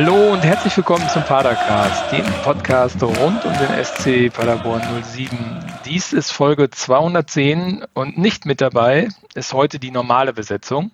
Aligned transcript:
Hallo 0.00 0.32
und 0.32 0.44
herzlich 0.44 0.76
willkommen 0.76 1.08
zum 1.08 1.24
Padercast, 1.24 2.12
dem 2.12 2.24
Podcast 2.44 3.02
rund 3.02 3.44
um 3.44 3.52
den 3.54 3.84
SC 3.84 4.32
Paderborn 4.32 4.80
07. 5.02 5.36
Dies 5.86 6.12
ist 6.12 6.30
Folge 6.30 6.70
210 6.70 7.84
und 7.94 8.16
nicht 8.16 8.46
mit 8.46 8.60
dabei 8.60 9.08
ist 9.34 9.54
heute 9.54 9.80
die 9.80 9.90
normale 9.90 10.32
Besetzung. 10.32 10.92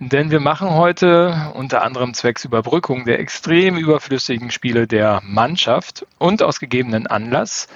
Denn 0.00 0.32
wir 0.32 0.40
machen 0.40 0.70
heute 0.70 1.52
unter 1.54 1.82
anderem 1.82 2.12
zwecks 2.12 2.44
Überbrückung 2.44 3.04
der 3.04 3.20
extrem 3.20 3.76
überflüssigen 3.76 4.50
Spiele 4.50 4.88
der 4.88 5.20
Mannschaft 5.22 6.04
und 6.18 6.42
aus 6.42 6.58
gegebenen 6.58 7.06
Anlass 7.06 7.68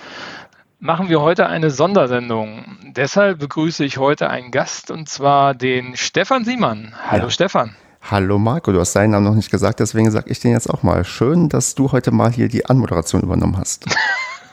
machen 0.80 1.08
wir 1.08 1.20
heute 1.20 1.46
eine 1.46 1.70
Sondersendung. 1.70 2.78
Deshalb 2.82 3.38
begrüße 3.38 3.84
ich 3.84 3.98
heute 3.98 4.28
einen 4.28 4.50
Gast 4.50 4.90
und 4.90 5.08
zwar 5.08 5.54
den 5.54 5.96
Stefan 5.96 6.44
Siemann. 6.44 6.96
Hallo 7.08 7.26
ja. 7.26 7.30
Stefan. 7.30 7.76
Hallo 8.10 8.38
Marco, 8.38 8.72
du 8.72 8.80
hast 8.80 8.94
deinen 8.94 9.12
Namen 9.12 9.24
noch 9.24 9.34
nicht 9.34 9.50
gesagt, 9.50 9.78
deswegen 9.78 10.10
sage 10.10 10.28
ich 10.28 10.40
den 10.40 10.50
jetzt 10.50 10.68
auch 10.68 10.82
mal. 10.82 11.04
Schön, 11.04 11.48
dass 11.48 11.76
du 11.76 11.92
heute 11.92 12.10
mal 12.10 12.32
hier 12.32 12.48
die 12.48 12.66
Anmoderation 12.66 13.22
übernommen 13.22 13.56
hast. 13.56 13.86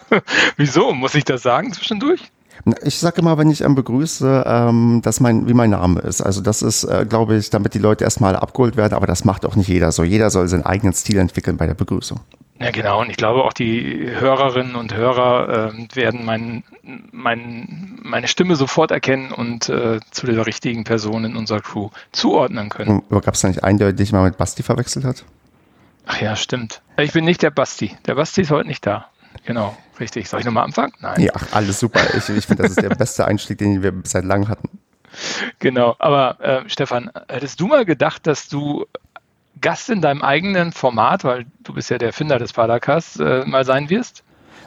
Wieso? 0.57 0.93
Muss 0.93 1.15
ich 1.15 1.25
das 1.25 1.41
sagen 1.41 1.73
zwischendurch? 1.73 2.31
Ich 2.83 2.99
sage 2.99 3.21
immer, 3.21 3.37
wenn 3.37 3.49
ich 3.49 3.61
ähm, 3.61 3.73
begrüße, 3.73 4.43
ähm, 4.45 5.01
dass 5.03 5.19
mein, 5.19 5.47
wie 5.47 5.53
mein 5.53 5.71
Name 5.71 5.99
ist. 6.01 6.21
Also 6.21 6.41
das 6.41 6.61
ist, 6.61 6.83
äh, 6.83 7.05
glaube 7.09 7.37
ich, 7.37 7.49
damit 7.49 7.73
die 7.73 7.79
Leute 7.79 8.03
erstmal 8.03 8.35
abgeholt 8.35 8.77
werden, 8.77 8.93
aber 8.93 9.07
das 9.07 9.25
macht 9.25 9.45
auch 9.45 9.55
nicht 9.55 9.67
jeder 9.67 9.91
so. 9.91 10.03
Jeder 10.03 10.29
soll 10.29 10.47
seinen 10.47 10.65
eigenen 10.65 10.93
Stil 10.93 11.17
entwickeln 11.17 11.57
bei 11.57 11.65
der 11.65 11.73
Begrüßung. 11.73 12.19
Ja, 12.59 12.71
genau. 12.71 12.99
Und 13.01 13.09
ich 13.09 13.15
glaube 13.15 13.43
auch 13.43 13.53
die 13.53 14.09
Hörerinnen 14.09 14.75
und 14.75 14.93
Hörer 14.93 15.73
äh, 15.73 15.95
werden 15.95 16.25
mein, 16.25 16.63
mein, 17.11 17.99
meine 18.03 18.27
Stimme 18.27 18.55
sofort 18.57 18.91
erkennen 18.91 19.31
und 19.31 19.69
äh, 19.69 19.99
zu 20.11 20.25
der 20.25 20.45
richtigen 20.45 20.83
Person 20.83 21.23
in 21.23 21.37
unserer 21.37 21.61
Crew 21.61 21.89
zuordnen 22.11 22.69
können. 22.69 23.01
Gab 23.09 23.33
es 23.33 23.41
da 23.41 23.47
nicht 23.47 23.63
einen, 23.63 23.79
der 23.79 23.93
dich 23.93 24.11
mal 24.11 24.23
mit 24.23 24.37
Basti 24.37 24.61
verwechselt 24.61 25.05
hat? 25.05 25.23
Ach 26.05 26.19
ja, 26.19 26.35
stimmt. 26.35 26.81
Ich 26.97 27.13
bin 27.13 27.23
nicht 27.23 27.41
der 27.43 27.51
Basti. 27.51 27.95
Der 28.07 28.15
Basti 28.15 28.41
ist 28.41 28.51
heute 28.51 28.67
nicht 28.67 28.85
da. 28.85 29.05
Genau, 29.45 29.77
richtig. 29.99 30.27
Soll 30.27 30.41
ich 30.41 30.45
nochmal 30.45 30.65
anfangen? 30.65 30.91
Nein. 30.99 31.21
Ja, 31.21 31.31
alles 31.51 31.79
super. 31.79 32.01
Ich, 32.17 32.27
ich 32.29 32.45
finde, 32.45 32.63
das 32.63 32.71
ist 32.71 32.81
der 32.81 32.89
beste 32.89 33.25
Einstieg, 33.25 33.57
den 33.59 33.81
wir 33.83 33.93
seit 34.03 34.25
langem 34.25 34.49
hatten. 34.49 34.69
Genau, 35.59 35.95
aber 35.99 36.39
äh, 36.41 36.69
Stefan, 36.69 37.09
hättest 37.27 37.59
du 37.59 37.67
mal 37.67 37.85
gedacht, 37.85 38.27
dass 38.27 38.47
du 38.47 38.85
Gast 39.61 39.89
in 39.89 40.01
deinem 40.01 40.21
eigenen 40.21 40.71
Format, 40.71 41.23
weil 41.23 41.45
du 41.63 41.73
bist 41.73 41.89
ja 41.89 41.97
der 41.97 42.13
Finder 42.13 42.39
des 42.39 42.53
Padercasts, 42.53 43.19
äh, 43.19 43.45
mal 43.45 43.65
sein 43.65 43.89
wirst? 43.89 44.23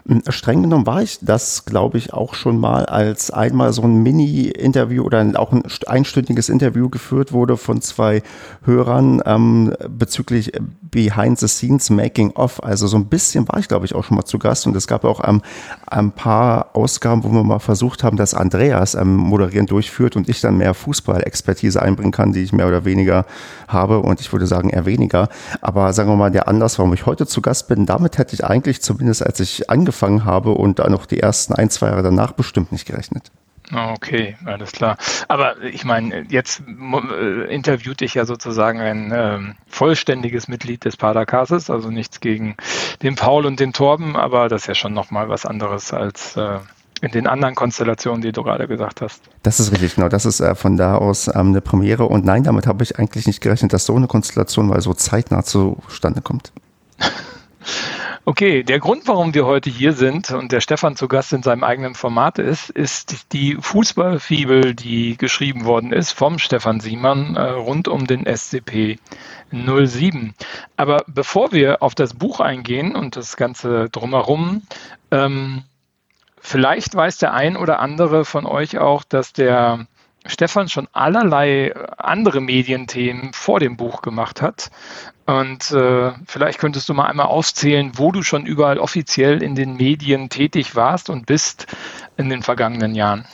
Hm, 0.06 0.22
streng 0.30 0.62
genommen 0.62 0.86
war 0.86 1.02
ich 1.02 1.18
das, 1.20 1.64
glaube 1.64 1.96
ich, 1.96 2.12
auch 2.12 2.34
schon 2.34 2.58
mal, 2.58 2.86
als 2.86 3.30
einmal 3.30 3.72
so 3.72 3.82
ein 3.82 4.02
Mini-Interview 4.02 5.04
oder 5.04 5.24
auch 5.36 5.52
ein 5.52 5.62
einstündiges 5.86 6.48
Interview 6.48 6.88
geführt 6.88 7.32
wurde 7.32 7.56
von 7.56 7.80
zwei 7.80 8.22
Hörern 8.64 9.22
ähm, 9.24 9.72
bezüglich 9.88 10.52
Behind 10.80 11.38
the 11.38 11.46
Scenes 11.46 11.88
Making 11.88 12.32
of. 12.32 12.62
Also 12.64 12.88
so 12.88 12.96
ein 12.96 13.06
bisschen 13.06 13.48
war 13.48 13.60
ich, 13.60 13.68
glaube 13.68 13.86
ich, 13.86 13.94
auch 13.94 14.02
schon 14.02 14.16
mal 14.16 14.24
zu 14.24 14.40
Gast 14.40 14.66
und 14.66 14.74
es 14.74 14.88
gab 14.88 15.04
auch 15.04 15.26
ähm, 15.26 15.40
ein 15.86 16.10
paar 16.10 16.70
Ausgaben, 16.72 17.22
wo 17.22 17.30
wir 17.30 17.44
mal 17.44 17.60
versucht 17.60 18.02
haben, 18.02 18.16
dass 18.16 18.34
Andreas 18.34 18.96
ähm, 18.96 19.14
moderieren 19.14 19.66
durchführt 19.66 20.16
und 20.16 20.28
ich 20.28 20.40
dann 20.40 20.58
mehr 20.58 20.74
Fußball-Expertise 20.74 21.80
einbringen 21.80 22.12
kann, 22.12 22.32
die 22.32 22.42
ich 22.42 22.52
mehr 22.52 22.66
oder 22.66 22.84
weniger 22.84 23.24
habe 23.68 24.00
und 24.00 24.20
ich 24.20 24.32
würde 24.32 24.48
sagen 24.48 24.68
eher 24.68 24.84
weniger. 24.84 25.28
Aber 25.60 25.92
sagen 25.92 26.10
wir 26.10 26.16
mal, 26.16 26.32
der 26.32 26.48
Anlass, 26.48 26.78
warum 26.80 26.92
ich 26.92 27.06
heute 27.06 27.28
zu 27.28 27.40
Gast 27.40 27.68
bin, 27.68 27.86
damit 27.86 28.18
hätte 28.18 28.34
ich 28.34 28.44
eigentlich 28.44 28.82
zumindest, 28.82 29.24
als 29.24 29.38
ich 29.38 29.70
angefangen 29.70 29.91
angefangen 29.92 30.24
habe 30.24 30.52
und 30.52 30.78
dann 30.78 30.92
noch 30.92 31.06
die 31.06 31.20
ersten 31.20 31.54
ein, 31.54 31.70
zwei 31.70 31.88
Jahre 31.88 32.02
danach 32.02 32.32
bestimmt 32.32 32.72
nicht 32.72 32.86
gerechnet. 32.86 33.30
Okay, 33.74 34.36
alles 34.44 34.72
klar. 34.72 34.96
Aber 35.28 35.62
ich 35.62 35.84
meine, 35.84 36.26
jetzt 36.28 36.62
äh, 36.66 37.54
interviewt 37.54 38.00
dich 38.00 38.14
ja 38.14 38.26
sozusagen 38.26 38.80
ein 38.80 39.12
äh, 39.12 39.38
vollständiges 39.68 40.48
Mitglied 40.48 40.84
des 40.84 40.96
Padercasts, 40.96 41.70
also 41.70 41.90
nichts 41.90 42.20
gegen 42.20 42.56
den 43.02 43.14
Paul 43.14 43.46
und 43.46 43.60
den 43.60 43.72
Torben, 43.72 44.16
aber 44.16 44.48
das 44.48 44.62
ist 44.62 44.66
ja 44.66 44.74
schon 44.74 44.92
nochmal 44.92 45.28
was 45.28 45.46
anderes 45.46 45.92
als 45.92 46.36
äh, 46.36 46.58
in 47.00 47.12
den 47.12 47.26
anderen 47.26 47.54
Konstellationen, 47.54 48.20
die 48.20 48.32
du 48.32 48.42
gerade 48.42 48.68
gesagt 48.68 49.00
hast. 49.00 49.22
Das 49.42 49.58
ist 49.58 49.72
richtig, 49.72 49.94
genau. 49.94 50.08
Das 50.08 50.26
ist 50.26 50.40
äh, 50.40 50.54
von 50.54 50.76
da 50.76 50.96
aus 50.96 51.28
ähm, 51.28 51.48
eine 51.48 51.60
Premiere. 51.60 52.04
Und 52.04 52.24
nein, 52.24 52.44
damit 52.44 52.66
habe 52.66 52.82
ich 52.82 52.98
eigentlich 52.98 53.26
nicht 53.26 53.40
gerechnet, 53.40 53.72
dass 53.72 53.86
so 53.86 53.96
eine 53.96 54.06
Konstellation 54.06 54.66
mal 54.68 54.80
so 54.80 54.92
zeitnah 54.92 55.42
zustande 55.44 56.20
kommt. 56.20 56.52
Okay, 58.24 58.62
der 58.62 58.78
Grund, 58.78 59.08
warum 59.08 59.34
wir 59.34 59.46
heute 59.46 59.68
hier 59.68 59.94
sind 59.94 60.30
und 60.30 60.52
der 60.52 60.60
Stefan 60.60 60.94
zu 60.94 61.08
Gast 61.08 61.32
in 61.32 61.42
seinem 61.42 61.64
eigenen 61.64 61.96
Format 61.96 62.38
ist, 62.38 62.70
ist 62.70 63.32
die 63.32 63.56
Fußballfibel, 63.60 64.76
die 64.76 65.16
geschrieben 65.16 65.64
worden 65.64 65.92
ist 65.92 66.12
vom 66.12 66.38
Stefan 66.38 66.78
Siemann 66.78 67.34
äh, 67.34 67.42
rund 67.42 67.88
um 67.88 68.06
den 68.06 68.24
SCP 68.24 69.00
07. 69.50 70.34
Aber 70.76 71.02
bevor 71.08 71.50
wir 71.50 71.82
auf 71.82 71.96
das 71.96 72.14
Buch 72.14 72.38
eingehen 72.38 72.94
und 72.94 73.16
das 73.16 73.36
Ganze 73.36 73.90
drumherum, 73.90 74.62
ähm, 75.10 75.64
vielleicht 76.38 76.94
weiß 76.94 77.18
der 77.18 77.34
ein 77.34 77.56
oder 77.56 77.80
andere 77.80 78.24
von 78.24 78.46
euch 78.46 78.78
auch, 78.78 79.02
dass 79.02 79.32
der 79.32 79.88
Stefan 80.26 80.68
schon 80.68 80.86
allerlei 80.92 81.74
andere 81.98 82.40
Medienthemen 82.40 83.32
vor 83.32 83.58
dem 83.58 83.76
Buch 83.76 84.02
gemacht 84.02 84.40
hat. 84.40 84.70
Und 85.24 85.70
äh, 85.70 86.12
vielleicht 86.26 86.58
könntest 86.58 86.88
du 86.88 86.94
mal 86.94 87.06
einmal 87.06 87.26
aufzählen, 87.26 87.92
wo 87.94 88.10
du 88.10 88.22
schon 88.22 88.44
überall 88.44 88.78
offiziell 88.78 89.42
in 89.42 89.54
den 89.54 89.76
Medien 89.76 90.28
tätig 90.28 90.74
warst 90.74 91.10
und 91.10 91.26
bist 91.26 91.66
in 92.16 92.28
den 92.28 92.42
vergangenen 92.42 92.94
Jahren. 92.94 93.24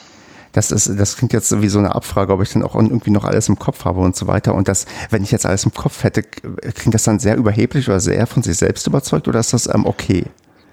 Das 0.52 0.70
ist, 0.70 0.98
das 0.98 1.16
klingt 1.16 1.32
jetzt 1.32 1.62
wie 1.62 1.68
so 1.68 1.78
eine 1.78 1.94
Abfrage, 1.94 2.32
ob 2.32 2.42
ich 2.42 2.52
dann 2.52 2.62
auch 2.62 2.74
irgendwie 2.74 3.10
noch 3.10 3.24
alles 3.24 3.48
im 3.48 3.58
Kopf 3.58 3.84
habe 3.84 4.00
und 4.00 4.16
so 4.16 4.26
weiter. 4.26 4.54
Und 4.54 4.68
das, 4.68 4.86
wenn 5.10 5.22
ich 5.22 5.30
jetzt 5.30 5.46
alles 5.46 5.64
im 5.64 5.72
Kopf 5.72 6.04
hätte, 6.04 6.22
klingt 6.22 6.94
das 6.94 7.04
dann 7.04 7.18
sehr 7.18 7.36
überheblich 7.36 7.88
oder 7.88 8.00
sehr 8.00 8.26
von 8.26 8.42
sich 8.42 8.56
selbst 8.56 8.86
überzeugt 8.86 9.28
oder 9.28 9.40
ist 9.40 9.52
das 9.52 9.72
ähm, 9.72 9.86
okay? 9.86 10.24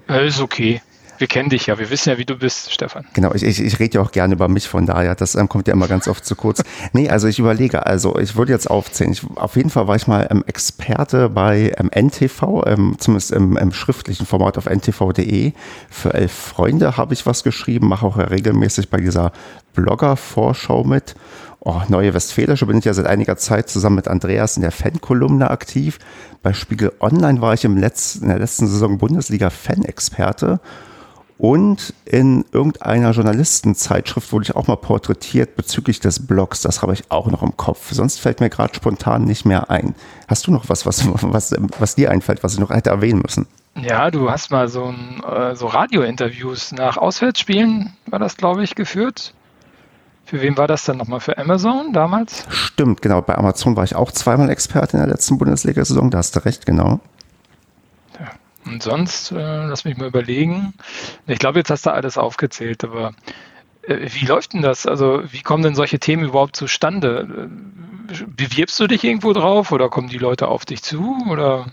Ja, 0.08 0.16
ist 0.16 0.40
okay. 0.40 0.82
Wir 1.18 1.26
kennen 1.26 1.48
dich 1.48 1.66
ja, 1.66 1.78
wir 1.78 1.90
wissen 1.90 2.10
ja, 2.10 2.18
wie 2.18 2.24
du 2.24 2.36
bist, 2.36 2.72
Stefan. 2.72 3.06
Genau, 3.14 3.32
ich, 3.34 3.42
ich, 3.42 3.60
ich 3.60 3.78
rede 3.78 3.94
ja 3.94 4.00
auch 4.02 4.12
gerne 4.12 4.34
über 4.34 4.48
mich, 4.48 4.68
von 4.68 4.86
daher, 4.86 5.14
das 5.14 5.34
ähm, 5.34 5.48
kommt 5.48 5.66
ja 5.68 5.74
immer 5.74 5.88
ganz 5.88 6.08
oft 6.08 6.24
zu 6.24 6.36
kurz. 6.36 6.62
nee, 6.92 7.08
also 7.08 7.28
ich 7.28 7.38
überlege, 7.38 7.86
also 7.86 8.18
ich 8.18 8.36
würde 8.36 8.52
jetzt 8.52 8.70
aufzählen. 8.70 9.12
Ich, 9.12 9.22
auf 9.36 9.56
jeden 9.56 9.70
Fall 9.70 9.88
war 9.88 9.96
ich 9.96 10.06
mal 10.06 10.26
ähm, 10.30 10.44
Experte 10.46 11.28
bei 11.28 11.72
ähm, 11.78 11.90
NTV, 11.94 12.64
ähm, 12.66 12.96
zumindest 12.98 13.32
im, 13.32 13.56
im, 13.56 13.72
schriftlichen 13.72 14.26
Format 14.26 14.58
auf 14.58 14.66
ntv.de. 14.66 15.52
Für 15.90 16.14
elf 16.14 16.32
Freunde 16.32 16.96
habe 16.96 17.14
ich 17.14 17.26
was 17.26 17.42
geschrieben, 17.42 17.88
mache 17.88 18.06
auch 18.06 18.18
ja 18.18 18.24
regelmäßig 18.24 18.90
bei 18.90 18.98
dieser 18.98 19.32
Blogger-Vorschau 19.74 20.84
mit. 20.84 21.14
Oh, 21.60 21.82
Neue 21.88 22.14
Westfälische 22.14 22.66
bin 22.66 22.78
ich 22.78 22.84
ja 22.84 22.94
seit 22.94 23.06
einiger 23.06 23.36
Zeit 23.36 23.68
zusammen 23.68 23.96
mit 23.96 24.06
Andreas 24.06 24.56
in 24.56 24.62
der 24.62 24.70
Fankolumne 24.70 25.50
aktiv. 25.50 25.98
Bei 26.42 26.52
Spiegel 26.52 26.92
Online 27.00 27.40
war 27.40 27.54
ich 27.54 27.64
im 27.64 27.76
letzten, 27.76 28.22
in 28.22 28.28
der 28.28 28.38
letzten 28.38 28.68
Saison 28.68 28.98
Bundesliga-Fan-Experte. 28.98 30.60
Und 31.38 31.92
in 32.06 32.46
irgendeiner 32.52 33.10
Journalistenzeitschrift 33.10 34.32
wurde 34.32 34.44
ich 34.44 34.56
auch 34.56 34.68
mal 34.68 34.76
porträtiert 34.76 35.54
bezüglich 35.54 36.00
des 36.00 36.26
Blogs. 36.26 36.62
Das 36.62 36.80
habe 36.80 36.94
ich 36.94 37.10
auch 37.10 37.26
noch 37.26 37.42
im 37.42 37.56
Kopf. 37.56 37.92
Sonst 37.92 38.20
fällt 38.20 38.40
mir 38.40 38.48
gerade 38.48 38.74
spontan 38.74 39.24
nicht 39.24 39.44
mehr 39.44 39.70
ein. 39.70 39.94
Hast 40.28 40.46
du 40.46 40.50
noch 40.50 40.68
was, 40.68 40.86
was, 40.86 41.06
was, 41.12 41.54
was 41.78 41.94
dir 41.94 42.10
einfällt, 42.10 42.42
was 42.42 42.54
ich 42.54 42.60
noch 42.60 42.70
hätte 42.70 42.88
erwähnen 42.90 43.20
müssen? 43.20 43.46
Ja, 43.74 44.10
du 44.10 44.30
hast 44.30 44.50
mal 44.50 44.68
so, 44.68 44.84
ein, 44.84 45.22
äh, 45.22 45.54
so 45.54 45.66
Radiointerviews 45.66 46.72
nach 46.72 46.96
Auswärtsspielen, 46.96 47.92
war 48.06 48.18
das, 48.18 48.38
glaube 48.38 48.64
ich, 48.64 48.74
geführt. 48.74 49.34
Für 50.24 50.40
wen 50.40 50.56
war 50.56 50.66
das 50.66 50.84
dann 50.84 50.96
nochmal? 50.96 51.20
Für 51.20 51.36
Amazon 51.36 51.92
damals? 51.92 52.44
Stimmt, 52.48 53.02
genau. 53.02 53.20
Bei 53.20 53.36
Amazon 53.36 53.76
war 53.76 53.84
ich 53.84 53.94
auch 53.94 54.10
zweimal 54.10 54.48
Experte 54.48 54.96
in 54.96 55.02
der 55.02 55.12
letzten 55.12 55.36
Bundesliga-Saison. 55.36 56.10
Da 56.10 56.18
hast 56.18 56.34
du 56.34 56.44
recht, 56.44 56.64
genau. 56.64 57.00
Und 58.66 58.82
sonst, 58.82 59.32
äh, 59.32 59.66
lass 59.66 59.84
mich 59.84 59.96
mal 59.96 60.08
überlegen. 60.08 60.74
Ich 61.26 61.38
glaube, 61.38 61.58
jetzt 61.58 61.70
hast 61.70 61.86
du 61.86 61.90
alles 61.92 62.18
aufgezählt, 62.18 62.84
aber 62.84 63.12
äh, 63.82 64.08
wie 64.12 64.26
läuft 64.26 64.52
denn 64.52 64.62
das? 64.62 64.86
Also, 64.86 65.22
wie 65.30 65.42
kommen 65.42 65.62
denn 65.62 65.74
solche 65.74 65.98
Themen 65.98 66.24
überhaupt 66.24 66.56
zustande? 66.56 67.48
Äh, 67.48 68.24
bewirbst 68.26 68.78
du 68.80 68.86
dich 68.86 69.04
irgendwo 69.04 69.32
drauf 69.32 69.72
oder 69.72 69.88
kommen 69.88 70.08
die 70.08 70.18
Leute 70.18 70.48
auf 70.48 70.64
dich 70.64 70.82
zu? 70.82 71.16
Oder 71.28 71.66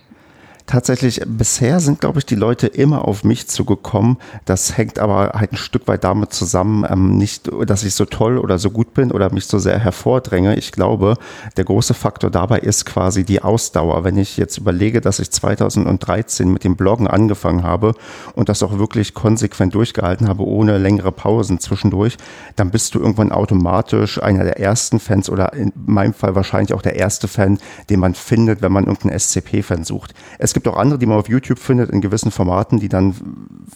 tatsächlich, 0.66 1.22
bisher 1.26 1.80
sind, 1.80 2.00
glaube 2.00 2.20
ich, 2.20 2.26
die 2.26 2.36
Leute 2.36 2.68
immer 2.68 3.08
auf 3.08 3.24
mich 3.24 3.48
zugekommen. 3.48 4.18
Das 4.46 4.78
hängt 4.78 5.00
aber 5.00 5.32
halt 5.34 5.54
ein 5.54 5.58
Stück 5.58 5.88
weit 5.88 6.04
damit 6.04 6.34
zusammen, 6.34 6.86
ähm, 6.90 7.18
nicht, 7.18 7.50
dass 7.66 7.84
ich 7.84 7.94
so 7.94 8.06
toll 8.06 8.38
oder 8.38 8.58
so 8.58 8.72
gut 8.72 8.94
bin 8.94 9.12
oder 9.12 9.32
mich 9.34 9.46
so 9.46 9.60
sehr 9.60 9.80
hervordränge. 9.80 10.56
Ich 10.56 10.72
glaube, 10.72 11.16
der 11.58 11.66
große 11.66 11.94
Faktor 11.94 12.30
dabei 12.30 12.60
ist 12.60 12.86
quasi 12.86 13.24
die 13.24 13.42
Ausdauer. 13.42 14.04
Wenn 14.04 14.18
ich 14.18 14.38
jetzt 14.38 14.58
überlege, 14.58 15.02
dass 15.02 15.20
ich 15.20 15.32
2013 15.32 16.52
mit 16.52 16.64
dem 16.64 16.76
Bloggen 16.76 17.08
angefangen 17.08 17.64
habe 17.64 17.94
und 18.36 18.50
das 18.50 18.64
auch 18.64 18.78
wirklich 18.80 19.14
konsequent 19.14 19.76
durchgehalten 19.76 20.28
habe, 20.28 20.46
ohne 20.46 20.78
längere 20.78 21.12
Pausen 21.12 21.60
zwischendurch, 21.60 22.18
dann 22.56 22.72
bist 22.72 22.96
du 22.96 23.00
irgendwann 23.00 23.32
automatisch 23.32 24.22
einer 24.22 24.44
der 24.44 24.60
ersten 24.60 25.00
Fans 25.00 25.30
oder 25.30 25.54
in 25.54 25.74
meinem 25.86 26.14
Fall 26.14 26.36
wahrscheinlich 26.36 26.74
auch 26.74 26.82
der 26.82 26.96
erste 26.96 27.28
Fan, 27.28 27.60
den 27.90 28.00
man 28.00 28.16
findet, 28.16 28.62
wenn 28.62 28.72
man 28.72 28.86
irgendeinen 28.86 29.20
SCP-Fan 29.20 29.84
sucht. 29.84 30.14
Es 30.40 30.53
es 30.54 30.62
gibt 30.62 30.68
auch 30.68 30.78
andere, 30.78 31.00
die 31.00 31.08
man 31.08 31.18
auf 31.18 31.28
YouTube 31.28 31.58
findet 31.58 31.90
in 31.90 32.00
gewissen 32.00 32.30
Formaten, 32.30 32.80
die 32.80 32.88
dann 32.88 33.16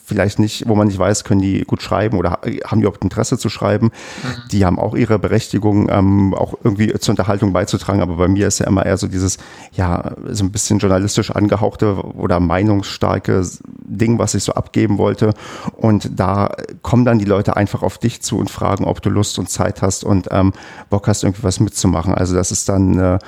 vielleicht 0.05 0.37
nicht, 0.37 0.69
wo 0.69 0.75
man 0.75 0.85
nicht 0.85 0.99
weiß, 0.99 1.23
können 1.23 1.41
die 1.41 1.61
gut 1.61 1.81
schreiben 1.81 2.19
oder 2.19 2.39
haben 2.65 2.77
die 2.77 2.81
überhaupt 2.81 3.03
Interesse 3.03 3.39
zu 3.39 3.49
schreiben. 3.49 3.87
Mhm. 3.87 4.49
Die 4.51 4.63
haben 4.63 4.77
auch 4.77 4.93
ihre 4.93 5.17
Berechtigung, 5.17 5.89
ähm, 5.89 6.35
auch 6.35 6.53
irgendwie 6.63 6.93
zur 6.99 7.13
Unterhaltung 7.13 7.51
beizutragen. 7.51 8.01
Aber 8.01 8.17
bei 8.17 8.27
mir 8.27 8.47
ist 8.47 8.59
ja 8.59 8.67
immer 8.67 8.85
eher 8.85 8.97
so 8.97 9.07
dieses, 9.07 9.39
ja, 9.71 10.11
so 10.27 10.43
ein 10.43 10.51
bisschen 10.51 10.77
journalistisch 10.77 11.31
angehauchte 11.31 11.95
oder 12.15 12.39
meinungsstarke 12.39 13.43
Ding, 13.83 14.19
was 14.19 14.35
ich 14.35 14.43
so 14.43 14.53
abgeben 14.53 14.99
wollte. 14.99 15.33
Und 15.77 16.19
da 16.19 16.51
kommen 16.83 17.05
dann 17.05 17.17
die 17.17 17.25
Leute 17.25 17.57
einfach 17.57 17.81
auf 17.81 17.97
dich 17.97 18.21
zu 18.21 18.37
und 18.37 18.51
fragen, 18.51 18.85
ob 18.85 19.01
du 19.01 19.09
Lust 19.09 19.39
und 19.39 19.49
Zeit 19.49 19.81
hast 19.81 20.03
und 20.03 20.27
ähm, 20.29 20.53
Bock 20.91 21.07
hast, 21.07 21.23
irgendwie 21.23 21.41
was 21.41 21.59
mitzumachen. 21.59 22.13
Also 22.13 22.35
das 22.35 22.51
ist 22.51 22.69
dann, 22.69 22.99
äh, 22.99 23.19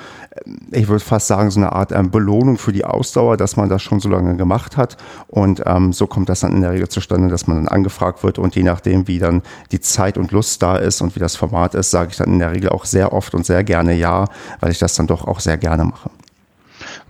ich 0.70 0.86
würde 0.86 1.04
fast 1.04 1.26
sagen, 1.26 1.50
so 1.50 1.58
eine 1.58 1.72
Art 1.72 1.90
ähm, 1.90 2.12
Belohnung 2.12 2.56
für 2.56 2.72
die 2.72 2.84
Ausdauer, 2.84 3.36
dass 3.40 3.56
man 3.56 3.68
das 3.68 3.82
schon 3.82 4.00
so 4.00 4.08
lange 4.08 4.36
gemacht 4.36 4.76
hat. 4.76 4.96
Und 5.26 5.62
ähm, 5.66 5.92
so 5.92 6.06
kommt 6.06 6.28
das 6.28 6.40
dann 6.40 6.52
in 6.52 6.60
der 6.60 6.72
Regel 6.72 6.88
zustande, 6.88 7.28
dass 7.28 7.46
man 7.46 7.56
dann 7.56 7.68
angefragt 7.68 8.22
wird 8.22 8.38
und 8.38 8.54
je 8.54 8.62
nachdem, 8.62 9.08
wie 9.08 9.18
dann 9.18 9.42
die 9.72 9.80
Zeit 9.80 10.18
und 10.18 10.30
Lust 10.30 10.62
da 10.62 10.76
ist 10.76 11.00
und 11.00 11.16
wie 11.16 11.20
das 11.20 11.36
Format 11.36 11.74
ist, 11.74 11.90
sage 11.90 12.10
ich 12.10 12.16
dann 12.16 12.32
in 12.32 12.38
der 12.38 12.52
Regel 12.52 12.70
auch 12.70 12.84
sehr 12.84 13.12
oft 13.12 13.34
und 13.34 13.46
sehr 13.46 13.64
gerne 13.64 13.94
ja, 13.94 14.26
weil 14.60 14.70
ich 14.70 14.78
das 14.78 14.94
dann 14.94 15.06
doch 15.06 15.26
auch 15.26 15.40
sehr 15.40 15.56
gerne 15.56 15.84
mache. 15.84 16.10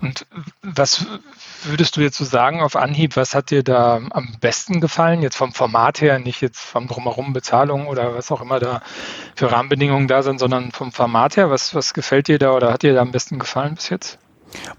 Und 0.00 0.26
was 0.62 1.06
würdest 1.64 1.96
du 1.96 2.00
jetzt 2.00 2.16
so 2.16 2.24
sagen 2.24 2.60
auf 2.60 2.76
Anhieb, 2.76 3.16
was 3.16 3.34
hat 3.34 3.50
dir 3.50 3.62
da 3.62 4.00
am 4.10 4.36
besten 4.40 4.80
gefallen? 4.80 5.22
Jetzt 5.22 5.36
vom 5.36 5.52
Format 5.52 6.00
her, 6.00 6.18
nicht 6.18 6.40
jetzt 6.40 6.60
vom 6.60 6.88
Drumherum 6.88 7.32
Bezahlung 7.32 7.86
oder 7.86 8.14
was 8.14 8.30
auch 8.32 8.40
immer 8.40 8.58
da 8.58 8.82
für 9.34 9.52
Rahmenbedingungen 9.52 10.08
da 10.08 10.22
sind, 10.22 10.38
sondern 10.38 10.72
vom 10.72 10.92
Format 10.92 11.36
her, 11.36 11.50
was, 11.50 11.74
was 11.74 11.94
gefällt 11.94 12.28
dir 12.28 12.38
da 12.38 12.52
oder 12.52 12.72
hat 12.72 12.82
dir 12.82 12.94
da 12.94 13.00
am 13.02 13.12
besten 13.12 13.38
gefallen 13.38 13.74
bis 13.74 13.90
jetzt? 13.90 14.18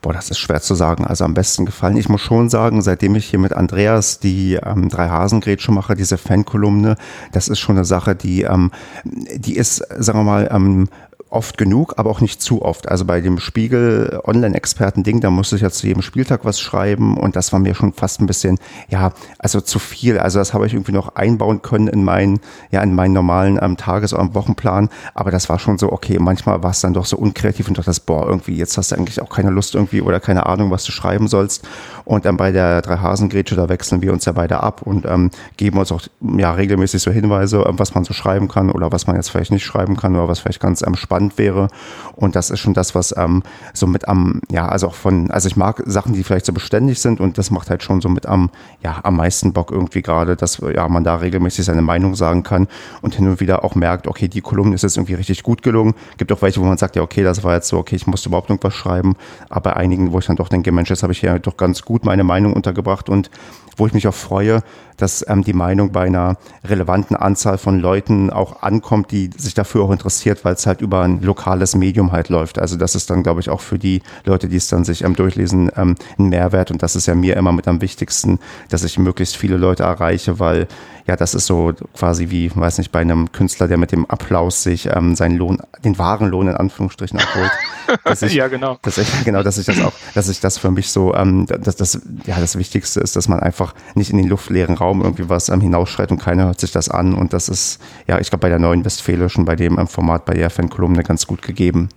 Boah, 0.02 0.14
das 0.14 0.30
ist 0.30 0.40
schwer 0.40 0.62
zu 0.62 0.76
sagen. 0.76 1.06
Also 1.06 1.26
am 1.26 1.34
besten 1.34 1.66
gefallen. 1.66 1.98
Ich 1.98 2.10
muss 2.10 2.22
schon 2.22 2.50
sagen, 2.50 2.82
seitdem 2.82 3.16
ich 3.16 3.26
hier 3.26 3.40
mit 3.40 3.54
Andreas 3.54 4.20
die 4.20 4.56
ähm, 4.56 4.90
drei 4.90 5.10
Hasengrätsche 5.10 5.72
mache, 5.72 5.96
diese 5.96 6.18
Fankolumne, 6.18 6.96
das 7.32 7.48
ist 7.48 7.60
schon 7.60 7.78
eine 7.78 7.86
Sache, 7.86 8.16
die, 8.16 8.44
ähm, 8.44 8.72
die 9.04 9.56
ist, 9.56 9.78
sagen 9.98 10.20
wir 10.20 10.24
mal, 10.24 10.50
ähm, 10.52 10.90
oft 11.32 11.58
genug, 11.58 11.94
aber 11.98 12.10
auch 12.10 12.20
nicht 12.20 12.42
zu 12.42 12.62
oft. 12.62 12.90
Also 12.90 13.06
bei 13.06 13.22
dem 13.22 13.40
Spiegel 13.40 14.20
Online-Experten-Ding, 14.26 15.22
da 15.22 15.30
musste 15.30 15.56
ich 15.56 15.62
ja 15.62 15.70
zu 15.70 15.88
jedem 15.88 16.02
Spieltag 16.02 16.44
was 16.44 16.60
schreiben 16.60 17.18
und 17.18 17.38
das 17.38 17.54
war 17.54 17.60
mir 17.60 17.74
schon 17.74 17.94
fast 17.94 18.20
ein 18.20 18.28
bisschen, 18.28 18.60
ja, 18.90 19.14
also 19.40 19.62
zu 19.62 19.80
viel. 19.80 20.20
Also 20.20 20.40
das 20.40 20.54
habe 20.54 20.68
ich 20.68 20.74
irgendwie 20.74 20.92
noch 20.92 21.16
einbauen 21.16 21.62
können 21.62 21.88
in 21.88 22.04
meinen, 22.04 22.42
ja, 22.70 22.84
in 22.84 22.94
meinen 22.94 23.14
normalen 23.14 23.58
ähm, 23.62 23.78
Tages- 23.78 24.14
oder 24.14 24.34
Wochenplan. 24.34 24.90
Aber 25.14 25.32
das 25.32 25.48
war 25.48 25.58
schon 25.58 25.78
so, 25.78 25.92
okay, 25.92 26.20
manchmal 26.20 26.64
war 26.64 26.72
es 26.72 26.82
dann 26.82 26.94
doch 26.94 27.06
so 27.06 27.18
unkreativ 27.18 27.70
und 27.70 27.78
dachte, 27.78 27.92
boah, 28.06 28.28
irgendwie, 28.28 28.58
jetzt 28.58 28.78
hast 28.78 28.92
du 28.92 28.98
eigentlich 28.98 29.22
auch 29.22 29.30
keine 29.30 29.52
Lust 29.52 29.74
irgendwie 29.74 30.02
oder 30.02 30.20
keine 30.20 30.46
Ahnung, 30.46 30.70
was 30.70 30.84
du 30.84 30.92
schreiben 30.92 31.30
sollst. 31.30 31.66
Und 32.04 32.26
dann 32.26 32.36
bei 32.36 32.52
der 32.52 32.82
Drei-Hasen-Grätsche, 32.82 33.56
da 33.56 33.70
wechseln 33.70 34.02
wir 34.02 34.12
uns 34.12 34.26
ja 34.26 34.34
beide 34.34 34.62
ab 34.62 34.82
und 34.82 35.06
ähm, 35.06 35.32
geben 35.56 35.80
uns 35.80 35.94
auch 35.94 36.02
ja 36.38 36.52
regelmäßig 36.52 37.02
so 37.02 37.10
Hinweise, 37.10 37.64
was 37.70 37.96
man 37.96 38.04
so 38.04 38.14
schreiben 38.14 38.50
kann 38.50 38.70
oder 38.70 38.92
was 38.92 39.08
man 39.08 39.16
jetzt 39.16 39.30
vielleicht 39.30 39.52
nicht 39.52 39.64
schreiben 39.64 39.96
kann 39.96 40.14
oder 40.16 40.28
was 40.28 40.40
vielleicht 40.40 40.60
ganz 40.60 40.82
ähm, 40.86 40.96
spannend 40.96 41.21
spannend 41.22 41.38
wäre. 41.38 41.68
Und 42.16 42.36
das 42.36 42.50
ist 42.50 42.60
schon 42.60 42.74
das, 42.74 42.96
was 42.96 43.16
ähm, 43.18 43.44
so 43.74 43.88
mit 43.88 44.08
am, 44.08 44.42
ja, 44.52 44.68
also 44.68 44.88
auch 44.88 44.96
von, 44.96 45.32
also 45.32 45.48
ich 45.48 45.56
mag 45.56 45.82
Sachen, 45.86 46.14
die 46.14 46.24
vielleicht 46.24 46.46
so 46.46 46.54
beständig 46.54 47.00
sind 47.00 47.20
und 47.20 47.38
das 47.38 47.52
macht 47.52 47.70
halt 47.70 47.84
schon 47.84 48.02
so 48.02 48.10
mit 48.10 48.26
am, 48.26 48.50
ja, 48.84 49.00
am 49.04 49.16
meisten 49.16 49.54
Bock 49.54 49.72
irgendwie 49.72 50.02
gerade, 50.02 50.36
dass 50.36 50.60
ja, 50.60 50.88
man 50.88 51.04
da 51.04 51.16
regelmäßig 51.16 51.66
seine 51.66 51.82
Meinung 51.82 52.16
sagen 52.16 52.44
kann 52.44 52.68
und 53.02 53.16
hin 53.16 53.28
und 53.28 53.40
wieder 53.40 53.64
auch 53.64 53.76
merkt, 53.76 54.08
okay, 54.08 54.28
die 54.28 54.42
Kolumne 54.42 54.76
ist 54.76 54.84
jetzt 54.84 54.98
irgendwie 54.98 55.16
richtig 55.16 55.44
gut 55.44 55.62
gelungen. 55.62 55.94
Gibt 56.18 56.32
auch 56.32 56.42
welche, 56.42 56.60
wo 56.60 56.66
man 56.66 56.78
sagt, 56.78 56.96
ja, 56.96 57.02
okay, 57.02 57.24
das 57.24 57.44
war 57.44 57.54
jetzt 57.54 57.68
so, 57.68 57.78
okay, 57.78 57.96
ich 57.96 58.08
musste 58.08 58.30
überhaupt 58.30 58.50
irgendwas 58.50 58.74
schreiben. 58.74 59.16
Aber 59.50 59.72
bei 59.72 59.76
einigen, 59.76 60.12
wo 60.12 60.20
ich 60.20 60.26
dann 60.26 60.36
doch 60.36 60.50
denke, 60.50 60.72
Mensch, 60.72 60.90
jetzt 60.90 61.04
habe 61.04 61.14
ich 61.14 61.20
hier 61.20 61.40
doch 61.40 61.58
ganz 61.58 61.84
gut 61.84 62.06
meine 62.06 62.24
Meinung 62.24 62.54
untergebracht 62.54 63.10
und 63.10 63.30
wo 63.78 63.88
ich 63.88 63.94
mich 63.94 64.08
auch 64.08 64.14
freue, 64.14 64.64
dass 65.02 65.26
ähm, 65.28 65.44
die 65.44 65.54
Meinung 65.54 65.92
bei 65.92 66.06
einer 66.06 66.38
relevanten 66.64 67.16
Anzahl 67.16 67.58
von 67.58 67.80
Leuten 67.80 68.30
auch 68.30 68.62
ankommt, 68.62 69.12
die 69.12 69.30
sich 69.36 69.54
dafür 69.54 69.84
auch 69.84 69.92
interessiert, 69.92 70.46
weil 70.46 70.54
es 70.54 70.66
halt 70.68 70.82
über 70.82 71.02
ein 71.02 71.22
lokales 71.22 71.76
Medium 71.76 72.12
halt 72.12 72.30
läuft. 72.30 72.60
Also 72.60 72.78
das 72.78 72.96
ist 72.96 73.10
dann, 73.10 73.24
glaube 73.24 73.42
ich, 73.42 73.50
auch 73.50 73.62
für 73.62 73.80
die 73.80 74.02
Leute, 74.26 74.48
die 74.48 74.58
es 74.58 74.68
dann 74.68 74.84
sich 74.84 75.04
ähm, 75.04 75.16
durchlesen, 75.16 75.72
ähm, 75.76 75.96
ein 76.18 76.30
Mehrwert. 76.30 76.72
Und 76.72 76.84
das 76.84 76.96
ist 76.96 77.08
ja 77.08 77.16
mir 77.16 77.36
immer 77.38 77.52
mit 77.52 77.68
am 77.68 77.82
wichtigsten, 77.82 78.40
dass 78.70 78.84
ich 78.84 79.00
möglichst 79.00 79.38
viele 79.38 79.58
Leute 79.58 79.84
erreiche, 79.84 80.40
weil 80.40 80.68
ja, 81.08 81.16
das 81.16 81.34
ist 81.34 81.46
so 81.46 81.74
quasi 81.98 82.30
wie, 82.30 82.52
weiß 82.54 82.78
nicht, 82.78 82.92
bei 82.92 83.00
einem 83.00 83.32
Künstler, 83.32 83.68
der 83.68 83.78
mit 83.78 83.92
dem 83.92 84.06
Applaus 84.06 84.64
sich 84.64 84.88
ähm, 84.88 85.16
seinen 85.16 85.38
Lohn, 85.38 85.58
den 85.84 85.98
wahren 85.98 86.30
Lohn 86.30 86.48
in 86.48 86.56
Anführungsstrichen 86.56 87.20
abholt. 87.20 87.52
Dass 88.06 88.22
ich, 88.22 88.34
ja, 88.34 88.48
genau. 88.48 88.78
Dass 88.82 88.98
ich, 88.98 89.08
genau, 89.26 89.44
dass 89.44 89.58
ich 89.58 89.66
das 89.66 89.82
auch, 89.82 89.92
dass 90.14 90.30
ich 90.30 90.40
das 90.40 90.58
für 90.58 90.72
mich 90.72 90.92
so, 90.92 91.14
ähm, 91.14 91.46
dass 91.46 91.76
das, 91.76 92.00
ja, 92.26 92.40
das 92.40 92.58
Wichtigste 92.58 93.02
ist, 93.02 93.16
dass 93.16 93.28
man 93.28 93.42
einfach 93.42 93.74
nicht 93.96 94.12
in 94.12 94.18
den 94.18 94.28
luftleeren 94.28 94.76
Raum 94.76 94.91
irgendwie 95.00 95.30
was 95.30 95.48
ähm, 95.48 95.62
hinausschreit 95.62 96.12
und 96.12 96.20
keiner 96.20 96.48
hört 96.48 96.60
sich 96.60 96.72
das 96.72 96.90
an. 96.90 97.14
Und 97.14 97.32
das 97.32 97.48
ist, 97.48 97.80
ja, 98.08 98.20
ich 98.20 98.30
glaube, 98.30 98.42
bei 98.42 98.50
der 98.50 98.60
neuen 98.60 98.84
Westfälischen, 98.84 99.46
bei 99.46 99.56
dem 99.56 99.80
ähm, 99.80 99.88
Format 99.88 100.26
bei 100.26 100.34
der 100.34 100.50
Fan-Kolumne 100.50 101.04
ganz 101.04 101.28
gut 101.28 101.42
gegeben. 101.42 101.88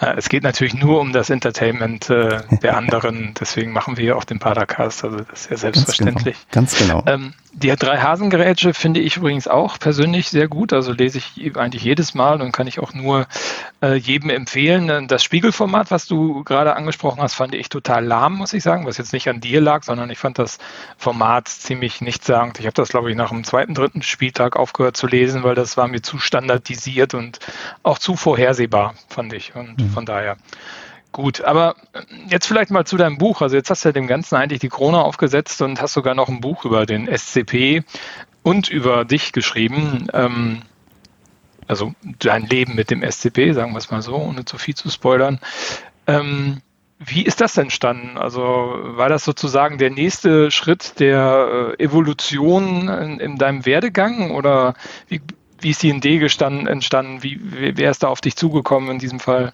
Äh, 0.00 0.14
es 0.16 0.28
geht 0.28 0.42
natürlich 0.42 0.74
nur 0.74 1.00
um 1.00 1.12
das 1.12 1.30
Entertainment 1.30 2.08
äh, 2.10 2.40
der 2.62 2.76
anderen, 2.76 3.34
deswegen 3.38 3.72
machen 3.72 3.96
wir 3.96 4.16
auch 4.16 4.24
den 4.24 4.38
Padercast, 4.38 5.04
also 5.04 5.18
das 5.18 5.42
ist 5.42 5.50
ja 5.50 5.56
selbstverständlich. 5.56 6.36
Ganz 6.50 6.76
genau. 6.76 7.02
Ganz 7.02 7.08
genau. 7.08 7.24
Ähm, 7.26 7.34
die 7.52 7.74
drei 7.74 7.98
Hasengerätsche 7.98 8.74
finde 8.74 9.00
ich 9.00 9.16
übrigens 9.16 9.48
auch 9.48 9.78
persönlich 9.78 10.28
sehr 10.28 10.46
gut, 10.46 10.72
also 10.72 10.92
lese 10.92 11.18
ich 11.18 11.56
eigentlich 11.56 11.82
jedes 11.82 12.14
Mal 12.14 12.40
und 12.40 12.52
kann 12.52 12.66
ich 12.66 12.78
auch 12.78 12.94
nur 12.94 13.26
äh, 13.82 13.94
jedem 13.94 14.30
empfehlen. 14.30 15.08
Das 15.08 15.24
Spiegelformat, 15.24 15.90
was 15.90 16.06
du 16.06 16.44
gerade 16.44 16.76
angesprochen 16.76 17.20
hast, 17.20 17.34
fand 17.34 17.54
ich 17.54 17.68
total 17.68 18.04
lahm, 18.04 18.34
muss 18.34 18.52
ich 18.52 18.62
sagen, 18.62 18.86
was 18.86 18.98
jetzt 18.98 19.12
nicht 19.12 19.28
an 19.28 19.40
dir 19.40 19.60
lag, 19.60 19.82
sondern 19.82 20.10
ich 20.10 20.18
fand 20.18 20.38
das 20.38 20.58
Format 20.96 21.48
ziemlich 21.48 22.00
nichtssagend. 22.00 22.60
Ich 22.60 22.66
habe 22.66 22.74
das, 22.74 22.90
glaube 22.90 23.10
ich, 23.10 23.16
nach 23.16 23.30
dem 23.30 23.44
zweiten, 23.44 23.74
dritten 23.74 24.02
Spieltag 24.02 24.56
aufgehört 24.56 24.96
zu 24.96 25.06
lesen, 25.06 25.42
weil 25.42 25.54
das 25.54 25.76
war 25.76 25.88
mir 25.88 26.02
zu 26.02 26.18
standardisiert 26.18 27.14
und 27.14 27.40
auch 27.82 27.98
zu 27.98 28.16
vorhersehbar, 28.16 28.94
fand 29.08 29.32
ich. 29.32 29.56
Und 29.56 29.80
mhm. 29.80 29.90
von 29.90 30.06
daher 30.06 30.36
Gut, 31.12 31.40
aber 31.40 31.74
äh, 31.92 32.02
jetzt 32.28 32.46
vielleicht 32.46 32.70
mal 32.70 32.84
zu 32.84 32.96
deinem 32.96 33.18
Buch. 33.18 33.42
Also 33.42 33.56
jetzt 33.56 33.70
hast 33.70 33.84
du 33.84 33.88
ja 33.88 33.92
dem 33.92 34.06
Ganzen 34.06 34.36
eigentlich 34.36 34.60
die 34.60 34.68
Krone 34.68 35.02
aufgesetzt 35.02 35.60
und 35.62 35.80
hast 35.80 35.94
sogar 35.94 36.14
noch 36.14 36.28
ein 36.28 36.40
Buch 36.40 36.64
über 36.64 36.86
den 36.86 37.06
SCP 37.06 37.82
und 38.42 38.68
über 38.68 39.04
dich 39.04 39.32
geschrieben. 39.32 40.06
Ähm, 40.12 40.62
also 41.66 41.94
dein 42.18 42.46
Leben 42.46 42.74
mit 42.74 42.90
dem 42.90 43.02
SCP, 43.02 43.52
sagen 43.52 43.72
wir 43.72 43.78
es 43.78 43.90
mal 43.90 44.02
so, 44.02 44.16
ohne 44.16 44.44
zu 44.44 44.58
viel 44.58 44.74
zu 44.74 44.90
spoilern. 44.90 45.40
Ähm, 46.06 46.62
wie 46.98 47.22
ist 47.22 47.40
das 47.40 47.56
entstanden? 47.56 48.18
Also 48.18 48.40
war 48.40 49.08
das 49.08 49.24
sozusagen 49.24 49.78
der 49.78 49.90
nächste 49.90 50.50
Schritt 50.50 51.00
der 51.00 51.76
äh, 51.78 51.82
Evolution 51.82 52.88
in, 52.88 53.20
in, 53.20 53.36
deinem 53.38 53.64
Werdegang 53.64 54.32
oder 54.32 54.74
wie, 55.08 55.22
wie 55.60 55.70
ist 55.70 55.82
die 55.82 55.90
Idee 55.90 56.18
gestanden, 56.18 56.66
entstanden? 56.66 57.22
Wie, 57.22 57.40
wer 57.40 57.90
ist 57.90 58.02
da 58.02 58.08
auf 58.08 58.20
dich 58.20 58.36
zugekommen 58.36 58.90
in 58.90 58.98
diesem 58.98 59.18
Fall? 59.18 59.52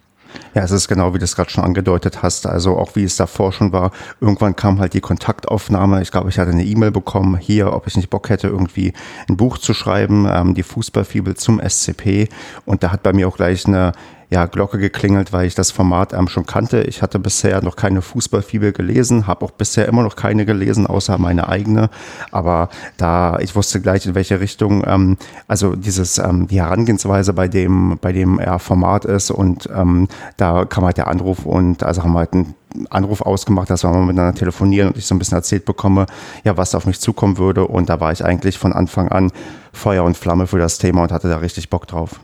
Ja, 0.54 0.62
es 0.62 0.70
ist 0.70 0.88
genau, 0.88 1.14
wie 1.14 1.18
du 1.18 1.24
es 1.24 1.36
gerade 1.36 1.50
schon 1.50 1.64
angedeutet 1.64 2.22
hast. 2.22 2.46
Also 2.46 2.76
auch 2.76 2.96
wie 2.96 3.04
es 3.04 3.16
davor 3.16 3.52
schon 3.52 3.72
war. 3.72 3.90
Irgendwann 4.20 4.56
kam 4.56 4.80
halt 4.80 4.94
die 4.94 5.00
Kontaktaufnahme. 5.00 6.02
Ich 6.02 6.10
glaube, 6.10 6.30
ich 6.30 6.38
hatte 6.38 6.50
eine 6.50 6.64
E-Mail 6.64 6.90
bekommen 6.90 7.36
hier, 7.36 7.72
ob 7.72 7.86
ich 7.86 7.96
nicht 7.96 8.10
Bock 8.10 8.28
hätte, 8.28 8.48
irgendwie 8.48 8.92
ein 9.28 9.36
Buch 9.36 9.58
zu 9.58 9.74
schreiben, 9.74 10.26
ähm, 10.30 10.54
die 10.54 10.62
Fußballfibel 10.62 11.36
zum 11.36 11.60
SCP. 11.60 12.28
Und 12.64 12.82
da 12.82 12.92
hat 12.92 13.02
bei 13.02 13.12
mir 13.12 13.28
auch 13.28 13.36
gleich 13.36 13.66
eine 13.66 13.92
ja, 14.30 14.46
Glocke 14.46 14.78
geklingelt, 14.78 15.32
weil 15.32 15.46
ich 15.46 15.54
das 15.54 15.70
Format 15.70 16.12
ähm, 16.12 16.28
schon 16.28 16.46
kannte. 16.46 16.82
Ich 16.82 17.02
hatte 17.02 17.18
bisher 17.18 17.62
noch 17.62 17.76
keine 17.76 18.02
Fußballfibel 18.02 18.72
gelesen, 18.72 19.26
habe 19.26 19.44
auch 19.44 19.52
bisher 19.52 19.86
immer 19.86 20.02
noch 20.02 20.16
keine 20.16 20.44
gelesen, 20.44 20.86
außer 20.86 21.18
meine 21.18 21.48
eigene. 21.48 21.90
Aber 22.32 22.68
da 22.96 23.38
ich 23.40 23.54
wusste 23.54 23.80
gleich 23.80 24.06
in 24.06 24.14
welche 24.14 24.40
Richtung, 24.40 24.82
ähm, 24.86 25.16
also 25.46 25.76
dieses 25.76 26.18
ähm, 26.18 26.48
die 26.48 26.60
Herangehensweise 26.60 27.32
bei 27.32 27.48
dem 27.48 27.98
bei 28.00 28.12
dem 28.12 28.40
ja, 28.40 28.58
Format 28.58 29.04
ist 29.04 29.30
und 29.30 29.68
ähm, 29.74 30.08
da 30.36 30.64
kam 30.64 30.84
halt 30.84 30.96
der 30.96 31.08
Anruf 31.08 31.46
und 31.46 31.82
also 31.82 32.02
haben 32.02 32.12
wir 32.12 32.20
halt 32.20 32.32
einen 32.32 32.54
Anruf 32.90 33.22
ausgemacht, 33.22 33.70
dass 33.70 33.84
wir 33.84 33.90
mal 33.90 34.04
miteinander 34.04 34.38
telefonieren 34.38 34.88
und 34.88 34.98
ich 34.98 35.06
so 35.06 35.14
ein 35.14 35.18
bisschen 35.18 35.36
erzählt 35.36 35.64
bekomme, 35.64 36.06
ja, 36.44 36.56
was 36.56 36.74
auf 36.74 36.86
mich 36.86 37.00
zukommen 37.00 37.38
würde. 37.38 37.66
Und 37.66 37.88
da 37.88 38.00
war 38.00 38.12
ich 38.12 38.24
eigentlich 38.24 38.58
von 38.58 38.72
Anfang 38.72 39.08
an 39.08 39.32
Feuer 39.72 40.04
und 40.04 40.16
Flamme 40.16 40.46
für 40.46 40.58
das 40.58 40.78
Thema 40.78 41.02
und 41.02 41.12
hatte 41.12 41.28
da 41.28 41.38
richtig 41.38 41.70
Bock 41.70 41.86
drauf. 41.86 42.20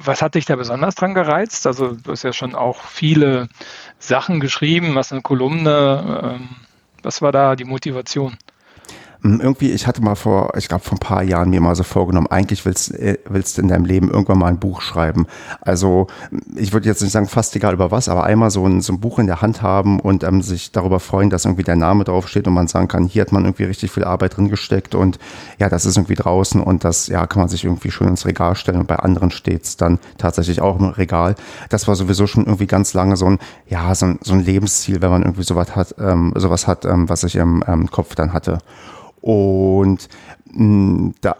Was 0.00 0.22
hat 0.22 0.34
dich 0.34 0.44
da 0.44 0.56
besonders 0.56 0.94
dran 0.94 1.14
gereizt? 1.14 1.66
Also 1.66 1.94
du 1.94 2.12
hast 2.12 2.22
ja 2.22 2.32
schon 2.32 2.54
auch 2.54 2.82
viele 2.84 3.48
Sachen 3.98 4.40
geschrieben, 4.40 4.94
was 4.94 5.12
eine 5.12 5.22
Kolumne, 5.22 6.38
ähm, 6.40 6.48
was 7.02 7.22
war 7.22 7.32
da 7.32 7.56
die 7.56 7.64
Motivation? 7.64 8.36
Hm, 9.22 9.40
irgendwie, 9.40 9.70
ich 9.70 9.86
hatte 9.86 10.02
mal 10.02 10.16
vor, 10.16 10.52
ich 10.56 10.66
glaube 10.66 10.82
vor 10.82 10.96
ein 10.96 11.00
paar 11.00 11.22
Jahren 11.22 11.50
mir 11.50 11.60
mal 11.60 11.76
so 11.76 11.84
vorgenommen, 11.84 12.26
eigentlich 12.26 12.64
willst, 12.64 12.92
äh, 12.92 13.18
willst 13.28 13.56
du 13.56 13.62
in 13.62 13.68
deinem 13.68 13.84
Leben 13.84 14.10
irgendwann 14.10 14.38
mal 14.38 14.48
ein 14.48 14.58
Buch 14.58 14.80
schreiben. 14.80 15.26
Also 15.60 16.08
ich 16.56 16.72
würde 16.72 16.88
jetzt 16.88 17.02
nicht 17.02 17.12
sagen, 17.12 17.28
fast 17.28 17.54
egal 17.54 17.74
über 17.74 17.92
was, 17.92 18.08
aber 18.08 18.24
einmal 18.24 18.50
so 18.50 18.66
ein, 18.66 18.80
so 18.80 18.92
ein 18.92 19.00
Buch 19.00 19.20
in 19.20 19.28
der 19.28 19.40
Hand 19.40 19.62
haben 19.62 20.00
und 20.00 20.24
ähm, 20.24 20.42
sich 20.42 20.72
darüber 20.72 20.98
freuen, 20.98 21.30
dass 21.30 21.44
irgendwie 21.44 21.62
der 21.62 21.76
Name 21.76 22.02
draufsteht 22.02 22.48
und 22.48 22.54
man 22.54 22.66
sagen 22.66 22.88
kann, 22.88 23.06
hier 23.06 23.22
hat 23.22 23.30
man 23.30 23.44
irgendwie 23.44 23.64
richtig 23.64 23.92
viel 23.92 24.02
Arbeit 24.02 24.36
drin 24.36 24.48
gesteckt 24.48 24.96
und 24.96 25.20
ja, 25.58 25.68
das 25.68 25.86
ist 25.86 25.96
irgendwie 25.96 26.16
draußen 26.16 26.60
und 26.60 26.82
das 26.82 27.06
ja 27.06 27.26
kann 27.28 27.42
man 27.42 27.48
sich 27.48 27.64
irgendwie 27.64 27.92
schön 27.92 28.08
ins 28.08 28.26
Regal 28.26 28.56
stellen 28.56 28.80
und 28.80 28.88
bei 28.88 28.96
anderen 28.96 29.30
steht 29.30 29.62
es 29.62 29.76
dann 29.76 30.00
tatsächlich 30.18 30.60
auch 30.60 30.80
im 30.80 30.86
Regal. 30.86 31.36
Das 31.68 31.86
war 31.86 31.94
sowieso 31.94 32.26
schon 32.26 32.46
irgendwie 32.46 32.66
ganz 32.66 32.92
lange 32.92 33.16
so 33.16 33.26
ein, 33.26 33.38
ja, 33.68 33.94
so 33.94 34.06
ein, 34.06 34.18
so 34.22 34.32
ein 34.32 34.44
Lebensziel, 34.44 35.00
wenn 35.00 35.10
man 35.10 35.22
irgendwie 35.22 35.44
sowas 35.44 35.76
hat, 35.76 35.94
ähm, 36.00 36.32
sowas 36.34 36.66
hat, 36.66 36.84
ähm, 36.84 37.08
was 37.08 37.22
ich 37.22 37.36
im 37.36 37.62
ähm, 37.68 37.88
Kopf 37.88 38.16
dann 38.16 38.32
hatte. 38.32 38.58
Und 39.22 40.08
da, 40.54 41.36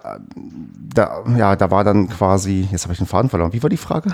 da, 0.94 1.24
ja, 1.36 1.54
da 1.54 1.70
war 1.70 1.84
dann 1.84 2.08
quasi, 2.08 2.66
jetzt 2.70 2.84
habe 2.84 2.94
ich 2.94 2.98
den 2.98 3.06
Faden 3.06 3.28
verloren. 3.28 3.52
Wie 3.52 3.62
war 3.62 3.68
die 3.68 3.76
Frage? 3.76 4.10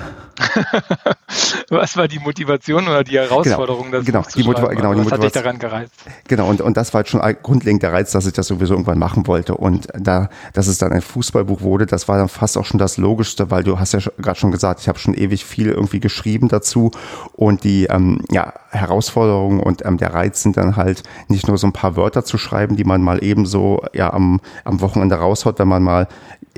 Was 1.71 1.97
war 1.97 2.09
die 2.09 2.19
Motivation 2.19 2.89
oder 2.89 3.05
die 3.05 3.17
Herausforderung, 3.17 3.93
genau, 3.93 3.99
das 3.99 4.07
genau, 4.07 4.23
die 4.35 4.43
Motiva 4.43 4.69
genau, 4.75 4.95
die 4.95 5.05
Was 5.05 5.13
hat 5.13 5.23
dich 5.23 5.33
daran 5.33 5.59
gereizt? 5.61 5.93
Genau, 6.27 6.49
und, 6.49 6.61
und 6.61 6.77
das 6.77 6.93
war 6.93 6.99
halt 6.99 7.09
schon 7.09 7.21
grundlegend 7.43 7.85
der 7.85 7.93
Reiz, 7.93 8.11
dass 8.11 8.27
ich 8.27 8.33
das 8.33 8.49
sowieso 8.49 8.75
irgendwann 8.75 8.99
machen 8.99 9.29
wollte. 9.29 9.55
Und 9.55 9.87
da, 9.95 10.31
dass 10.53 10.67
es 10.67 10.79
dann 10.79 10.93
ein 10.93 11.03
Fußballbuch 11.03 11.61
wurde, 11.61 11.87
das 11.87 12.09
war 12.09 12.19
dann 12.19 12.29
fast 12.29 12.59
auch 12.59 12.65
schon 12.65 12.79
das 12.79 12.97
Logischste, 12.97 13.53
weil 13.53 13.63
du 13.63 13.79
hast 13.79 13.93
ja 13.93 14.01
gerade 14.19 14.39
schon 14.39 14.51
gesagt, 14.51 14.81
ich 14.81 14.89
habe 14.89 14.99
schon 14.99 15.15
ewig 15.15 15.45
viel 15.45 15.69
irgendwie 15.69 16.01
geschrieben 16.01 16.49
dazu. 16.49 16.91
Und 17.35 17.63
die 17.63 17.85
ähm, 17.85 18.23
ja, 18.31 18.53
Herausforderungen 18.71 19.61
und 19.61 19.85
ähm, 19.87 19.99
der 19.99 20.13
Reiz 20.13 20.43
sind 20.43 20.57
dann 20.57 20.75
halt 20.75 21.05
nicht 21.29 21.47
nur 21.47 21.57
so 21.57 21.69
ein 21.69 21.73
paar 21.73 21.95
Wörter 21.95 22.25
zu 22.25 22.37
schreiben, 22.37 22.75
die 22.75 22.85
man 22.85 23.01
mal 23.01 23.23
eben 23.23 23.47
so 23.47 23.85
ja, 23.93 24.13
am, 24.13 24.41
am 24.65 24.81
Wochenende 24.81 24.88
raushaut, 24.97 25.59
wenn 25.59 25.69
man 25.69 25.83
mal 25.83 26.09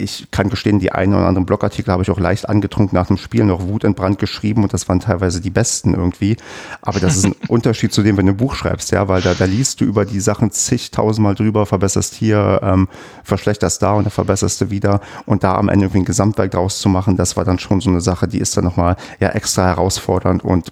ich 0.01 0.31
kann 0.31 0.49
gestehen, 0.49 0.79
die 0.79 0.93
einen 0.93 1.15
oder 1.15 1.27
anderen 1.27 1.47
Blogartikel 1.47 1.93
habe 1.93 2.03
ich 2.03 2.11
auch 2.11 2.19
leicht 2.19 2.49
angetrunken 2.49 2.97
nach 2.97 3.07
dem 3.07 3.17
Spiel 3.17 3.45
noch 3.45 3.63
wutentbrannt 3.63 4.19
geschrieben 4.19 4.63
und 4.63 4.73
das 4.73 4.89
waren 4.89 5.01
teilweise 5.01 5.41
die 5.41 5.51
besten 5.51 5.95
irgendwie. 5.95 6.37
Aber 6.83 7.01
das 7.01 7.17
ist 7.17 7.27
ein 7.27 7.35
Unterschied 7.49 7.93
zu 7.93 8.03
dem, 8.03 8.17
wenn 8.17 8.27
du 8.27 8.33
ein 8.33 8.37
Buch 8.37 8.55
schreibst, 8.55 8.91
ja, 8.93 9.09
weil 9.09 9.21
da, 9.23 9.35
da 9.35 9.45
liest 9.45 9.81
du 9.81 9.85
über 9.85 10.05
die 10.05 10.21
Sachen 10.21 10.51
zigtausendmal 10.51 11.35
drüber, 11.35 11.67
verbesserst 11.67 12.15
hier, 12.15 12.61
ähm, 12.63 12.89
verschlechterst 13.25 13.83
da 13.83 13.93
und 13.93 14.05
dann 14.05 14.11
verbesserst 14.11 14.61
du 14.61 14.71
wieder 14.71 15.01
und 15.27 15.45
da 15.45 15.57
am 15.57 15.69
Ende 15.69 15.87
irgendwie 15.87 16.01
ein 16.01 16.05
Gesamtwerk 16.05 16.51
draus 16.51 16.81
zu 16.81 16.89
machen, 16.89 17.17
das 17.17 17.37
war 17.37 17.45
dann 17.45 17.59
schon 17.59 17.81
so 17.81 17.91
eine 17.91 18.01
Sache, 18.01 18.27
die 18.27 18.39
ist 18.39 18.57
dann 18.57 18.65
nochmal 18.65 18.97
ja 19.21 19.29
extra 19.31 19.67
herausfordernd 19.67 20.45
und 20.45 20.71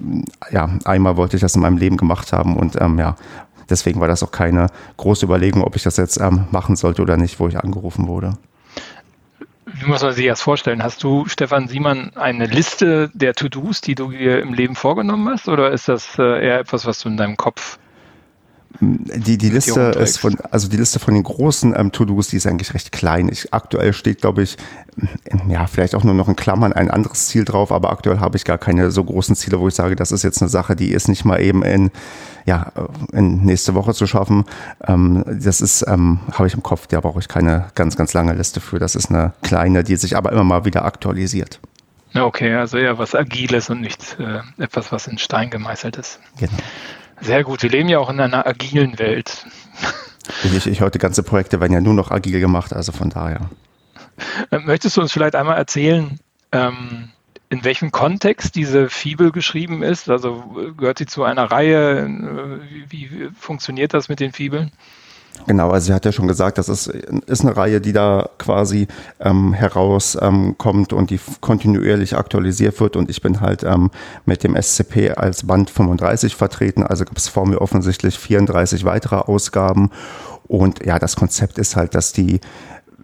ja, 0.51 0.69
einmal 0.85 1.17
wollte 1.17 1.37
ich 1.37 1.43
das 1.43 1.55
in 1.55 1.63
meinem 1.63 1.77
Leben 1.77 1.97
gemacht 1.97 2.33
haben 2.33 2.57
und 2.57 2.81
ähm, 2.81 2.99
ja, 2.99 3.17
deswegen 3.71 4.01
war 4.01 4.09
das 4.09 4.23
auch 4.23 4.31
keine 4.31 4.69
große 4.97 5.25
Überlegung, 5.27 5.63
ob 5.63 5.77
ich 5.77 5.83
das 5.83 5.97
jetzt 5.97 6.21
ähm, 6.21 6.47
machen 6.51 6.77
sollte 6.77 7.03
oder 7.03 7.17
nicht, 7.17 7.41
wo 7.41 7.49
ich 7.49 7.59
angerufen 7.59 8.09
wurde 8.09 8.35
wie 9.81 9.87
muss 9.87 10.03
man 10.03 10.13
sich 10.13 10.27
das 10.27 10.41
vorstellen? 10.41 10.83
Hast 10.83 11.03
du, 11.03 11.27
Stefan 11.27 11.69
Siemann, 11.69 12.11
eine 12.17 12.47
Liste 12.47 13.11
der 13.15 13.35
To-Dos, 13.35 13.81
die 13.81 13.95
du 13.95 14.11
dir 14.11 14.41
im 14.41 14.55
Leben 14.55 14.75
vorgenommen 14.75 15.29
hast, 15.29 15.49
oder 15.49 15.71
ist 15.71 15.89
das 15.89 16.19
äh, 16.19 16.23
eher 16.23 16.61
etwas, 16.61 16.87
was 16.87 17.01
du 17.01 17.09
in 17.09 17.17
deinem 17.17 17.37
Kopf 17.37 17.79
die, 18.81 19.39
die 19.39 19.49
Liste 19.49 19.81
ist 19.99 20.19
von, 20.19 20.37
also 20.51 20.69
die 20.69 20.77
Liste 20.77 20.99
von 20.99 21.15
den 21.15 21.23
großen 21.23 21.75
ähm, 21.77 21.91
To-Dos, 21.91 22.29
die 22.29 22.37
ist 22.37 22.47
eigentlich 22.47 22.75
recht 22.75 22.93
klein. 22.93 23.29
Ich, 23.31 23.53
aktuell 23.53 23.93
steht, 23.93 24.21
glaube 24.21 24.43
ich, 24.43 24.57
ja, 25.49 25.67
vielleicht 25.67 25.95
auch 25.95 26.05
nur 26.05 26.15
noch 26.15 26.29
in 26.29 26.37
Klammern 26.37 26.73
ein 26.73 26.91
anderes 26.91 27.27
Ziel 27.29 27.45
drauf, 27.45 27.73
aber 27.73 27.91
aktuell 27.91 28.21
habe 28.21 28.37
ich 28.37 28.45
gar 28.45 28.59
keine 28.59 28.91
so 28.91 29.03
großen 29.03 29.35
Ziele, 29.35 29.59
wo 29.59 29.69
ich 29.69 29.75
sage, 29.75 29.97
das 29.97 30.13
ist 30.13 30.23
jetzt 30.23 30.43
eine 30.43 30.49
Sache, 30.49 30.77
die 30.77 30.93
ist 30.93 31.09
nicht 31.09 31.25
mal 31.25 31.41
eben 31.41 31.63
in, 31.63 31.91
ja, 32.49 32.73
in 33.13 33.45
nächste 33.45 33.75
Woche 33.75 33.93
zu 33.93 34.07
schaffen. 34.07 34.45
Ähm, 34.87 35.23
das 35.27 35.61
ist, 35.61 35.85
ähm, 35.87 36.21
habe 36.33 36.47
ich 36.49 36.55
im 36.55 36.63
Kopf, 36.63 36.87
da 36.87 37.01
brauche 37.01 37.21
ich 37.21 37.29
keine 37.29 37.69
ganz, 37.75 37.97
ganz 37.97 38.15
lange 38.15 38.33
Liste 38.33 38.61
für. 38.61 38.79
Das 38.79 38.95
ist 38.95 39.11
eine 39.11 39.35
kleine, 39.43 39.85
die 39.85 39.97
sich 39.97 40.17
aber 40.17 40.33
immer 40.33 40.45
mal 40.45 40.65
wieder 40.65 40.85
aktualisiert. 40.85 41.61
Okay, 42.15 42.55
also 42.55 42.79
eher 42.79 42.97
was 42.97 43.15
Agiles 43.15 43.69
und 43.69 43.83
nicht 43.83 44.17
äh, 44.19 44.41
etwas, 44.63 44.91
was 44.93 45.07
in 45.07 45.19
Stein 45.19 45.51
gemeißelt 45.51 45.99
ist. 45.99 46.21
Genau. 46.39 46.53
Sehr 47.21 47.45
gut. 47.45 47.63
Wir 47.63 47.71
leben 47.71 47.91
ja 47.91 47.99
auch 47.99 48.09
in 48.09 48.19
einer 48.19 48.47
agilen 48.47 48.99
Welt. 48.99 49.47
Ich, 50.43 50.67
ich 50.67 50.81
heute 50.81 50.99
ganze 50.99 51.23
Projekte 51.23 51.61
werden 51.61 51.73
ja 51.73 51.81
nur 51.81 51.95
noch 51.95 52.11
agil 52.11 52.41
gemacht, 52.41 52.73
also 52.73 52.93
von 52.93 53.11
daher. 53.11 53.51
Äh, 54.51 54.59
möchtest 54.61 54.97
du 54.97 55.03
uns 55.03 55.13
vielleicht 55.13 55.35
einmal 55.35 55.59
erzählen, 55.59 56.19
ähm, 56.53 57.11
in 57.51 57.65
welchem 57.65 57.91
Kontext 57.91 58.55
diese 58.55 58.89
Fibel 58.89 59.33
geschrieben 59.33 59.83
ist? 59.83 60.11
Also 60.11 60.73
gehört 60.77 60.99
sie 60.99 61.07
zu 61.07 61.25
einer 61.25 61.51
Reihe? 61.51 62.07
Wie, 62.89 63.11
wie 63.11 63.31
funktioniert 63.39 63.95
das 63.95 64.09
mit 64.09 64.21
den 64.21 64.33
Fibeln? 64.33 64.71
Genau, 65.47 65.71
also 65.71 65.87
sie 65.87 65.95
hat 65.95 66.05
ja 66.05 66.13
schon 66.13 66.27
gesagt, 66.27 66.59
das 66.59 66.69
ist, 66.69 66.89
ist 66.89 67.43
eine 67.43 67.57
Reihe, 67.57 67.81
die 67.81 67.93
da 67.93 68.29
quasi 68.39 68.89
ähm, 69.21 69.55
herauskommt 69.55 70.93
ähm, 70.93 70.99
und 70.99 71.11
die 71.11 71.21
kontinuierlich 71.41 72.17
aktualisiert 72.17 72.81
wird. 72.81 72.97
Und 72.97 73.09
ich 73.09 73.23
bin 73.23 73.41
halt 73.41 73.63
ähm, 73.63 73.91
mit 74.27 74.43
dem 74.43 74.61
SCP 74.61 75.13
als 75.17 75.47
Band 75.47 75.71
35 75.71 76.35
vertreten. 76.35 76.83
Also 76.83 77.05
gibt 77.05 77.19
es 77.19 77.29
vor 77.29 77.47
mir 77.47 77.61
offensichtlich 77.61 78.19
34 78.19 78.85
weitere 78.85 79.17
Ausgaben. 79.17 79.91
Und 80.49 80.85
ja, 80.85 80.99
das 80.99 81.15
Konzept 81.17 81.59
ist 81.59 81.77
halt, 81.77 81.95
dass 81.95 82.13
die 82.13 82.41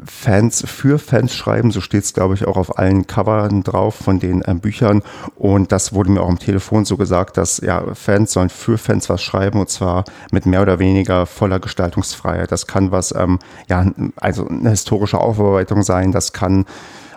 Fans 0.07 0.65
für 0.67 0.99
Fans 0.99 1.35
schreiben, 1.35 1.71
so 1.71 1.81
steht 1.81 2.05
es, 2.05 2.13
glaube 2.13 2.35
ich, 2.35 2.47
auch 2.47 2.57
auf 2.57 2.79
allen 2.79 3.07
Covern 3.07 3.63
drauf 3.63 3.95
von 3.95 4.19
den 4.19 4.43
äh, 4.43 4.55
Büchern. 4.55 5.03
Und 5.37 5.73
das 5.73 5.93
wurde 5.93 6.11
mir 6.11 6.23
auch 6.23 6.29
am 6.29 6.39
Telefon 6.39 6.85
so 6.85 6.97
gesagt, 6.97 7.37
dass 7.37 7.59
ja, 7.59 7.83
Fans 7.95 8.33
sollen 8.33 8.51
für 8.51 8.79
Fans 8.79 9.09
was 9.09 9.23
schreiben 9.23 9.61
und 9.61 9.71
zwar 9.71 10.05
mit 10.31 10.47
mehr 10.47 10.63
oder 10.63 10.79
weniger 10.79 11.27
voller 11.27 11.61
Gestaltungsfreiheit. 11.61 12.53
Das 12.53 12.67
kann 12.67 12.91
was, 12.91 13.15
ähm, 13.15 13.39
ja, 13.69 13.87
also 14.17 14.47
eine 14.47 14.71
historische 14.71 15.19
Aufarbeitung 15.19 15.83
sein, 15.83 16.13
das 16.13 16.33
kann 16.33 16.65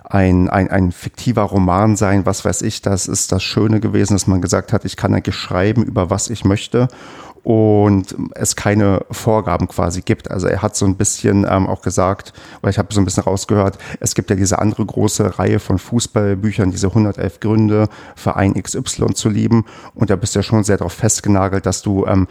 ein, 0.10 0.50
ein, 0.50 0.70
ein 0.70 0.92
fiktiver 0.92 1.44
Roman 1.44 1.98
sein, 1.98 2.26
was 2.26 2.46
weiß 2.46 2.62
ich, 2.62 2.82
das 2.82 3.08
ist 3.08 3.32
das 3.32 3.44
Schöne 3.44 3.80
gewesen, 3.80 4.14
dass 4.14 4.28
man 4.28 4.42
gesagt 4.42 4.72
hat, 4.72 4.86
ich 4.86 4.96
kann 4.96 5.14
eigentlich 5.14 5.36
schreiben 5.36 5.84
über 5.84 6.10
was 6.10 6.30
ich 6.30 6.46
möchte 6.46 6.88
und 7.48 8.14
es 8.36 8.58
keine 8.58 9.06
Vorgaben 9.10 9.70
quasi 9.70 10.02
gibt. 10.02 10.30
Also 10.30 10.48
er 10.48 10.62
hat 10.62 10.76
so 10.76 10.86
ein 10.86 10.98
bisschen 10.98 11.48
ähm, 11.50 11.66
auch 11.68 11.82
gesagt, 11.82 12.34
oder 12.62 12.70
ich 12.70 12.78
habe 12.78 12.94
so 12.94 13.00
ein 13.00 13.06
bisschen 13.06 13.24
rausgehört, 13.24 13.78
es 14.02 14.16
gibt 14.16 14.30
ja 14.30 14.36
diese 14.36 14.60
andere 14.60 14.86
große 14.86 15.40
Reihe 15.40 15.60
von 15.60 15.80
Fußballbüchern, 15.80 16.72
diese 16.72 16.88
111 16.88 17.40
Gründe, 17.40 17.88
Verein 18.18 18.62
XY 18.62 19.14
zu 19.14 19.30
lieben. 19.30 19.64
Und 19.96 20.10
da 20.10 20.18
bist 20.18 20.36
du 20.36 20.40
ja 20.40 20.44
schon 20.44 20.66
sehr 20.66 20.76
darauf 20.76 20.92
festgenagelt, 20.92 21.66
dass 21.66 21.82
du 21.82 22.06
ähm, 22.06 22.28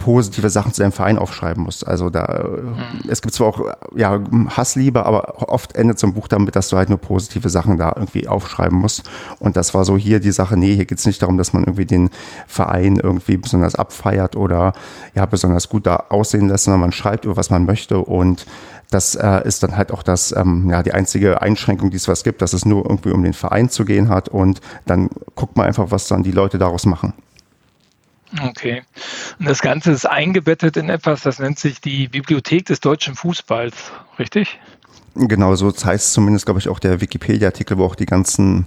positive 0.00 0.50
Sachen 0.50 0.72
zu 0.72 0.80
deinem 0.80 0.92
Verein 0.92 1.18
aufschreiben 1.18 1.62
musst. 1.62 1.86
Also 1.86 2.10
da, 2.10 2.44
mhm. 2.44 3.08
es 3.08 3.22
gibt 3.22 3.34
zwar 3.34 3.46
auch 3.46 3.60
ja, 3.94 4.18
Hassliebe, 4.48 5.06
aber 5.06 5.48
oft 5.48 5.76
endet 5.76 6.00
so 6.00 6.08
ein 6.08 6.14
Buch 6.14 6.26
damit, 6.26 6.56
dass 6.56 6.70
du 6.70 6.76
halt 6.76 6.88
nur 6.88 6.98
positive 6.98 7.48
Sachen 7.48 7.76
da 7.76 7.92
irgendwie 7.94 8.26
aufschreiben 8.26 8.76
musst. 8.76 9.08
Und 9.38 9.56
das 9.56 9.74
war 9.74 9.84
so 9.84 9.96
hier 9.96 10.18
die 10.18 10.32
Sache, 10.32 10.56
nee, 10.56 10.74
hier 10.74 10.86
geht 10.86 10.98
es 10.98 11.06
nicht 11.06 11.22
darum, 11.22 11.38
dass 11.38 11.52
man 11.52 11.62
irgendwie 11.62 11.86
den 11.86 12.10
Verein 12.48 12.96
irgendwie 12.96 13.36
besonders 13.36 13.76
abfeiert 13.76 14.34
oder 14.34 14.72
ja, 15.14 15.26
besonders 15.26 15.68
gut 15.68 15.86
da 15.86 16.04
aussehen 16.08 16.48
lässt, 16.48 16.64
sondern 16.64 16.80
man 16.80 16.92
schreibt 16.92 17.26
über 17.26 17.36
was 17.36 17.50
man 17.50 17.64
möchte 17.64 17.98
und 17.98 18.46
das 18.90 19.14
äh, 19.14 19.46
ist 19.46 19.62
dann 19.62 19.76
halt 19.76 19.92
auch 19.92 20.02
das, 20.02 20.34
ähm, 20.36 20.68
ja, 20.68 20.82
die 20.82 20.92
einzige 20.92 21.40
Einschränkung, 21.42 21.90
die 21.90 21.96
es 21.96 22.08
was 22.08 22.24
gibt, 22.24 22.42
dass 22.42 22.54
es 22.54 22.64
nur 22.64 22.84
irgendwie 22.84 23.12
um 23.12 23.22
den 23.22 23.34
Verein 23.34 23.68
zu 23.68 23.84
gehen 23.84 24.08
hat 24.08 24.28
und 24.28 24.60
dann 24.86 25.10
guckt 25.36 25.56
man 25.56 25.66
einfach, 25.66 25.92
was 25.92 26.08
dann 26.08 26.24
die 26.24 26.32
Leute 26.32 26.58
daraus 26.58 26.86
machen. 26.86 27.12
Okay. 28.42 28.82
Und 29.38 29.48
das 29.48 29.60
Ganze 29.60 29.90
ist 29.92 30.06
eingebettet 30.06 30.76
in 30.76 30.88
etwas, 30.88 31.22
das 31.22 31.38
nennt 31.38 31.58
sich 31.58 31.80
die 31.80 32.08
Bibliothek 32.08 32.66
des 32.66 32.80
deutschen 32.80 33.14
Fußballs, 33.14 33.74
richtig? 34.18 34.58
Genau, 35.14 35.54
so 35.56 35.72
heißt 35.72 36.12
zumindest, 36.12 36.46
glaube 36.46 36.60
ich, 36.60 36.68
auch 36.68 36.78
der 36.78 37.00
Wikipedia-Artikel, 37.00 37.78
wo 37.78 37.84
auch 37.84 37.96
die 37.96 38.06
ganzen 38.06 38.66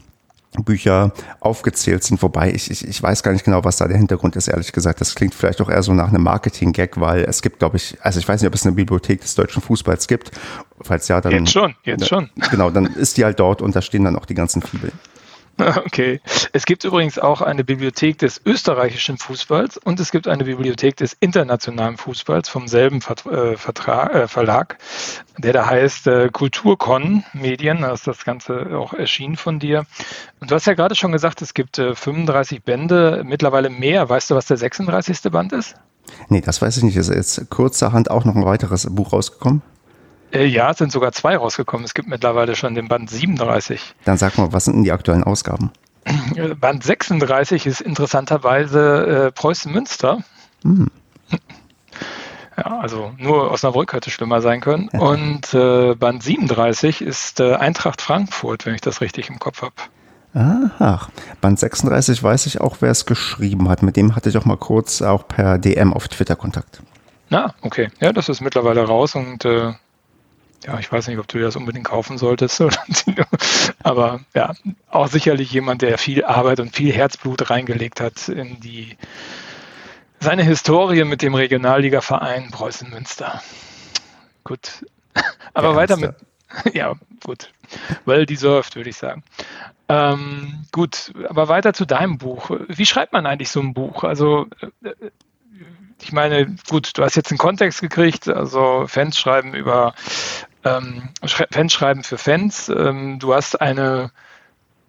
Bücher 0.61 1.11
aufgezählt 1.39 2.03
sind, 2.03 2.21
wobei 2.21 2.51
ich, 2.51 2.69
ich, 2.69 2.87
ich 2.87 3.01
weiß 3.01 3.23
gar 3.23 3.31
nicht 3.31 3.43
genau, 3.43 3.63
was 3.63 3.77
da 3.77 3.87
der 3.87 3.97
Hintergrund 3.97 4.35
ist, 4.35 4.47
ehrlich 4.47 4.71
gesagt. 4.71 5.01
Das 5.01 5.15
klingt 5.15 5.33
vielleicht 5.33 5.61
auch 5.61 5.69
eher 5.69 5.81
so 5.81 5.93
nach 5.93 6.09
einem 6.09 6.23
Marketing-Gag, 6.23 6.99
weil 6.99 7.23
es 7.23 7.41
gibt, 7.41 7.59
glaube 7.59 7.77
ich, 7.77 7.97
also 8.01 8.19
ich 8.19 8.27
weiß 8.27 8.41
nicht, 8.41 8.47
ob 8.47 8.53
es 8.53 8.65
eine 8.65 8.75
Bibliothek 8.75 9.21
des 9.21 9.33
deutschen 9.33 9.61
Fußballs 9.61 10.07
gibt. 10.07 10.31
Falls 10.81 11.07
ja, 11.07 11.21
dann. 11.21 11.31
Jetzt 11.31 11.51
schon, 11.51 11.75
jetzt 11.83 12.07
schon. 12.07 12.29
Genau, 12.51 12.69
dann 12.69 12.85
ist 12.85 13.17
die 13.17 13.25
halt 13.25 13.39
dort 13.39 13.61
und 13.61 13.75
da 13.75 13.81
stehen 13.81 14.03
dann 14.03 14.15
auch 14.15 14.25
die 14.25 14.35
ganzen 14.35 14.61
Fibeln. 14.61 14.93
Okay. 15.85 16.19
Es 16.51 16.65
gibt 16.65 16.83
übrigens 16.83 17.19
auch 17.19 17.41
eine 17.41 17.63
Bibliothek 17.63 18.17
des 18.17 18.41
österreichischen 18.45 19.17
Fußballs 19.17 19.77
und 19.77 19.99
es 19.99 20.11
gibt 20.11 20.27
eine 20.27 20.43
Bibliothek 20.43 20.97
des 20.97 21.15
internationalen 21.19 21.97
Fußballs 21.97 22.49
vom 22.49 22.67
selben 22.67 22.97
äh, 22.97 23.55
Vertrag, 23.55 24.13
äh, 24.13 24.27
Verlag, 24.27 24.77
der 25.37 25.53
da 25.53 25.65
heißt 25.67 26.07
äh, 26.07 26.29
Kulturcon 26.31 27.23
Medien. 27.33 27.81
Da 27.81 27.93
ist 27.93 28.07
das 28.07 28.25
Ganze 28.25 28.77
auch 28.77 28.93
erschienen 28.93 29.35
von 29.35 29.59
dir. 29.59 29.85
Und 30.39 30.51
du 30.51 30.55
hast 30.55 30.65
ja 30.65 30.73
gerade 30.73 30.95
schon 30.95 31.11
gesagt, 31.11 31.41
es 31.41 31.53
gibt 31.53 31.77
35 31.77 32.57
äh, 32.57 32.61
Bände, 32.61 33.23
mittlerweile 33.25 33.69
mehr. 33.69 34.09
Weißt 34.09 34.31
du, 34.31 34.35
was 34.35 34.47
der 34.47 34.57
36. 34.57 35.31
Band 35.31 35.53
ist? 35.53 35.75
Nee, 36.29 36.41
das 36.41 36.61
weiß 36.61 36.77
ich 36.77 36.83
nicht. 36.83 36.97
Ist 36.97 37.09
jetzt 37.09 37.49
kurzerhand 37.49 38.11
auch 38.11 38.25
noch 38.25 38.35
ein 38.35 38.45
weiteres 38.45 38.87
Buch 38.89 39.13
rausgekommen? 39.13 39.61
Äh, 40.33 40.45
ja, 40.45 40.71
es 40.71 40.77
sind 40.77 40.91
sogar 40.91 41.11
zwei 41.11 41.37
rausgekommen. 41.37 41.85
Es 41.85 41.93
gibt 41.93 42.07
mittlerweile 42.07 42.55
schon 42.55 42.75
den 42.75 42.87
Band 42.87 43.09
37. 43.09 43.95
Dann 44.05 44.17
sag 44.17 44.37
mal, 44.37 44.51
was 44.51 44.65
sind 44.65 44.75
denn 44.75 44.83
die 44.83 44.91
aktuellen 44.91 45.23
Ausgaben? 45.23 45.71
Äh, 46.35 46.55
Band 46.55 46.83
36 46.83 47.65
ist 47.65 47.81
interessanterweise 47.81 49.27
äh, 49.27 49.31
Preußen 49.31 49.71
Münster. 49.71 50.19
Hm. 50.63 50.89
Ja, 52.55 52.77
also 52.81 53.11
nur 53.17 53.49
Osnabrück 53.49 53.93
hätte 53.93 54.11
schlimmer 54.11 54.39
sein 54.39 54.61
können. 54.61 54.87
Und 54.89 55.55
äh, 55.55 55.95
Band 55.95 56.21
37 56.21 57.01
ist 57.01 57.39
äh, 57.39 57.55
Eintracht 57.55 57.99
Frankfurt, 57.99 58.67
wenn 58.67 58.75
ich 58.75 58.81
das 58.81 59.01
richtig 59.01 59.31
im 59.31 59.39
Kopf 59.39 59.63
habe. 59.63 59.73
Ach, 60.35 61.09
Band 61.41 61.59
36 61.59 62.21
weiß 62.21 62.45
ich 62.45 62.61
auch, 62.61 62.77
wer 62.79 62.91
es 62.91 63.07
geschrieben 63.07 63.69
hat. 63.69 63.81
Mit 63.81 63.97
dem 63.97 64.15
hatte 64.15 64.29
ich 64.29 64.37
auch 64.37 64.45
mal 64.45 64.57
kurz 64.57 65.01
auch 65.01 65.27
per 65.27 65.57
DM 65.57 65.93
auf 65.93 66.07
Twitter 66.07 66.35
Kontakt. 66.35 66.81
Na, 67.29 67.53
okay. 67.61 67.89
Ja, 67.99 68.13
das 68.13 68.29
ist 68.29 68.41
mittlerweile 68.41 68.83
raus 68.85 69.15
und 69.15 69.45
äh, 69.45 69.73
ja, 70.65 70.79
ich 70.79 70.91
weiß 70.91 71.07
nicht, 71.07 71.19
ob 71.19 71.27
du 71.27 71.39
das 71.39 71.55
unbedingt 71.55 71.85
kaufen 71.85 72.17
solltest. 72.17 72.63
Aber 73.83 74.21
ja, 74.33 74.53
auch 74.89 75.07
sicherlich 75.07 75.51
jemand, 75.51 75.81
der 75.81 75.97
viel 75.97 76.23
Arbeit 76.23 76.59
und 76.59 76.75
viel 76.75 76.91
Herzblut 76.91 77.49
reingelegt 77.49 78.01
hat 78.01 78.29
in 78.29 78.59
die 78.59 78.97
seine 80.19 80.43
Historie 80.43 81.03
mit 81.03 81.21
dem 81.21 81.35
Regionalligaverein 81.35 82.49
Preußen 82.51 82.89
Münster. 82.89 83.41
Gut. 84.43 84.85
Aber 85.53 85.69
der 85.69 85.75
weiter 85.75 85.97
mit. 85.97 86.15
Ja, 86.73 86.93
gut. 87.25 87.51
Well 88.05 88.25
deserved, 88.25 88.75
würde 88.75 88.89
ich 88.89 88.97
sagen. 88.97 89.23
Ähm, 89.89 90.65
gut, 90.71 91.11
aber 91.27 91.47
weiter 91.47 91.73
zu 91.73 91.85
deinem 91.85 92.17
Buch. 92.17 92.51
Wie 92.67 92.85
schreibt 92.85 93.11
man 93.11 93.25
eigentlich 93.25 93.49
so 93.49 93.59
ein 93.59 93.73
Buch? 93.73 94.03
Also, 94.03 94.47
äh, 94.83 94.93
ich 96.01 96.11
meine, 96.11 96.55
gut, 96.69 96.97
du 96.97 97.03
hast 97.03 97.15
jetzt 97.15 97.31
einen 97.31 97.37
Kontext 97.37 97.81
gekriegt, 97.81 98.27
also 98.27 98.85
Fans 98.87 99.17
schreiben 99.17 99.53
über 99.53 99.93
ähm, 100.63 101.09
Fans 101.25 101.73
schreiben 101.73 102.03
für 102.03 102.17
Fans. 102.17 102.69
Ähm, 102.69 103.19
du 103.19 103.33
hast 103.33 103.59
eine 103.59 104.11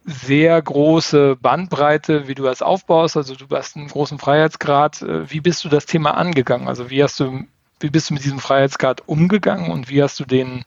sehr 0.05 0.61
große 0.61 1.37
Bandbreite, 1.37 2.29
wie 2.29 2.35
du 2.35 2.45
das 2.45 2.63
aufbaust. 2.63 3.17
Also 3.17 3.35
du 3.35 3.47
hast 3.51 3.77
einen 3.77 3.89
großen 3.89 4.19
Freiheitsgrad. 4.19 5.03
Äh, 5.03 5.31
wie 5.31 5.41
bist 5.41 5.65
du 5.65 5.69
das 5.69 5.87
Thema 5.87 6.17
angegangen? 6.17 6.69
Also 6.69 6.91
wie 6.91 7.03
hast 7.03 7.21
du, 7.21 7.45
wie 7.81 7.91
bist 7.91 8.11
du 8.11 8.15
mit 8.15 8.25
diesem 8.25 8.39
Freiheitsgrad 8.39 9.03
umgegangen 9.07 9.71
und 9.71 9.89
wie 9.89 10.03
hast 10.03 10.21
du 10.21 10.25
den 10.25 10.65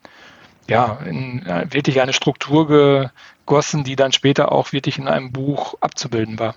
ja 0.67 0.97
in 1.05 1.45
äh, 1.45 1.67
wirklich 1.71 2.01
eine 2.01 2.13
Struktur 2.13 2.67
gegossen, 2.67 3.83
die 3.83 3.95
dann 3.95 4.11
später 4.11 4.51
auch 4.51 4.73
wirklich 4.73 4.97
in 4.97 5.07
einem 5.07 5.31
Buch 5.31 5.75
abzubilden 5.81 6.39
war? 6.39 6.55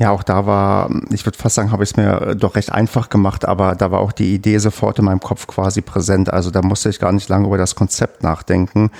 Ja, 0.00 0.12
auch 0.12 0.22
da 0.22 0.46
war, 0.46 0.88
ich 1.12 1.26
würde 1.26 1.36
fast 1.36 1.56
sagen, 1.56 1.72
habe 1.72 1.84
ich 1.84 1.90
es 1.90 1.96
mir 1.98 2.22
äh, 2.22 2.34
doch 2.34 2.54
recht 2.54 2.72
einfach 2.72 3.10
gemacht, 3.10 3.44
aber 3.44 3.74
da 3.74 3.90
war 3.90 4.00
auch 4.00 4.12
die 4.12 4.34
Idee 4.34 4.56
sofort 4.56 4.98
in 4.98 5.04
meinem 5.04 5.20
Kopf 5.20 5.46
quasi 5.46 5.82
präsent. 5.82 6.32
Also 6.32 6.50
da 6.50 6.62
musste 6.62 6.88
ich 6.88 6.98
gar 6.98 7.12
nicht 7.12 7.28
lange 7.28 7.46
über 7.46 7.58
das 7.58 7.74
Konzept 7.74 8.22
nachdenken. 8.22 8.90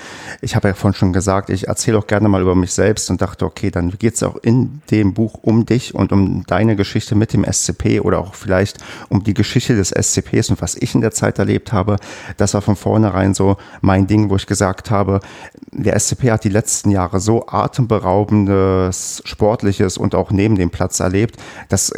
Ich 0.41 0.55
habe 0.55 0.67
ja 0.67 0.75
vorhin 0.75 0.95
schon 0.95 1.11
gesagt, 1.11 1.49
ich 1.49 1.67
erzähle 1.67 1.97
auch 1.97 2.05
gerne 2.05 2.29
mal 2.29 2.43
über 2.43 2.53
mich 2.53 2.71
selbst 2.71 3.09
und 3.09 3.19
dachte, 3.19 3.45
okay, 3.47 3.71
dann 3.71 3.89
geht 3.97 4.13
es 4.13 4.21
auch 4.21 4.35
in 4.43 4.83
dem 4.91 5.15
Buch 5.15 5.39
um 5.41 5.65
dich 5.65 5.95
und 5.95 6.11
um 6.11 6.43
deine 6.45 6.75
Geschichte 6.75 7.15
mit 7.15 7.33
dem 7.33 7.51
SCP 7.51 8.01
oder 8.01 8.19
auch 8.19 8.35
vielleicht 8.35 8.77
um 9.09 9.23
die 9.23 9.33
Geschichte 9.33 9.75
des 9.75 9.89
SCPs 9.89 10.51
und 10.51 10.61
was 10.61 10.75
ich 10.75 10.93
in 10.93 11.01
der 11.01 11.09
Zeit 11.09 11.39
erlebt 11.39 11.73
habe. 11.73 11.95
Das 12.37 12.53
war 12.53 12.61
von 12.61 12.75
vornherein 12.75 13.33
so 13.33 13.57
mein 13.81 14.05
Ding, 14.05 14.29
wo 14.29 14.35
ich 14.35 14.45
gesagt 14.45 14.91
habe, 14.91 15.19
der 15.71 15.99
SCP 15.99 16.29
hat 16.29 16.43
die 16.43 16.49
letzten 16.49 16.91
Jahre 16.91 17.19
so 17.19 17.47
atemberaubendes, 17.47 19.23
sportliches 19.25 19.97
und 19.97 20.13
auch 20.13 20.29
neben 20.29 20.57
dem 20.57 20.69
Platz 20.69 20.90
erlebt. 20.99 21.37
Das 21.69 21.91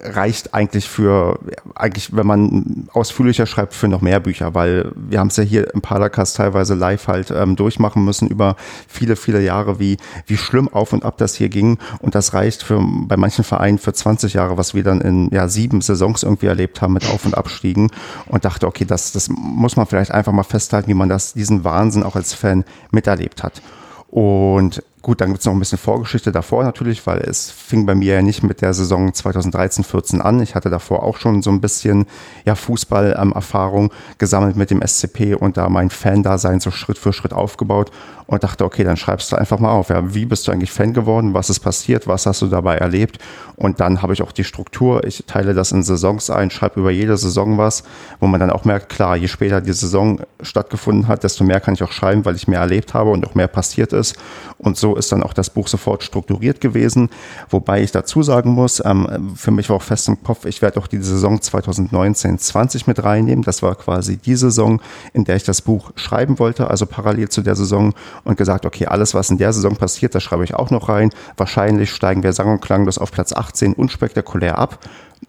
reicht 0.00 0.54
eigentlich 0.54 0.88
für, 0.88 1.38
eigentlich, 1.74 2.14
wenn 2.14 2.26
man 2.26 2.88
ausführlicher 2.92 3.46
schreibt, 3.46 3.74
für 3.74 3.88
noch 3.88 4.00
mehr 4.00 4.20
Bücher, 4.20 4.54
weil 4.54 4.92
wir 4.94 5.18
haben 5.18 5.28
es 5.28 5.36
ja 5.36 5.44
hier 5.44 5.72
im 5.72 5.80
Padercast 5.80 6.36
teilweise 6.36 6.74
live 6.74 7.06
halt 7.08 7.30
ähm, 7.30 7.56
durchmachen 7.56 8.04
müssen 8.04 8.28
über 8.28 8.56
viele, 8.88 9.16
viele 9.16 9.40
Jahre, 9.40 9.78
wie, 9.78 9.96
wie 10.26 10.36
schlimm 10.36 10.68
auf 10.68 10.92
und 10.92 11.04
ab 11.04 11.18
das 11.18 11.34
hier 11.34 11.48
ging. 11.48 11.78
Und 12.00 12.14
das 12.14 12.34
reicht 12.34 12.62
für, 12.62 12.80
bei 12.80 13.16
manchen 13.16 13.44
Vereinen 13.44 13.78
für 13.78 13.92
20 13.92 14.34
Jahre, 14.34 14.56
was 14.56 14.74
wir 14.74 14.82
dann 14.82 15.00
in, 15.00 15.30
ja, 15.32 15.48
sieben 15.48 15.80
Saisons 15.80 16.22
irgendwie 16.22 16.46
erlebt 16.46 16.82
haben 16.82 16.92
mit 16.92 17.08
Auf- 17.10 17.24
und 17.24 17.36
Abstiegen 17.36 17.90
und 18.26 18.44
dachte, 18.44 18.66
okay, 18.66 18.84
das, 18.84 19.12
das 19.12 19.28
muss 19.28 19.76
man 19.76 19.86
vielleicht 19.86 20.10
einfach 20.10 20.32
mal 20.32 20.42
festhalten, 20.42 20.88
wie 20.88 20.94
man 20.94 21.08
das, 21.08 21.34
diesen 21.34 21.64
Wahnsinn 21.64 22.02
auch 22.02 22.16
als 22.16 22.34
Fan 22.34 22.64
miterlebt 22.90 23.42
hat. 23.42 23.62
Und 24.08 24.82
Gut, 25.04 25.20
dann 25.20 25.28
gibt 25.28 25.40
es 25.40 25.44
noch 25.44 25.52
ein 25.52 25.58
bisschen 25.58 25.76
Vorgeschichte 25.76 26.32
davor 26.32 26.64
natürlich, 26.64 27.06
weil 27.06 27.18
es 27.18 27.50
fing 27.50 27.84
bei 27.84 27.94
mir 27.94 28.14
ja 28.14 28.22
nicht 28.22 28.42
mit 28.42 28.62
der 28.62 28.72
Saison 28.72 29.10
2013-14 29.10 30.20
an. 30.20 30.40
Ich 30.40 30.54
hatte 30.54 30.70
davor 30.70 31.02
auch 31.02 31.18
schon 31.18 31.42
so 31.42 31.50
ein 31.50 31.60
bisschen 31.60 32.06
ja, 32.46 32.54
Fußball-Erfahrung 32.54 33.92
gesammelt 34.16 34.56
mit 34.56 34.70
dem 34.70 34.80
SCP 34.80 35.34
und 35.34 35.58
da 35.58 35.68
mein 35.68 35.90
Fan-Dasein 35.90 36.60
so 36.60 36.70
Schritt 36.70 36.96
für 36.96 37.12
Schritt 37.12 37.34
aufgebaut 37.34 37.90
und 38.26 38.42
dachte, 38.42 38.64
okay, 38.64 38.84
dann 38.84 38.96
schreibst 38.96 39.30
du 39.30 39.36
einfach 39.36 39.58
mal 39.58 39.72
auf. 39.72 39.90
Ja, 39.90 40.14
wie 40.14 40.24
bist 40.24 40.48
du 40.48 40.52
eigentlich 40.52 40.72
Fan 40.72 40.94
geworden? 40.94 41.34
Was 41.34 41.50
ist 41.50 41.60
passiert? 41.60 42.06
Was 42.06 42.24
hast 42.24 42.40
du 42.40 42.46
dabei 42.46 42.76
erlebt? 42.76 43.18
Und 43.56 43.80
dann 43.80 44.00
habe 44.00 44.14
ich 44.14 44.22
auch 44.22 44.32
die 44.32 44.44
Struktur. 44.44 45.04
Ich 45.04 45.24
teile 45.26 45.52
das 45.52 45.72
in 45.72 45.82
Saisons 45.82 46.30
ein, 46.30 46.50
schreibe 46.50 46.80
über 46.80 46.90
jede 46.90 47.16
Saison 47.16 47.58
was, 47.58 47.84
wo 48.20 48.26
man 48.26 48.40
dann 48.40 48.50
auch 48.50 48.64
merkt, 48.64 48.88
klar, 48.88 49.16
je 49.16 49.28
später 49.28 49.60
die 49.60 49.72
Saison 49.72 50.20
stattgefunden 50.40 51.08
hat, 51.08 51.22
desto 51.22 51.44
mehr 51.44 51.60
kann 51.60 51.74
ich 51.74 51.82
auch 51.82 51.92
schreiben, 51.92 52.24
weil 52.24 52.36
ich 52.36 52.48
mehr 52.48 52.60
erlebt 52.60 52.94
habe 52.94 53.10
und 53.10 53.26
auch 53.26 53.34
mehr 53.34 53.48
passiert 53.48 53.92
ist. 53.92 54.16
Und 54.56 54.78
so 54.78 54.93
ist 54.94 55.12
dann 55.12 55.22
auch 55.22 55.32
das 55.32 55.50
Buch 55.50 55.68
sofort 55.68 56.02
strukturiert 56.02 56.60
gewesen. 56.60 57.10
Wobei 57.50 57.82
ich 57.82 57.92
dazu 57.92 58.22
sagen 58.22 58.50
muss, 58.50 58.82
ähm, 58.84 59.34
für 59.36 59.50
mich 59.50 59.68
war 59.68 59.76
auch 59.76 59.82
fest 59.82 60.08
im 60.08 60.22
Kopf, 60.22 60.44
ich 60.44 60.62
werde 60.62 60.80
auch 60.80 60.86
die 60.86 60.98
Saison 60.98 61.38
2019-20 61.38 62.84
mit 62.86 63.02
reinnehmen. 63.02 63.44
Das 63.44 63.62
war 63.62 63.74
quasi 63.74 64.16
die 64.16 64.36
Saison, 64.36 64.80
in 65.12 65.24
der 65.24 65.36
ich 65.36 65.44
das 65.44 65.62
Buch 65.62 65.92
schreiben 65.96 66.38
wollte, 66.38 66.68
also 66.68 66.86
parallel 66.86 67.28
zu 67.28 67.42
der 67.42 67.56
Saison 67.56 67.94
und 68.24 68.36
gesagt, 68.36 68.66
okay, 68.66 68.86
alles, 68.86 69.14
was 69.14 69.30
in 69.30 69.38
der 69.38 69.52
Saison 69.52 69.76
passiert, 69.76 70.14
das 70.14 70.22
schreibe 70.22 70.44
ich 70.44 70.54
auch 70.54 70.70
noch 70.70 70.88
rein. 70.88 71.10
Wahrscheinlich 71.36 71.90
steigen 71.90 72.22
wir 72.22 72.32
sang- 72.32 72.52
und 72.52 72.60
klanglos 72.60 72.98
auf 72.98 73.12
Platz 73.12 73.32
18 73.32 73.72
unspektakulär 73.74 74.58
ab 74.58 74.78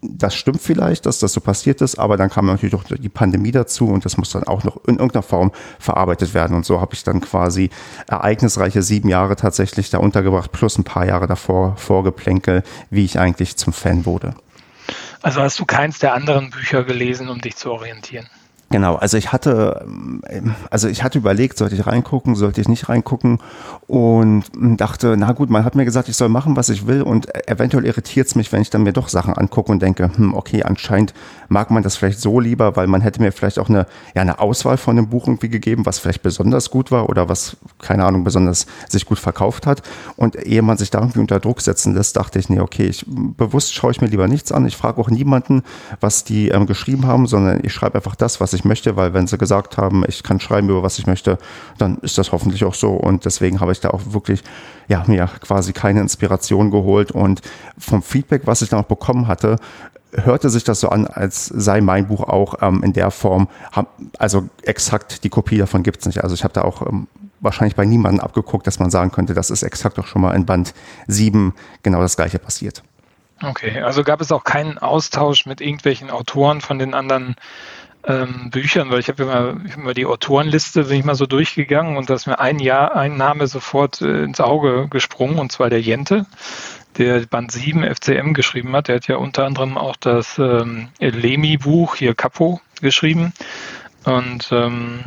das 0.01 0.35
stimmt 0.35 0.61
vielleicht, 0.61 1.05
dass 1.05 1.19
das 1.19 1.33
so 1.33 1.41
passiert 1.41 1.81
ist, 1.81 1.97
aber 1.97 2.17
dann 2.17 2.29
kam 2.29 2.45
natürlich 2.45 2.75
auch 2.75 2.83
die 2.83 3.09
Pandemie 3.09 3.51
dazu 3.51 3.87
und 3.87 4.05
das 4.05 4.17
muss 4.17 4.31
dann 4.31 4.43
auch 4.43 4.63
noch 4.63 4.77
in 4.85 4.95
irgendeiner 4.95 5.23
Form 5.23 5.51
verarbeitet 5.79 6.33
werden. 6.33 6.55
Und 6.55 6.65
so 6.65 6.81
habe 6.81 6.93
ich 6.93 7.03
dann 7.03 7.21
quasi 7.21 7.69
ereignisreiche 8.07 8.81
sieben 8.81 9.09
Jahre 9.09 9.35
tatsächlich 9.35 9.89
da 9.89 9.97
untergebracht, 9.97 10.51
plus 10.51 10.77
ein 10.77 10.83
paar 10.83 11.05
Jahre 11.05 11.27
davor 11.27 11.75
Vorgeplänkel, 11.77 12.63
wie 12.89 13.05
ich 13.05 13.19
eigentlich 13.19 13.57
zum 13.57 13.73
Fan 13.73 14.05
wurde. 14.05 14.35
Also 15.21 15.41
hast 15.41 15.59
du 15.59 15.65
keins 15.65 15.99
der 15.99 16.13
anderen 16.13 16.51
Bücher 16.51 16.83
gelesen, 16.83 17.29
um 17.29 17.41
dich 17.41 17.55
zu 17.55 17.71
orientieren? 17.71 18.27
Genau, 18.71 18.95
also 18.95 19.15
ich 19.17 19.31
hatte, 19.31 19.85
ähm, 20.27 20.55
also 20.71 20.87
ich 20.87 21.03
hatte 21.03 21.19
überlegt, 21.19 21.57
sollte 21.57 21.75
ich 21.75 21.85
reingucken, 21.85 22.35
sollte 22.35 22.61
ich 22.61 22.67
nicht 22.67 22.89
reingucken? 22.89 23.37
Und 23.87 24.45
dachte, 24.55 25.15
na 25.17 25.31
gut, 25.33 25.51
man 25.51 25.63
hat 25.63 25.75
mir 25.75 25.85
gesagt, 25.85 26.09
ich 26.09 26.15
soll 26.15 26.29
machen, 26.29 26.55
was 26.55 26.69
ich 26.69 26.87
will 26.87 27.03
und 27.03 27.27
eventuell 27.47 27.85
irritiert 27.85 28.27
es 28.27 28.33
mich, 28.33 28.51
wenn 28.51 28.63
ich 28.63 28.71
dann 28.71 28.81
mir 28.81 28.93
doch 28.93 29.07
Sachen 29.07 29.35
angucke 29.35 29.71
und 29.71 29.81
denke, 29.81 30.09
hm, 30.15 30.33
okay, 30.33 30.63
anscheinend 30.63 31.13
mag 31.47 31.69
man 31.69 31.83
das 31.83 31.95
vielleicht 31.95 32.19
so 32.19 32.39
lieber, 32.39 32.75
weil 32.75 32.87
man 32.87 33.01
hätte 33.01 33.21
mir 33.21 33.31
vielleicht 33.31 33.59
auch 33.59 33.69
eine, 33.69 33.85
ja, 34.15 34.23
eine 34.23 34.39
Auswahl 34.39 34.77
von 34.77 34.97
einem 34.97 35.09
Buch 35.09 35.27
irgendwie 35.27 35.49
gegeben, 35.49 35.85
was 35.85 35.99
vielleicht 35.99 36.23
besonders 36.23 36.71
gut 36.71 36.89
war 36.89 37.07
oder 37.07 37.29
was, 37.29 37.57
keine 37.79 38.03
Ahnung, 38.03 38.23
besonders 38.23 38.65
sich 38.89 39.05
gut 39.05 39.19
verkauft 39.19 39.67
hat. 39.67 39.83
Und 40.15 40.35
ehe 40.35 40.63
man 40.63 40.77
sich 40.77 40.89
da 40.89 40.99
irgendwie 40.99 41.19
unter 41.19 41.39
Druck 41.39 41.61
setzen 41.61 41.93
lässt, 41.93 42.17
dachte 42.17 42.39
ich, 42.39 42.49
nee, 42.49 42.59
okay, 42.59 42.87
ich, 42.87 43.05
bewusst 43.07 43.75
schaue 43.75 43.91
ich 43.91 44.01
mir 44.01 44.07
lieber 44.07 44.27
nichts 44.27 44.51
an, 44.51 44.65
ich 44.65 44.75
frage 44.75 44.99
auch 44.99 45.11
niemanden, 45.11 45.61
was 45.99 46.23
die 46.23 46.49
ähm, 46.49 46.65
geschrieben 46.65 47.05
haben, 47.05 47.27
sondern 47.27 47.59
ich 47.61 47.71
schreibe 47.71 47.95
einfach 47.95 48.15
das, 48.15 48.41
was 48.41 48.54
ich 48.55 48.65
möchte, 48.65 48.95
weil 48.95 49.13
wenn 49.13 49.27
sie 49.27 49.37
gesagt 49.37 49.77
haben, 49.77 50.03
ich 50.07 50.23
kann 50.23 50.39
schreiben 50.39 50.69
über 50.69 50.83
was 50.83 50.97
ich 50.97 51.07
möchte, 51.07 51.37
dann 51.77 51.97
ist 51.99 52.17
das 52.17 52.31
hoffentlich 52.31 52.63
auch 52.63 52.73
so. 52.73 52.93
Und 52.93 53.25
deswegen 53.25 53.59
habe 53.59 53.71
ich 53.71 53.79
da 53.79 53.89
auch 53.91 54.01
wirklich, 54.07 54.43
ja, 54.87 55.03
mir 55.07 55.29
quasi 55.41 55.73
keine 55.73 56.01
Inspiration 56.01 56.71
geholt. 56.71 57.11
Und 57.11 57.41
vom 57.77 58.01
Feedback, 58.01 58.43
was 58.45 58.61
ich 58.61 58.69
dann 58.69 58.79
auch 58.79 58.85
bekommen 58.85 59.27
hatte, 59.27 59.57
hörte 60.13 60.49
sich 60.49 60.63
das 60.63 60.79
so 60.79 60.89
an, 60.89 61.07
als 61.07 61.45
sei 61.45 61.81
mein 61.81 62.07
Buch 62.07 62.23
auch 62.23 62.55
ähm, 62.61 62.83
in 62.83 62.93
der 62.93 63.11
Form, 63.11 63.47
also 64.17 64.47
exakt 64.61 65.23
die 65.23 65.29
Kopie 65.29 65.57
davon 65.57 65.83
gibt 65.83 65.99
es 65.99 66.05
nicht. 66.05 66.23
Also 66.23 66.35
ich 66.35 66.43
habe 66.43 66.53
da 66.53 66.61
auch 66.61 66.81
ähm, 66.87 67.07
wahrscheinlich 67.39 67.75
bei 67.75 67.85
niemandem 67.85 68.21
abgeguckt, 68.21 68.65
dass 68.67 68.79
man 68.79 68.89
sagen 68.89 69.11
könnte, 69.11 69.33
das 69.33 69.49
ist 69.49 69.63
exakt 69.63 69.99
auch 69.99 70.07
schon 70.07 70.21
mal 70.21 70.33
in 70.33 70.45
Band 70.45 70.73
7 71.07 71.53
genau 71.83 72.01
das 72.01 72.15
gleiche 72.15 72.39
passiert. 72.39 72.83
Okay, 73.43 73.81
also 73.81 74.03
gab 74.03 74.21
es 74.21 74.31
auch 74.31 74.45
keinen 74.45 74.77
Austausch 74.77 75.45
mit 75.45 75.59
irgendwelchen 75.59 76.09
Autoren 76.09 76.61
von 76.61 76.79
den 76.79 76.93
anderen 76.93 77.35
ähm, 78.07 78.49
Büchern, 78.51 78.91
weil 78.91 78.99
ich 78.99 79.09
habe 79.09 79.23
immer, 79.23 79.55
hab 79.69 79.77
immer 79.77 79.93
die 79.93 80.05
Autorenliste, 80.05 80.85
bin 80.85 80.99
ich 80.99 81.05
mal 81.05 81.15
so 81.15 81.25
durchgegangen 81.25 81.97
und 81.97 82.09
da 82.09 82.13
ist 82.13 82.27
mir 82.27 82.39
ein 82.39 82.59
Jahr, 82.59 82.95
ein 82.95 83.17
Name 83.17 83.47
sofort 83.47 84.01
äh, 84.01 84.23
ins 84.23 84.39
Auge 84.39 84.87
gesprungen 84.89 85.39
und 85.39 85.51
zwar 85.51 85.69
der 85.69 85.81
Jente, 85.81 86.25
der 86.97 87.25
Band 87.25 87.51
7 87.51 87.83
FCM 87.83 88.33
geschrieben 88.33 88.75
hat. 88.75 88.87
Der 88.87 88.97
hat 88.97 89.07
ja 89.07 89.17
unter 89.17 89.45
anderem 89.45 89.77
auch 89.77 89.95
das 89.95 90.37
ähm, 90.37 90.89
Lemi-Buch, 90.99 91.95
hier 91.95 92.15
Capo, 92.15 92.61
geschrieben. 92.81 93.33
Und 94.05 94.49
ähm, 94.51 95.03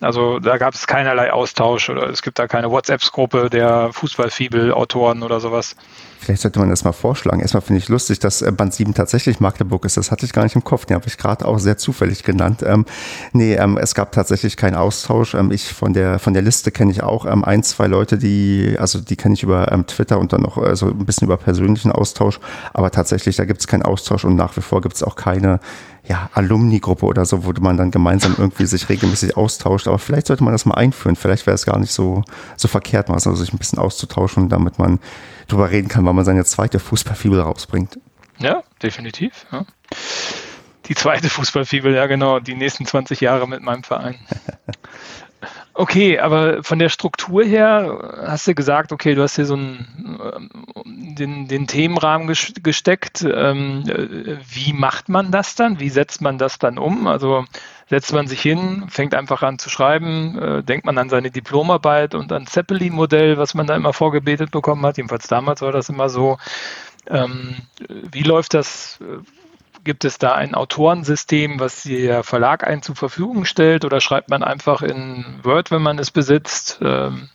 also 0.00 0.40
da 0.40 0.58
gab 0.58 0.74
es 0.74 0.86
keinerlei 0.86 1.32
Austausch 1.32 1.88
oder 1.88 2.08
es 2.10 2.22
gibt 2.22 2.38
da 2.38 2.48
keine 2.48 2.70
WhatsApp-Gruppe 2.70 3.48
der 3.48 3.92
Fußballfibel-Autoren 3.92 5.22
oder 5.22 5.40
sowas. 5.40 5.76
Vielleicht 6.20 6.42
sollte 6.42 6.58
man 6.58 6.68
das 6.68 6.84
mal 6.84 6.92
vorschlagen. 6.92 7.40
Erstmal 7.40 7.60
finde 7.60 7.78
ich 7.78 7.88
lustig, 7.88 8.18
dass 8.18 8.42
äh, 8.42 8.50
Band 8.50 8.74
7 8.74 8.92
tatsächlich 8.92 9.38
Magdeburg 9.40 9.84
ist. 9.84 9.96
Das 9.96 10.10
hatte 10.10 10.26
ich 10.26 10.32
gar 10.32 10.42
nicht 10.42 10.56
im 10.56 10.64
Kopf. 10.64 10.84
Den 10.84 10.96
habe 10.96 11.06
ich 11.06 11.16
gerade 11.16 11.46
auch 11.46 11.58
sehr 11.58 11.78
zufällig 11.78 12.24
genannt. 12.24 12.62
Ähm, 12.66 12.86
nee, 13.32 13.54
ähm, 13.54 13.78
es 13.78 13.94
gab 13.94 14.12
tatsächlich 14.12 14.56
keinen 14.56 14.74
Austausch. 14.74 15.34
Ähm, 15.34 15.52
ich 15.52 15.72
von 15.72 15.92
der, 15.92 16.18
von 16.18 16.34
der 16.34 16.42
Liste 16.42 16.72
kenne 16.72 16.90
ich 16.90 17.02
auch 17.02 17.24
ähm, 17.24 17.44
ein, 17.44 17.62
zwei 17.62 17.86
Leute, 17.86 18.18
die, 18.18 18.76
also 18.78 19.00
die 19.00 19.16
kenne 19.16 19.34
ich 19.34 19.44
über 19.44 19.70
ähm, 19.70 19.86
Twitter 19.86 20.18
und 20.18 20.32
dann 20.32 20.42
noch 20.42 20.58
äh, 20.58 20.74
so 20.74 20.86
ein 20.86 21.06
bisschen 21.06 21.26
über 21.26 21.36
persönlichen 21.36 21.92
Austausch. 21.92 22.40
Aber 22.74 22.90
tatsächlich, 22.90 23.36
da 23.36 23.44
gibt 23.44 23.60
es 23.60 23.68
keinen 23.68 23.82
Austausch 23.82 24.24
und 24.24 24.34
nach 24.34 24.56
wie 24.56 24.60
vor 24.60 24.80
gibt 24.80 24.96
es 24.96 25.04
auch 25.04 25.14
keine 25.14 25.60
ja, 26.08 26.30
Alumni-Gruppe 26.32 27.04
oder 27.04 27.24
so, 27.26 27.44
wo 27.44 27.52
man 27.60 27.76
dann 27.76 27.90
gemeinsam 27.90 28.34
irgendwie 28.38 28.66
sich 28.66 28.88
regelmäßig 28.88 29.36
austauscht. 29.36 29.86
Aber 29.86 29.98
vielleicht 29.98 30.26
sollte 30.26 30.42
man 30.42 30.52
das 30.52 30.64
mal 30.64 30.74
einführen. 30.74 31.16
Vielleicht 31.16 31.46
wäre 31.46 31.54
es 31.54 31.66
gar 31.66 31.78
nicht 31.78 31.92
so, 31.92 32.24
so 32.56 32.66
verkehrt, 32.66 33.08
mal 33.08 33.14
also 33.14 33.34
sich 33.34 33.52
ein 33.52 33.58
bisschen 33.58 33.78
auszutauschen, 33.78 34.48
damit 34.48 34.78
man 34.78 34.98
drüber 35.48 35.70
reden 35.70 35.88
kann, 35.88 36.04
wann 36.06 36.16
man 36.16 36.24
seine 36.24 36.44
zweite 36.44 36.78
Fußballfibel 36.78 37.40
rausbringt. 37.40 37.98
Ja, 38.38 38.62
definitiv. 38.82 39.46
Ja. 39.50 39.64
Die 40.86 40.94
zweite 40.94 41.28
Fußballfibel, 41.28 41.94
ja 41.94 42.06
genau, 42.06 42.40
die 42.40 42.54
nächsten 42.54 42.86
20 42.86 43.20
Jahre 43.20 43.48
mit 43.48 43.62
meinem 43.62 43.82
Verein. 43.82 44.16
Okay, 45.74 46.18
aber 46.18 46.64
von 46.64 46.80
der 46.80 46.88
Struktur 46.88 47.44
her 47.44 48.24
hast 48.26 48.48
du 48.48 48.54
gesagt, 48.56 48.90
okay, 48.90 49.14
du 49.14 49.22
hast 49.22 49.36
hier 49.36 49.46
so 49.46 49.54
einen, 49.54 50.18
ähm, 50.34 51.14
den, 51.14 51.46
den 51.46 51.68
Themenrahmen 51.68 52.26
gesteckt. 52.26 53.22
Ähm, 53.22 53.84
wie 54.52 54.72
macht 54.72 55.08
man 55.08 55.30
das 55.30 55.54
dann? 55.54 55.78
Wie 55.78 55.88
setzt 55.88 56.20
man 56.20 56.36
das 56.36 56.58
dann 56.58 56.78
um? 56.78 57.06
Also 57.06 57.44
setzt 57.88 58.12
man 58.12 58.26
sich 58.26 58.40
hin, 58.40 58.86
fängt 58.88 59.14
einfach 59.14 59.42
an 59.42 59.58
zu 59.58 59.70
schreiben, 59.70 60.38
äh, 60.38 60.62
denkt 60.62 60.84
man 60.84 60.98
an 60.98 61.08
seine 61.08 61.30
Diplomarbeit 61.30 62.14
und 62.14 62.32
an 62.32 62.46
Zeppelin-Modell, 62.46 63.38
was 63.38 63.54
man 63.54 63.66
da 63.66 63.74
immer 63.76 63.92
vorgebetet 63.92 64.50
bekommen 64.50 64.84
hat. 64.84 64.98
Jedenfalls 64.98 65.26
damals 65.26 65.62
war 65.62 65.72
das 65.72 65.88
immer 65.88 66.08
so. 66.08 66.38
Ähm, 67.06 67.56
wie 67.88 68.22
läuft 68.22 68.54
das? 68.54 68.98
Gibt 69.84 70.04
es 70.04 70.18
da 70.18 70.34
ein 70.34 70.54
Autorensystem, 70.54 71.60
was 71.60 71.84
der 71.84 72.22
Verlag 72.22 72.66
einen 72.66 72.82
zur 72.82 72.96
Verfügung 72.96 73.44
stellt 73.46 73.84
oder 73.84 74.00
schreibt 74.00 74.28
man 74.28 74.42
einfach 74.42 74.82
in 74.82 75.24
Word, 75.42 75.70
wenn 75.70 75.80
man 75.80 75.98
es 75.98 76.10
besitzt? 76.10 76.80
Ähm, 76.82 77.30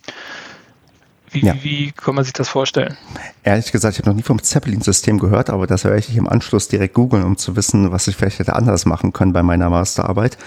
wie, 1.34 1.46
ja. 1.46 1.56
wie, 1.62 1.91
kann 1.91 2.15
man 2.15 2.24
sich 2.24 2.34
das 2.34 2.48
vorstellen? 2.48 2.96
Ehrlich 3.43 3.72
gesagt, 3.72 3.96
ich 3.96 4.00
habe 4.00 4.10
noch 4.10 4.15
nie 4.15 4.24
vom 4.24 4.41
Zeppelin-System 4.41 5.19
gehört, 5.19 5.50
aber 5.50 5.67
das 5.67 5.84
werde 5.84 6.00
ich 6.00 6.15
im 6.15 6.30
Anschluss 6.30 6.67
direkt 6.67 6.93
googeln, 6.93 7.24
um 7.24 7.38
zu 7.38 7.56
wissen, 7.56 7.91
was 7.91 8.08
ich 8.08 8.15
vielleicht 8.15 8.39
hätte 8.39 8.56
anders 8.56 8.86
machen 8.86 9.13
können 9.13 9.34
bei 9.34 9.43
meiner 9.43 9.69
Masterarbeit. 9.69 10.38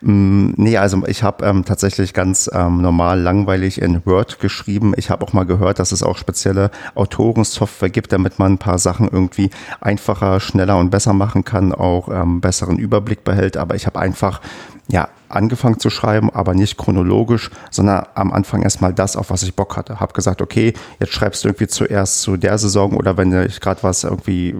Mm, 0.00 0.52
nee, 0.56 0.76
also 0.78 1.06
ich 1.06 1.22
habe 1.22 1.44
ähm, 1.44 1.64
tatsächlich 1.64 2.14
ganz 2.14 2.50
ähm, 2.52 2.80
normal 2.80 3.20
langweilig 3.20 3.80
in 3.80 4.04
Word 4.06 4.40
geschrieben. 4.40 4.94
Ich 4.96 5.10
habe 5.10 5.24
auch 5.24 5.32
mal 5.32 5.44
gehört, 5.44 5.78
dass 5.78 5.92
es 5.92 6.02
auch 6.02 6.16
spezielle 6.16 6.70
Autorensoftware 6.94 7.90
gibt, 7.90 8.12
damit 8.12 8.38
man 8.38 8.54
ein 8.54 8.58
paar 8.58 8.78
Sachen 8.78 9.08
irgendwie 9.08 9.50
einfacher, 9.80 10.40
schneller 10.40 10.78
und 10.78 10.90
besser 10.90 11.12
machen 11.12 11.44
kann, 11.44 11.72
auch 11.72 12.08
ähm, 12.08 12.40
besseren 12.40 12.78
Überblick 12.78 13.24
behält. 13.24 13.56
Aber 13.56 13.74
ich 13.74 13.86
habe 13.86 14.00
einfach 14.00 14.40
ja, 14.88 15.08
angefangen 15.30 15.78
zu 15.78 15.90
schreiben, 15.90 16.30
aber 16.30 16.54
nicht 16.54 16.76
chronologisch, 16.76 17.50
sondern 17.70 18.06
am 18.14 18.32
Anfang 18.32 18.62
erstmal 18.62 18.92
das, 18.92 19.16
auf 19.16 19.30
was 19.30 19.42
ich 19.42 19.54
Bock 19.54 19.76
hatte. 19.76 20.00
Hab 20.00 20.14
gesagt, 20.14 20.42
okay, 20.42 20.74
jetzt 20.98 21.12
schreibst 21.12 21.44
du 21.44 21.48
irgendwie 21.48 21.66
zuerst 21.66 22.22
zu 22.22 22.36
der 22.36 22.58
Saison 22.58 22.94
oder 22.94 23.16
wenn 23.16 23.32
ich 23.44 23.60
gerade 23.60 23.82
was 23.82 24.04
irgendwie 24.04 24.54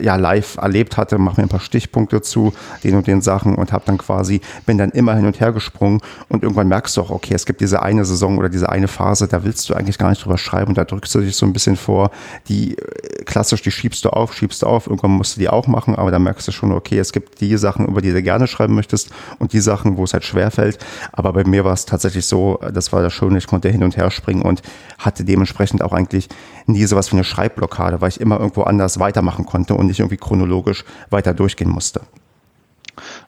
ja 0.00 0.16
live 0.16 0.56
erlebt 0.56 0.96
hatte, 0.96 1.18
mach 1.18 1.36
mir 1.36 1.44
ein 1.44 1.48
paar 1.48 1.60
Stichpunkte 1.60 2.22
zu 2.22 2.52
den 2.84 2.96
und 2.96 3.06
den 3.06 3.20
Sachen 3.20 3.54
und 3.54 3.72
hab 3.72 3.84
dann 3.84 3.98
quasi 3.98 4.40
bin 4.64 4.78
dann 4.78 4.90
immer 4.90 5.14
hin 5.14 5.26
und 5.26 5.40
her 5.40 5.52
gesprungen 5.52 6.00
und 6.28 6.42
irgendwann 6.42 6.68
merkst 6.68 6.96
du 6.96 7.02
auch, 7.02 7.10
okay, 7.10 7.34
es 7.34 7.46
gibt 7.46 7.60
diese 7.60 7.82
eine 7.82 8.04
Saison 8.04 8.38
oder 8.38 8.48
diese 8.48 8.68
eine 8.68 8.88
Phase, 8.88 9.28
da 9.28 9.44
willst 9.44 9.68
du 9.68 9.74
eigentlich 9.74 9.98
gar 9.98 10.10
nicht 10.10 10.24
drüber 10.24 10.38
schreiben 10.38 10.68
und 10.68 10.78
da 10.78 10.84
drückst 10.84 11.14
du 11.14 11.20
dich 11.20 11.36
so 11.36 11.46
ein 11.46 11.52
bisschen 11.52 11.76
vor, 11.76 12.10
die 12.48 12.76
äh, 12.78 13.24
klassisch, 13.24 13.62
die 13.62 13.70
schiebst 13.70 14.04
du 14.04 14.10
auf, 14.10 14.34
schiebst 14.34 14.62
du 14.62 14.66
auf, 14.66 14.86
irgendwann 14.86 15.12
musst 15.12 15.36
du 15.36 15.40
die 15.40 15.48
auch 15.48 15.66
machen, 15.66 15.94
aber 15.94 16.10
da 16.10 16.18
merkst 16.18 16.48
du 16.48 16.52
schon, 16.52 16.72
okay, 16.72 16.98
es 16.98 17.12
gibt 17.12 17.40
die 17.40 17.56
Sachen, 17.56 17.86
über 17.86 18.00
die 18.00 18.12
du 18.12 18.22
gerne 18.22 18.46
schreiben 18.46 18.74
möchtest 18.74 19.10
und 19.38 19.52
die 19.52 19.60
Sachen, 19.60 19.96
wo 19.96 20.04
es 20.04 20.12
halt 20.16 20.24
schwerfällt. 20.24 20.78
Aber 21.12 21.32
bei 21.32 21.44
mir 21.44 21.64
war 21.64 21.72
es 21.72 21.86
tatsächlich 21.86 22.26
so, 22.26 22.58
das 22.72 22.92
war 22.92 23.02
das 23.02 23.12
Schöne, 23.12 23.38
ich 23.38 23.46
konnte 23.46 23.68
hin 23.68 23.84
und 23.84 23.96
her 23.96 24.10
springen 24.10 24.42
und 24.42 24.62
hatte 24.98 25.24
dementsprechend 25.24 25.82
auch 25.82 25.92
eigentlich 25.92 26.28
nie 26.66 26.84
sowas 26.86 27.12
wie 27.12 27.16
eine 27.16 27.24
Schreibblockade, 27.24 28.00
weil 28.00 28.08
ich 28.08 28.20
immer 28.20 28.38
irgendwo 28.38 28.62
anders 28.62 28.98
weitermachen 28.98 29.46
konnte 29.46 29.74
und 29.74 29.86
nicht 29.86 30.00
irgendwie 30.00 30.16
chronologisch 30.16 30.84
weiter 31.10 31.34
durchgehen 31.34 31.70
musste. 31.70 32.00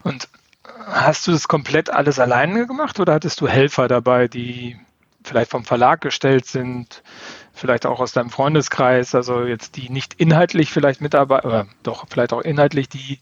Und 0.03 0.29
hast 0.87 1.27
du 1.27 1.33
das 1.33 1.49
komplett 1.49 1.91
alles 1.91 2.19
alleine 2.19 2.67
gemacht 2.67 2.99
oder 2.99 3.15
hattest 3.15 3.41
du 3.41 3.49
Helfer 3.49 3.89
dabei, 3.89 4.29
die 4.29 4.77
vielleicht 5.23 5.51
vom 5.51 5.65
Verlag 5.65 6.01
gestellt 6.01 6.47
sind, 6.47 7.03
vielleicht 7.53 7.87
auch 7.87 8.01
aus 8.01 8.13
deinem 8.13 8.31
Freundeskreis, 8.31 9.15
also 9.15 9.43
jetzt 9.45 9.77
die 9.77 9.91
nicht 9.91 10.15
inhaltlich 10.15 10.71
vielleicht 10.71 11.01
mitarbeiten, 11.01 11.47
oder 11.47 11.67
doch 11.83 12.07
vielleicht 12.09 12.33
auch 12.33 12.41
inhaltlich, 12.41 12.89
die 12.89 13.19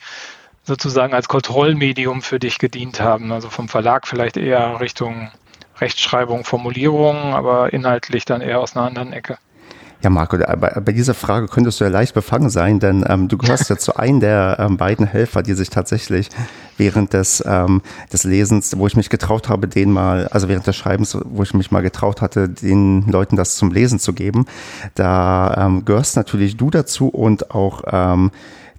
sozusagen 0.66 1.14
als 1.14 1.28
Kontrollmedium 1.28 2.22
für 2.22 2.38
dich 2.38 2.58
gedient 2.58 3.00
haben. 3.00 3.32
Also 3.32 3.48
vom 3.48 3.68
Verlag 3.68 4.06
vielleicht 4.06 4.36
eher 4.36 4.80
Richtung 4.80 5.30
Rechtschreibung, 5.80 6.44
Formulierung, 6.44 7.34
aber 7.34 7.72
inhaltlich 7.72 8.24
dann 8.24 8.40
eher 8.40 8.60
aus 8.60 8.76
einer 8.76 8.86
anderen 8.86 9.12
Ecke. 9.12 9.38
Ja, 10.02 10.10
Marco, 10.10 10.36
bei, 10.36 10.56
bei 10.56 10.92
dieser 10.92 11.14
Frage 11.14 11.48
könntest 11.48 11.80
du 11.80 11.84
ja 11.84 11.90
leicht 11.90 12.14
befangen 12.14 12.50
sein, 12.50 12.80
denn 12.80 13.04
ähm, 13.08 13.28
du 13.28 13.38
gehörst 13.38 13.70
ja 13.70 13.78
zu 13.78 13.96
einem 13.96 14.20
der 14.20 14.56
ähm, 14.60 14.76
beiden 14.76 15.06
Helfer, 15.06 15.42
die 15.42 15.54
sich 15.54 15.70
tatsächlich 15.70 16.28
während 16.76 17.14
des, 17.14 17.42
ähm, 17.46 17.80
des 18.12 18.24
Lesens, 18.24 18.76
wo 18.76 18.86
ich 18.86 18.94
mich 18.94 19.08
getraut 19.08 19.48
habe, 19.48 19.68
den 19.68 19.90
mal, 19.90 20.28
also 20.28 20.48
während 20.48 20.66
des 20.66 20.76
Schreibens, 20.76 21.16
wo 21.24 21.42
ich 21.42 21.54
mich 21.54 21.70
mal 21.70 21.80
getraut 21.80 22.20
hatte, 22.20 22.48
den 22.48 23.06
Leuten 23.06 23.36
das 23.36 23.56
zum 23.56 23.72
Lesen 23.72 23.98
zu 23.98 24.12
geben, 24.12 24.46
da 24.94 25.66
ähm, 25.66 25.84
gehörst 25.86 26.16
natürlich 26.16 26.58
du 26.58 26.70
dazu 26.70 27.08
und 27.08 27.50
auch 27.52 27.82
ähm, 27.90 28.30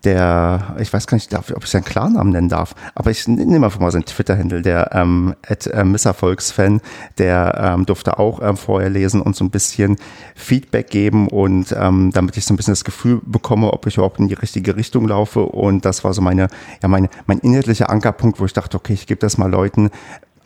der, 0.04 0.76
ich 0.80 0.92
weiß 0.92 1.08
gar 1.08 1.16
nicht, 1.16 1.34
ob 1.34 1.64
ich 1.64 1.70
seinen 1.70 1.84
Klarnamen 1.84 2.34
nennen 2.34 2.50
darf, 2.50 2.76
aber 2.96 3.12
ich 3.12 3.28
nehme 3.28 3.66
einfach 3.66 3.80
mal 3.80 3.92
seinen 3.92 4.06
Twitter-Handle, 4.06 4.62
der 4.62 4.92
ähm, 4.94 5.36
at, 5.48 5.68
äh, 5.68 5.84
Misserfolgsfan, 5.84 6.82
der 7.18 7.76
ähm, 7.76 7.86
durfte 7.86 8.20
auch 8.20 8.42
ähm, 8.42 8.58
vorher 8.58 8.90
lesen 8.90 9.22
und 9.22 9.36
so 9.36 9.44
ein 9.44 9.50
bisschen 9.50 9.98
Feedback 10.36 10.90
geben 10.90 11.28
und 11.28 11.76
ähm, 11.78 12.12
damit 12.14 12.38
ich 12.38 12.46
so 12.46 12.54
ein 12.54 12.58
bisschen 12.58 12.74
das 12.74 12.84
Gefühl 12.84 13.22
bekomme, 13.26 13.72
ob 13.74 13.86
ich 13.88 13.96
überhaupt 13.98 14.20
in 14.20 14.28
die 14.28 14.34
richtige 14.34 14.76
Richtung 14.76 15.08
laufe. 15.08 15.42
Und 15.42 15.86
das 15.86 16.04
war 16.04 16.14
so 16.14 16.22
meine, 16.22 16.48
ja, 16.82 16.88
meine, 16.88 17.10
mein 17.26 17.40
inhaltlicher 17.40 17.90
Ankerpunkt, 17.90 18.40
wo 18.40 18.46
ich 18.46 18.54
dachte, 18.54 18.78
okay, 18.78 18.94
ich 18.94 19.08
gebe 19.08 19.20
das 19.20 19.38
mal 19.38 19.50
Leuten, 19.50 19.90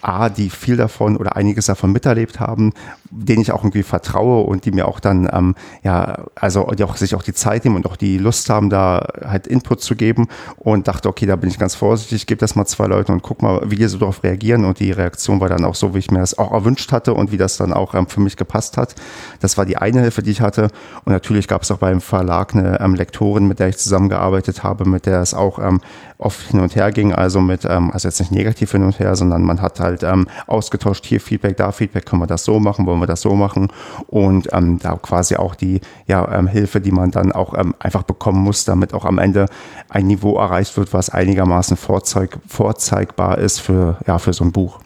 A, 0.01 0.29
die 0.29 0.49
viel 0.49 0.77
davon 0.77 1.17
oder 1.17 1.35
einiges 1.35 1.67
davon 1.67 1.91
miterlebt 1.91 2.39
haben, 2.39 2.73
denen 3.09 3.41
ich 3.41 3.51
auch 3.51 3.63
irgendwie 3.63 3.83
vertraue 3.83 4.43
und 4.45 4.65
die 4.65 4.71
mir 4.71 4.87
auch 4.87 4.99
dann, 4.99 5.29
ähm, 5.31 5.55
ja, 5.83 6.25
also 6.35 6.65
die 6.71 6.83
auch 6.83 6.95
sich 6.95 7.15
auch 7.15 7.23
die 7.23 7.33
Zeit 7.33 7.65
nehmen 7.65 7.75
und 7.75 7.85
auch 7.85 7.95
die 7.95 8.17
Lust 8.17 8.49
haben, 8.49 8.69
da 8.69 9.07
halt 9.23 9.47
Input 9.47 9.81
zu 9.81 9.95
geben 9.95 10.27
und 10.57 10.87
dachte, 10.87 11.09
okay, 11.09 11.25
da 11.25 11.35
bin 11.35 11.49
ich 11.49 11.59
ganz 11.59 11.75
vorsichtig, 11.75 12.25
gebe 12.25 12.39
das 12.39 12.55
mal 12.55 12.65
zwei 12.65 12.87
Leuten 12.87 13.11
und 13.11 13.21
guck 13.21 13.41
mal, 13.41 13.61
wie 13.69 13.75
die 13.75 13.87
so 13.87 13.97
darauf 13.97 14.23
reagieren 14.23 14.65
und 14.65 14.79
die 14.79 14.91
Reaktion 14.91 15.39
war 15.39 15.49
dann 15.49 15.65
auch 15.65 15.75
so, 15.75 15.93
wie 15.93 15.99
ich 15.99 16.11
mir 16.11 16.19
das 16.19 16.37
auch 16.37 16.51
erwünscht 16.51 16.91
hatte 16.91 17.13
und 17.13 17.31
wie 17.31 17.37
das 17.37 17.57
dann 17.57 17.73
auch 17.73 17.93
ähm, 17.93 18.07
für 18.07 18.21
mich 18.21 18.37
gepasst 18.37 18.77
hat. 18.77 18.95
Das 19.39 19.57
war 19.57 19.65
die 19.65 19.77
eine 19.77 20.01
Hilfe, 20.01 20.23
die 20.23 20.31
ich 20.31 20.41
hatte 20.41 20.69
und 21.05 21.11
natürlich 21.11 21.47
gab 21.47 21.63
es 21.63 21.71
auch 21.71 21.77
beim 21.77 22.01
Verlag 22.01 22.55
eine 22.55 22.79
ähm, 22.79 22.95
Lektorin, 22.95 23.47
mit 23.47 23.59
der 23.59 23.69
ich 23.69 23.77
zusammengearbeitet 23.77 24.63
habe, 24.63 24.87
mit 24.87 25.05
der 25.05 25.21
es 25.21 25.33
auch 25.33 25.59
ähm, 25.59 25.81
oft 26.21 26.51
hin 26.51 26.59
und 26.59 26.75
her 26.75 26.91
ging, 26.91 27.13
also 27.13 27.41
mit, 27.41 27.65
ähm, 27.65 27.91
also 27.91 28.07
jetzt 28.07 28.19
nicht 28.19 28.31
negativ 28.31 28.71
hin 28.71 28.83
und 28.83 28.99
her, 28.99 29.15
sondern 29.15 29.43
man 29.43 29.61
hat 29.61 29.79
halt 29.79 30.03
ähm, 30.03 30.27
ausgetauscht, 30.47 31.05
hier 31.05 31.19
Feedback, 31.19 31.57
da 31.57 31.71
Feedback, 31.71 32.05
können 32.05 32.21
wir 32.21 32.27
das 32.27 32.43
so 32.43 32.59
machen, 32.59 32.85
wollen 32.85 32.99
wir 32.99 33.07
das 33.07 33.21
so 33.21 33.35
machen 33.35 33.69
und 34.07 34.49
ähm, 34.53 34.79
da 34.79 34.95
quasi 34.95 35.35
auch 35.35 35.55
die 35.55 35.81
ja, 36.07 36.31
ähm, 36.31 36.47
Hilfe, 36.47 36.79
die 36.79 36.91
man 36.91 37.11
dann 37.11 37.31
auch 37.31 37.57
ähm, 37.57 37.73
einfach 37.79 38.03
bekommen 38.03 38.41
muss, 38.43 38.65
damit 38.65 38.93
auch 38.93 39.05
am 39.05 39.17
Ende 39.17 39.47
ein 39.89 40.07
Niveau 40.07 40.37
erreicht 40.37 40.77
wird, 40.77 40.93
was 40.93 41.09
einigermaßen 41.09 41.75
vorzeig, 41.75 42.37
vorzeigbar 42.47 43.37
ist 43.39 43.59
für, 43.59 43.97
ja, 44.05 44.19
für 44.19 44.33
so 44.33 44.43
ein 44.43 44.51
Buch. 44.51 44.79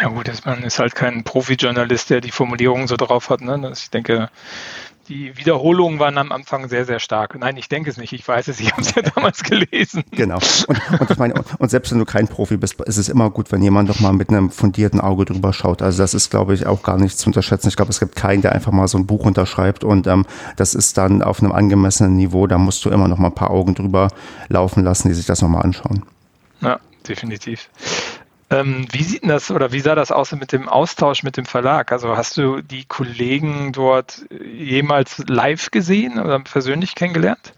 Ja 0.00 0.08
gut, 0.08 0.30
man 0.44 0.62
ist 0.62 0.78
halt 0.78 0.94
kein 0.94 1.24
Profi-Journalist, 1.24 2.10
der 2.10 2.20
die 2.20 2.30
Formulierung 2.30 2.86
so 2.86 2.96
drauf 2.96 3.30
hat. 3.30 3.40
Ne? 3.40 3.72
Ich 3.72 3.88
denke, 3.88 4.28
die 5.08 5.36
Wiederholungen 5.36 5.98
waren 5.98 6.18
am 6.18 6.32
Anfang 6.32 6.68
sehr, 6.68 6.84
sehr 6.84 6.98
stark. 6.98 7.36
Nein, 7.38 7.56
ich 7.56 7.68
denke 7.68 7.90
es 7.90 7.96
nicht. 7.96 8.12
Ich 8.12 8.26
weiß 8.26 8.48
es, 8.48 8.60
ich 8.60 8.72
habe 8.72 8.82
es 8.82 8.94
ja 8.94 9.02
damals 9.14 9.42
gelesen. 9.42 10.04
Genau. 10.10 10.38
Und, 10.66 11.00
und 11.00 11.10
ich 11.10 11.18
meine, 11.18 11.34
und, 11.58 11.70
selbst 11.70 11.92
wenn 11.92 11.98
du 11.98 12.04
kein 12.04 12.28
Profi 12.28 12.56
bist, 12.56 12.80
ist 12.80 12.96
es 12.96 13.08
immer 13.08 13.30
gut, 13.30 13.52
wenn 13.52 13.62
jemand 13.62 13.88
doch 13.88 14.00
mal 14.00 14.12
mit 14.12 14.30
einem 14.30 14.50
fundierten 14.50 15.00
Auge 15.00 15.24
drüber 15.24 15.52
schaut. 15.52 15.82
Also 15.82 16.02
das 16.02 16.14
ist, 16.14 16.30
glaube 16.30 16.54
ich, 16.54 16.66
auch 16.66 16.82
gar 16.82 16.98
nicht 16.98 17.18
zu 17.18 17.28
unterschätzen. 17.28 17.68
Ich 17.68 17.76
glaube, 17.76 17.90
es 17.90 18.00
gibt 18.00 18.16
keinen, 18.16 18.42
der 18.42 18.52
einfach 18.52 18.72
mal 18.72 18.88
so 18.88 18.98
ein 18.98 19.06
Buch 19.06 19.24
unterschreibt 19.24 19.84
und 19.84 20.06
ähm, 20.06 20.26
das 20.56 20.74
ist 20.74 20.98
dann 20.98 21.22
auf 21.22 21.40
einem 21.40 21.52
angemessenen 21.52 22.16
Niveau. 22.16 22.46
Da 22.46 22.58
musst 22.58 22.84
du 22.84 22.90
immer 22.90 23.08
noch 23.08 23.18
mal 23.18 23.28
ein 23.28 23.34
paar 23.34 23.50
Augen 23.50 23.74
drüber 23.74 24.08
laufen 24.48 24.82
lassen, 24.84 25.08
die 25.08 25.14
sich 25.14 25.26
das 25.26 25.42
nochmal 25.42 25.62
anschauen. 25.62 26.04
Ja, 26.60 26.80
definitiv. 27.06 27.68
Ähm, 28.48 28.86
wie 28.92 29.02
sieht 29.02 29.22
denn 29.22 29.30
das 29.30 29.50
oder 29.50 29.72
wie 29.72 29.80
sah 29.80 29.94
das 29.94 30.12
aus 30.12 30.30
mit 30.32 30.52
dem 30.52 30.68
Austausch 30.68 31.22
mit 31.22 31.36
dem 31.36 31.46
Verlag? 31.46 31.90
Also 31.90 32.16
hast 32.16 32.36
du 32.36 32.62
die 32.62 32.84
Kollegen 32.84 33.72
dort 33.72 34.24
jemals 34.30 35.18
live 35.26 35.70
gesehen 35.70 36.20
oder 36.20 36.38
persönlich 36.40 36.94
kennengelernt? 36.94 37.54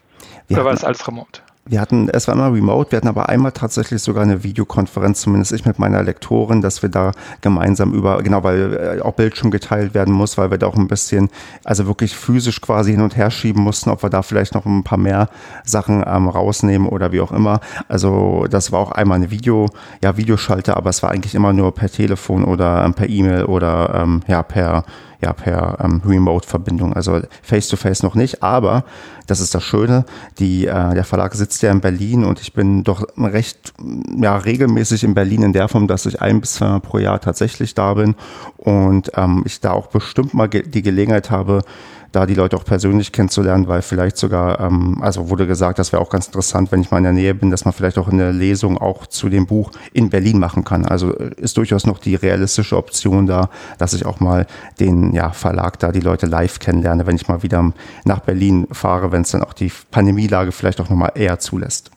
Oder 0.51 0.65
war 0.65 0.73
das 0.73 0.85
alles 0.85 1.07
remote? 1.07 1.43
Wir 1.69 1.83
hatten, 1.83 2.09
es 2.09 2.27
war 2.27 2.35
immer 2.35 2.53
remote, 2.53 2.91
wir 2.93 2.97
hatten 2.97 3.09
aber 3.09 3.29
einmal 3.29 3.53
tatsächlich 3.53 4.03
sogar 4.03 4.23
eine 4.23 4.43
Videokonferenz, 4.43 5.21
zumindest 5.21 5.53
ich 5.53 5.67
mit 5.67 5.79
meiner 5.79 6.03
Lektorin, 6.03 6.63
dass 6.63 6.83
wir 6.83 6.89
da 6.89 7.13
gemeinsam 7.43 7.93
über, 7.93 8.23
genau, 8.23 8.43
weil 8.43 8.99
äh, 8.99 9.03
auch 9.03 9.13
Bildschirm 9.13 9.51
geteilt 9.51 9.93
werden 9.93 10.15
muss, 10.15 10.39
weil 10.39 10.51
wir 10.51 10.57
da 10.57 10.67
auch 10.67 10.77
ein 10.77 10.89
bisschen, 10.89 11.29
also 11.65 11.87
wirklich 11.87 12.17
physisch 12.17 12.63
quasi 12.63 12.93
hin 12.93 13.03
und 13.03 13.17
her 13.17 13.31
schieben 13.31 13.63
mussten, 13.63 13.91
ob 13.91 14.03
wir 14.03 14.09
da 14.09 14.23
vielleicht 14.23 14.55
noch 14.55 14.65
ein 14.65 14.83
paar 14.83 14.99
mehr 14.99 15.29
Sachen 15.63 16.03
ähm, 16.07 16.29
rausnehmen 16.29 16.89
oder 16.89 17.13
wie 17.13 17.21
auch 17.21 17.33
immer. 17.33 17.61
Also 17.87 18.47
das 18.49 18.73
war 18.73 18.81
auch 18.81 18.93
einmal 18.93 19.17
eine 19.17 19.31
Video, 19.31 19.69
ja, 20.03 20.17
Videoschalter, 20.17 20.77
aber 20.77 20.89
es 20.89 21.03
war 21.03 21.11
eigentlich 21.11 21.35
immer 21.35 21.53
nur 21.53 21.75
per 21.75 21.91
Telefon 21.91 22.45
oder 22.45 22.85
ähm, 22.85 22.95
per 22.95 23.11
E-Mail 23.11 23.45
oder 23.45 23.95
ähm, 23.95 24.23
ja, 24.27 24.43
per 24.43 24.85
ja, 25.21 25.33
per 25.33 25.79
ähm, 25.83 26.01
Remote-Verbindung. 26.05 26.93
Also 26.93 27.21
face-to-face 27.43 28.01
-face 28.01 28.05
noch 28.05 28.15
nicht, 28.15 28.43
aber 28.43 28.85
das 29.27 29.41
ist 29.41 29.55
das 29.55 29.65
Schöne. 29.65 30.05
Die, 30.39 30.67
äh, 30.67 30.95
der 30.95 31.05
Verlag 31.05 31.35
sitzt 31.35 31.63
ja 31.63 31.71
in 31.71 31.81
Berlin 31.81 32.25
und 32.25 32.41
ich 32.41 32.53
bin 32.53 32.85
doch 32.85 33.05
recht 33.17 33.75
ja, 34.17 34.37
regelmäßig 34.37 35.05
in 35.05 35.15
Berlin 35.15 35.43
in 35.43 35.53
der 35.53 35.69
Form, 35.69 35.89
dass 35.89 36.07
ich 36.07 36.23
ein 36.23 36.41
bis 36.41 36.55
zwei 36.55 36.69
Mal 36.69 36.81
pro 36.81 36.99
Jahr 36.99 37.21
tatsächlich 37.21 37.75
da 37.75 37.95
bin 37.95 38.15
und 38.57 39.11
ähm, 39.17 39.43
ich 39.45 39.61
da 39.61 39.73
auch 39.73 39.89
bestimmt 39.89 40.35
mal 40.35 40.49
ge 40.49 40.63
die 40.67 40.83
Gelegenheit 40.83 41.31
habe, 41.31 41.63
da 42.13 42.27
die 42.27 42.35
Leute 42.35 42.57
auch 42.57 42.65
persönlich 42.65 43.13
kennenzulernen, 43.13 43.69
weil 43.69 43.83
vielleicht 43.83 44.17
sogar, 44.17 44.61
ähm, 44.61 44.99
also 45.01 45.29
wurde 45.29 45.47
gesagt, 45.47 45.79
das 45.79 45.93
wäre 45.93 46.03
auch 46.03 46.11
ganz 46.11 46.27
interessant, 46.27 46.73
wenn 46.73 46.81
ich 46.81 46.91
mal 46.91 46.99
in 46.99 47.05
der 47.05 47.13
Nähe 47.13 47.35
bin, 47.35 47.51
dass 47.51 47.65
man 47.65 47.75
vielleicht 47.75 47.99
auch 47.99 48.09
eine 48.09 48.33
Lesung 48.33 48.79
auch 48.79 49.07
zu 49.07 49.29
dem 49.29 49.47
Buch 49.47 49.71
in 49.93 50.11
Berlin 50.11 50.39
machen 50.39 50.65
kann. 50.65 50.87
Also 50.87 51.17
äh, 51.17 51.31
ist 51.37 51.57
durchaus 51.57 51.87
noch 51.87 51.99
die 51.99 52.15
realistische 52.15 52.77
Option 52.77 53.27
da, 53.27 53.51
dass 53.79 53.93
ich 53.93 54.07
auch 54.07 54.21
mal 54.21 54.47
den 54.81 55.13
ja, 55.13 55.31
Verlag 55.31 55.79
da 55.79 55.93
die 55.93 56.01
Leute 56.01 56.27
live 56.27 56.59
kennenlerne, 56.59 57.07
wenn 57.07 57.17
ich 57.17 57.29
mal 57.29 57.43
wieder 57.43 57.73
nach 58.05 58.21
Berlin 58.21 58.67
fahre, 58.73 59.13
wenn 59.13 59.23
es 59.23 59.31
dann 59.31 59.43
auch 59.43 59.53
die 59.53 59.71
Pandemielage 59.91 60.53
vielleicht 60.53 60.81
auch 60.81 60.89
nochmal 60.89 61.13
eher 61.15 61.39
zulässt. 61.39 61.91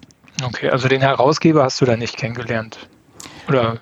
Okay, 0.44 0.70
also 0.70 0.88
den 0.88 1.02
Herausgeber 1.02 1.64
hast 1.64 1.80
du 1.82 1.86
da 1.86 1.96
nicht 1.96 2.18
kennengelernt? 2.18 2.88
Oder 3.48 3.80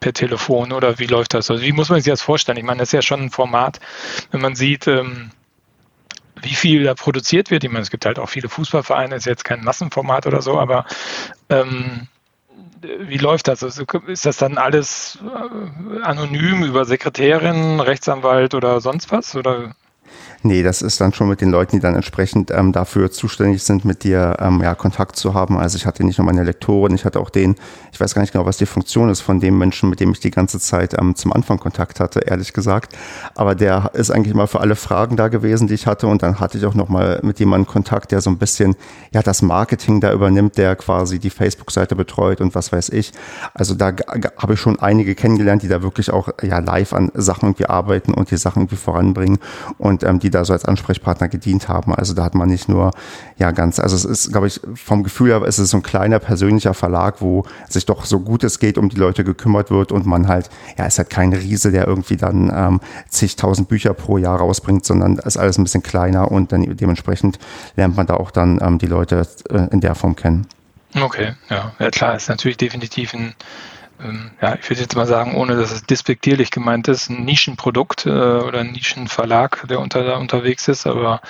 per 0.00 0.12
Telefon 0.12 0.72
oder 0.72 0.98
wie 0.98 1.06
läuft 1.06 1.34
das? 1.34 1.50
Also 1.50 1.62
wie 1.62 1.72
muss 1.72 1.88
man 1.88 2.00
sich 2.00 2.10
das 2.10 2.22
vorstellen? 2.22 2.58
Ich 2.58 2.64
meine, 2.64 2.78
das 2.80 2.88
ist 2.88 2.92
ja 2.92 3.02
schon 3.02 3.22
ein 3.22 3.30
Format, 3.30 3.80
wenn 4.30 4.40
man 4.40 4.56
sieht, 4.56 4.86
ähm, 4.86 5.30
wie 6.42 6.54
viel 6.54 6.84
da 6.84 6.94
produziert 6.94 7.50
wird. 7.50 7.64
Ich 7.64 7.70
meine, 7.70 7.82
es 7.82 7.90
gibt 7.90 8.06
halt 8.06 8.18
auch 8.18 8.28
viele 8.28 8.48
Fußballvereine, 8.48 9.14
ist 9.14 9.26
jetzt 9.26 9.44
kein 9.44 9.64
Massenformat 9.64 10.26
oder 10.26 10.42
so, 10.42 10.58
aber 10.58 10.84
ähm, 11.48 12.08
wie 12.82 13.18
läuft 13.18 13.48
das? 13.48 13.62
Also 13.62 13.84
ist 14.06 14.26
das 14.26 14.36
dann 14.36 14.58
alles 14.58 15.18
äh, 15.22 16.02
anonym 16.02 16.62
über 16.62 16.84
Sekretärin, 16.84 17.80
Rechtsanwalt 17.80 18.54
oder 18.54 18.80
sonst 18.80 19.10
was? 19.10 19.34
Oder 19.34 19.74
Nee, 20.46 20.62
das 20.62 20.80
ist 20.80 21.00
dann 21.00 21.12
schon 21.12 21.28
mit 21.28 21.40
den 21.40 21.50
Leuten, 21.50 21.74
die 21.74 21.80
dann 21.80 21.96
entsprechend 21.96 22.52
ähm, 22.52 22.70
dafür 22.70 23.10
zuständig 23.10 23.64
sind, 23.64 23.84
mit 23.84 24.04
dir 24.04 24.36
ähm, 24.38 24.60
ja, 24.62 24.76
Kontakt 24.76 25.16
zu 25.16 25.34
haben. 25.34 25.58
Also 25.58 25.76
ich 25.76 25.86
hatte 25.86 26.04
nicht 26.04 26.18
nur 26.18 26.24
meine 26.24 26.44
Lektorin, 26.44 26.94
ich 26.94 27.04
hatte 27.04 27.18
auch 27.18 27.30
den, 27.30 27.56
ich 27.90 27.98
weiß 27.98 28.14
gar 28.14 28.22
nicht 28.22 28.32
genau, 28.32 28.46
was 28.46 28.56
die 28.56 28.66
Funktion 28.66 29.08
ist 29.08 29.22
von 29.22 29.40
dem 29.40 29.58
Menschen, 29.58 29.90
mit 29.90 29.98
dem 29.98 30.12
ich 30.12 30.20
die 30.20 30.30
ganze 30.30 30.60
Zeit 30.60 30.94
ähm, 30.96 31.16
zum 31.16 31.32
Anfang 31.32 31.58
Kontakt 31.58 31.98
hatte, 31.98 32.20
ehrlich 32.20 32.52
gesagt. 32.52 32.96
Aber 33.34 33.56
der 33.56 33.90
ist 33.94 34.12
eigentlich 34.12 34.34
mal 34.34 34.46
für 34.46 34.60
alle 34.60 34.76
Fragen 34.76 35.16
da 35.16 35.26
gewesen, 35.26 35.66
die 35.66 35.74
ich 35.74 35.88
hatte. 35.88 36.06
Und 36.06 36.22
dann 36.22 36.38
hatte 36.38 36.58
ich 36.58 36.64
auch 36.64 36.74
noch 36.74 36.88
mal 36.88 37.18
mit 37.24 37.40
jemandem 37.40 37.66
Kontakt, 37.66 38.12
der 38.12 38.20
so 38.20 38.30
ein 38.30 38.38
bisschen 38.38 38.76
ja 39.12 39.22
das 39.22 39.42
Marketing 39.42 40.00
da 40.00 40.12
übernimmt, 40.12 40.58
der 40.58 40.76
quasi 40.76 41.18
die 41.18 41.30
Facebook-Seite 41.30 41.96
betreut 41.96 42.40
und 42.40 42.54
was 42.54 42.70
weiß 42.70 42.90
ich. 42.90 43.12
Also 43.52 43.74
da 43.74 43.92
habe 44.36 44.54
ich 44.54 44.60
schon 44.60 44.78
einige 44.78 45.16
kennengelernt, 45.16 45.64
die 45.64 45.68
da 45.68 45.82
wirklich 45.82 46.12
auch 46.12 46.28
ja 46.40 46.60
live 46.60 46.92
an 46.92 47.10
Sachen 47.14 47.46
irgendwie 47.48 47.66
arbeiten 47.66 48.14
und 48.14 48.30
die 48.30 48.36
Sachen 48.36 48.62
irgendwie 48.62 48.76
voranbringen 48.76 49.38
und 49.78 50.04
ähm, 50.04 50.20
die 50.20 50.30
da 50.36 50.44
so 50.44 50.52
als 50.52 50.64
Ansprechpartner 50.64 51.28
gedient 51.28 51.68
haben. 51.68 51.94
Also 51.94 52.14
da 52.14 52.24
hat 52.24 52.34
man 52.34 52.48
nicht 52.48 52.68
nur, 52.68 52.92
ja, 53.38 53.50
ganz, 53.50 53.78
also 53.78 53.96
es 53.96 54.04
ist, 54.04 54.30
glaube 54.30 54.46
ich, 54.46 54.60
vom 54.74 55.02
Gefühl 55.02 55.30
her 55.30 55.44
ist 55.44 55.58
es 55.58 55.70
so 55.70 55.78
ein 55.78 55.82
kleiner 55.82 56.18
persönlicher 56.18 56.74
Verlag, 56.74 57.20
wo 57.20 57.44
sich 57.68 57.86
doch 57.86 58.04
so 58.04 58.20
gut 58.20 58.44
es 58.44 58.58
geht 58.58 58.78
um 58.78 58.88
die 58.88 58.96
Leute 58.96 59.24
gekümmert 59.24 59.70
wird 59.70 59.92
und 59.92 60.06
man 60.06 60.28
halt, 60.28 60.50
ja, 60.78 60.84
es 60.84 60.94
ist 60.94 60.98
halt 60.98 61.10
kein 61.10 61.32
Riese, 61.32 61.72
der 61.72 61.86
irgendwie 61.86 62.16
dann 62.16 62.52
ähm, 62.54 62.80
zigtausend 63.08 63.68
Bücher 63.68 63.94
pro 63.94 64.18
Jahr 64.18 64.38
rausbringt, 64.38 64.84
sondern 64.84 65.16
ist 65.16 65.36
alles 65.36 65.58
ein 65.58 65.64
bisschen 65.64 65.82
kleiner 65.82 66.30
und 66.30 66.52
dann 66.52 66.76
dementsprechend 66.76 67.38
lernt 67.76 67.96
man 67.96 68.06
da 68.06 68.14
auch 68.14 68.30
dann 68.30 68.58
ähm, 68.62 68.78
die 68.78 68.86
Leute 68.86 69.26
äh, 69.50 69.68
in 69.72 69.80
der 69.80 69.94
Form 69.94 70.16
kennen. 70.16 70.46
Okay, 70.94 71.34
ja, 71.50 71.72
ja 71.78 71.90
klar, 71.90 72.16
ist 72.16 72.28
natürlich 72.28 72.56
definitiv 72.56 73.12
ein 73.12 73.34
ja, 74.42 74.56
ich 74.60 74.68
würde 74.68 74.82
jetzt 74.82 74.96
mal 74.96 75.06
sagen, 75.06 75.34
ohne 75.34 75.56
dass 75.56 75.72
es 75.72 75.82
despektierlich 75.82 76.50
gemeint 76.50 76.88
ist, 76.88 77.08
ein 77.08 77.24
Nischenprodukt 77.24 78.06
äh, 78.06 78.10
oder 78.10 78.60
ein 78.60 78.72
Nischenverlag, 78.72 79.66
der 79.68 79.80
unter, 79.80 80.04
da 80.04 80.16
unterwegs 80.16 80.68
ist, 80.68 80.86
aber 80.86 81.20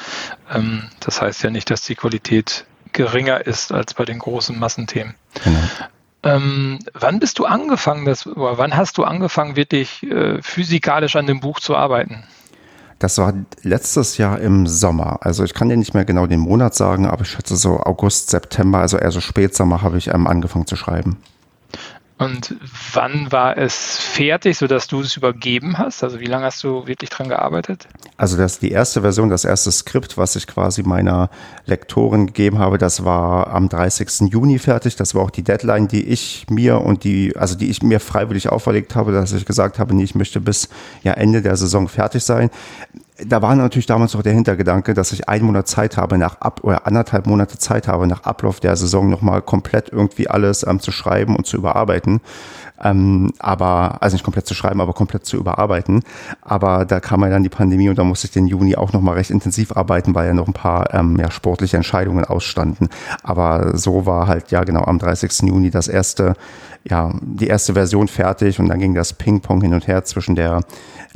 ähm, 0.52 0.85
das 1.00 1.22
heißt 1.22 1.42
ja 1.42 1.50
nicht, 1.50 1.70
dass 1.70 1.83
die 1.83 1.94
Qualität 1.94 2.64
geringer 2.92 3.46
ist 3.46 3.72
als 3.72 3.94
bei 3.94 4.05
den 4.05 4.18
großen 4.18 4.59
Massenthemen. 4.59 5.14
Genau. 5.44 5.61
Ähm, 6.22 6.81
wann 6.92 7.20
bist 7.20 7.38
du 7.38 7.44
angefangen, 7.44 8.05
das, 8.05 8.26
oder 8.26 8.59
wann 8.59 8.76
hast 8.76 8.98
du 8.98 9.05
angefangen, 9.05 9.55
wirklich 9.55 10.02
äh, 10.02 10.42
physikalisch 10.42 11.14
an 11.14 11.26
dem 11.26 11.40
Buch 11.40 11.61
zu 11.61 11.76
arbeiten? 11.76 12.24
Das 12.98 13.18
war 13.18 13.35
letztes 13.62 14.16
Jahr 14.16 14.40
im 14.40 14.66
Sommer. 14.66 15.18
Also 15.20 15.44
ich 15.44 15.55
kann 15.55 15.68
dir 15.68 15.76
nicht 15.76 15.94
mehr 15.94 16.07
genau 16.07 16.26
den 16.26 16.40
Monat 16.40 16.74
sagen, 16.74 17.07
aber 17.07 17.22
ich 17.22 17.31
schätze 17.31 17.55
so 17.55 17.79
August, 17.79 18.31
September, 18.31 18.79
also 18.79 18.96
eher 18.96 19.11
so 19.11 19.20
Spätsommer 19.20 19.83
habe 19.83 19.98
ich 19.98 20.09
ähm, 20.09 20.26
angefangen 20.26 20.66
zu 20.66 20.76
schreiben. 20.76 21.18
Und 22.18 22.57
wann 22.94 23.31
war 23.31 23.59
es 23.59 23.98
fertig, 23.98 24.57
sodass 24.57 24.87
du 24.87 25.00
es 25.00 25.18
übergeben 25.18 25.76
hast? 25.76 26.02
Also 26.02 26.18
wie 26.18 26.24
lange 26.24 26.46
hast 26.46 26.64
du 26.64 26.87
wirklich 26.87 27.11
dran 27.11 27.29
gearbeitet? 27.29 27.88
Also 28.16 28.38
das 28.38 28.59
die 28.59 28.70
erste 28.70 29.02
Version, 29.02 29.29
das 29.29 29.44
erste 29.44 29.70
Skript, 29.70 30.16
was 30.16 30.35
ich 30.35 30.46
quasi 30.46 30.83
meiner 30.83 31.29
Lektorin 31.66 32.29
gegeben 32.29 32.59
habe, 32.59 32.79
das 32.79 33.05
war 33.05 33.48
am 33.48 33.68
30. 33.68 34.33
Juni 34.33 34.59
fertig. 34.59 34.96
Das 34.96 35.14
war 35.14 35.22
auch 35.24 35.31
die 35.31 35.44
Deadline, 35.44 35.88
die 35.88 36.07
ich 36.07 36.46
mir 36.48 36.81
und 36.81 37.05
die, 37.05 37.37
also 37.37 37.55
die 37.55 37.68
ich 37.68 37.83
mir 37.83 38.00
freiwillig 38.00 38.48
auferlegt 38.48 38.96
habe, 38.96 39.12
dass 39.12 39.35
ich 39.35 39.44
gesagt 39.44 39.79
habe, 39.79 39.94
nee, 39.94 40.05
ich 40.05 40.14
möchte 40.14 40.40
bis 40.40 40.70
ja 41.02 41.12
Ende 41.12 41.42
der 41.42 41.57
Saison 41.57 41.87
fertig 41.87 42.24
sein 42.24 42.50
da 43.24 43.40
war 43.40 43.55
natürlich 43.55 43.87
damals 43.87 44.14
noch 44.14 44.22
der 44.22 44.35
Hintergedanke, 44.35 44.92
dass 44.92 45.12
ich 45.12 45.29
einen 45.29 45.46
Monat 45.46 45.68
Zeit 45.68 45.96
habe, 45.96 46.18
nach 46.18 46.40
ab 46.40 46.61
oder 46.62 46.87
anderthalb 46.87 47.26
Monate 47.26 47.57
Zeit 47.59 47.88
habe, 47.88 48.07
nach 48.07 48.24
Ablauf 48.24 48.61
der 48.61 48.76
Saison 48.76 49.09
nochmal 49.09 49.42
komplett 49.42 49.88
irgendwie 49.90 50.29
alles 50.29 50.66
ähm, 50.66 50.81
zu 50.81 50.92
schreiben 50.92 51.35
und 51.37 51.46
zu 51.46 51.57
überarbeiten. 51.57 52.20
Ähm, 52.83 53.33
aber, 53.39 54.03
also 54.03 54.15
nicht 54.15 54.25
komplett 54.25 54.47
zu 54.47 54.55
schreiben, 54.55 54.81
aber 54.81 54.93
komplett 54.93 55.25
zu 55.27 55.37
überarbeiten. 55.37 56.03
Aber 56.43 56.85
da 56.85 57.01
kam 57.01 57.23
ja 57.23 57.31
dann 57.31 57.43
die 57.43 57.49
Pandemie 57.49 57.89
und 57.89 57.99
da 57.99 58.05
musste 58.05 58.27
ich 58.27 58.33
den 58.33 58.47
Juni 58.47 58.77
auch 58.77 58.93
nochmal 58.93 59.15
recht 59.15 59.31
intensiv 59.31 59.77
arbeiten, 59.77 60.15
weil 60.15 60.27
ja 60.27 60.35
noch 60.35 60.47
ein 60.47 60.53
paar 60.53 60.93
ähm, 60.95 61.17
ja, 61.19 61.31
sportliche 61.31 61.77
Entscheidungen 61.77 62.25
ausstanden. 62.25 62.89
Aber 63.23 63.77
so 63.77 64.07
war 64.07 64.27
halt, 64.27 64.51
ja 64.51 64.65
genau, 64.65 64.85
am 64.85 64.99
30. 64.99 65.49
Juni 65.49 65.71
das 65.71 65.89
erste, 65.89 66.35
ja, 66.85 67.12
die 67.21 67.47
erste 67.47 67.75
Version 67.75 68.09
fertig 68.09 68.61
und 68.61 68.69
dann 68.69 68.79
ging 68.79 68.95
das 68.95 69.12
Ping-Pong 69.12 69.62
hin 69.62 69.75
und 69.75 69.87
her 69.87 70.05
zwischen 70.05 70.35
der 70.37 70.61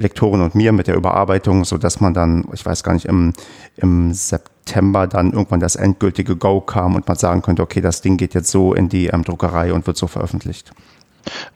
Lektorin 0.01 0.40
und 0.40 0.55
mir 0.55 0.73
mit 0.73 0.87
der 0.87 0.96
Überarbeitung, 0.96 1.64
so 1.64 1.79
dass 1.79 2.01
man 2.01 2.14
dann, 2.14 2.46
ich 2.53 2.64
weiß 2.64 2.83
gar 2.83 2.94
nicht, 2.94 3.07
im, 3.07 3.33
im 3.77 4.12
September 4.12 5.07
dann 5.07 5.33
irgendwann 5.33 5.61
das 5.61 5.77
endgültige 5.77 6.37
Go 6.37 6.61
kam 6.61 6.94
und 6.94 7.07
man 7.07 7.16
sagen 7.16 7.42
könnte, 7.42 7.62
okay, 7.62 7.81
das 7.81 8.01
Ding 8.01 8.16
geht 8.16 8.35
jetzt 8.35 8.51
so 8.51 8.75
in 8.75 8.88
die 8.88 9.09
ähm, 9.09 9.25
Druckerei 9.25 9.73
und 9.73 9.87
wird 9.87 9.96
so 9.96 10.07
veröffentlicht. 10.07 10.73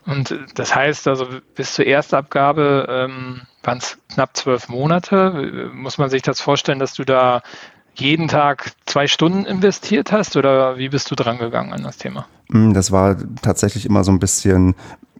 Und 0.06 0.38
das 0.54 0.74
heißt 0.74 1.08
also, 1.08 1.26
bis 1.54 1.74
zur 1.74 1.86
Erstabgabe 1.86 2.86
ähm, 2.88 3.42
waren 3.62 3.78
es 3.78 3.98
knapp 4.12 4.36
zwölf 4.36 4.68
Monate. 4.68 5.70
Muss 5.72 5.98
man 5.98 6.10
sich 6.10 6.22
das 6.22 6.40
vorstellen, 6.40 6.78
dass 6.78 6.94
du 6.94 7.04
da 7.04 7.42
jeden 7.94 8.28
Tag 8.28 8.72
zwei 8.86 9.06
Stunden 9.06 9.44
investiert 9.44 10.12
hast 10.12 10.36
oder 10.36 10.78
wie 10.78 10.88
bist 10.88 11.10
du 11.10 11.14
dran 11.14 11.38
gegangen 11.38 11.72
an 11.72 11.82
das 11.82 11.96
Thema? 11.96 12.26
Mm, 12.48 12.72
das 12.72 12.90
war 12.90 13.16
tatsächlich 13.40 13.86
immer 13.86 14.04
so 14.04 14.12
ein 14.12 14.18
bisschen 14.18 14.74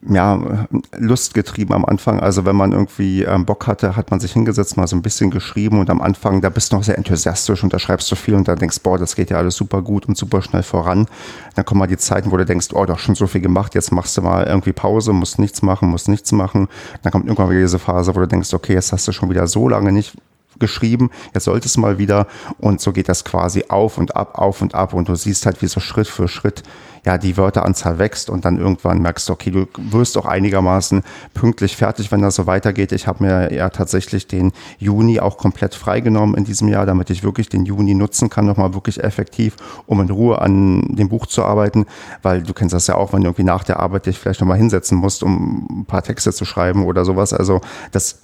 ja, 0.09 0.67
Lust 0.97 1.35
getrieben 1.35 1.73
am 1.73 1.85
Anfang. 1.85 2.21
Also 2.21 2.45
wenn 2.45 2.57
man 2.57 2.73
irgendwie 2.73 3.23
ähm, 3.23 3.45
Bock 3.45 3.67
hatte, 3.67 3.97
hat 3.97 4.11
man 4.11 4.21
sich 4.21 4.33
hingesetzt, 4.33 4.77
mal 4.77 4.87
so 4.87 4.97
ein 4.97 5.03
bisschen 5.03 5.31
geschrieben 5.31 5.79
und 5.79 5.89
am 5.91 6.01
Anfang, 6.01 6.41
da 6.41 6.51
bist 6.51 6.73
du 6.73 6.77
noch 6.77 6.85
sehr 6.85 6.99
enthusiastisch 6.99 7.63
und 7.63 7.73
da 7.73 7.79
schreibst 7.79 8.11
du 8.11 8.17
viel 8.17 8.35
und 8.35 8.47
da 8.47 8.55
denkst, 8.55 8.81
boah, 8.83 8.99
das 8.99 9.17
geht 9.17 9.31
ja 9.31 9.39
alles 9.39 9.57
super 9.57 9.83
gut 9.83 10.07
und 10.07 10.17
super 10.17 10.43
schnell 10.43 10.63
voran. 10.63 11.07
Dann 11.55 11.65
kommen 11.65 11.79
mal 11.79 11.87
die 11.87 11.97
Zeiten, 11.97 12.33
wo 12.33 12.37
du 12.37 12.45
denkst, 12.45 12.69
oh, 12.73 12.85
doch 12.85 12.99
schon 12.99 13.15
so 13.15 13.27
viel 13.27 13.41
gemacht, 13.41 13.75
jetzt 13.75 13.93
machst 13.93 14.17
du 14.17 14.23
mal 14.23 14.45
irgendwie 14.45 14.73
Pause, 14.73 15.13
musst 15.13 15.39
nichts 15.39 15.63
machen, 15.63 15.89
musst 15.89 16.09
nichts 16.09 16.33
machen. 16.33 16.69
Dann 17.03 17.13
kommt 17.13 17.27
irgendwann 17.27 17.51
wieder 17.51 17.61
diese 17.61 17.79
Phase, 17.79 18.15
wo 18.15 18.21
du 18.21 18.29
denkst, 18.29 18.53
okay, 18.53 18.75
jetzt 18.75 18.93
hast 18.93 19.09
du 19.09 19.13
schon 19.13 19.31
wieder 19.31 19.47
so 19.47 19.69
lange 19.69 19.93
nicht 19.93 20.15
geschrieben, 20.59 21.11
jetzt 21.35 21.45
sollte 21.45 21.67
es 21.67 21.77
mal 21.77 21.99
wieder 21.99 22.27
und 22.59 22.81
so 22.81 22.93
geht 22.93 23.09
das 23.09 23.25
quasi 23.25 23.65
auf 23.69 23.99
und 23.99 24.17
ab, 24.17 24.39
auf 24.39 24.63
und 24.63 24.75
ab 24.75 24.95
und 24.95 25.09
du 25.09 25.15
siehst 25.15 25.47
halt, 25.47 25.63
wie 25.63 25.67
so 25.67 25.81
Schritt 25.81 26.09
für 26.09 26.29
Schritt 26.29 26.63
ja 27.05 27.19
die 27.19 27.37
Wörteranzahl 27.37 27.99
wächst 27.99 28.31
und 28.31 28.45
dann 28.45 28.59
irgendwann 28.59 29.01
merkst 29.01 29.29
du, 29.29 29.35
okay, 29.35 29.51
du 29.51 29.67
wirst 29.77 30.17
auch 30.17 30.27
einigermaßen 30.27 31.03
pünktlich 31.35 31.77
fertig, 31.77 32.11
wenn 32.11 32.23
das 32.23 32.37
so 32.37 32.47
weitergeht. 32.47 32.93
Ich 32.93 33.07
habe 33.07 33.25
mir 33.25 33.53
ja 33.53 33.69
tatsächlich 33.69 34.27
den 34.27 34.53
Juni 34.79 35.21
auch 35.21 35.37
komplett 35.37 35.75
freigenommen 35.75 36.35
in 36.35 36.45
diesem 36.45 36.69
Jahr, 36.69 36.87
damit 36.87 37.11
ich 37.11 37.23
wirklich 37.23 37.49
den 37.49 37.67
Juni 37.67 37.95
nutzen 37.95 38.31
kann, 38.31 38.47
nochmal 38.47 38.75
wirklich 38.75 39.03
effektiv, 39.03 39.57
um 39.87 40.01
in 40.01 40.11
Ruhe 40.11 40.41
an 40.41 40.97
dem 40.97 41.09
Buch 41.09 41.27
zu 41.27 41.45
arbeiten, 41.45 41.87
weil 42.23 42.43
du 42.43 42.55
kennst 42.55 42.75
das 42.75 42.87
ja 42.87 42.95
auch, 42.95 43.13
wenn 43.13 43.21
du 43.21 43.27
irgendwie 43.29 43.45
nach 43.45 43.65
der 43.65 43.81
Arbeit 43.81 44.07
dich 44.07 44.19
vielleicht 44.19 44.41
nochmal 44.41 44.59
hinsetzen 44.59 44.97
musst, 44.97 45.23
um 45.23 45.67
ein 45.81 45.85
paar 45.85 46.03
Texte 46.03 46.33
zu 46.33 46.45
schreiben 46.45 46.85
oder 46.85 47.05
sowas. 47.05 47.33
Also 47.33 47.61
das 47.93 48.24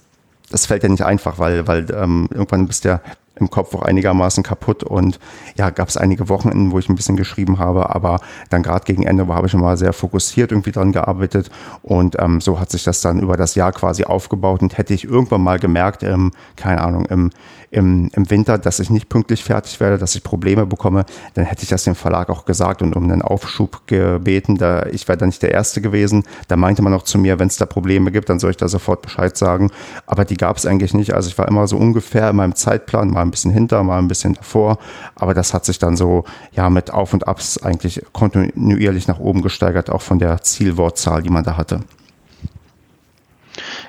das 0.51 0.65
fällt 0.65 0.83
ja 0.83 0.89
nicht 0.89 1.03
einfach, 1.03 1.39
weil, 1.39 1.67
weil 1.67 1.87
ähm, 1.91 2.27
irgendwann 2.31 2.67
bist 2.67 2.85
du 2.85 2.89
ja 2.89 3.01
im 3.35 3.49
Kopf 3.49 3.73
auch 3.73 3.81
einigermaßen 3.81 4.43
kaputt 4.43 4.83
und 4.83 5.19
ja, 5.57 5.69
gab 5.69 5.87
es 5.87 5.97
einige 5.97 6.29
Wochenenden, 6.29 6.71
wo 6.71 6.79
ich 6.79 6.89
ein 6.89 6.95
bisschen 6.95 7.17
geschrieben 7.17 7.59
habe, 7.59 7.93
aber 7.93 8.19
dann 8.49 8.61
gerade 8.61 8.85
gegen 8.85 9.03
Ende 9.03 9.27
habe 9.27 9.47
ich 9.47 9.53
immer 9.53 9.77
sehr 9.77 9.93
fokussiert 9.93 10.51
irgendwie 10.51 10.71
dran 10.71 10.91
gearbeitet 10.91 11.49
und 11.81 12.17
ähm, 12.19 12.41
so 12.41 12.59
hat 12.59 12.69
sich 12.69 12.83
das 12.83 13.01
dann 13.01 13.19
über 13.19 13.37
das 13.37 13.55
Jahr 13.55 13.71
quasi 13.71 14.03
aufgebaut 14.03 14.61
und 14.61 14.77
hätte 14.77 14.93
ich 14.93 15.05
irgendwann 15.05 15.41
mal 15.41 15.59
gemerkt, 15.59 16.03
ähm, 16.03 16.31
keine 16.55 16.81
Ahnung, 16.81 17.05
im, 17.05 17.31
im, 17.71 18.11
im 18.13 18.29
Winter, 18.29 18.57
dass 18.57 18.79
ich 18.79 18.89
nicht 18.89 19.07
pünktlich 19.07 19.43
fertig 19.43 19.79
werde, 19.79 19.97
dass 19.97 20.13
ich 20.13 20.23
Probleme 20.23 20.65
bekomme, 20.65 21.05
dann 21.33 21.45
hätte 21.45 21.63
ich 21.63 21.69
das 21.69 21.85
dem 21.85 21.95
Verlag 21.95 22.29
auch 22.29 22.45
gesagt 22.45 22.81
und 22.81 22.95
um 22.95 23.05
einen 23.05 23.21
Aufschub 23.21 23.87
gebeten. 23.87 24.57
Da, 24.57 24.85
ich 24.87 25.07
wäre 25.07 25.17
da 25.17 25.25
nicht 25.25 25.41
der 25.41 25.51
Erste 25.51 25.81
gewesen. 25.81 26.23
Da 26.49 26.57
meinte 26.57 26.81
man 26.81 26.93
auch 26.93 27.03
zu 27.03 27.17
mir, 27.17 27.39
wenn 27.39 27.47
es 27.47 27.55
da 27.55 27.65
Probleme 27.65 28.11
gibt, 28.11 28.29
dann 28.29 28.39
soll 28.39 28.51
ich 28.51 28.57
da 28.57 28.67
sofort 28.67 29.01
Bescheid 29.01 29.37
sagen. 29.37 29.71
Aber 30.05 30.25
die 30.25 30.35
gab 30.35 30.57
es 30.57 30.65
eigentlich 30.65 30.93
nicht. 30.93 31.13
Also 31.13 31.29
ich 31.29 31.37
war 31.37 31.47
immer 31.47 31.65
so 31.65 31.77
ungefähr 31.77 32.29
in 32.29 32.35
meinem 32.35 32.55
Zeitplan, 32.55 33.09
mal 33.09 33.21
ein 33.21 33.31
bisschen 33.31 33.51
hinter, 33.51 33.83
mal 33.83 33.99
ein 33.99 34.09
bisschen 34.09 34.33
davor. 34.33 34.77
Aber 35.15 35.33
das 35.33 35.53
hat 35.53 35.63
sich 35.63 35.79
dann 35.79 35.95
so 35.95 36.25
ja 36.51 36.69
mit 36.69 36.91
Auf 36.91 37.13
und 37.13 37.27
Abs 37.27 37.57
eigentlich 37.57 38.03
kontinuierlich 38.11 39.07
nach 39.07 39.19
oben 39.19 39.41
gesteigert, 39.41 39.89
auch 39.89 40.01
von 40.01 40.19
der 40.19 40.41
Zielwortzahl, 40.41 41.23
die 41.23 41.29
man 41.29 41.45
da 41.45 41.55
hatte. 41.55 41.79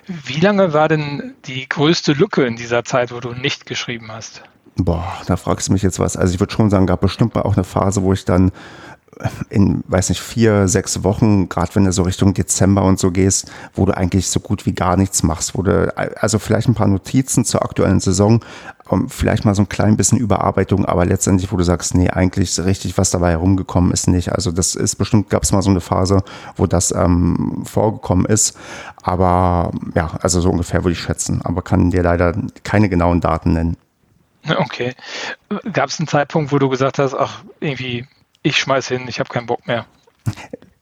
Wie 0.07 0.41
lange 0.41 0.73
war 0.73 0.89
denn 0.89 1.35
die 1.47 1.69
größte 1.69 2.13
Lücke 2.13 2.45
in 2.45 2.57
dieser 2.57 2.85
Zeit, 2.85 3.13
wo 3.13 3.21
du 3.21 3.33
nicht 3.33 3.67
geschrieben 3.67 4.11
hast? 4.11 4.43
Boah, 4.77 5.21
da 5.27 5.37
fragst 5.37 5.69
du 5.69 5.73
mich 5.73 5.83
jetzt 5.83 5.99
was. 5.99 6.17
Also 6.17 6.35
ich 6.35 6.41
würde 6.41 6.53
schon 6.53 6.71
sagen, 6.71 6.87
gab 6.87 7.01
bestimmt 7.01 7.35
mal 7.35 7.43
auch 7.43 7.55
eine 7.55 7.65
Phase, 7.65 8.03
wo 8.03 8.13
ich 8.13 8.25
dann 8.25 8.53
in, 9.51 9.85
weiß 9.87 10.09
nicht, 10.09 10.21
vier, 10.21 10.69
sechs 10.69 11.05
Wochen, 11.05 11.49
gerade 11.49 11.75
wenn 11.75 11.85
du 11.85 11.93
so 11.93 12.03
Richtung 12.03 12.35
Dezember 12.35 12.83
und 12.83 12.99
so 12.99 13.11
gehst, 13.11 13.51
wo 13.75 13.85
du 13.85 13.97
eigentlich 13.97 14.29
so 14.29 14.41
gut 14.41 14.67
wie 14.67 14.73
gar 14.73 14.97
nichts 14.97 15.23
machst, 15.23 15.57
wo 15.57 15.63
du, 15.63 15.95
also 15.97 16.39
vielleicht 16.39 16.69
ein 16.69 16.75
paar 16.75 16.89
Notizen 16.89 17.45
zur 17.45 17.63
aktuellen 17.63 18.01
Saison, 18.01 18.41
vielleicht 19.09 19.45
mal 19.45 19.55
so 19.55 19.63
ein 19.63 19.69
klein 19.69 19.97
bisschen 19.97 20.19
Überarbeitung, 20.19 20.85
aber 20.85 21.05
letztendlich, 21.05 21.53
wo 21.53 21.57
du 21.57 21.65
sagst, 21.65 21.95
nee, 21.95 22.11
eigentlich 22.11 22.59
richtig 22.59 22.99
was 22.99 23.11
dabei 23.11 23.31
herumgekommen 23.31 23.93
ist 23.93 24.09
nicht. 24.09 24.33
Also 24.33 24.51
das 24.51 24.75
ist 24.75 24.97
bestimmt, 24.97 25.31
gab 25.31 25.45
es 25.45 25.53
mal 25.53 25.63
so 25.63 25.71
eine 25.71 25.81
Phase, 25.81 26.23
wo 26.57 26.67
das 26.67 26.93
ähm, 26.93 27.63
vorgekommen 27.65 28.27
ist, 28.27 28.57
aber 29.03 29.73
ja, 29.95 30.11
also 30.21 30.41
so 30.41 30.51
ungefähr 30.51 30.85
würde 30.85 30.93
ich 30.93 31.01
schätzen, 31.01 31.41
aber 31.43 31.63
kann 31.63 31.91
dir 31.91 32.03
leider 32.03 32.35
keine 32.65 32.89
genauen 32.89 33.21
Daten 33.21 33.53
nennen. 33.53 33.77
Okay. 34.57 34.95
Gab 35.73 35.91
es 35.91 36.01
einen 36.01 36.09
Zeitpunkt, 36.09 36.51
wo 36.51 36.59
du 36.59 36.69
gesagt 36.69 36.99
hast, 36.99 37.15
ach, 37.15 37.45
irgendwie 37.61 38.07
ich 38.43 38.59
schmeiß 38.59 38.89
hin, 38.89 39.07
ich 39.09 39.21
habe 39.21 39.29
keinen 39.29 39.47
Bock 39.47 39.67
mehr. 39.67 39.87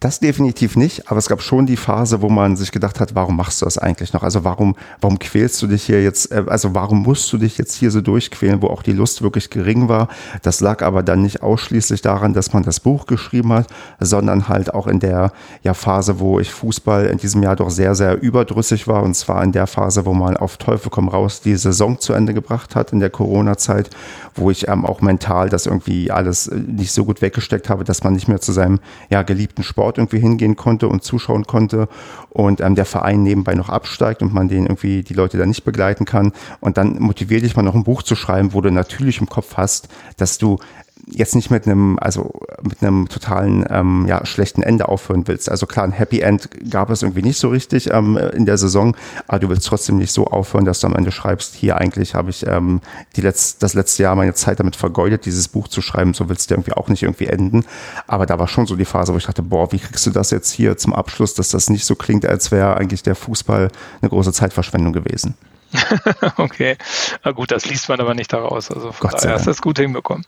Das 0.00 0.18
definitiv 0.18 0.76
nicht, 0.76 1.10
aber 1.10 1.18
es 1.18 1.28
gab 1.28 1.42
schon 1.42 1.66
die 1.66 1.76
Phase, 1.76 2.22
wo 2.22 2.30
man 2.30 2.56
sich 2.56 2.72
gedacht 2.72 3.00
hat, 3.00 3.14
warum 3.14 3.36
machst 3.36 3.60
du 3.60 3.66
das 3.66 3.76
eigentlich 3.76 4.14
noch? 4.14 4.22
Also 4.22 4.44
warum, 4.44 4.74
warum 5.02 5.18
quälst 5.18 5.60
du 5.60 5.66
dich 5.66 5.82
hier 5.82 6.02
jetzt, 6.02 6.32
äh, 6.32 6.42
also 6.46 6.74
warum 6.74 7.02
musst 7.02 7.30
du 7.30 7.36
dich 7.36 7.58
jetzt 7.58 7.74
hier 7.74 7.90
so 7.90 8.00
durchquälen, 8.00 8.62
wo 8.62 8.68
auch 8.68 8.82
die 8.82 8.92
Lust 8.92 9.20
wirklich 9.20 9.50
gering 9.50 9.90
war? 9.90 10.08
Das 10.40 10.62
lag 10.62 10.80
aber 10.82 11.02
dann 11.02 11.20
nicht 11.20 11.42
ausschließlich 11.42 12.00
daran, 12.00 12.32
dass 12.32 12.54
man 12.54 12.62
das 12.62 12.80
Buch 12.80 13.04
geschrieben 13.04 13.52
hat, 13.52 13.66
sondern 13.98 14.48
halt 14.48 14.72
auch 14.72 14.86
in 14.86 15.00
der 15.00 15.34
ja, 15.64 15.74
Phase, 15.74 16.18
wo 16.18 16.40
ich 16.40 16.50
Fußball 16.50 17.04
in 17.04 17.18
diesem 17.18 17.42
Jahr 17.42 17.56
doch 17.56 17.68
sehr, 17.68 17.94
sehr 17.94 18.22
überdrüssig 18.22 18.88
war. 18.88 19.02
Und 19.02 19.12
zwar 19.12 19.44
in 19.44 19.52
der 19.52 19.66
Phase, 19.66 20.06
wo 20.06 20.14
man 20.14 20.34
auf 20.34 20.56
Teufel 20.56 20.88
komm 20.88 21.10
raus 21.10 21.42
die 21.42 21.56
Saison 21.56 22.00
zu 22.00 22.14
Ende 22.14 22.32
gebracht 22.32 22.74
hat 22.74 22.94
in 22.94 23.00
der 23.00 23.10
Corona-Zeit, 23.10 23.90
wo 24.34 24.50
ich 24.50 24.66
ähm, 24.66 24.86
auch 24.86 25.02
mental 25.02 25.50
das 25.50 25.66
irgendwie 25.66 26.10
alles 26.10 26.46
äh, 26.46 26.54
nicht 26.56 26.92
so 26.92 27.04
gut 27.04 27.20
weggesteckt 27.20 27.68
habe, 27.68 27.84
dass 27.84 28.02
man 28.02 28.14
nicht 28.14 28.28
mehr 28.28 28.40
zu 28.40 28.52
seinem 28.52 28.80
ja, 29.10 29.20
geliebten 29.20 29.62
Sport 29.62 29.89
Sport 29.90 29.98
irgendwie 29.98 30.20
hingehen 30.20 30.56
konnte 30.56 30.88
und 30.88 31.02
zuschauen 31.02 31.46
konnte 31.46 31.88
und 32.28 32.60
ähm, 32.60 32.74
der 32.74 32.84
Verein 32.84 33.22
nebenbei 33.22 33.54
noch 33.54 33.68
absteigt 33.68 34.22
und 34.22 34.32
man 34.32 34.48
den 34.48 34.64
irgendwie 34.64 35.02
die 35.02 35.14
Leute 35.14 35.36
da 35.36 35.46
nicht 35.46 35.64
begleiten 35.64 36.04
kann. 36.04 36.32
Und 36.60 36.76
dann 36.76 37.00
motiviert 37.00 37.42
dich 37.42 37.56
mal 37.56 37.62
noch 37.62 37.74
ein 37.74 37.84
Buch 37.84 38.02
zu 38.02 38.14
schreiben, 38.14 38.52
wo 38.52 38.60
du 38.60 38.70
natürlich 38.70 39.20
im 39.20 39.28
Kopf 39.28 39.56
hast, 39.56 39.88
dass 40.16 40.38
du 40.38 40.58
jetzt 41.06 41.34
nicht 41.34 41.50
mit 41.50 41.66
einem, 41.66 41.98
also 41.98 42.40
mit 42.62 42.82
einem 42.82 43.08
totalen 43.08 43.64
ähm, 43.68 44.06
ja, 44.06 44.24
schlechten 44.26 44.62
Ende 44.62 44.88
aufhören 44.88 45.26
willst. 45.26 45.50
Also 45.50 45.66
klar, 45.66 45.84
ein 45.84 45.92
Happy 45.92 46.20
End 46.20 46.48
gab 46.70 46.90
es 46.90 47.02
irgendwie 47.02 47.22
nicht 47.22 47.38
so 47.38 47.48
richtig 47.48 47.90
ähm, 47.92 48.16
in 48.16 48.46
der 48.46 48.58
Saison, 48.58 48.96
aber 49.26 49.38
du 49.38 49.48
willst 49.48 49.66
trotzdem 49.66 49.96
nicht 49.96 50.12
so 50.12 50.26
aufhören, 50.26 50.64
dass 50.64 50.80
du 50.80 50.86
am 50.86 50.94
Ende 50.94 51.12
schreibst, 51.12 51.54
hier 51.54 51.76
eigentlich 51.76 52.14
habe 52.14 52.30
ich 52.30 52.46
ähm, 52.46 52.80
die 53.16 53.22
Letz-, 53.22 53.56
das 53.58 53.74
letzte 53.74 54.02
Jahr 54.02 54.14
meine 54.16 54.34
Zeit 54.34 54.60
damit 54.60 54.76
vergeudet, 54.76 55.26
dieses 55.26 55.48
Buch 55.48 55.68
zu 55.68 55.82
schreiben, 55.82 56.14
so 56.14 56.28
willst 56.28 56.50
du 56.50 56.54
irgendwie 56.54 56.72
auch 56.72 56.88
nicht 56.88 57.02
irgendwie 57.02 57.26
enden. 57.26 57.64
Aber 58.06 58.26
da 58.26 58.38
war 58.38 58.48
schon 58.48 58.66
so 58.66 58.76
die 58.76 58.84
Phase, 58.84 59.12
wo 59.12 59.16
ich 59.16 59.26
dachte, 59.26 59.42
boah, 59.42 59.72
wie 59.72 59.78
kriegst 59.78 60.06
du 60.06 60.10
das 60.10 60.30
jetzt 60.30 60.50
hier 60.50 60.76
zum 60.76 60.94
Abschluss, 60.94 61.34
dass 61.34 61.48
das 61.48 61.70
nicht 61.70 61.84
so 61.84 61.94
klingt, 61.94 62.26
als 62.26 62.50
wäre 62.50 62.76
eigentlich 62.76 63.02
der 63.02 63.14
Fußball 63.14 63.70
eine 64.00 64.08
große 64.08 64.32
Zeitverschwendung 64.32 64.92
gewesen. 64.92 65.34
okay, 66.36 66.76
na 67.24 67.32
gut, 67.32 67.50
das 67.50 67.66
liest 67.66 67.88
man 67.88 68.00
aber 68.00 68.14
nicht 68.14 68.32
daraus. 68.32 68.70
Also 68.70 68.92
von 68.92 69.10
Gott 69.10 69.22
daher 69.22 69.34
hast 69.34 69.46
du 69.46 69.50
das 69.50 69.62
gut 69.62 69.78
hinbekommen. 69.78 70.24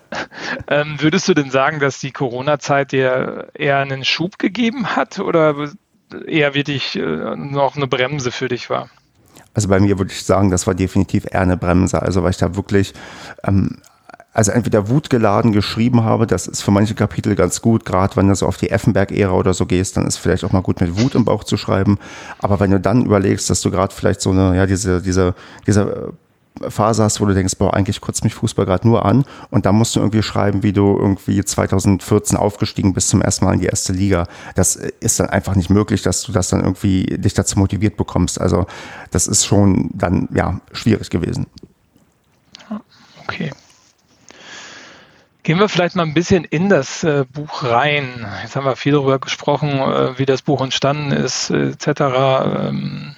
ähm, 0.68 0.96
würdest 1.00 1.28
du 1.28 1.34
denn 1.34 1.50
sagen, 1.50 1.80
dass 1.80 1.98
die 1.98 2.12
Corona-Zeit 2.12 2.92
dir 2.92 3.48
eher 3.54 3.78
einen 3.78 4.04
Schub 4.04 4.38
gegeben 4.38 4.96
hat 4.96 5.18
oder 5.18 5.70
eher 6.26 6.54
wirklich 6.54 6.96
äh, 6.96 7.36
noch 7.36 7.76
eine 7.76 7.86
Bremse 7.86 8.30
für 8.30 8.48
dich 8.48 8.70
war? 8.70 8.88
Also 9.54 9.68
bei 9.68 9.80
mir 9.80 9.98
würde 9.98 10.12
ich 10.12 10.24
sagen, 10.24 10.50
das 10.50 10.66
war 10.66 10.74
definitiv 10.74 11.26
eher 11.30 11.40
eine 11.40 11.56
Bremse. 11.56 12.02
Also 12.02 12.22
weil 12.22 12.30
ich 12.30 12.36
da 12.36 12.56
wirklich 12.56 12.92
ähm, 13.44 13.78
also 14.34 14.50
entweder 14.50 14.88
wutgeladen 14.88 15.52
geschrieben 15.52 16.02
habe, 16.02 16.26
das 16.26 16.48
ist 16.48 16.62
für 16.62 16.72
manche 16.72 16.94
Kapitel 16.94 17.36
ganz 17.36 17.62
gut, 17.62 17.84
gerade 17.84 18.16
wenn 18.16 18.28
du 18.28 18.34
so 18.34 18.46
auf 18.46 18.56
die 18.56 18.70
Effenberg-Ära 18.70 19.32
oder 19.32 19.54
so 19.54 19.64
gehst, 19.64 19.96
dann 19.96 20.06
ist 20.06 20.18
vielleicht 20.18 20.44
auch 20.44 20.52
mal 20.52 20.60
gut 20.60 20.80
mit 20.80 21.00
Wut 21.00 21.14
im 21.14 21.24
Bauch 21.24 21.44
zu 21.44 21.56
schreiben. 21.56 21.98
Aber 22.40 22.58
wenn 22.58 22.72
du 22.72 22.80
dann 22.80 23.06
überlegst, 23.06 23.48
dass 23.48 23.60
du 23.60 23.70
gerade 23.70 23.94
vielleicht 23.94 24.20
so 24.20 24.30
eine, 24.30 24.56
ja, 24.56 24.66
diese, 24.66 25.00
diese, 25.00 25.34
diese 25.66 26.12
Phase 26.68 27.02
hast, 27.02 27.20
wo 27.20 27.26
du 27.26 27.34
denkst, 27.34 27.56
boah, 27.58 27.74
eigentlich 27.74 28.00
kotzt 28.00 28.24
mich 28.24 28.34
Fußball 28.34 28.64
gerade 28.64 28.86
nur 28.86 29.04
an 29.04 29.24
und 29.50 29.66
dann 29.66 29.74
musst 29.74 29.96
du 29.96 30.00
irgendwie 30.00 30.22
schreiben, 30.22 30.62
wie 30.62 30.72
du 30.72 30.96
irgendwie 30.96 31.44
2014 31.44 32.36
aufgestiegen 32.36 32.92
bist 32.92 33.08
zum 33.08 33.22
ersten 33.22 33.44
Mal 33.44 33.54
in 33.54 33.60
die 33.60 33.66
erste 33.66 33.92
Liga. 33.92 34.26
Das 34.54 34.76
ist 34.76 35.18
dann 35.18 35.30
einfach 35.30 35.56
nicht 35.56 35.70
möglich, 35.70 36.02
dass 36.02 36.22
du 36.22 36.32
das 36.32 36.48
dann 36.48 36.60
irgendwie 36.60 37.04
dich 37.18 37.34
dazu 37.34 37.58
motiviert 37.58 37.96
bekommst. 37.96 38.40
Also 38.40 38.66
das 39.10 39.26
ist 39.26 39.44
schon 39.44 39.90
dann, 39.94 40.28
ja, 40.32 40.60
schwierig 40.72 41.10
gewesen. 41.10 41.46
Gehen 45.44 45.58
wir 45.58 45.68
vielleicht 45.68 45.94
mal 45.94 46.04
ein 46.04 46.14
bisschen 46.14 46.44
in 46.44 46.70
das 46.70 47.04
äh, 47.04 47.26
Buch 47.30 47.64
rein. 47.64 48.26
Jetzt 48.42 48.56
haben 48.56 48.64
wir 48.64 48.76
viel 48.76 48.92
darüber 48.92 49.18
gesprochen, 49.18 49.72
äh, 49.78 50.18
wie 50.18 50.24
das 50.24 50.40
Buch 50.40 50.62
entstanden 50.62 51.12
ist, 51.12 51.50
äh, 51.50 51.68
etc. 51.68 51.86
Ähm, 52.70 53.14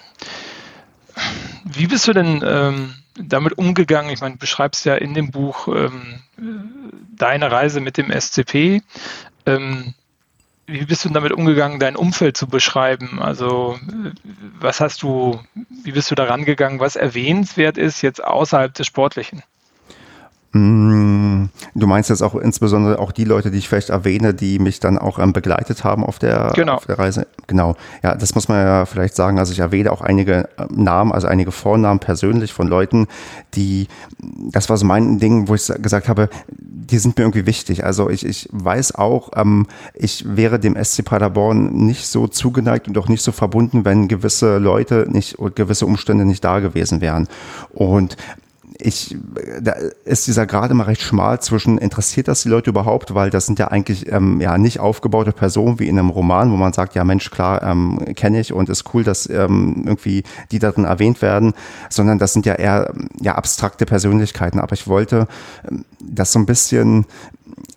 wie 1.63 1.87
bist 1.87 2.09
du 2.09 2.13
denn 2.13 2.43
ähm, 2.45 2.95
damit 3.15 3.57
umgegangen? 3.59 4.11
Ich 4.11 4.21
meine, 4.21 4.35
du 4.35 4.41
beschreibst 4.41 4.85
ja 4.85 4.97
in 4.97 5.15
dem 5.15 5.31
Buch 5.31 5.69
ähm, 5.69 6.21
deine 7.17 7.53
Reise 7.53 7.81
mit 7.81 7.97
dem 7.97 8.11
SCP. 8.11 8.83
Ähm, 9.47 9.95
wie 10.67 10.85
bist 10.85 11.05
du 11.05 11.11
damit 11.11 11.31
umgegangen, 11.31 11.79
dein 11.79 11.95
Umfeld 11.95 12.37
zu 12.37 12.49
beschreiben? 12.49 13.23
Also, 13.23 13.79
was 14.59 14.81
hast 14.81 15.03
du, 15.03 15.39
wie 15.85 15.93
bist 15.93 16.11
du 16.11 16.17
daran 16.17 16.45
gegangen, 16.45 16.81
was 16.81 16.97
erwähnenswert 16.97 17.79
ist 17.79 18.03
jetzt 18.03 18.23
außerhalb 18.23 18.75
des 18.75 18.89
Sportlichen? 18.89 19.45
Mm, 20.57 21.51
du 21.75 21.87
meinst 21.87 22.09
jetzt 22.09 22.23
auch 22.23 22.35
insbesondere 22.35 22.99
auch 22.99 23.13
die 23.13 23.25
Leute, 23.25 23.51
die 23.51 23.59
ich 23.59 23.69
vielleicht 23.69 23.91
erwähne, 23.91 24.33
die 24.33 24.59
mich 24.59 24.81
dann 24.81 24.97
auch 24.99 25.19
ähm, 25.19 25.33
begleitet 25.33 25.85
haben 25.85 26.05
auf 26.05 26.19
der, 26.19 26.53
genau. 26.55 26.75
auf 26.75 26.87
der 26.87 26.99
Reise. 26.99 27.27
Genau. 27.47 27.77
Ja, 28.03 28.15
das 28.15 28.35
muss 28.35 28.49
man 28.49 28.65
ja 28.65 28.87
vielleicht 28.87 29.15
sagen. 29.15 29.39
Also 29.39 29.53
ich 29.53 29.59
erwähne 29.59 29.93
auch 29.93 30.01
einige 30.01 30.49
ähm, 30.59 30.85
Namen, 30.85 31.13
also 31.13 31.27
einige 31.27 31.53
Vornamen 31.53 32.01
persönlich 32.01 32.53
von 32.53 32.69
Leuten, 32.69 33.07
die, 33.55 33.89
das 34.51 34.71
war 34.71 34.77
so 34.77 34.87
mein 34.87 35.19
Ding, 35.19 35.49
wo 35.49 35.55
ich 35.55 35.67
gesagt 35.67 36.09
habe, 36.09 36.31
die 36.49 36.99
sind 36.99 37.19
mir 37.19 37.25
irgendwie 37.25 37.47
wichtig. 37.47 37.85
Also 37.85 38.09
ich, 38.09 38.25
ich 38.25 38.49
weiß 38.53 38.95
auch, 38.95 39.31
ähm, 39.37 39.67
ich 39.95 40.25
wäre 40.27 40.59
dem 40.59 40.83
SC 40.83 41.05
Paderborn 41.05 41.75
nicht 41.75 42.07
so 42.07 42.29
zugeneigt 42.29 42.89
und 42.89 42.97
auch 42.97 43.09
nicht 43.09 43.23
so 43.23 43.33
verbunden, 43.33 43.85
wenn 43.85 44.09
gewisse 44.09 44.59
Leute 44.59 45.07
nicht 45.09 45.39
und 45.39 45.57
gewisse 45.57 45.85
Umstände 45.87 46.25
nicht 46.25 46.45
da 46.45 46.61
gewesen 46.61 47.01
wären. 47.01 47.29
Und 47.71 48.17
ich, 48.79 49.17
da 49.61 49.75
ist 50.05 50.27
dieser 50.27 50.47
gerade 50.47 50.75
mal 50.75 50.85
recht 50.85 51.03
schmal 51.03 51.41
zwischen, 51.41 51.79
interessiert 51.79 52.29
das 52.29 52.43
die 52.43 52.49
Leute 52.49 52.71
überhaupt, 52.71 53.15
weil 53.15 53.31
das 53.31 53.47
sind 53.47 53.59
ja 53.59 53.69
eigentlich 53.69 54.11
ähm, 54.13 54.41
ja 54.41 54.59
nicht 54.59 54.81
aufgebaute 54.81 55.33
Personen 55.33 55.79
wie 55.79 55.89
in 55.89 55.99
einem 55.99 56.11
Roman, 56.11 56.51
wo 56.51 56.57
man 56.57 56.73
sagt, 56.73 56.95
ja 56.95 57.05
Mensch, 57.05 57.31
klar, 57.31 57.63
ähm, 57.63 58.01
kenne 58.15 58.41
ich 58.41 58.53
und 58.53 58.69
ist 58.69 58.85
cool, 58.95 59.05
dass 59.05 59.29
ähm, 59.29 59.83
irgendwie 59.87 60.25
die 60.51 60.59
darin 60.59 60.85
erwähnt 60.85 61.23
werden, 61.23 61.55
sondern 61.91 62.19
das 62.19 62.33
sind 62.33 62.47
ja 62.47 62.55
eher 62.55 62.93
ja 63.21 63.35
abstrakte 63.35 63.87
Persönlichkeiten. 63.87 64.61
Aber 64.61 64.73
ich 64.73 64.87
wollte 64.87 65.29
ähm, 65.69 65.85
das 66.01 66.33
so 66.33 66.39
ein 66.39 66.47
bisschen, 66.47 67.07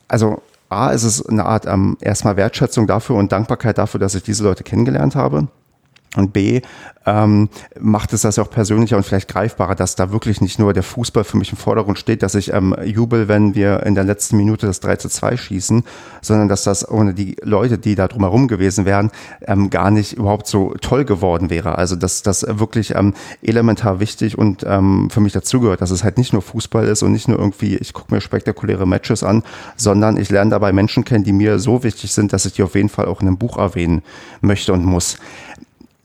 also 0.07 0.41
A, 0.69 0.89
ist 0.91 1.03
es 1.03 1.25
eine 1.25 1.45
Art 1.45 1.65
ähm, 1.65 1.97
erstmal 1.99 2.37
Wertschätzung 2.37 2.87
dafür 2.87 3.15
und 3.15 3.31
Dankbarkeit 3.31 3.77
dafür, 3.77 3.99
dass 3.99 4.15
ich 4.15 4.23
diese 4.23 4.43
Leute 4.43 4.63
kennengelernt 4.63 5.15
habe. 5.15 5.47
Und 6.15 6.33
B, 6.33 6.61
ähm, 7.05 7.49
macht 7.79 8.13
es 8.13 8.21
das 8.21 8.39
auch 8.39 8.49
persönlicher 8.49 8.97
und 8.97 9.03
vielleicht 9.03 9.27
greifbarer, 9.27 9.75
dass 9.75 9.95
da 9.95 10.11
wirklich 10.11 10.41
nicht 10.41 10.59
nur 10.59 10.73
der 10.73 10.83
Fußball 10.83 11.23
für 11.23 11.37
mich 11.37 11.51
im 11.51 11.57
Vordergrund 11.57 11.99
steht, 11.99 12.23
dass 12.23 12.35
ich 12.35 12.53
ähm, 12.53 12.75
jubel, 12.83 13.27
wenn 13.27 13.55
wir 13.55 13.83
in 13.83 13.95
der 13.95 14.03
letzten 14.03 14.37
Minute 14.37 14.67
das 14.67 14.79
3 14.79 14.97
zu 14.97 15.09
2 15.09 15.37
schießen, 15.37 15.83
sondern 16.21 16.47
dass 16.47 16.63
das 16.63 16.87
ohne 16.89 17.13
die 17.13 17.37
Leute, 17.43 17.77
die 17.77 17.95
da 17.95 18.07
drumherum 18.07 18.47
gewesen 18.47 18.85
wären, 18.85 19.11
ähm, 19.41 19.69
gar 19.69 19.91
nicht 19.91 20.13
überhaupt 20.13 20.47
so 20.47 20.73
toll 20.81 21.05
geworden 21.05 21.49
wäre. 21.49 21.77
Also 21.77 21.95
dass 21.95 22.21
das 22.21 22.45
wirklich 22.47 22.95
ähm, 22.95 23.13
elementar 23.41 23.99
wichtig 23.99 24.37
und 24.37 24.65
ähm, 24.67 25.09
für 25.11 25.21
mich 25.21 25.33
dazugehört, 25.33 25.81
dass 25.81 25.91
es 25.91 26.03
halt 26.03 26.17
nicht 26.17 26.33
nur 26.33 26.41
Fußball 26.41 26.87
ist 26.87 27.03
und 27.03 27.11
nicht 27.11 27.27
nur 27.27 27.37
irgendwie, 27.39 27.77
ich 27.77 27.93
gucke 27.93 28.13
mir 28.13 28.21
spektakuläre 28.21 28.87
Matches 28.87 29.23
an, 29.23 29.43
sondern 29.75 30.17
ich 30.17 30.29
lerne 30.29 30.51
dabei 30.51 30.73
Menschen 30.73 31.05
kennen, 31.05 31.23
die 31.23 31.33
mir 31.33 31.59
so 31.59 31.83
wichtig 31.83 32.11
sind, 32.11 32.33
dass 32.33 32.45
ich 32.45 32.53
die 32.53 32.63
auf 32.63 32.75
jeden 32.75 32.89
Fall 32.89 33.05
auch 33.05 33.21
in 33.21 33.27
einem 33.27 33.37
Buch 33.37 33.57
erwähnen 33.57 34.01
möchte 34.41 34.73
und 34.73 34.83
muss 34.83 35.17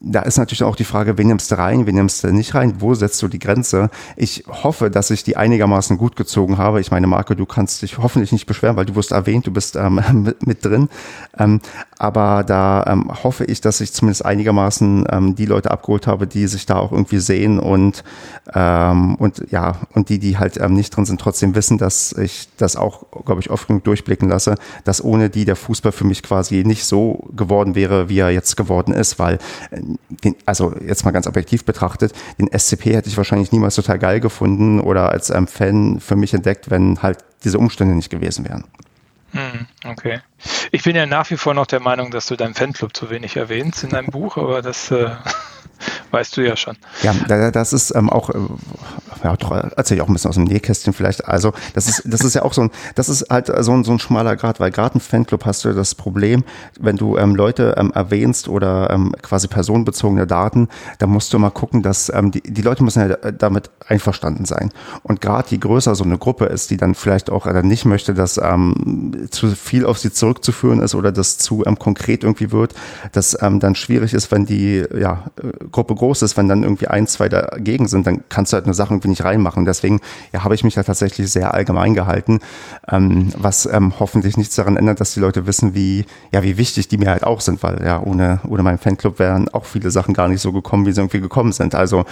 da 0.06 0.20
ist 0.20 0.36
natürlich 0.36 0.62
auch 0.62 0.76
die 0.76 0.84
Frage, 0.84 1.16
wen 1.16 1.28
nimmst 1.28 1.50
du 1.50 1.56
rein, 1.56 1.86
wen 1.86 1.94
nimmst 1.94 2.22
du 2.22 2.32
nicht 2.32 2.54
rein, 2.54 2.74
wo 2.80 2.94
setzt 2.94 3.22
du 3.22 3.28
die 3.28 3.38
Grenze? 3.38 3.90
Ich 4.16 4.44
hoffe, 4.46 4.90
dass 4.90 5.10
ich 5.10 5.24
die 5.24 5.36
einigermaßen 5.36 5.96
gut 5.96 6.14
gezogen 6.16 6.58
habe. 6.58 6.80
Ich 6.80 6.90
meine, 6.90 7.06
Marco, 7.06 7.34
du 7.34 7.46
kannst 7.46 7.82
dich 7.82 7.98
hoffentlich 7.98 8.30
nicht 8.30 8.46
beschweren, 8.46 8.76
weil 8.76 8.86
du 8.86 8.94
wirst 8.94 9.12
erwähnt, 9.12 9.46
du 9.46 9.50
bist 9.50 9.76
ähm, 9.76 10.00
mit, 10.12 10.46
mit, 10.46 10.64
drin. 10.64 10.88
Ähm, 11.38 11.60
aber 12.04 12.44
da 12.44 12.84
ähm, 12.86 13.10
hoffe 13.24 13.46
ich, 13.46 13.62
dass 13.62 13.80
ich 13.80 13.94
zumindest 13.94 14.26
einigermaßen 14.26 15.06
ähm, 15.10 15.34
die 15.36 15.46
Leute 15.46 15.70
abgeholt 15.70 16.06
habe, 16.06 16.26
die 16.26 16.46
sich 16.46 16.66
da 16.66 16.76
auch 16.76 16.92
irgendwie 16.92 17.18
sehen 17.18 17.58
und, 17.58 18.04
ähm, 18.54 19.14
und 19.14 19.50
ja, 19.50 19.76
und 19.94 20.10
die, 20.10 20.18
die 20.18 20.36
halt 20.36 20.58
ähm, 20.60 20.74
nicht 20.74 20.94
drin 20.94 21.06
sind, 21.06 21.18
trotzdem 21.18 21.54
wissen, 21.54 21.78
dass 21.78 22.12
ich 22.12 22.48
das 22.58 22.76
auch, 22.76 23.06
glaube 23.24 23.40
ich, 23.40 23.48
oft 23.48 23.66
genug 23.68 23.84
durchblicken 23.84 24.28
lasse, 24.28 24.56
dass 24.84 25.02
ohne 25.02 25.30
die 25.30 25.46
der 25.46 25.56
Fußball 25.56 25.92
für 25.92 26.04
mich 26.04 26.22
quasi 26.22 26.62
nicht 26.62 26.84
so 26.84 27.26
geworden 27.34 27.74
wäre, 27.74 28.10
wie 28.10 28.18
er 28.18 28.28
jetzt 28.28 28.58
geworden 28.58 28.92
ist, 28.92 29.18
weil 29.18 29.38
äh, 29.70 30.32
also 30.44 30.74
jetzt 30.86 31.06
mal 31.06 31.10
ganz 31.12 31.26
objektiv 31.26 31.64
betrachtet, 31.64 32.12
den 32.38 32.50
SCP 32.52 32.92
hätte 32.92 33.08
ich 33.08 33.16
wahrscheinlich 33.16 33.50
niemals 33.50 33.76
total 33.76 33.98
geil 33.98 34.20
gefunden 34.20 34.78
oder 34.78 35.08
als 35.08 35.30
ähm, 35.30 35.46
Fan 35.46 36.00
für 36.00 36.16
mich 36.16 36.34
entdeckt, 36.34 36.70
wenn 36.70 37.02
halt 37.02 37.24
diese 37.44 37.58
Umstände 37.58 37.94
nicht 37.94 38.10
gewesen 38.10 38.44
wären. 38.44 38.64
Hm, 39.34 39.66
okay. 39.84 40.20
Ich 40.70 40.84
bin 40.84 40.94
ja 40.94 41.06
nach 41.06 41.28
wie 41.30 41.36
vor 41.36 41.54
noch 41.54 41.66
der 41.66 41.80
Meinung, 41.80 42.12
dass 42.12 42.26
du 42.26 42.36
deinen 42.36 42.54
Fanclub 42.54 42.96
zu 42.96 43.10
wenig 43.10 43.36
erwähnst 43.36 43.82
in 43.82 43.90
deinem 43.90 44.06
Buch, 44.06 44.36
aber 44.36 44.62
das 44.62 44.92
äh, 44.92 45.10
weißt 46.10 46.36
du 46.36 46.42
ja 46.42 46.56
schon. 46.56 46.76
Ja, 47.02 47.50
das 47.50 47.72
ist 47.72 47.94
ähm, 47.94 48.10
auch, 48.10 48.30
äh, 48.30 48.38
ja, 49.22 49.36
erzähle 49.76 49.98
ich 49.98 50.02
auch 50.02 50.08
ein 50.08 50.12
bisschen 50.12 50.28
aus 50.28 50.36
dem 50.36 50.44
Nähkästchen 50.44 50.92
vielleicht. 50.92 51.26
Also, 51.26 51.52
das 51.74 51.88
ist, 51.88 52.02
das 52.04 52.22
ist 52.22 52.34
ja 52.34 52.42
auch 52.42 52.52
so 52.52 52.62
ein, 52.62 52.70
das 52.94 53.08
ist 53.08 53.26
halt 53.30 53.46
so 53.46 53.72
ein, 53.72 53.84
so 53.84 53.92
ein 53.92 53.98
schmaler 53.98 54.36
Grad, 54.36 54.60
weil 54.60 54.70
gerade 54.70 54.94
im 54.94 55.00
Fanclub 55.00 55.44
hast 55.44 55.64
du 55.64 55.72
das 55.72 55.94
Problem, 55.94 56.44
wenn 56.78 56.96
du 56.96 57.16
ähm, 57.16 57.34
Leute 57.34 57.74
ähm, 57.78 57.92
erwähnst 57.94 58.48
oder 58.48 58.90
ähm, 58.90 59.14
quasi 59.22 59.48
personenbezogene 59.48 60.26
Daten, 60.26 60.68
dann 60.98 61.10
musst 61.10 61.32
du 61.32 61.38
mal 61.38 61.50
gucken, 61.50 61.82
dass 61.82 62.12
ähm, 62.14 62.30
die, 62.30 62.42
die 62.42 62.62
Leute 62.62 62.84
müssen 62.84 63.08
ja 63.08 63.16
damit 63.32 63.70
einverstanden 63.86 64.44
sein. 64.44 64.72
Und 65.02 65.20
gerade 65.20 65.48
je 65.50 65.58
größer 65.58 65.94
so 65.94 66.04
eine 66.04 66.18
Gruppe 66.18 66.46
ist, 66.46 66.70
die 66.70 66.76
dann 66.76 66.94
vielleicht 66.94 67.30
auch 67.30 67.46
äh, 67.46 67.62
nicht 67.62 67.84
möchte, 67.84 68.14
dass 68.14 68.38
ähm, 68.38 69.28
zu 69.30 69.50
viel 69.50 69.86
auf 69.86 69.98
sie 69.98 70.12
zurückzuführen 70.12 70.80
ist 70.80 70.94
oder 70.94 71.12
das 71.12 71.38
zu 71.38 71.64
ähm, 71.66 71.78
konkret 71.78 72.24
irgendwie 72.24 72.52
wird, 72.52 72.74
dass 73.12 73.40
ähm, 73.42 73.60
dann 73.60 73.74
schwierig 73.74 74.14
ist, 74.14 74.30
wenn 74.30 74.46
die 74.46 74.84
ja, 74.96 75.24
äh, 75.42 75.52
Gruppe 75.70 75.94
groß 75.94 76.22
ist, 76.22 76.36
wenn 76.36 76.48
dann 76.48 76.62
irgendwie 76.62 76.88
ein, 76.88 77.06
zwei 77.06 77.28
dagegen 77.28 77.88
sind, 77.88 78.06
dann 78.06 78.24
kannst 78.28 78.52
du 78.52 78.56
halt 78.56 78.64
eine 78.64 78.74
Sache 78.74 78.92
irgendwie 78.92 79.08
nicht 79.08 79.24
reinmachen. 79.24 79.64
Deswegen 79.64 80.00
ja, 80.32 80.44
habe 80.44 80.54
ich 80.54 80.64
mich 80.64 80.74
da 80.74 80.82
tatsächlich 80.82 81.30
sehr 81.30 81.54
allgemein 81.54 81.94
gehalten, 81.94 82.40
ähm, 82.88 83.30
was 83.36 83.66
ähm, 83.66 83.94
hoffentlich 83.98 84.36
nichts 84.36 84.54
daran 84.56 84.76
ändert, 84.76 85.00
dass 85.00 85.14
die 85.14 85.20
Leute 85.20 85.46
wissen, 85.46 85.74
wie, 85.74 86.04
ja, 86.32 86.42
wie 86.42 86.56
wichtig 86.56 86.88
die 86.88 86.98
mir 86.98 87.10
halt 87.10 87.24
auch 87.24 87.40
sind, 87.40 87.62
weil 87.62 87.82
ja, 87.84 88.00
ohne, 88.00 88.40
ohne 88.48 88.62
meinen 88.62 88.78
Fanclub 88.78 89.18
wären 89.18 89.48
auch 89.48 89.64
viele 89.64 89.90
Sachen 89.90 90.14
gar 90.14 90.28
nicht 90.28 90.40
so 90.40 90.52
gekommen, 90.52 90.86
wie 90.86 90.92
sie 90.92 91.00
irgendwie 91.00 91.20
gekommen 91.20 91.52
sind. 91.52 91.74
Also 91.74 92.04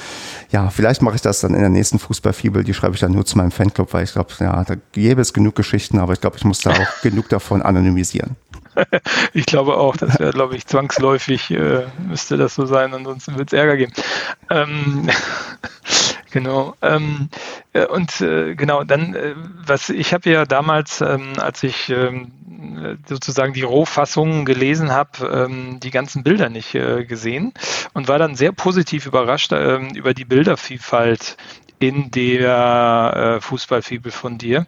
ja, 0.50 0.70
vielleicht 0.70 1.02
mache 1.02 1.16
ich 1.16 1.22
das 1.22 1.40
dann 1.40 1.54
in 1.54 1.60
der 1.60 1.68
nächsten 1.68 1.98
Fußballfibel, 1.98 2.64
die 2.64 2.74
schreibe 2.74 2.94
ich 2.94 3.00
dann 3.00 3.12
nur 3.12 3.24
zu 3.24 3.36
meinem 3.38 3.50
Fanclub, 3.50 3.92
weil 3.92 4.04
ich 4.04 4.12
glaube, 4.12 4.30
ja, 4.40 4.64
da 4.64 4.74
gäbe 4.92 5.20
es 5.20 5.32
genug 5.32 5.54
Geschichten, 5.54 5.98
aber 5.98 6.12
ich 6.12 6.20
glaube, 6.20 6.36
ich 6.36 6.44
muss 6.44 6.60
da 6.60 6.70
auch 6.70 6.88
genug 7.02 7.28
davon 7.28 7.62
anonymisieren. 7.62 8.36
ich 9.32 9.46
glaube 9.46 9.76
auch, 9.76 9.96
das 9.96 10.18
wäre, 10.18 10.32
glaube 10.32 10.56
ich, 10.56 10.66
zwangsläufig, 10.66 11.50
äh, 11.50 11.86
müsste 12.08 12.36
das 12.36 12.54
so 12.54 12.66
sein, 12.66 12.94
ansonsten 12.94 13.38
wird 13.38 13.52
es 13.52 13.58
Ärger 13.58 13.76
geben. 13.76 13.92
Ähm, 14.50 15.08
genau. 16.30 16.74
Ähm, 16.82 17.28
äh, 17.72 17.86
und 17.86 18.20
äh, 18.20 18.54
genau, 18.54 18.84
dann, 18.84 19.14
äh, 19.14 19.34
was 19.64 19.88
ich 19.88 20.12
habe 20.12 20.30
ja 20.30 20.44
damals, 20.44 21.00
ähm, 21.00 21.34
als 21.38 21.62
ich 21.62 21.90
ähm, 21.90 22.32
sozusagen 23.06 23.52
die 23.52 23.62
Rohfassungen 23.62 24.44
gelesen 24.44 24.92
habe, 24.92 25.48
ähm, 25.48 25.80
die 25.80 25.90
ganzen 25.90 26.22
Bilder 26.22 26.48
nicht 26.48 26.74
äh, 26.74 27.04
gesehen 27.04 27.52
und 27.92 28.08
war 28.08 28.18
dann 28.18 28.36
sehr 28.36 28.52
positiv 28.52 29.06
überrascht 29.06 29.52
ähm, 29.52 29.90
über 29.94 30.14
die 30.14 30.24
Bildervielfalt 30.24 31.36
in 31.78 32.10
der 32.12 33.38
äh, 33.38 33.40
Fußballfibel 33.40 34.12
von 34.12 34.38
dir. 34.38 34.66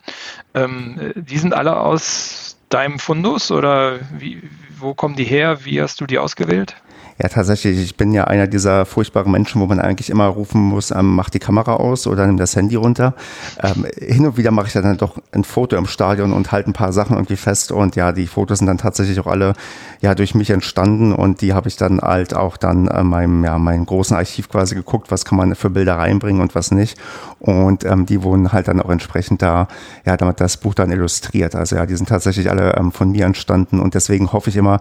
Die 0.56 1.38
sind 1.38 1.54
alle 1.54 1.78
aus 1.78 2.53
deinem 2.74 2.98
Fundus 2.98 3.50
oder 3.52 4.00
wie, 4.18 4.42
wo 4.78 4.94
kommen 4.94 5.14
die 5.14 5.24
her? 5.24 5.64
Wie 5.64 5.80
hast 5.80 6.00
du 6.00 6.06
die 6.06 6.18
ausgewählt? 6.18 6.76
Ja, 7.16 7.28
tatsächlich. 7.28 7.78
Ich 7.78 7.96
bin 7.96 8.12
ja 8.12 8.24
einer 8.24 8.48
dieser 8.48 8.84
furchtbaren 8.86 9.30
Menschen, 9.30 9.60
wo 9.60 9.66
man 9.66 9.78
eigentlich 9.78 10.10
immer 10.10 10.26
rufen 10.26 10.60
muss, 10.60 10.90
ähm, 10.90 11.14
mach 11.14 11.30
die 11.30 11.38
Kamera 11.38 11.74
aus 11.74 12.08
oder 12.08 12.26
nimm 12.26 12.38
das 12.38 12.56
Handy 12.56 12.74
runter. 12.74 13.14
Ähm, 13.62 13.86
hin 13.96 14.26
und 14.26 14.36
wieder 14.36 14.50
mache 14.50 14.66
ich 14.66 14.72
dann 14.72 14.96
doch 14.96 15.18
ein 15.30 15.44
Foto 15.44 15.76
im 15.76 15.86
Stadion 15.86 16.32
und 16.32 16.50
halte 16.50 16.70
ein 16.70 16.72
paar 16.72 16.92
Sachen 16.92 17.14
irgendwie 17.14 17.36
fest. 17.36 17.70
Und 17.70 17.94
ja, 17.94 18.10
die 18.10 18.26
Fotos 18.26 18.58
sind 18.58 18.66
dann 18.66 18.78
tatsächlich 18.78 19.20
auch 19.20 19.28
alle 19.28 19.52
ja 20.00 20.16
durch 20.16 20.34
mich 20.34 20.50
entstanden 20.50 21.12
und 21.12 21.40
die 21.40 21.52
habe 21.54 21.68
ich 21.68 21.76
dann 21.76 22.00
halt 22.00 22.34
auch 22.34 22.56
dann 22.56 22.88
äh, 22.88 23.04
meinem 23.04 23.44
ja 23.44 23.58
meinem 23.58 23.86
großen 23.86 24.16
Archiv 24.16 24.48
quasi 24.48 24.74
geguckt, 24.74 25.12
was 25.12 25.24
kann 25.24 25.38
man 25.38 25.54
für 25.54 25.70
Bilder 25.70 25.96
reinbringen 25.96 26.42
und 26.42 26.56
was 26.56 26.72
nicht. 26.72 26.98
Und 27.38 27.84
ähm, 27.84 28.06
die 28.06 28.24
wurden 28.24 28.52
halt 28.52 28.66
dann 28.66 28.80
auch 28.80 28.90
entsprechend 28.90 29.40
da, 29.40 29.68
ja, 30.04 30.16
damit 30.16 30.40
das 30.40 30.56
Buch 30.56 30.74
dann 30.74 30.90
illustriert. 30.90 31.54
Also 31.54 31.76
ja, 31.76 31.86
die 31.86 31.94
sind 31.94 32.08
tatsächlich 32.08 32.50
alle 32.50 32.74
ähm, 32.74 32.90
von 32.90 33.12
mir 33.12 33.24
entstanden 33.24 33.78
und 33.78 33.94
deswegen 33.94 34.32
hoffe 34.32 34.50
ich 34.50 34.56
immer, 34.56 34.80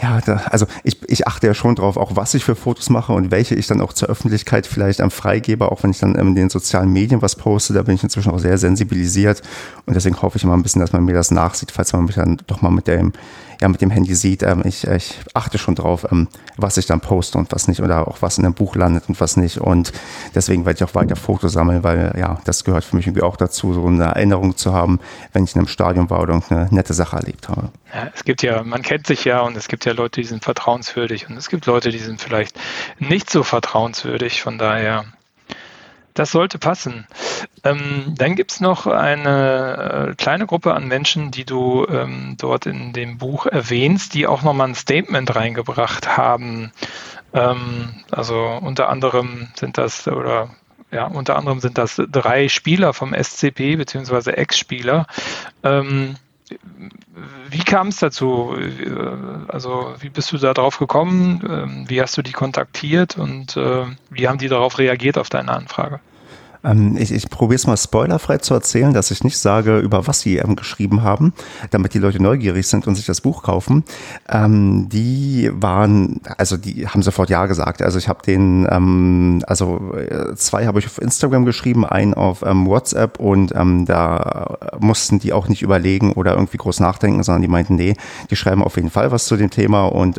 ja, 0.00 0.20
da, 0.20 0.42
also 0.50 0.66
ich, 0.84 0.98
ich 1.08 1.26
achte 1.26 1.46
ja 1.46 1.54
schon 1.54 1.74
drauf, 1.74 1.96
auch 1.96 2.16
was 2.16 2.34
ich 2.34 2.44
für 2.44 2.54
Fotos 2.54 2.90
mache 2.90 3.14
und 3.14 3.30
welche 3.30 3.54
ich 3.54 3.66
dann 3.66 3.80
auch 3.80 3.94
zur 3.94 4.08
Öffentlichkeit 4.08 4.66
vielleicht 4.66 5.00
am 5.00 5.10
freigebe, 5.10 5.72
auch 5.72 5.82
wenn 5.82 5.90
ich 5.90 5.98
dann 5.98 6.14
in 6.14 6.34
den 6.34 6.50
sozialen 6.50 6.92
Medien 6.92 7.22
was 7.22 7.34
poste, 7.36 7.72
da 7.72 7.82
bin 7.82 7.94
ich 7.94 8.02
inzwischen 8.02 8.30
auch 8.30 8.38
sehr 8.38 8.58
sensibilisiert 8.58 9.40
und 9.86 9.94
deswegen 9.94 10.20
hoffe 10.20 10.36
ich 10.36 10.44
immer 10.44 10.54
ein 10.54 10.62
bisschen, 10.62 10.80
dass 10.80 10.92
man 10.92 11.04
mir 11.04 11.14
das 11.14 11.30
nachsieht, 11.30 11.70
falls 11.70 11.94
man 11.94 12.04
mich 12.04 12.16
dann 12.16 12.36
doch 12.46 12.60
mal 12.60 12.70
mit 12.70 12.88
dem 12.88 13.12
ja 13.60 13.68
mit 13.68 13.80
dem 13.80 13.90
Handy 13.90 14.14
sieht. 14.14 14.42
Ähm, 14.42 14.62
ich, 14.64 14.86
ich 14.86 15.18
achte 15.34 15.58
schon 15.58 15.74
drauf, 15.74 16.06
ähm, 16.10 16.28
was 16.56 16.76
ich 16.76 16.86
dann 16.86 17.00
poste 17.00 17.38
und 17.38 17.52
was 17.52 17.68
nicht 17.68 17.80
oder 17.80 18.08
auch 18.08 18.22
was 18.22 18.38
in 18.38 18.44
einem 18.44 18.54
Buch 18.54 18.76
landet 18.76 19.08
und 19.08 19.20
was 19.20 19.36
nicht. 19.36 19.58
Und 19.58 19.92
deswegen 20.34 20.64
werde 20.66 20.78
ich 20.78 20.90
auch 20.90 20.94
weiter 20.94 21.16
Fotos 21.16 21.52
sammeln, 21.52 21.82
weil 21.82 22.14
ja, 22.18 22.40
das 22.44 22.64
gehört 22.64 22.84
für 22.84 22.96
mich 22.96 23.06
irgendwie 23.06 23.22
auch 23.22 23.36
dazu, 23.36 23.72
so 23.72 23.86
eine 23.86 24.04
Erinnerung 24.04 24.56
zu 24.56 24.72
haben, 24.72 25.00
wenn 25.32 25.44
ich 25.44 25.54
in 25.54 25.60
einem 25.60 25.68
Stadion 25.68 26.10
war 26.10 26.20
oder 26.20 26.40
eine 26.48 26.68
nette 26.70 26.94
Sache 26.94 27.16
erlebt 27.16 27.48
habe. 27.48 27.70
Ja, 27.92 28.10
es 28.14 28.24
gibt 28.24 28.42
ja, 28.42 28.62
man 28.62 28.82
kennt 28.82 29.06
sich 29.06 29.24
ja 29.24 29.40
und 29.40 29.56
es 29.56 29.68
gibt 29.68 29.84
ja 29.84 29.92
Leute, 29.92 30.20
die 30.20 30.26
sind 30.26 30.44
vertrauenswürdig 30.44 31.28
und 31.28 31.36
es 31.36 31.48
gibt 31.48 31.66
Leute, 31.66 31.90
die 31.90 31.98
sind 31.98 32.20
vielleicht 32.20 32.58
nicht 32.98 33.30
so 33.30 33.42
vertrauenswürdig. 33.42 34.42
Von 34.42 34.58
daher 34.58 35.04
das 36.18 36.30
sollte 36.30 36.58
passen. 36.58 37.06
Ähm, 37.62 38.14
dann 38.16 38.34
gibt 38.36 38.52
es 38.52 38.60
noch 38.60 38.86
eine 38.86 40.08
äh, 40.10 40.14
kleine 40.14 40.46
Gruppe 40.46 40.74
an 40.74 40.88
Menschen, 40.88 41.30
die 41.30 41.44
du 41.44 41.86
ähm, 41.88 42.36
dort 42.38 42.66
in 42.66 42.92
dem 42.92 43.18
Buch 43.18 43.46
erwähnst, 43.46 44.14
die 44.14 44.26
auch 44.26 44.42
nochmal 44.42 44.68
ein 44.68 44.74
Statement 44.74 45.36
reingebracht 45.36 46.16
haben. 46.16 46.72
Ähm, 47.32 48.02
also 48.10 48.58
unter 48.62 48.88
anderem 48.88 49.48
sind 49.54 49.78
das 49.78 50.08
oder 50.08 50.50
ja, 50.90 51.06
unter 51.06 51.36
anderem 51.36 51.60
sind 51.60 51.78
das 51.78 52.00
drei 52.10 52.48
Spieler 52.48 52.94
vom 52.94 53.12
SCP 53.12 53.76
beziehungsweise 53.76 54.36
Ex-Spieler. 54.36 55.06
Ähm, 55.62 56.16
wie 57.50 57.64
kam 57.64 57.88
es 57.88 57.98
dazu? 57.98 58.56
Also 59.48 59.94
wie 59.98 60.10
bist 60.10 60.32
du 60.32 60.38
da 60.38 60.54
drauf 60.54 60.78
gekommen? 60.78 61.42
Ähm, 61.48 61.84
wie 61.88 62.00
hast 62.00 62.16
du 62.16 62.22
die 62.22 62.32
kontaktiert 62.32 63.16
und 63.16 63.56
äh, 63.56 63.84
wie 64.10 64.28
haben 64.28 64.38
die 64.38 64.48
darauf 64.48 64.78
reagiert 64.78 65.18
auf 65.18 65.28
deine 65.28 65.52
Anfrage? 65.52 66.00
Ähm, 66.66 66.96
ich 66.98 67.12
ich 67.12 67.30
probiere 67.30 67.56
es 67.56 67.66
mal 67.66 67.76
spoilerfrei 67.76 68.38
zu 68.38 68.54
erzählen, 68.54 68.92
dass 68.92 69.10
ich 69.10 69.24
nicht 69.24 69.38
sage, 69.38 69.78
über 69.78 70.06
was 70.06 70.20
sie 70.20 70.38
ähm, 70.38 70.56
geschrieben 70.56 71.02
haben, 71.02 71.32
damit 71.70 71.94
die 71.94 71.98
Leute 71.98 72.22
neugierig 72.22 72.66
sind 72.66 72.86
und 72.86 72.94
sich 72.94 73.06
das 73.06 73.20
Buch 73.20 73.42
kaufen. 73.42 73.84
Ähm, 74.28 74.88
die 74.88 75.50
waren, 75.52 76.20
also 76.38 76.56
die 76.56 76.88
haben 76.88 77.02
sofort 77.02 77.30
Ja 77.30 77.46
gesagt. 77.46 77.82
Also 77.82 77.98
ich 77.98 78.08
habe 78.08 78.22
den, 78.24 78.66
ähm, 78.70 79.42
also 79.46 79.94
äh, 79.94 80.34
zwei 80.34 80.66
habe 80.66 80.78
ich 80.78 80.86
auf 80.86 81.00
Instagram 81.00 81.44
geschrieben, 81.44 81.84
einen 81.86 82.14
auf 82.14 82.42
ähm, 82.42 82.66
WhatsApp 82.66 83.20
und 83.20 83.54
ähm, 83.54 83.86
da 83.86 84.58
mussten 84.78 85.18
die 85.18 85.32
auch 85.32 85.48
nicht 85.48 85.62
überlegen 85.62 86.12
oder 86.12 86.32
irgendwie 86.32 86.58
groß 86.58 86.80
nachdenken, 86.80 87.22
sondern 87.22 87.42
die 87.42 87.48
meinten, 87.48 87.76
nee, 87.76 87.94
die 88.30 88.36
schreiben 88.36 88.62
auf 88.62 88.76
jeden 88.76 88.90
Fall 88.90 89.10
was 89.12 89.26
zu 89.26 89.36
dem 89.36 89.50
Thema 89.50 89.86
und 89.86 90.18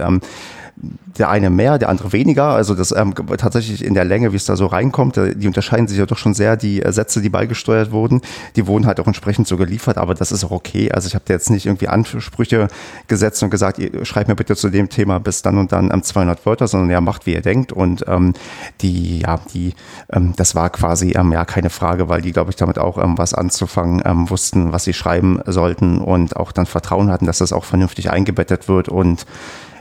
der 1.18 1.30
eine 1.30 1.50
mehr, 1.50 1.80
der 1.80 1.90
andere 1.90 2.14
weniger. 2.14 2.50
Also 2.50 2.76
das 2.76 2.92
ähm, 2.92 3.14
tatsächlich 3.38 3.84
in 3.84 3.94
der 3.94 4.06
Länge, 4.06 4.32
wie 4.32 4.36
es 4.36 4.46
da 4.46 4.56
so 4.56 4.68
reinkommt, 4.68 5.18
äh, 5.18 5.36
die 5.36 5.48
unterscheiden 5.48 5.88
sich 5.88 5.98
ja 5.98 6.06
doch 6.06 6.18
schon 6.18 6.34
sehr, 6.34 6.56
die 6.56 6.82
äh, 6.84 6.92
Sätze, 6.92 7.22
die 7.22 7.30
beigesteuert 7.30 7.92
wurden. 7.92 8.22
Die 8.56 8.68
wurden 8.68 8.86
halt 8.86 9.00
auch 9.00 9.08
entsprechend 9.08 9.48
so 9.48 9.58
geliefert, 9.58 9.98
aber 9.98 10.14
das 10.14 10.32
ist 10.32 10.44
auch 10.44 10.52
okay. 10.52 10.92
Also 10.92 11.08
ich 11.08 11.16
habe 11.16 11.26
da 11.28 11.34
jetzt 11.34 11.50
nicht 11.50 11.66
irgendwie 11.66 11.88
Ansprüche 11.88 12.68
gesetzt 13.08 13.42
und 13.42 13.50
gesagt, 13.50 13.80
ihr 13.80 14.06
schreibt 14.06 14.28
mir 14.28 14.36
bitte 14.36 14.56
zu 14.56 14.70
dem 14.70 14.90
Thema 14.90 15.20
bis 15.20 15.42
dann 15.42 15.58
und 15.58 15.72
dann 15.72 15.92
ähm, 15.92 16.04
200 16.04 16.46
Wörter, 16.46 16.68
sondern 16.68 16.92
ja, 16.92 17.02
macht, 17.02 17.26
wie 17.26 17.34
ihr 17.34 17.42
denkt. 17.42 17.72
Und 17.72 18.06
ähm, 18.08 18.34
die, 18.82 19.22
ja, 19.22 19.40
die, 19.54 19.74
ähm, 20.12 20.34
das 20.36 20.54
war 20.54 20.70
quasi 20.70 21.14
ähm, 21.18 21.32
ja 21.32 21.46
keine 21.46 21.72
Frage, 21.72 22.10
weil 22.10 22.22
die, 22.22 22.32
glaube 22.32 22.52
ich, 22.52 22.56
damit 22.56 22.78
auch 22.78 22.98
ähm, 23.04 23.18
was 23.18 23.34
anzufangen 23.34 24.04
ähm, 24.06 24.30
wussten, 24.30 24.72
was 24.72 24.84
sie 24.84 24.94
schreiben 24.94 25.40
sollten 25.48 25.98
und 25.98 26.36
auch 26.36 26.52
dann 26.52 26.68
Vertrauen 26.68 27.12
hatten, 27.12 27.26
dass 27.26 27.40
das 27.40 27.54
auch 27.54 27.66
vernünftig 27.66 28.12
eingebettet 28.12 28.68
wird 28.68 28.90
und 28.90 29.26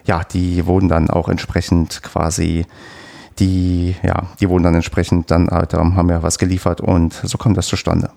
ja, 0.07 0.22
die 0.24 0.66
wurden 0.66 0.88
dann 0.88 1.11
auch 1.11 1.28
entsprechend 1.28 2.02
quasi 2.02 2.66
die, 3.38 3.94
ja, 4.02 4.26
die 4.40 4.48
wurden 4.48 4.64
dann 4.64 4.74
entsprechend 4.74 5.30
dann 5.30 5.48
halt, 5.48 5.74
haben 5.74 6.09
ja 6.09 6.22
was 6.22 6.38
geliefert 6.38 6.80
und 6.80 7.12
so 7.12 7.36
kommt 7.38 7.57
das 7.57 7.66
zustande. 7.66 8.11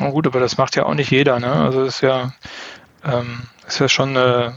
Oh 0.00 0.10
gut, 0.10 0.26
aber 0.26 0.40
das 0.40 0.56
macht 0.56 0.76
ja 0.76 0.86
auch 0.86 0.94
nicht 0.94 1.10
jeder, 1.10 1.38
ne? 1.40 1.52
Also 1.52 1.84
ist 1.84 2.00
ja, 2.00 2.32
ähm, 3.04 3.42
ist 3.66 3.78
ja 3.78 3.88
schon, 3.88 4.16
äh, 4.16 4.50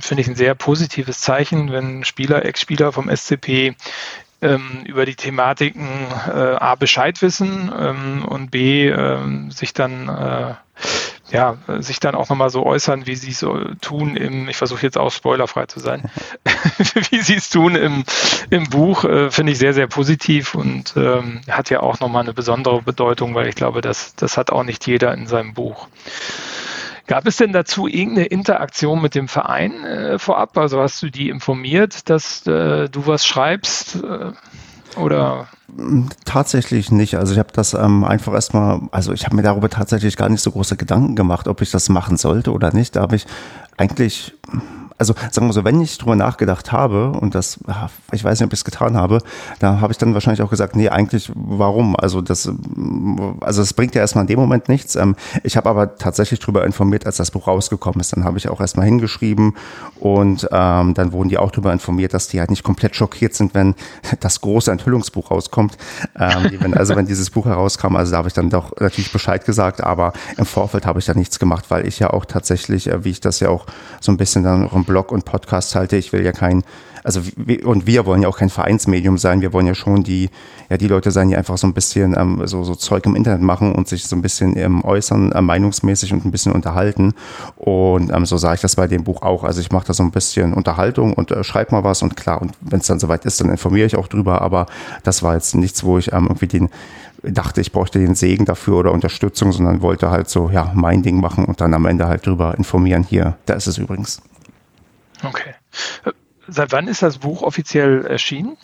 finde 0.00 0.20
ich, 0.20 0.28
ein 0.28 0.36
sehr 0.36 0.54
positives 0.54 1.20
Zeichen, 1.20 1.70
wenn 1.70 2.04
Spieler, 2.04 2.44
Ex-Spieler 2.44 2.92
vom 2.92 3.08
SCP 3.14 3.74
ähm, 4.42 4.84
über 4.84 5.06
die 5.06 5.14
Thematiken 5.14 5.88
äh, 6.28 6.30
A 6.30 6.74
Bescheid 6.74 7.20
wissen 7.22 7.72
ähm, 7.76 8.24
und 8.24 8.50
B 8.50 8.88
ähm, 8.88 9.50
sich 9.50 9.72
dann 9.72 10.08
äh, 10.08 10.54
ja, 11.32 11.56
sich 11.80 11.98
dann 11.98 12.14
auch 12.14 12.28
nochmal 12.28 12.50
so 12.50 12.64
äußern, 12.64 13.06
wie 13.06 13.16
sie 13.16 13.30
es 13.30 13.40
so 13.40 13.58
tun 13.80 14.16
im, 14.16 14.48
ich 14.48 14.56
versuche 14.56 14.82
jetzt 14.82 14.96
auch 14.96 15.10
spoilerfrei 15.10 15.66
zu 15.66 15.80
sein, 15.80 16.08
wie 17.10 17.20
sie 17.20 17.34
es 17.34 17.50
tun 17.50 17.74
im, 17.74 18.04
im 18.50 18.64
Buch, 18.64 19.04
äh, 19.04 19.30
finde 19.30 19.52
ich 19.52 19.58
sehr, 19.58 19.74
sehr 19.74 19.88
positiv 19.88 20.54
und 20.54 20.94
ähm, 20.96 21.40
hat 21.50 21.70
ja 21.70 21.80
auch 21.80 21.98
nochmal 21.98 22.22
eine 22.22 22.32
besondere 22.32 22.82
Bedeutung, 22.82 23.34
weil 23.34 23.48
ich 23.48 23.56
glaube, 23.56 23.80
das, 23.80 24.14
das 24.14 24.36
hat 24.36 24.50
auch 24.50 24.62
nicht 24.62 24.86
jeder 24.86 25.12
in 25.14 25.26
seinem 25.26 25.54
Buch. 25.54 25.88
Gab 27.06 27.26
es 27.26 27.36
denn 27.36 27.52
dazu 27.52 27.86
irgendeine 27.86 28.26
Interaktion 28.26 29.00
mit 29.00 29.14
dem 29.14 29.28
Verein 29.28 29.84
äh, 29.84 30.18
vorab? 30.18 30.56
Also 30.58 30.80
hast 30.80 31.02
du 31.02 31.10
die 31.10 31.28
informiert, 31.28 32.08
dass 32.10 32.46
äh, 32.46 32.88
du 32.88 33.06
was 33.06 33.24
schreibst? 33.24 34.02
Äh, 34.02 34.32
oder? 34.96 35.48
Tatsächlich 36.24 36.90
nicht. 36.90 37.16
Also 37.16 37.32
ich 37.32 37.38
habe 37.38 37.52
das 37.52 37.74
ähm, 37.74 38.04
einfach 38.04 38.32
erstmal, 38.32 38.80
also 38.92 39.12
ich 39.12 39.24
habe 39.24 39.36
mir 39.36 39.42
darüber 39.42 39.68
tatsächlich 39.68 40.16
gar 40.16 40.28
nicht 40.28 40.42
so 40.42 40.50
große 40.50 40.76
Gedanken 40.76 41.14
gemacht, 41.16 41.48
ob 41.48 41.60
ich 41.60 41.70
das 41.70 41.88
machen 41.88 42.16
sollte 42.16 42.52
oder 42.52 42.72
nicht. 42.72 42.96
Da 42.96 43.02
habe 43.02 43.16
ich 43.16 43.26
eigentlich 43.76 44.34
also 44.98 45.14
sagen 45.30 45.46
wir 45.46 45.52
so, 45.52 45.64
wenn 45.64 45.80
ich 45.80 45.98
drüber 45.98 46.16
nachgedacht 46.16 46.72
habe 46.72 47.12
und 47.12 47.34
das, 47.34 47.58
ich 48.12 48.24
weiß 48.24 48.40
nicht, 48.40 48.46
ob 48.46 48.52
ich 48.52 48.60
es 48.60 48.64
getan 48.64 48.96
habe, 48.96 49.18
da 49.58 49.80
habe 49.80 49.92
ich 49.92 49.98
dann 49.98 50.14
wahrscheinlich 50.14 50.42
auch 50.42 50.50
gesagt, 50.50 50.74
nee, 50.74 50.88
eigentlich 50.88 51.30
warum? 51.34 51.96
Also 51.96 52.22
das, 52.22 52.50
also 53.40 53.62
das 53.62 53.74
bringt 53.74 53.94
ja 53.94 54.00
erstmal 54.00 54.22
in 54.22 54.28
dem 54.28 54.38
Moment 54.38 54.68
nichts. 54.68 54.96
Ähm, 54.96 55.16
ich 55.42 55.56
habe 55.56 55.68
aber 55.68 55.96
tatsächlich 55.96 56.40
drüber 56.40 56.64
informiert, 56.64 57.06
als 57.06 57.16
das 57.16 57.30
Buch 57.30 57.46
rausgekommen 57.46 58.00
ist. 58.00 58.16
Dann 58.16 58.24
habe 58.24 58.38
ich 58.38 58.48
auch 58.48 58.60
erstmal 58.60 58.86
hingeschrieben 58.86 59.54
und 60.00 60.48
ähm, 60.50 60.94
dann 60.94 61.12
wurden 61.12 61.28
die 61.28 61.38
auch 61.38 61.50
darüber 61.50 61.72
informiert, 61.72 62.14
dass 62.14 62.28
die 62.28 62.40
halt 62.40 62.50
nicht 62.50 62.62
komplett 62.62 62.96
schockiert 62.96 63.34
sind, 63.34 63.54
wenn 63.54 63.74
das 64.20 64.40
große 64.40 64.70
Enthüllungsbuch 64.70 65.30
rauskommt. 65.30 65.76
Ähm, 66.18 66.50
wenn, 66.60 66.74
also 66.74 66.96
wenn 66.96 67.06
dieses 67.06 67.30
Buch 67.30 67.44
herauskam, 67.44 67.96
also 67.96 68.12
da 68.12 68.18
habe 68.18 68.28
ich 68.28 68.34
dann 68.34 68.48
doch 68.48 68.72
natürlich 68.80 69.12
Bescheid 69.12 69.44
gesagt, 69.44 69.82
aber 69.82 70.14
im 70.38 70.46
Vorfeld 70.46 70.86
habe 70.86 70.98
ich 70.98 71.04
da 71.04 71.14
nichts 71.14 71.38
gemacht, 71.38 71.66
weil 71.68 71.86
ich 71.86 71.98
ja 71.98 72.10
auch 72.10 72.24
tatsächlich, 72.24 72.88
äh, 72.88 73.04
wie 73.04 73.10
ich 73.10 73.20
das 73.20 73.40
ja 73.40 73.50
auch 73.50 73.66
so 74.00 74.10
ein 74.10 74.16
bisschen 74.16 74.42
dann 74.42 74.64
auch 74.64 74.72
im 74.72 74.85
Blog 74.86 75.12
und 75.12 75.24
Podcast 75.24 75.74
halte. 75.74 75.96
Ich 75.96 76.12
will 76.12 76.24
ja 76.24 76.32
kein, 76.32 76.62
also 77.04 77.20
und 77.64 77.86
wir 77.86 78.06
wollen 78.06 78.22
ja 78.22 78.28
auch 78.28 78.38
kein 78.38 78.50
Vereinsmedium 78.50 79.18
sein. 79.18 79.40
Wir 79.40 79.52
wollen 79.52 79.66
ja 79.66 79.74
schon 79.74 80.02
die, 80.02 80.30
ja 80.70 80.76
die 80.76 80.88
Leute 80.88 81.10
sein, 81.10 81.28
die 81.28 81.36
einfach 81.36 81.58
so 81.58 81.66
ein 81.66 81.74
bisschen 81.74 82.16
ähm, 82.16 82.42
so, 82.46 82.64
so 82.64 82.74
Zeug 82.74 83.04
im 83.06 83.14
Internet 83.14 83.42
machen 83.42 83.74
und 83.74 83.88
sich 83.88 84.06
so 84.06 84.16
ein 84.16 84.22
bisschen 84.22 84.56
ähm, 84.56 84.84
äußern, 84.84 85.32
äh, 85.32 85.42
meinungsmäßig 85.42 86.12
und 86.12 86.24
ein 86.24 86.30
bisschen 86.30 86.52
unterhalten. 86.52 87.14
Und 87.56 88.12
ähm, 88.12 88.24
so 88.26 88.36
sage 88.36 88.56
ich 88.56 88.60
das 88.62 88.76
bei 88.76 88.86
dem 88.86 89.04
Buch 89.04 89.22
auch. 89.22 89.44
Also 89.44 89.60
ich 89.60 89.70
mache 89.70 89.88
da 89.88 89.92
so 89.92 90.02
ein 90.02 90.10
bisschen 90.10 90.54
Unterhaltung 90.54 91.12
und 91.12 91.30
äh, 91.30 91.44
schreibe 91.44 91.72
mal 91.72 91.84
was 91.84 92.02
und 92.02 92.16
klar, 92.16 92.40
und 92.40 92.52
wenn 92.60 92.80
es 92.80 92.86
dann 92.86 92.98
soweit 92.98 93.24
ist, 93.24 93.40
dann 93.40 93.50
informiere 93.50 93.86
ich 93.86 93.96
auch 93.96 94.08
drüber. 94.08 94.40
Aber 94.40 94.66
das 95.02 95.22
war 95.22 95.34
jetzt 95.34 95.54
nichts, 95.54 95.84
wo 95.84 95.98
ich 95.98 96.12
ähm, 96.12 96.26
irgendwie 96.26 96.46
den 96.46 96.70
dachte, 97.22 97.60
ich 97.60 97.72
bräuchte 97.72 97.98
den 97.98 98.14
Segen 98.14 98.44
dafür 98.44 98.76
oder 98.78 98.92
Unterstützung, 98.92 99.52
sondern 99.52 99.82
wollte 99.82 100.10
halt 100.10 100.28
so, 100.28 100.50
ja, 100.50 100.70
mein 100.74 101.02
Ding 101.02 101.20
machen 101.20 101.44
und 101.44 101.60
dann 101.60 101.74
am 101.74 101.86
Ende 101.86 102.06
halt 102.06 102.26
drüber 102.26 102.54
informieren. 102.56 103.04
Hier, 103.08 103.36
da 103.46 103.54
ist 103.54 103.66
es 103.66 103.78
übrigens. 103.78 104.22
Okay. 105.22 105.54
Seit 106.48 106.72
wann 106.72 106.88
ist 106.88 107.02
das 107.02 107.18
Buch 107.18 107.42
offiziell 107.42 108.06
erschienen? 108.06 108.56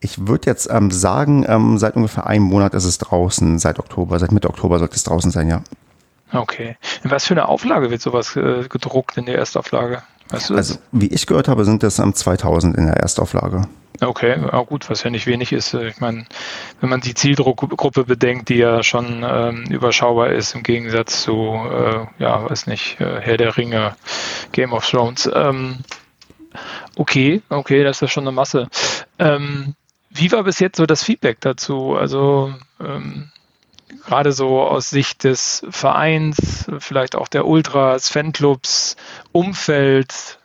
Ich 0.00 0.26
würde 0.26 0.50
jetzt 0.50 0.68
ähm, 0.70 0.90
sagen, 0.90 1.44
ähm, 1.48 1.78
seit 1.78 1.96
ungefähr 1.96 2.26
einem 2.26 2.44
Monat 2.44 2.74
ist 2.74 2.84
es 2.84 2.98
draußen, 2.98 3.58
seit 3.58 3.78
Oktober, 3.78 4.18
seit 4.18 4.32
Mitte 4.32 4.48
Oktober 4.48 4.78
sollte 4.78 4.96
es 4.96 5.02
draußen 5.02 5.30
sein, 5.30 5.48
ja. 5.48 5.62
Okay. 6.32 6.76
In 7.02 7.10
was 7.10 7.24
für 7.24 7.34
eine 7.34 7.48
Auflage 7.48 7.90
wird 7.90 8.02
sowas 8.02 8.36
äh, 8.36 8.66
gedruckt 8.68 9.16
in 9.16 9.26
der 9.26 9.38
Erstauflage? 9.38 10.02
Weißt 10.30 10.50
du 10.50 10.56
also, 10.56 10.78
wie 10.92 11.06
ich 11.06 11.26
gehört 11.26 11.48
habe, 11.48 11.64
sind 11.64 11.82
das 11.82 11.98
ähm, 11.98 12.14
2000 12.14 12.76
in 12.76 12.86
der 12.86 12.96
Erstauflage. 12.96 13.68
Okay, 14.00 14.36
auch 14.50 14.66
gut, 14.66 14.90
was 14.90 15.04
ja 15.04 15.10
nicht 15.10 15.26
wenig 15.26 15.52
ist. 15.52 15.72
Ich 15.72 16.00
meine, 16.00 16.26
wenn 16.80 16.90
man 16.90 17.00
die 17.00 17.14
Zielgruppe 17.14 18.04
bedenkt, 18.04 18.48
die 18.48 18.56
ja 18.56 18.82
schon 18.82 19.24
ähm, 19.24 19.64
überschaubar 19.70 20.30
ist 20.30 20.54
im 20.54 20.64
Gegensatz 20.64 21.22
zu, 21.22 21.54
äh, 21.54 22.06
ja, 22.18 22.50
weiß 22.50 22.66
nicht, 22.66 23.00
äh, 23.00 23.20
Herr 23.20 23.36
der 23.36 23.56
Ringe, 23.56 23.94
Game 24.50 24.72
of 24.72 24.88
Thrones. 24.88 25.30
Ähm, 25.32 25.78
okay, 26.96 27.40
okay, 27.48 27.84
das 27.84 27.98
ist 27.98 28.00
ja 28.00 28.08
schon 28.08 28.24
eine 28.24 28.32
Masse. 28.32 28.68
Ähm, 29.20 29.76
wie 30.10 30.32
war 30.32 30.42
bis 30.42 30.58
jetzt 30.58 30.76
so 30.76 30.86
das 30.86 31.04
Feedback 31.04 31.40
dazu? 31.40 31.94
Also 31.94 32.52
ähm, 32.80 33.30
gerade 34.06 34.32
so 34.32 34.60
aus 34.60 34.90
Sicht 34.90 35.22
des 35.22 35.64
Vereins, 35.70 36.68
vielleicht 36.78 37.14
auch 37.14 37.28
der 37.28 37.46
Ultras, 37.46 38.08
Fanclubs, 38.08 38.96
Umfeld, 39.32 40.38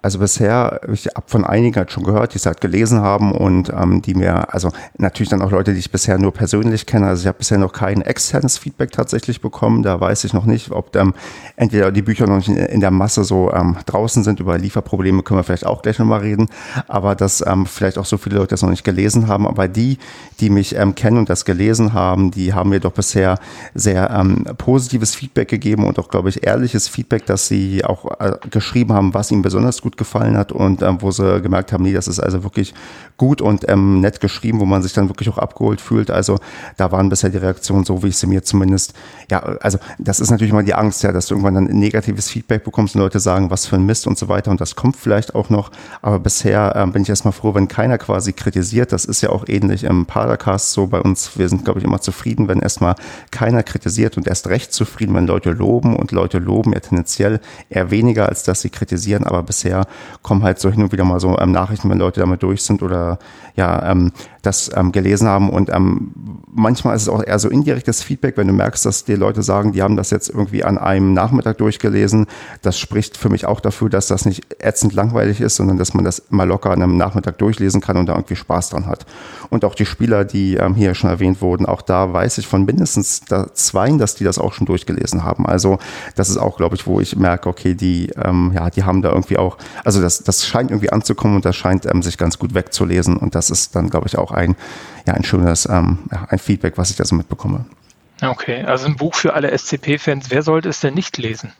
also 0.00 0.20
bisher, 0.20 0.80
ich 0.92 1.06
habe 1.08 1.26
von 1.26 1.44
einigen 1.44 1.74
halt 1.74 1.90
schon 1.90 2.04
gehört, 2.04 2.32
die 2.32 2.38
es 2.38 2.46
halt 2.46 2.60
gelesen 2.60 3.00
haben 3.00 3.32
und 3.32 3.70
ähm, 3.70 4.00
die 4.00 4.14
mir, 4.14 4.54
also 4.54 4.70
natürlich 4.96 5.28
dann 5.28 5.42
auch 5.42 5.50
Leute, 5.50 5.72
die 5.72 5.80
ich 5.80 5.90
bisher 5.90 6.18
nur 6.18 6.32
persönlich 6.32 6.86
kenne. 6.86 7.08
Also 7.08 7.22
ich 7.22 7.26
habe 7.26 7.38
bisher 7.38 7.58
noch 7.58 7.72
kein 7.72 8.02
externes 8.02 8.58
Feedback 8.58 8.92
tatsächlich 8.92 9.40
bekommen. 9.40 9.82
Da 9.82 10.00
weiß 10.00 10.22
ich 10.22 10.32
noch 10.32 10.44
nicht, 10.44 10.70
ob 10.70 10.94
ähm, 10.94 11.14
entweder 11.56 11.90
die 11.90 12.02
Bücher 12.02 12.28
noch 12.28 12.36
nicht 12.36 12.48
in, 12.48 12.80
der 12.80 12.92
Masse 12.92 13.24
so 13.24 13.52
ähm, 13.52 13.76
draußen 13.86 14.22
sind. 14.22 14.38
Über 14.38 14.56
Lieferprobleme 14.56 15.24
können 15.24 15.40
wir 15.40 15.44
vielleicht 15.44 15.66
auch 15.66 15.82
gleich 15.82 15.98
nochmal 15.98 16.20
reden. 16.20 16.48
Aber 16.86 17.16
dass 17.16 17.44
ähm, 17.44 17.66
vielleicht 17.66 17.98
auch 17.98 18.06
so 18.06 18.18
viele 18.18 18.36
Leute 18.36 18.50
das 18.50 18.62
noch 18.62 18.70
nicht 18.70 18.84
gelesen 18.84 19.26
haben. 19.26 19.48
Aber 19.48 19.66
die, 19.66 19.98
die 20.38 20.48
mich 20.48 20.76
ähm, 20.76 20.94
kennen 20.94 21.18
und 21.18 21.28
das 21.28 21.44
gelesen 21.44 21.92
haben, 21.92 22.30
die 22.30 22.54
haben 22.54 22.70
mir 22.70 22.78
doch 22.78 22.92
bisher 22.92 23.40
sehr 23.74 24.10
ähm, 24.10 24.44
positives 24.58 25.16
Feedback 25.16 25.48
gegeben 25.48 25.84
und 25.84 25.98
auch, 25.98 26.08
glaube 26.08 26.28
ich, 26.28 26.46
ehrliches 26.46 26.86
Feedback, 26.86 27.26
dass 27.26 27.48
sie 27.48 27.84
auch 27.84 28.20
äh, 28.20 28.36
geschrieben 28.48 28.92
haben, 28.92 29.12
was 29.12 29.32
ihnen 29.32 29.42
besonders 29.42 29.82
gut 29.82 29.87
gut 29.88 29.96
gefallen 29.96 30.36
hat 30.36 30.52
und 30.52 30.82
ähm, 30.82 30.98
wo 31.00 31.10
sie 31.10 31.40
gemerkt 31.40 31.72
haben, 31.72 31.82
nee, 31.82 31.94
das 31.94 32.08
ist 32.08 32.20
also 32.20 32.42
wirklich 32.42 32.74
gut 33.16 33.40
und 33.40 33.66
ähm, 33.68 34.00
nett 34.00 34.20
geschrieben, 34.20 34.60
wo 34.60 34.66
man 34.66 34.82
sich 34.82 34.92
dann 34.92 35.08
wirklich 35.08 35.30
auch 35.30 35.38
abgeholt 35.38 35.80
fühlt. 35.80 36.10
Also 36.10 36.38
da 36.76 36.92
waren 36.92 37.08
bisher 37.08 37.30
die 37.30 37.38
Reaktionen 37.38 37.84
so, 37.84 38.02
wie 38.02 38.08
ich 38.08 38.18
sie 38.18 38.26
mir 38.26 38.42
zumindest, 38.42 38.92
ja, 39.30 39.38
also 39.38 39.78
das 39.98 40.20
ist 40.20 40.30
natürlich 40.30 40.52
immer 40.52 40.62
die 40.62 40.74
Angst, 40.74 41.02
ja, 41.02 41.10
dass 41.10 41.26
du 41.26 41.34
irgendwann 41.34 41.54
dann 41.54 41.64
negatives 41.64 42.28
Feedback 42.28 42.64
bekommst 42.64 42.94
und 42.94 43.00
Leute 43.00 43.18
sagen, 43.18 43.50
was 43.50 43.64
für 43.64 43.76
ein 43.76 43.86
Mist 43.86 44.06
und 44.06 44.18
so 44.18 44.28
weiter 44.28 44.50
und 44.50 44.60
das 44.60 44.76
kommt 44.76 44.96
vielleicht 44.96 45.34
auch 45.34 45.48
noch, 45.48 45.70
aber 46.02 46.18
bisher 46.18 46.74
ähm, 46.76 46.92
bin 46.92 47.02
ich 47.02 47.08
erstmal 47.08 47.32
froh, 47.32 47.54
wenn 47.54 47.66
keiner 47.66 47.96
quasi 47.96 48.34
kritisiert. 48.34 48.92
Das 48.92 49.06
ist 49.06 49.22
ja 49.22 49.30
auch 49.30 49.48
ähnlich 49.48 49.84
im 49.84 50.04
Padercast 50.04 50.72
so 50.72 50.86
bei 50.86 51.00
uns. 51.00 51.38
Wir 51.38 51.48
sind, 51.48 51.64
glaube 51.64 51.80
ich, 51.80 51.86
immer 51.86 52.00
zufrieden, 52.00 52.46
wenn 52.46 52.60
erstmal 52.60 52.94
keiner 53.30 53.62
kritisiert 53.62 54.18
und 54.18 54.26
erst 54.26 54.48
recht 54.48 54.72
zufrieden, 54.74 55.14
wenn 55.14 55.26
Leute 55.26 55.50
loben 55.50 55.96
und 55.96 56.12
Leute 56.12 56.38
loben 56.38 56.74
ja 56.74 56.80
tendenziell 56.80 57.40
eher 57.70 57.90
weniger, 57.90 58.28
als 58.28 58.42
dass 58.42 58.60
sie 58.60 58.70
kritisieren, 58.70 59.24
aber 59.24 59.42
bisher 59.42 59.77
kommen 60.22 60.42
halt 60.42 60.58
so 60.58 60.70
hin 60.70 60.82
und 60.82 60.92
wieder 60.92 61.04
mal 61.04 61.20
so 61.20 61.38
ähm, 61.38 61.52
Nachrichten, 61.52 61.90
wenn 61.90 61.98
Leute 61.98 62.20
damit 62.20 62.42
durch 62.42 62.62
sind 62.62 62.82
oder 62.82 63.18
ja, 63.56 63.90
ähm, 63.90 64.12
das 64.42 64.70
ähm, 64.74 64.92
gelesen 64.92 65.26
haben. 65.26 65.50
Und 65.50 65.68
ähm, 65.68 66.12
manchmal 66.46 66.94
ist 66.94 67.02
es 67.02 67.08
auch 67.08 67.22
eher 67.22 67.38
so 67.38 67.48
indirektes 67.48 68.02
Feedback, 68.02 68.36
wenn 68.36 68.46
du 68.46 68.52
merkst, 68.52 68.86
dass 68.86 69.04
die 69.04 69.14
Leute 69.14 69.42
sagen, 69.42 69.72
die 69.72 69.82
haben 69.82 69.96
das 69.96 70.10
jetzt 70.10 70.28
irgendwie 70.28 70.62
an 70.62 70.78
einem 70.78 71.12
Nachmittag 71.12 71.58
durchgelesen. 71.58 72.26
Das 72.62 72.78
spricht 72.78 73.16
für 73.16 73.28
mich 73.28 73.46
auch 73.46 73.60
dafür, 73.60 73.90
dass 73.90 74.06
das 74.06 74.26
nicht 74.26 74.46
ätzend 74.60 74.94
langweilig 74.94 75.40
ist, 75.40 75.56
sondern 75.56 75.76
dass 75.76 75.92
man 75.92 76.04
das 76.04 76.22
mal 76.30 76.46
locker 76.46 76.70
an 76.70 76.82
einem 76.82 76.96
Nachmittag 76.96 77.38
durchlesen 77.38 77.80
kann 77.80 77.96
und 77.96 78.06
da 78.06 78.14
irgendwie 78.14 78.36
Spaß 78.36 78.70
dran 78.70 78.86
hat. 78.86 79.06
Und 79.50 79.64
auch 79.64 79.74
die 79.74 79.86
Spieler, 79.86 80.24
die 80.24 80.54
ähm, 80.54 80.74
hier 80.74 80.94
schon 80.94 81.10
erwähnt 81.10 81.40
wurden, 81.40 81.66
auch 81.66 81.82
da 81.82 82.12
weiß 82.12 82.38
ich 82.38 82.46
von 82.46 82.64
mindestens 82.64 83.22
zwei, 83.54 83.88
dass 83.92 84.14
die 84.14 84.24
das 84.24 84.38
auch 84.38 84.52
schon 84.52 84.66
durchgelesen 84.66 85.24
haben. 85.24 85.46
Also 85.46 85.78
das 86.14 86.28
ist 86.28 86.36
auch, 86.36 86.56
glaube 86.56 86.76
ich, 86.76 86.86
wo 86.86 87.00
ich 87.00 87.16
merke, 87.16 87.48
okay, 87.48 87.74
die, 87.74 88.10
ähm, 88.22 88.52
ja, 88.54 88.70
die 88.70 88.84
haben 88.84 89.02
da 89.02 89.10
irgendwie 89.10 89.38
auch, 89.38 89.56
also 89.84 90.00
das, 90.00 90.22
das 90.22 90.46
scheint 90.46 90.70
irgendwie 90.70 90.90
anzukommen 90.90 91.36
und 91.36 91.44
das 91.44 91.56
scheint 91.56 91.86
ähm, 91.86 92.02
sich 92.02 92.18
ganz 92.18 92.38
gut 92.38 92.54
wegzulesen. 92.54 93.16
Und 93.16 93.34
das 93.34 93.50
ist 93.50 93.74
dann, 93.74 93.90
glaube 93.90 94.06
ich, 94.06 94.18
auch 94.18 94.32
ein, 94.32 94.56
ja, 95.06 95.14
ein 95.14 95.24
schönes 95.24 95.66
ähm, 95.66 95.98
ja, 96.10 96.26
ein 96.28 96.38
Feedback, 96.38 96.78
was 96.78 96.90
ich 96.90 96.96
da 96.96 97.04
so 97.04 97.14
mitbekomme. 97.14 97.64
Okay, 98.20 98.64
also 98.64 98.86
ein 98.86 98.96
Buch 98.96 99.14
für 99.14 99.34
alle 99.34 99.56
SCP-Fans. 99.56 100.26
Wer 100.30 100.42
sollte 100.42 100.68
es 100.68 100.80
denn 100.80 100.94
nicht 100.94 101.18
lesen? 101.18 101.52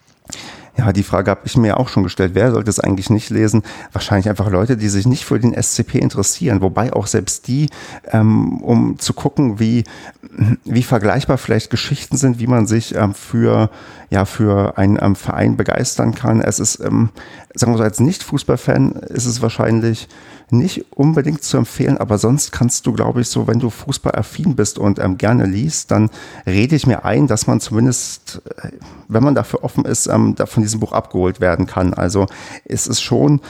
Ja, 0.78 0.92
die 0.92 1.02
Frage 1.02 1.32
habe 1.32 1.40
ich 1.44 1.56
mir 1.56 1.80
auch 1.80 1.88
schon 1.88 2.04
gestellt. 2.04 2.36
Wer 2.36 2.52
sollte 2.52 2.70
es 2.70 2.78
eigentlich 2.78 3.10
nicht 3.10 3.30
lesen? 3.30 3.64
Wahrscheinlich 3.92 4.28
einfach 4.28 4.48
Leute, 4.48 4.76
die 4.76 4.88
sich 4.88 5.06
nicht 5.06 5.24
für 5.24 5.40
den 5.40 5.60
SCP 5.60 5.98
interessieren. 5.98 6.60
Wobei 6.60 6.92
auch 6.92 7.08
selbst 7.08 7.48
die, 7.48 7.68
ähm, 8.12 8.62
um 8.62 8.96
zu 8.96 9.12
gucken, 9.12 9.58
wie, 9.58 9.82
wie 10.64 10.84
vergleichbar 10.84 11.36
vielleicht 11.36 11.70
Geschichten 11.70 12.16
sind, 12.16 12.38
wie 12.38 12.46
man 12.46 12.68
sich 12.68 12.94
ähm, 12.94 13.12
für, 13.12 13.70
ja, 14.10 14.24
für 14.24 14.78
einen 14.78 15.00
ähm, 15.02 15.16
Verein 15.16 15.56
begeistern 15.56 16.14
kann. 16.14 16.40
Es 16.40 16.60
ist, 16.60 16.78
ähm, 16.78 17.08
sagen 17.54 17.72
wir 17.72 17.78
so, 17.78 17.82
als 17.82 17.98
Nicht-Fußballfan 17.98 18.92
ist 18.92 19.26
es 19.26 19.42
wahrscheinlich 19.42 20.06
nicht 20.52 20.86
unbedingt 20.92 21.42
zu 21.42 21.56
empfehlen, 21.56 21.98
aber 21.98 22.18
sonst 22.18 22.52
kannst 22.52 22.86
du, 22.86 22.92
glaube 22.92 23.20
ich, 23.20 23.28
so, 23.28 23.46
wenn 23.46 23.58
du 23.58 23.70
fußballaffin 23.70 24.56
bist 24.56 24.78
und 24.78 24.98
ähm, 24.98 25.18
gerne 25.18 25.46
liest, 25.46 25.90
dann 25.90 26.10
rede 26.46 26.76
ich 26.76 26.86
mir 26.86 27.04
ein, 27.04 27.26
dass 27.26 27.46
man 27.46 27.60
zumindest, 27.60 28.42
äh, 28.62 28.70
wenn 29.08 29.22
man 29.22 29.34
dafür 29.34 29.64
offen 29.64 29.84
ist, 29.84 30.06
ähm, 30.06 30.34
da 30.34 30.46
von 30.46 30.62
diesem 30.62 30.80
Buch 30.80 30.92
abgeholt 30.92 31.40
werden 31.40 31.66
kann. 31.66 31.94
Also 31.94 32.26
es 32.64 32.86
ist 32.86 33.00
schon, 33.00 33.40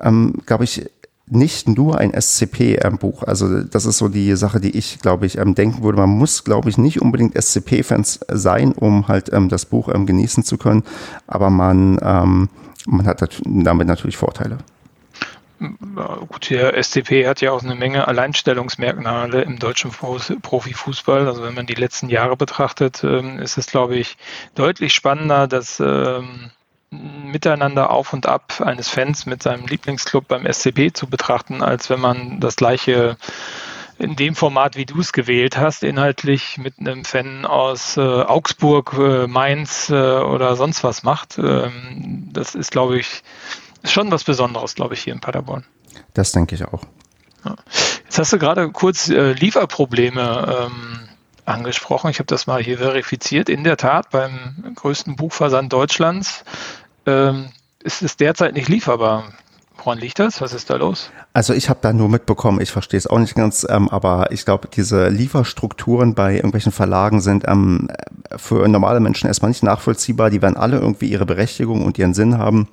ähm, 0.00 0.34
glaube 0.46 0.64
ich, 0.64 0.90
nicht 1.30 1.68
nur 1.68 1.98
ein 1.98 2.12
SCP-Buch. 2.12 3.22
Also 3.22 3.62
das 3.62 3.86
ist 3.86 3.98
so 3.98 4.08
die 4.08 4.34
Sache, 4.36 4.60
die 4.60 4.76
ich, 4.76 4.98
glaube 4.98 5.26
ich, 5.26 5.38
ähm, 5.38 5.54
denken 5.54 5.82
würde. 5.82 5.98
Man 5.98 6.10
muss, 6.10 6.44
glaube 6.44 6.68
ich, 6.68 6.76
nicht 6.76 7.00
unbedingt 7.00 7.40
SCP-Fans 7.40 8.20
sein, 8.28 8.72
um 8.72 9.08
halt 9.08 9.32
ähm, 9.32 9.48
das 9.48 9.64
Buch 9.64 9.88
ähm, 9.94 10.06
genießen 10.06 10.42
zu 10.42 10.58
können. 10.58 10.82
Aber 11.26 11.50
man, 11.50 11.98
ähm, 12.02 12.48
man 12.86 13.06
hat 13.06 13.40
damit 13.44 13.86
natürlich 13.86 14.16
Vorteile. 14.16 14.58
Gut, 15.60 16.48
der 16.48 16.82
SCP 16.82 17.26
hat 17.26 17.42
ja 17.42 17.52
auch 17.52 17.62
eine 17.62 17.74
Menge 17.74 18.08
Alleinstellungsmerkmale 18.08 19.42
im 19.42 19.58
deutschen 19.58 19.90
Profifußball. 19.90 21.26
Also 21.26 21.42
wenn 21.42 21.54
man 21.54 21.66
die 21.66 21.74
letzten 21.74 22.08
Jahre 22.08 22.36
betrachtet, 22.36 23.04
ähm, 23.04 23.38
ist 23.38 23.58
es, 23.58 23.66
glaube 23.66 23.96
ich, 23.96 24.16
deutlich 24.54 24.94
spannender, 24.94 25.46
das 25.46 25.78
ähm, 25.78 26.50
Miteinander 26.90 27.90
auf 27.90 28.14
und 28.14 28.26
ab 28.26 28.60
eines 28.64 28.88
Fans 28.88 29.26
mit 29.26 29.42
seinem 29.42 29.66
Lieblingsclub 29.66 30.26
beim 30.26 30.50
SCP 30.50 30.92
zu 30.92 31.06
betrachten, 31.08 31.62
als 31.62 31.90
wenn 31.90 32.00
man 32.00 32.40
das 32.40 32.56
gleiche 32.56 33.16
in 33.98 34.16
dem 34.16 34.34
Format, 34.34 34.76
wie 34.76 34.86
du 34.86 34.98
es 34.98 35.12
gewählt 35.12 35.58
hast, 35.58 35.84
inhaltlich 35.84 36.56
mit 36.56 36.78
einem 36.78 37.04
Fan 37.04 37.44
aus 37.44 37.98
äh, 37.98 38.00
Augsburg, 38.00 38.94
äh, 38.98 39.26
Mainz 39.26 39.90
äh, 39.90 39.92
oder 39.92 40.56
sonst 40.56 40.82
was 40.82 41.02
macht. 41.02 41.38
Ähm, 41.38 42.30
das 42.32 42.54
ist, 42.54 42.70
glaube 42.70 42.98
ich, 42.98 43.22
ist 43.82 43.92
schon 43.92 44.10
was 44.10 44.24
Besonderes, 44.24 44.74
glaube 44.74 44.94
ich, 44.94 45.02
hier 45.02 45.12
in 45.12 45.20
Paderborn. 45.20 45.64
Das 46.14 46.32
denke 46.32 46.54
ich 46.54 46.64
auch. 46.64 46.82
Ja. 47.44 47.56
Jetzt 48.04 48.18
hast 48.18 48.32
du 48.32 48.38
gerade 48.38 48.70
kurz 48.70 49.08
äh, 49.08 49.32
Lieferprobleme 49.32 50.68
ähm, 50.68 51.08
angesprochen. 51.44 52.10
Ich 52.10 52.18
habe 52.18 52.26
das 52.26 52.46
mal 52.46 52.62
hier 52.62 52.78
verifiziert. 52.78 53.48
In 53.48 53.64
der 53.64 53.76
Tat, 53.76 54.10
beim 54.10 54.74
größten 54.74 55.16
Buchversand 55.16 55.72
Deutschlands 55.72 56.44
ähm, 57.06 57.50
ist 57.82 58.02
es 58.02 58.16
derzeit 58.16 58.54
nicht 58.54 58.68
lieferbar. 58.68 59.24
Woran 59.76 59.98
liegt 59.98 60.18
das? 60.18 60.40
Was 60.42 60.52
ist 60.52 60.68
da 60.68 60.76
los? 60.76 61.10
Also 61.32 61.54
ich 61.54 61.70
habe 61.70 61.78
da 61.80 61.92
nur 61.92 62.08
mitbekommen, 62.08 62.60
ich 62.60 62.70
verstehe 62.70 62.98
es 62.98 63.06
auch 63.06 63.18
nicht 63.18 63.34
ganz, 63.34 63.66
ähm, 63.68 63.88
aber 63.88 64.30
ich 64.30 64.44
glaube, 64.44 64.68
diese 64.68 65.08
Lieferstrukturen 65.08 66.14
bei 66.14 66.34
irgendwelchen 66.34 66.72
Verlagen 66.72 67.20
sind 67.22 67.44
ähm, 67.48 67.88
für 68.36 68.68
normale 68.68 69.00
Menschen 69.00 69.26
erstmal 69.26 69.50
nicht 69.50 69.62
nachvollziehbar. 69.62 70.28
Die 70.28 70.42
werden 70.42 70.56
alle 70.56 70.78
irgendwie 70.78 71.08
ihre 71.08 71.24
Berechtigung 71.24 71.82
und 71.82 71.96
ihren 71.96 72.12
Sinn 72.12 72.36
haben. 72.36 72.68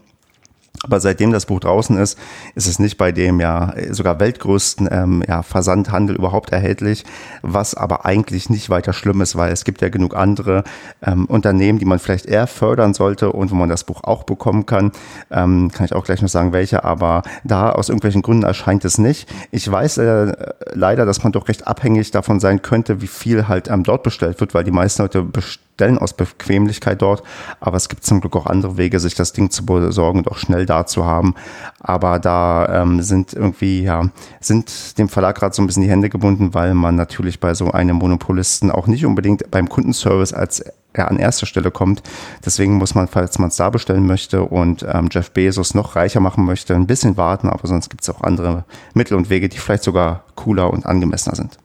Aber 0.83 0.99
seitdem 0.99 1.31
das 1.31 1.47
Buch 1.47 1.59
draußen 1.59 1.97
ist, 1.97 2.19
ist 2.53 2.67
es 2.67 2.77
nicht 2.77 2.97
bei 2.97 3.11
dem 3.11 3.39
ja 3.39 3.73
sogar 3.89 4.19
weltgrößten 4.19 4.87
ähm, 4.91 5.23
ja, 5.27 5.41
Versandhandel 5.41 6.15
überhaupt 6.15 6.51
erhältlich, 6.51 7.03
was 7.41 7.73
aber 7.73 8.05
eigentlich 8.05 8.49
nicht 8.49 8.69
weiter 8.69 8.93
schlimm 8.93 9.21
ist, 9.21 9.35
weil 9.35 9.51
es 9.51 9.63
gibt 9.63 9.81
ja 9.81 9.89
genug 9.89 10.15
andere 10.15 10.63
ähm, 11.01 11.25
Unternehmen, 11.25 11.79
die 11.79 11.85
man 11.85 11.97
vielleicht 11.99 12.27
eher 12.27 12.45
fördern 12.45 12.93
sollte 12.93 13.31
und 13.31 13.49
wo 13.49 13.55
man 13.55 13.69
das 13.69 13.83
Buch 13.85 14.03
auch 14.03 14.23
bekommen 14.23 14.65
kann. 14.65 14.91
Ähm, 15.31 15.71
kann 15.71 15.85
ich 15.85 15.93
auch 15.93 16.03
gleich 16.03 16.21
noch 16.21 16.29
sagen, 16.29 16.53
welche, 16.53 16.83
aber 16.83 17.23
da 17.43 17.71
aus 17.71 17.89
irgendwelchen 17.89 18.21
Gründen 18.21 18.43
erscheint 18.43 18.85
es 18.85 18.99
nicht. 18.99 19.27
Ich 19.51 19.69
weiß 19.69 19.97
äh, 19.97 20.33
leider, 20.73 21.05
dass 21.05 21.23
man 21.23 21.31
doch 21.31 21.47
recht 21.47 21.65
abhängig 21.65 22.11
davon 22.11 22.39
sein 22.39 22.61
könnte, 22.61 23.01
wie 23.01 23.07
viel 23.07 23.47
halt 23.47 23.67
ähm, 23.67 23.83
dort 23.83 24.03
bestellt 24.03 24.39
wird, 24.39 24.53
weil 24.53 24.63
die 24.63 24.71
meisten 24.71 25.01
Leute 25.01 25.23
bestellen 25.23 25.66
bestellen 25.77 25.97
aus 25.99 26.13
Bequemlichkeit 26.13 27.01
dort. 27.01 27.23
Aber 27.59 27.77
es 27.77 27.87
gibt 27.87 28.03
zum 28.03 28.19
Glück 28.19 28.35
auch 28.35 28.47
andere 28.47 28.77
Wege, 28.77 28.99
sich 28.99 29.13
das 29.13 29.31
Ding 29.31 29.51
zu 29.51 29.65
besorgen 29.65 30.19
und 30.19 30.27
auch 30.27 30.37
schnell 30.37 30.65
da 30.65 30.85
zu 30.85 31.05
haben. 31.05 31.35
Aber 31.79 32.19
da 32.19 32.81
ähm, 32.81 33.01
sind 33.01 33.33
irgendwie, 33.33 33.83
ja, 33.83 34.09
sind 34.41 34.97
dem 34.97 35.07
Verlag 35.07 35.37
gerade 35.37 35.55
so 35.55 35.61
ein 35.61 35.67
bisschen 35.67 35.83
die 35.83 35.89
Hände 35.89 36.09
gebunden, 36.09 36.53
weil 36.53 36.73
man 36.73 36.95
natürlich 36.95 37.39
bei 37.39 37.53
so 37.53 37.71
einem 37.71 37.97
Monopolisten 37.97 38.71
auch 38.71 38.87
nicht 38.87 39.05
unbedingt 39.05 39.49
beim 39.51 39.69
Kundenservice 39.69 40.33
als 40.33 40.63
er 40.93 41.11
an 41.11 41.19
erster 41.19 41.45
Stelle 41.45 41.69
kommt. 41.69 42.01
Deswegen 42.43 42.73
muss 42.73 42.95
man, 42.95 43.07
falls 43.07 43.37
man 43.37 43.49
es 43.49 43.55
da 43.55 43.69
bestellen 43.69 44.07
möchte 44.07 44.41
und 44.41 44.83
ähm, 44.91 45.09
Jeff 45.11 45.29
Bezos 45.29 45.75
noch 45.75 45.95
reicher 45.95 46.21
machen 46.21 46.43
möchte, 46.43 46.73
ein 46.73 46.87
bisschen 46.87 47.17
warten, 47.17 47.49
aber 47.49 47.67
sonst 47.67 47.89
gibt 47.89 48.01
es 48.01 48.09
auch 48.09 48.21
andere 48.21 48.65
Mittel 48.95 49.15
und 49.15 49.29
Wege, 49.29 49.47
die 49.47 49.59
vielleicht 49.59 49.83
sogar 49.83 50.23
cooler 50.33 50.73
und 50.73 50.87
angemessener 50.87 51.35
sind. 51.35 51.59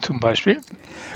Zum 0.00 0.20
Beispiel? 0.20 0.60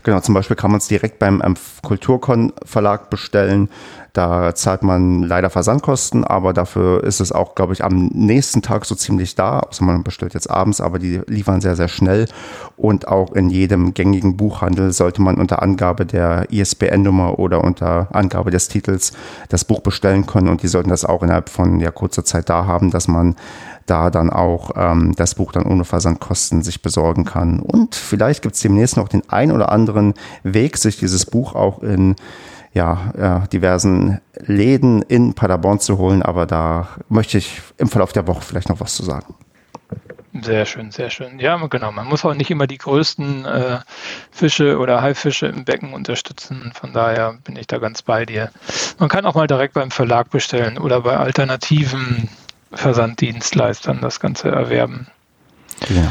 Genau, 0.03 0.21
zum 0.21 0.35
Beispiel 0.35 0.57
kann 0.57 0.71
man 0.71 0.79
es 0.79 0.89
direkt 0.89 1.19
beim 1.19 1.41
ähm, 1.45 1.57
Kulturkon 1.83 2.53
Verlag 2.65 3.11
bestellen. 3.11 3.71
Da 4.13 4.55
zahlt 4.55 4.83
man 4.83 5.23
leider 5.23 5.49
Versandkosten, 5.49 6.25
aber 6.25 6.53
dafür 6.53 7.03
ist 7.03 7.21
es 7.21 7.33
auch, 7.33 7.55
glaube 7.55 7.73
ich, 7.73 7.83
am 7.83 8.09
nächsten 8.13 8.61
Tag 8.61 8.85
so 8.85 8.95
ziemlich 8.95 9.37
da. 9.37 9.61
Also 9.61 9.87
man 9.87 10.03
bestellt 10.03 10.35
jetzt 10.35 10.51
abends, 10.51 10.83
aber 10.83 10.99
die 10.99 11.23
liefern 11.27 11.63
sehr, 11.63 11.77
sehr 11.77 11.89
schnell. 11.89 12.29
Und 12.77 13.09
auch 13.09 13.33
in 13.33 13.49
jedem 13.49 13.95
gängigen 13.95 14.37
Buchhandel 14.37 14.93
sollte 14.93 15.23
man 15.23 15.37
unter 15.37 15.63
Angabe 15.63 16.05
der 16.05 16.51
ISBN-Nummer 16.51 17.39
oder 17.39 17.65
unter 17.65 18.09
Angabe 18.15 18.51
des 18.51 18.69
Titels 18.69 19.15
das 19.49 19.65
Buch 19.65 19.81
bestellen 19.81 20.27
können. 20.27 20.49
Und 20.49 20.63
die 20.63 20.69
sollten 20.69 20.91
das 20.91 21.07
auch 21.07 21.23
innerhalb 21.23 21.49
von 21.49 21.81
ja, 21.81 21.91
kurzer 21.91 22.25
Zeit 22.25 22.51
da 22.51 22.67
haben, 22.67 22.91
dass 22.91 23.09
man 23.09 23.35
da 23.87 24.11
dann 24.11 24.29
auch 24.29 24.73
ähm, 24.77 25.15
das 25.17 25.35
Buch 25.37 25.53
dann 25.53 25.65
ohne 25.65 25.85
Versandkosten 25.85 26.63
sich 26.63 26.83
besorgen 26.83 27.25
kann. 27.25 27.61
Und 27.61 27.95
vielleicht 27.95 28.43
gibt 28.43 28.57
es 28.57 28.61
demnächst 28.61 28.99
noch 28.99 29.09
den 29.09 29.23
ein 29.31 29.53
oder 29.53 29.73
anderen 29.73 30.13
Weg, 30.43 30.77
sich 30.77 30.99
dieses 30.99 31.25
Buch 31.25 31.55
auch 31.55 31.83
in 31.83 32.15
ja, 32.75 33.13
ja, 33.19 33.39
diversen 33.53 34.21
Läden 34.35 35.03
in 35.03 35.35
Paderborn 35.35 35.81
zu 35.81 35.99
holen, 35.99 36.23
aber 36.23 36.47
da 36.47 36.89
möchte 37.09 37.39
ich 37.39 37.61
im 37.79 37.89
Verlauf 37.89 38.13
der 38.13 38.27
Woche 38.27 38.43
vielleicht 38.43 38.69
noch 38.69 38.81
was 38.81 38.95
zu 38.95 39.03
sagen. 39.03 39.35
Sehr 40.41 40.65
schön, 40.65 40.91
sehr 40.91 41.11
schön. 41.11 41.39
Ja, 41.39 41.57
genau. 41.67 41.93
Man 41.93 42.09
muss 42.09 42.25
auch 42.25 42.33
nicht 42.33 42.51
immer 42.51 42.67
die 42.67 42.79
größten 42.79 43.45
äh, 43.45 43.81
Fische 44.31 44.79
oder 44.79 45.03
Haifische 45.03 45.47
im 45.47 45.67
Becken 45.67 45.93
unterstützen. 45.93 46.73
Von 46.75 46.95
daher 46.95 47.35
bin 47.45 47.57
ich 47.57 47.67
da 47.67 47.77
ganz 47.77 48.01
bei 48.01 48.25
dir. 48.25 48.51
Man 48.99 49.11
kann 49.11 49.27
auch 49.27 49.35
mal 49.35 49.47
direkt 49.47 49.75
beim 49.75 49.91
Verlag 49.91 50.31
bestellen 50.31 50.79
oder 50.79 51.03
bei 51.03 51.19
alternativen 51.19 52.31
Versanddienstleistern 52.73 54.01
das 54.01 54.21
Ganze 54.21 54.49
erwerben. 54.49 55.07
Genau. 55.87 56.11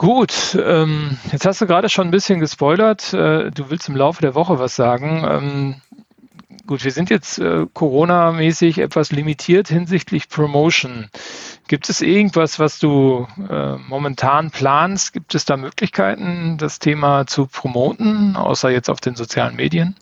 Gut, 0.00 0.56
ähm, 0.58 1.18
jetzt 1.30 1.44
hast 1.44 1.60
du 1.60 1.66
gerade 1.66 1.90
schon 1.90 2.08
ein 2.08 2.10
bisschen 2.10 2.40
gespoilert. 2.40 3.12
Äh, 3.12 3.50
du 3.50 3.68
willst 3.68 3.86
im 3.90 3.96
Laufe 3.96 4.22
der 4.22 4.34
Woche 4.34 4.58
was 4.58 4.74
sagen. 4.74 5.22
Ähm, 5.28 5.74
gut, 6.66 6.84
wir 6.84 6.90
sind 6.90 7.10
jetzt 7.10 7.38
äh, 7.38 7.66
Corona-mäßig 7.74 8.78
etwas 8.78 9.12
limitiert 9.12 9.68
hinsichtlich 9.68 10.30
Promotion. 10.30 11.10
Gibt 11.68 11.90
es 11.90 12.00
irgendwas, 12.00 12.58
was 12.58 12.78
du 12.78 13.28
äh, 13.46 13.76
momentan 13.76 14.50
planst? 14.50 15.12
Gibt 15.12 15.34
es 15.34 15.44
da 15.44 15.58
Möglichkeiten, 15.58 16.56
das 16.56 16.78
Thema 16.78 17.26
zu 17.26 17.44
promoten, 17.44 18.36
außer 18.36 18.70
jetzt 18.70 18.88
auf 18.88 19.02
den 19.02 19.16
sozialen 19.16 19.56
Medien? 19.56 19.96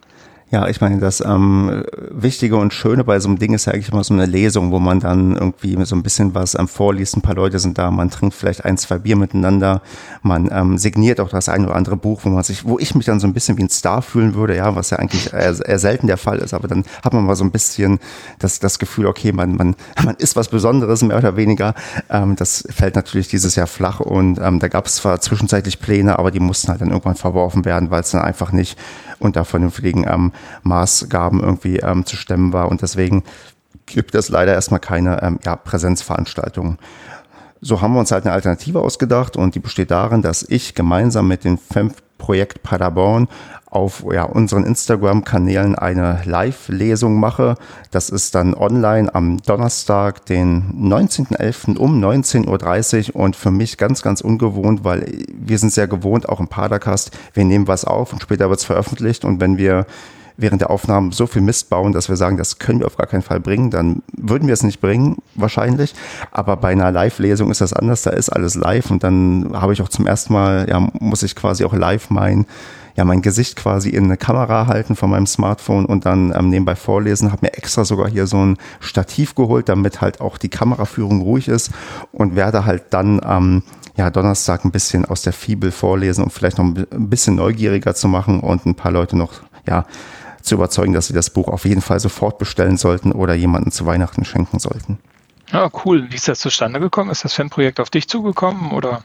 Ja, 0.50 0.66
ich 0.66 0.80
meine, 0.80 0.98
das 0.98 1.20
ähm, 1.20 1.84
Wichtige 2.10 2.56
und 2.56 2.72
Schöne 2.72 3.04
bei 3.04 3.20
so 3.20 3.28
einem 3.28 3.38
Ding 3.38 3.52
ist 3.52 3.66
ja 3.66 3.74
eigentlich 3.74 3.92
immer 3.92 4.02
so 4.02 4.14
eine 4.14 4.24
Lesung, 4.24 4.72
wo 4.72 4.78
man 4.78 4.98
dann 4.98 5.36
irgendwie 5.36 5.76
so 5.84 5.94
ein 5.94 6.02
bisschen 6.02 6.34
was 6.34 6.58
ähm, 6.58 6.68
vorliest. 6.68 7.18
Ein 7.18 7.20
paar 7.20 7.34
Leute 7.34 7.58
sind 7.58 7.76
da, 7.76 7.90
man 7.90 8.08
trinkt 8.08 8.34
vielleicht 8.34 8.64
ein, 8.64 8.78
zwei 8.78 8.96
Bier 8.96 9.16
miteinander, 9.16 9.82
man 10.22 10.48
ähm, 10.50 10.78
signiert 10.78 11.20
auch 11.20 11.28
das 11.28 11.50
ein 11.50 11.66
oder 11.66 11.76
andere 11.76 11.98
Buch, 11.98 12.20
wo 12.22 12.30
man 12.30 12.42
sich, 12.44 12.64
wo 12.64 12.78
ich 12.78 12.94
mich 12.94 13.04
dann 13.04 13.20
so 13.20 13.26
ein 13.26 13.34
bisschen 13.34 13.58
wie 13.58 13.64
ein 13.64 13.68
Star 13.68 14.00
fühlen 14.00 14.34
würde, 14.34 14.56
ja, 14.56 14.74
was 14.74 14.88
ja 14.88 14.98
eigentlich 14.98 15.34
eher, 15.34 15.54
eher 15.66 15.78
selten 15.78 16.06
der 16.06 16.16
Fall 16.16 16.38
ist, 16.38 16.54
aber 16.54 16.66
dann 16.66 16.84
hat 17.04 17.12
man 17.12 17.26
mal 17.26 17.36
so 17.36 17.44
ein 17.44 17.50
bisschen 17.50 17.98
das, 18.38 18.58
das 18.58 18.78
Gefühl, 18.78 19.04
okay, 19.04 19.32
man, 19.32 19.54
man, 19.54 19.76
man 20.02 20.14
ist 20.16 20.34
was 20.34 20.48
Besonderes, 20.48 21.02
mehr 21.02 21.18
oder 21.18 21.36
weniger. 21.36 21.74
Ähm, 22.08 22.36
das 22.36 22.64
fällt 22.70 22.94
natürlich 22.96 23.28
dieses 23.28 23.54
Jahr 23.54 23.66
flach 23.66 24.00
und 24.00 24.38
ähm, 24.38 24.60
da 24.60 24.68
gab 24.68 24.86
es 24.86 24.94
zwar 24.94 25.20
zwischenzeitlich 25.20 25.78
Pläne, 25.78 26.18
aber 26.18 26.30
die 26.30 26.40
mussten 26.40 26.68
halt 26.68 26.80
dann 26.80 26.88
irgendwann 26.88 27.16
verworfen 27.16 27.66
werden, 27.66 27.90
weil 27.90 28.00
es 28.00 28.12
dann 28.12 28.22
einfach 28.22 28.50
nicht 28.50 28.78
unter 29.18 29.44
vernünftigen 29.44 30.06
ähm, 30.08 30.32
Maßgaben 30.62 31.40
irgendwie 31.40 31.78
ähm, 31.78 32.06
zu 32.06 32.16
stemmen 32.16 32.52
war. 32.52 32.68
Und 32.68 32.82
deswegen 32.82 33.24
gibt 33.86 34.14
es 34.14 34.28
leider 34.28 34.52
erstmal 34.52 34.80
keine 34.80 35.22
ähm, 35.22 35.38
ja, 35.44 35.56
Präsenzveranstaltungen. 35.56 36.78
So 37.60 37.80
haben 37.80 37.94
wir 37.94 38.00
uns 38.00 38.12
halt 38.12 38.24
eine 38.24 38.34
Alternative 38.34 38.80
ausgedacht 38.80 39.36
und 39.36 39.54
die 39.54 39.60
besteht 39.60 39.90
darin, 39.90 40.22
dass 40.22 40.42
ich 40.42 40.74
gemeinsam 40.74 41.26
mit 41.26 41.44
dem 41.44 41.58
FEMF-Projekt 41.58 42.62
Paderborn 42.62 43.28
auf 43.70 44.04
ja, 44.12 44.24
unseren 44.24 44.64
Instagram-Kanälen 44.64 45.74
eine 45.74 46.20
Live-Lesung 46.24 47.20
mache. 47.20 47.56
Das 47.90 48.08
ist 48.08 48.34
dann 48.34 48.54
online 48.54 49.14
am 49.14 49.38
Donnerstag, 49.42 50.24
den 50.26 50.88
19.11. 50.90 51.76
um 51.76 52.02
19.30 52.02 53.14
Uhr 53.14 53.20
und 53.20 53.36
für 53.36 53.50
mich 53.50 53.76
ganz, 53.76 54.02
ganz 54.02 54.20
ungewohnt, 54.20 54.84
weil 54.84 55.24
wir 55.32 55.58
sind 55.58 55.72
sehr 55.72 55.86
gewohnt, 55.86 56.28
auch 56.28 56.40
im 56.40 56.48
Padercast, 56.48 57.10
wir 57.34 57.44
nehmen 57.44 57.68
was 57.68 57.84
auf 57.84 58.12
und 58.12 58.22
später 58.22 58.48
wird 58.48 58.60
es 58.60 58.64
veröffentlicht 58.64 59.24
und 59.24 59.40
wenn 59.40 59.58
wir 59.58 59.86
während 60.38 60.60
der 60.60 60.70
Aufnahmen 60.70 61.10
so 61.10 61.26
viel 61.26 61.42
Mist 61.42 61.68
bauen, 61.68 61.92
dass 61.92 62.08
wir 62.08 62.16
sagen, 62.16 62.36
das 62.36 62.58
können 62.60 62.78
wir 62.78 62.86
auf 62.86 62.96
gar 62.96 63.08
keinen 63.08 63.22
Fall 63.22 63.40
bringen, 63.40 63.70
dann 63.70 64.02
würden 64.16 64.46
wir 64.46 64.54
es 64.54 64.62
nicht 64.62 64.80
bringen, 64.80 65.16
wahrscheinlich. 65.34 65.94
Aber 66.30 66.56
bei 66.56 66.70
einer 66.70 66.92
Live-Lesung 66.92 67.50
ist 67.50 67.60
das 67.60 67.72
anders, 67.72 68.02
da 68.02 68.10
ist 68.10 68.30
alles 68.30 68.54
live 68.54 68.90
und 68.90 69.02
dann 69.02 69.50
habe 69.52 69.72
ich 69.72 69.82
auch 69.82 69.88
zum 69.88 70.06
ersten 70.06 70.32
Mal, 70.32 70.68
ja, 70.68 70.88
muss 71.00 71.24
ich 71.24 71.34
quasi 71.34 71.64
auch 71.64 71.74
live 71.74 72.10
mein, 72.10 72.46
ja, 72.98 73.04
mein 73.04 73.22
Gesicht 73.22 73.54
quasi 73.54 73.90
in 73.90 74.06
eine 74.06 74.16
Kamera 74.16 74.66
halten 74.66 74.96
von 74.96 75.08
meinem 75.08 75.28
Smartphone 75.28 75.84
und 75.84 76.04
dann 76.04 76.34
ähm, 76.36 76.50
nebenbei 76.50 76.74
vorlesen. 76.74 77.30
Habe 77.30 77.46
mir 77.46 77.54
extra 77.54 77.84
sogar 77.84 78.10
hier 78.10 78.26
so 78.26 78.44
ein 78.44 78.58
Stativ 78.80 79.36
geholt, 79.36 79.68
damit 79.68 80.00
halt 80.00 80.20
auch 80.20 80.36
die 80.36 80.48
Kameraführung 80.48 81.20
ruhig 81.20 81.46
ist 81.46 81.70
und 82.10 82.34
werde 82.34 82.64
halt 82.64 82.86
dann 82.90 83.22
am 83.22 83.62
ja, 83.96 84.10
Donnerstag 84.10 84.64
ein 84.64 84.72
bisschen 84.72 85.04
aus 85.04 85.22
der 85.22 85.32
Fibel 85.32 85.70
vorlesen, 85.70 86.24
um 86.24 86.30
vielleicht 86.30 86.58
noch 86.58 86.64
ein 86.64 87.08
bisschen 87.08 87.36
neugieriger 87.36 87.94
zu 87.94 88.08
machen 88.08 88.40
und 88.40 88.66
ein 88.66 88.74
paar 88.74 88.90
Leute 88.90 89.16
noch, 89.16 89.32
ja, 89.64 89.86
zu 90.42 90.56
überzeugen, 90.56 90.92
dass 90.92 91.06
sie 91.06 91.14
das 91.14 91.30
Buch 91.30 91.46
auf 91.46 91.66
jeden 91.66 91.82
Fall 91.82 92.00
sofort 92.00 92.38
bestellen 92.38 92.78
sollten 92.78 93.12
oder 93.12 93.34
jemanden 93.34 93.70
zu 93.70 93.86
Weihnachten 93.86 94.24
schenken 94.24 94.58
sollten. 94.58 94.98
Ja, 95.52 95.70
cool. 95.84 96.08
Wie 96.10 96.16
ist 96.16 96.26
das 96.26 96.40
zustande 96.40 96.80
gekommen? 96.80 97.10
Ist 97.10 97.24
das 97.24 97.34
Fanprojekt 97.34 97.78
auf 97.78 97.90
dich 97.90 98.08
zugekommen 98.08 98.72
oder? 98.72 99.04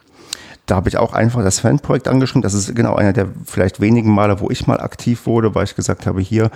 Da 0.74 0.78
habe 0.78 0.90
ich 0.90 0.98
auch 0.98 1.14
einfach 1.14 1.44
das 1.44 1.60
Fanprojekt 1.60 2.08
angeschrieben. 2.08 2.42
Das 2.42 2.56
ist 2.56 2.76
genau 2.76 2.96
einer 2.96 3.14
der 3.14 3.28
vielleicht 3.46 3.80
wenigen 3.80 4.10
Male, 4.12 4.40
wo 4.40 4.50
ich 4.50 4.66
mal 4.66 4.80
aktiv 4.80 5.28
wurde, 5.28 5.54
weil 5.54 5.66
ich 5.66 5.76
gesagt 5.76 6.08
habe, 6.08 6.20
hier, 6.20 6.50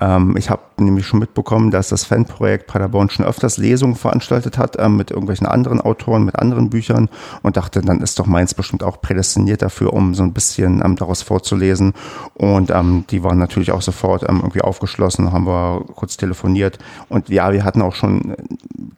ähm, 0.00 0.36
ich 0.36 0.48
habe 0.48 0.62
nämlich 0.76 1.08
schon 1.08 1.18
mitbekommen, 1.18 1.72
dass 1.72 1.88
das 1.88 2.04
Fanprojekt 2.04 2.68
Paderborn 2.68 3.10
schon 3.10 3.26
öfters 3.26 3.58
Lesungen 3.58 3.96
veranstaltet 3.96 4.58
hat 4.58 4.76
ähm, 4.78 4.96
mit 4.96 5.10
irgendwelchen 5.10 5.48
anderen 5.48 5.80
Autoren, 5.80 6.24
mit 6.24 6.38
anderen 6.38 6.70
Büchern 6.70 7.08
und 7.42 7.56
dachte, 7.56 7.80
dann 7.80 8.00
ist 8.00 8.16
doch 8.20 8.26
meins 8.26 8.54
bestimmt 8.54 8.84
auch 8.84 9.00
prädestiniert 9.00 9.60
dafür, 9.60 9.92
um 9.92 10.14
so 10.14 10.22
ein 10.22 10.32
bisschen 10.32 10.80
ähm, 10.84 10.94
daraus 10.94 11.22
vorzulesen. 11.22 11.94
Und 12.34 12.70
ähm, 12.70 13.04
die 13.10 13.24
waren 13.24 13.38
natürlich 13.38 13.72
auch 13.72 13.82
sofort 13.82 14.22
ähm, 14.22 14.36
irgendwie 14.36 14.62
aufgeschlossen, 14.62 15.32
haben 15.32 15.48
wir 15.48 15.84
kurz 15.96 16.16
telefoniert. 16.16 16.78
Und 17.08 17.28
ja, 17.28 17.52
wir 17.52 17.64
hatten 17.64 17.82
auch 17.82 17.96
schon 17.96 18.36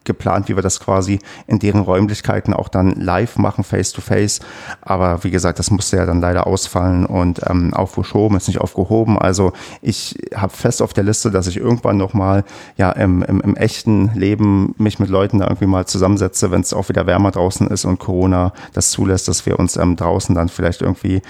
geplant, 0.04 0.50
wie 0.50 0.56
wir 0.56 0.62
das 0.62 0.80
quasi 0.80 1.18
in 1.46 1.58
deren 1.58 1.80
Räumlichkeiten 1.80 2.52
auch 2.52 2.68
dann 2.68 2.92
live 2.92 3.38
machen, 3.38 3.64
face 3.64 3.92
to 3.92 4.02
face. 4.02 4.40
Aber 4.80 5.24
wie 5.24 5.30
gesagt, 5.30 5.58
das 5.58 5.70
musste 5.70 5.96
ja 5.96 6.06
dann 6.06 6.20
leider 6.20 6.46
ausfallen 6.46 7.06
und 7.06 7.40
ähm, 7.48 7.74
aufgeschoben, 7.74 8.36
ist 8.36 8.48
nicht 8.48 8.60
aufgehoben. 8.60 9.18
Also 9.18 9.52
ich 9.82 10.16
habe 10.34 10.52
fest 10.52 10.82
auf 10.82 10.92
der 10.92 11.04
Liste, 11.04 11.30
dass 11.30 11.46
ich 11.46 11.56
irgendwann 11.56 11.96
nochmal 11.96 12.44
ja 12.76 12.90
im, 12.92 13.22
im, 13.22 13.40
im 13.40 13.56
echten 13.56 14.10
Leben 14.14 14.74
mich 14.78 14.98
mit 14.98 15.08
Leuten 15.08 15.38
da 15.38 15.46
irgendwie 15.46 15.66
mal 15.66 15.86
zusammensetze, 15.86 16.50
wenn 16.50 16.60
es 16.60 16.72
auch 16.72 16.88
wieder 16.88 17.06
wärmer 17.06 17.30
draußen 17.30 17.68
ist 17.68 17.84
und 17.84 17.98
Corona 17.98 18.52
das 18.72 18.90
zulässt, 18.90 19.28
dass 19.28 19.46
wir 19.46 19.58
uns 19.58 19.76
ähm, 19.76 19.96
draußen 19.96 20.34
dann 20.34 20.48
vielleicht 20.48 20.82
irgendwie 20.82 21.22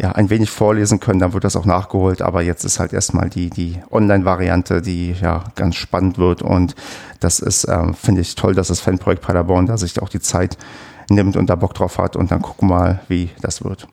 ja, 0.00 0.12
ein 0.12 0.30
wenig 0.30 0.48
vorlesen 0.50 0.98
können, 0.98 1.20
dann 1.20 1.34
wird 1.34 1.44
das 1.44 1.56
auch 1.56 1.66
nachgeholt. 1.66 2.22
Aber 2.22 2.40
jetzt 2.40 2.64
ist 2.64 2.80
halt 2.80 2.94
erstmal 2.94 3.28
die, 3.28 3.50
die 3.50 3.78
Online-Variante, 3.90 4.80
die 4.80 5.12
ja 5.20 5.44
ganz 5.56 5.76
spannend 5.76 6.16
wird. 6.16 6.40
Und 6.40 6.74
das 7.20 7.38
ist, 7.38 7.68
ähm, 7.68 7.92
finde 7.92 8.22
ich, 8.22 8.34
toll, 8.34 8.54
dass 8.54 8.68
das 8.68 8.80
Fanprojekt 8.80 9.22
Paderborn 9.22 9.66
da 9.66 9.76
sich 9.76 10.00
auch 10.00 10.08
die 10.08 10.20
Zeit 10.20 10.56
nimmt 11.10 11.36
und 11.36 11.46
da 11.46 11.56
Bock 11.56 11.74
drauf 11.74 11.98
hat 11.98 12.16
und 12.16 12.30
dann 12.30 12.42
gucken 12.42 12.68
wir 12.68 12.74
mal, 12.74 13.00
wie 13.08 13.30
das 13.40 13.64
wird. 13.64 13.86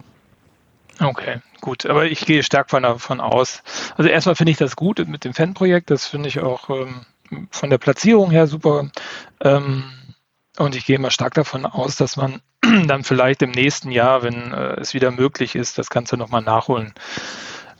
Okay, 0.99 1.41
gut. 1.61 1.85
Aber 1.85 2.05
ich 2.05 2.25
gehe 2.25 2.43
stark 2.43 2.69
davon 2.69 3.19
aus. 3.19 3.61
Also 3.97 4.09
erstmal 4.09 4.35
finde 4.35 4.51
ich 4.51 4.57
das 4.57 4.75
gut 4.75 5.05
mit 5.07 5.25
dem 5.25 5.33
Fanprojekt. 5.33 5.91
Das 5.91 6.07
finde 6.07 6.29
ich 6.29 6.39
auch 6.39 6.69
ähm, 6.69 7.01
von 7.51 7.69
der 7.69 7.77
Platzierung 7.77 8.31
her 8.31 8.47
super. 8.47 8.89
Ähm, 9.41 9.83
und 10.57 10.75
ich 10.75 10.85
gehe 10.85 10.97
mal 10.97 11.11
stark 11.11 11.35
davon 11.35 11.65
aus, 11.65 11.97
dass 11.97 12.17
man 12.17 12.41
dann 12.87 13.03
vielleicht 13.03 13.41
im 13.43 13.51
nächsten 13.51 13.91
Jahr, 13.91 14.23
wenn 14.23 14.51
äh, 14.51 14.79
es 14.79 14.93
wieder 14.93 15.11
möglich 15.11 15.55
ist, 15.55 15.77
das 15.77 15.89
Ganze 15.89 16.17
nochmal 16.17 16.41
nachholen 16.41 16.93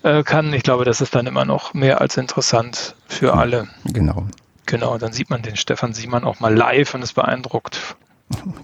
äh, 0.04 0.24
kann. 0.24 0.54
Ich 0.54 0.64
glaube, 0.64 0.86
das 0.86 1.02
ist 1.02 1.16
dann 1.16 1.26
immer 1.26 1.46
noch 1.46 1.74
mehr 1.74 2.02
als 2.02 2.18
interessant 2.18 2.96
für 3.08 3.34
alle. 3.34 3.68
Genau. 3.86 4.28
Genau, 4.68 4.98
dann 4.98 5.14
sieht 5.14 5.30
man 5.30 5.42
den 5.42 5.56
Stefan 5.56 5.94
Siemann 5.94 6.26
auch 6.26 6.40
mal 6.40 6.54
live 6.54 6.94
und 6.94 7.02
ist 7.02 7.14
beeindruckt 7.14 7.96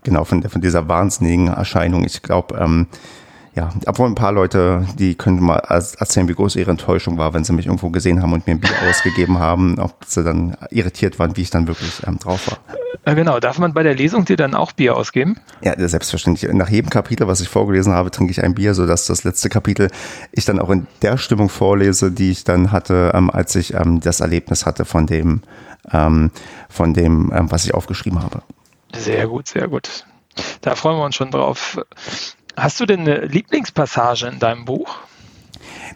Genau, 0.03 0.23
von, 0.25 0.43
von 0.43 0.61
dieser 0.61 0.87
wahnsinnigen 0.87 1.47
Erscheinung. 1.47 2.03
Ich 2.05 2.21
glaube, 2.21 2.57
ähm, 2.59 2.87
ja, 3.55 3.69
obwohl 3.85 4.07
ein 4.07 4.15
paar 4.15 4.31
Leute, 4.31 4.87
die 4.97 5.13
können 5.13 5.39
mal 5.39 5.57
erzählen, 5.57 6.27
wie 6.27 6.33
groß 6.33 6.55
ihre 6.55 6.71
Enttäuschung 6.71 7.19
war, 7.19 7.35
wenn 7.35 7.43
sie 7.43 7.53
mich 7.53 7.67
irgendwo 7.67 7.91
gesehen 7.91 8.21
haben 8.21 8.33
und 8.33 8.47
mir 8.47 8.53
ein 8.53 8.59
Bier 8.59 8.71
ausgegeben 8.89 9.37
haben, 9.37 9.77
ob 9.79 9.93
sie 10.05 10.23
dann 10.23 10.57
irritiert 10.71 11.19
waren, 11.19 11.37
wie 11.37 11.41
ich 11.41 11.51
dann 11.51 11.67
wirklich 11.67 12.01
ähm, 12.07 12.17
drauf 12.17 12.49
war. 12.49 12.57
Ja, 13.05 13.13
genau, 13.13 13.39
darf 13.39 13.59
man 13.59 13.73
bei 13.73 13.83
der 13.83 13.95
Lesung 13.95 14.25
dir 14.25 14.37
dann 14.37 14.55
auch 14.55 14.71
Bier 14.71 14.95
ausgeben? 14.95 15.37
Ja, 15.61 15.73
selbstverständlich. 15.87 16.51
Nach 16.53 16.69
jedem 16.69 16.89
Kapitel, 16.89 17.27
was 17.27 17.41
ich 17.41 17.49
vorgelesen 17.49 17.93
habe, 17.93 18.11
trinke 18.11 18.31
ich 18.31 18.41
ein 18.43 18.55
Bier, 18.55 18.73
sodass 18.73 19.05
das 19.05 19.23
letzte 19.23 19.49
Kapitel 19.49 19.89
ich 20.31 20.45
dann 20.45 20.59
auch 20.59 20.69
in 20.69 20.87
der 21.01 21.17
Stimmung 21.17 21.49
vorlese, 21.49 22.11
die 22.11 22.31
ich 22.31 22.45
dann 22.45 22.71
hatte, 22.71 23.11
ähm, 23.13 23.29
als 23.29 23.55
ich 23.55 23.73
ähm, 23.73 23.99
das 23.99 24.21
Erlebnis 24.21 24.65
hatte 24.65 24.85
von 24.85 25.05
dem, 25.05 25.41
ähm, 25.91 26.31
von 26.69 26.93
dem, 26.93 27.31
ähm, 27.35 27.51
was 27.51 27.65
ich 27.65 27.73
aufgeschrieben 27.73 28.23
habe. 28.23 28.41
Sehr 28.93 29.27
gut, 29.27 29.47
sehr 29.47 29.67
gut. 29.67 30.05
Da 30.61 30.75
freuen 30.75 30.97
wir 30.97 31.05
uns 31.05 31.15
schon 31.15 31.31
drauf. 31.31 31.79
Hast 32.55 32.79
du 32.79 32.85
denn 32.85 33.01
eine 33.01 33.25
Lieblingspassage 33.25 34.27
in 34.27 34.39
deinem 34.39 34.65
Buch? 34.65 34.99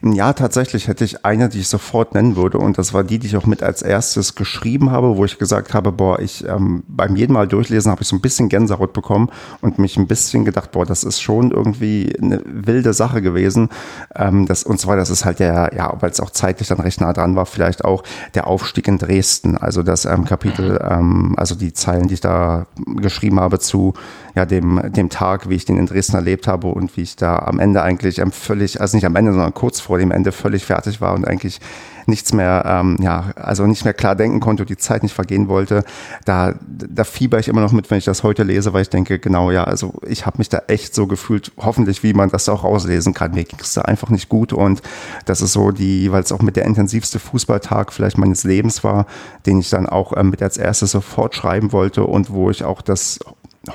Ja, 0.04 0.34
tatsächlich 0.34 0.88
hätte 0.88 1.04
ich 1.04 1.26
eine, 1.26 1.50
die 1.50 1.60
ich 1.60 1.68
sofort 1.68 2.14
nennen 2.14 2.36
würde. 2.36 2.58
Und 2.58 2.78
das 2.78 2.94
war 2.94 3.04
die, 3.04 3.20
die 3.20 3.28
ich 3.28 3.38
auch 3.38 3.46
mit 3.46 3.64
als 3.64 3.82
erstes 3.82 4.36
geschrieben 4.36 4.92
habe, 4.92 5.18
wo 5.18 5.26
ich 5.26 5.38
gesagt 5.38 5.74
habe, 5.74 5.92
boah, 5.92 6.20
ich 6.20 6.48
ähm, 6.48 6.84
beim 6.88 7.16
jeden 7.16 7.34
Mal 7.34 7.48
durchlesen 7.48 7.92
habe 7.92 8.02
ich 8.02 8.08
so 8.08 8.16
ein 8.16 8.22
bisschen 8.22 8.50
Gänsehaut 8.50 8.94
bekommen 8.94 9.30
und 9.62 9.80
mich 9.80 9.98
ein 9.98 10.08
bisschen 10.08 10.46
gedacht, 10.46 10.72
boah, 10.72 10.86
das 10.86 11.04
ist 11.04 11.22
schon 11.22 11.52
irgendwie 11.52 12.14
eine 12.22 12.42
wilde 12.46 12.94
Sache 12.94 13.22
gewesen. 13.22 13.70
Ähm, 14.16 14.46
das, 14.46 14.64
und 14.64 14.80
zwar, 14.80 14.96
das 14.98 15.10
ist 15.10 15.26
halt 15.26 15.40
der, 15.40 15.72
ja, 15.76 15.96
weil 16.00 16.12
es 16.12 16.20
auch 16.20 16.30
zeitlich 16.30 16.68
dann 16.68 16.80
recht 16.80 17.02
nah 17.02 17.14
dran 17.14 17.36
war, 17.36 17.46
vielleicht 17.46 17.84
auch 17.84 18.04
der 18.36 18.48
Aufstieg 18.48 18.88
in 18.88 18.98
Dresden. 18.98 19.58
Also 19.58 19.84
das 19.84 20.06
ähm, 20.06 20.26
Kapitel, 20.26 20.80
ähm, 20.84 21.34
also 21.38 21.56
die 21.56 21.74
Zeilen, 21.74 22.08
die 22.08 22.16
ich 22.16 22.22
da 22.22 22.68
geschrieben 22.98 23.40
habe 23.40 23.60
zu 23.60 23.94
ja, 24.36 24.46
dem, 24.46 24.80
dem 24.94 25.10
Tag, 25.10 25.50
wie 25.50 25.56
ich 25.56 25.66
den 25.66 25.78
in 25.78 25.88
Dresden 25.88 26.16
erlebt 26.16 26.48
habe 26.48 26.68
und 26.68 26.96
wie 26.96 27.02
ich 27.02 27.16
da 27.16 27.40
am 27.40 27.60
Ende 27.60 27.82
eigentlich 27.82 28.20
ähm, 28.20 28.32
völlig, 28.32 28.80
also 28.80 28.96
nicht 28.96 29.06
am 29.06 29.16
Ende, 29.16 29.32
sondern 29.32 29.54
kurz 29.54 29.80
vor 29.88 29.98
dem 29.98 30.12
Ende 30.12 30.34
völlig 30.34 30.66
fertig 30.66 31.00
war 31.00 31.14
und 31.14 31.26
eigentlich 31.26 31.60
nichts 32.08 32.34
mehr, 32.34 32.64
ähm, 32.66 32.98
ja, 33.02 33.32
also 33.36 33.66
nicht 33.68 33.84
mehr 33.84 33.94
klar 33.94 34.16
denken 34.16 34.40
konnte 34.40 34.64
und 34.64 34.70
die 34.70 34.78
Zeit 34.78 35.04
nicht 35.04 35.14
vergehen 35.14 35.48
wollte, 35.48 35.84
da, 36.26 36.54
da 36.68 37.04
fieber 37.04 37.40
ich 37.40 37.48
immer 37.48 37.62
noch 37.62 37.72
mit, 37.74 37.90
wenn 37.92 37.98
ich 37.98 38.06
das 38.06 38.24
heute 38.24 38.44
lese, 38.44 38.74
weil 38.74 38.82
ich 38.82 38.90
denke, 38.90 39.20
genau, 39.20 39.52
ja, 39.52 39.66
also 39.66 39.94
ich 40.08 40.26
habe 40.26 40.38
mich 40.38 40.50
da 40.50 40.62
echt 40.68 40.96
so 40.96 41.08
gefühlt, 41.08 41.52
hoffentlich, 41.58 42.04
wie 42.04 42.14
man 42.14 42.30
das 42.30 42.48
auch 42.50 42.64
rauslesen 42.64 43.14
kann. 43.14 43.34
Mir 43.34 43.44
ging 43.44 43.60
es 43.62 43.74
da 43.74 43.82
einfach 43.82 44.10
nicht 44.10 44.30
gut 44.30 44.54
und 44.54 44.82
das 45.26 45.42
ist 45.42 45.54
so 45.54 45.72
die, 45.72 46.12
weil 46.12 46.24
es 46.24 46.32
auch 46.32 46.42
mit 46.42 46.56
der 46.56 46.66
intensivste 46.66 47.20
Fußballtag 47.20 47.92
vielleicht 47.92 48.18
meines 48.18 48.44
Lebens 48.44 48.84
war, 48.84 49.06
den 49.46 49.60
ich 49.60 49.70
dann 49.70 49.88
auch 49.88 50.16
ähm, 50.16 50.30
mit 50.30 50.42
als 50.42 50.58
erstes 50.58 50.92
sofort 50.92 51.36
schreiben 51.36 51.72
wollte 51.72 52.06
und 52.06 52.30
wo 52.30 52.50
ich 52.50 52.64
auch 52.64 52.82
das 52.82 53.20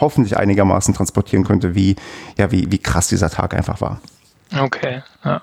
hoffentlich 0.00 0.36
einigermaßen 0.36 0.94
transportieren 0.94 1.44
könnte, 1.44 1.74
wie, 1.74 1.96
ja, 2.38 2.50
wie, 2.50 2.70
wie 2.70 2.78
krass 2.78 3.08
dieser 3.08 3.30
Tag 3.30 3.54
einfach 3.54 3.80
war. 3.80 4.00
Okay, 4.58 5.02
ja. 5.24 5.42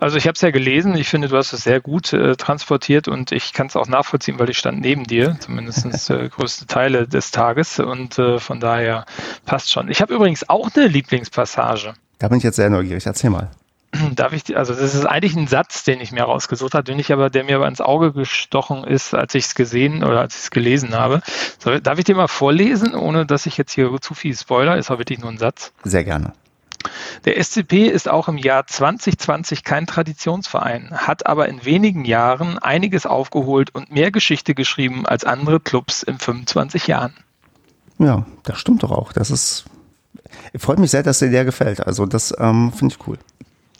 Also 0.00 0.16
ich 0.16 0.26
habe 0.26 0.34
es 0.34 0.40
ja 0.40 0.50
gelesen, 0.50 0.96
ich 0.96 1.08
finde, 1.08 1.28
du 1.28 1.36
hast 1.36 1.52
es 1.52 1.62
sehr 1.62 1.80
gut 1.80 2.12
äh, 2.12 2.36
transportiert 2.36 3.08
und 3.08 3.32
ich 3.32 3.52
kann 3.52 3.68
es 3.68 3.76
auch 3.76 3.88
nachvollziehen, 3.88 4.38
weil 4.38 4.50
ich 4.50 4.58
stand 4.58 4.80
neben 4.80 5.04
dir, 5.04 5.36
zumindest 5.40 6.10
äh, 6.10 6.28
größte 6.28 6.66
Teile 6.66 7.06
des 7.06 7.30
Tages 7.30 7.78
und 7.78 8.18
äh, 8.18 8.38
von 8.38 8.60
daher 8.60 9.06
passt 9.44 9.70
schon. 9.70 9.88
Ich 9.88 10.00
habe 10.00 10.14
übrigens 10.14 10.48
auch 10.48 10.70
eine 10.74 10.86
Lieblingspassage. 10.86 11.94
Da 12.18 12.28
bin 12.28 12.38
ich 12.38 12.44
jetzt 12.44 12.56
sehr 12.56 12.70
neugierig, 12.70 13.06
erzähl 13.06 13.30
mal. 13.30 13.50
Darf 14.14 14.32
ich, 14.32 14.56
also 14.56 14.74
das 14.74 14.94
ist 14.94 15.06
eigentlich 15.06 15.36
ein 15.36 15.46
Satz, 15.46 15.84
den 15.84 16.00
ich 16.00 16.12
mir 16.12 16.24
rausgesucht 16.24 16.74
habe, 16.74 16.84
den 16.84 16.98
ich 16.98 17.12
aber, 17.12 17.30
der 17.30 17.44
mir 17.44 17.56
aber 17.56 17.68
ins 17.68 17.80
Auge 17.80 18.12
gestochen 18.12 18.84
ist, 18.84 19.14
als 19.14 19.34
ich 19.34 19.44
es 19.44 19.54
gesehen 19.54 20.04
oder 20.04 20.20
als 20.20 20.34
ich 20.34 20.42
es 20.42 20.50
gelesen 20.50 20.94
habe. 20.94 21.22
So, 21.58 21.78
darf 21.78 21.98
ich 21.98 22.04
dir 22.04 22.14
mal 22.14 22.28
vorlesen, 22.28 22.94
ohne 22.94 23.24
dass 23.24 23.46
ich 23.46 23.56
jetzt 23.56 23.72
hier 23.72 23.96
zu 24.00 24.14
viel 24.14 24.36
Spoiler, 24.36 24.76
ist 24.76 24.90
aber 24.90 25.00
wirklich 25.00 25.20
nur 25.20 25.30
ein 25.30 25.38
Satz. 25.38 25.72
Sehr 25.84 26.04
gerne. 26.04 26.32
Der 27.24 27.42
SCP 27.42 27.86
ist 27.86 28.08
auch 28.08 28.28
im 28.28 28.38
Jahr 28.38 28.66
2020 28.66 29.64
kein 29.64 29.86
Traditionsverein, 29.86 30.90
hat 30.92 31.26
aber 31.26 31.48
in 31.48 31.64
wenigen 31.64 32.04
Jahren 32.04 32.58
einiges 32.58 33.06
aufgeholt 33.06 33.74
und 33.74 33.90
mehr 33.90 34.10
Geschichte 34.10 34.54
geschrieben 34.54 35.06
als 35.06 35.24
andere 35.24 35.60
Clubs 35.60 36.02
in 36.02 36.18
25 36.18 36.86
Jahren. 36.86 37.14
Ja, 37.98 38.26
das 38.44 38.58
stimmt 38.58 38.82
doch 38.82 38.90
auch. 38.90 39.12
Das 39.12 39.30
ist, 39.30 39.64
freut 40.56 40.78
mich 40.78 40.90
sehr, 40.90 41.02
dass 41.02 41.18
dir 41.18 41.30
der 41.30 41.44
gefällt. 41.44 41.86
Also 41.86 42.06
das 42.06 42.34
ähm, 42.38 42.72
finde 42.72 42.94
ich 42.94 43.06
cool. 43.06 43.18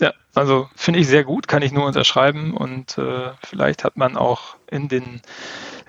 Ja, 0.01 0.13
also 0.35 0.69
finde 0.77 1.01
ich 1.01 1.09
sehr 1.09 1.25
gut, 1.25 1.49
kann 1.49 1.63
ich 1.63 1.73
nur 1.73 1.87
unterschreiben 1.87 2.55
und 2.55 2.99
äh, 2.99 3.31
vielleicht 3.43 3.85
hat 3.85 3.97
man 3.97 4.17
auch 4.17 4.57
in 4.71 4.89
den 4.89 5.21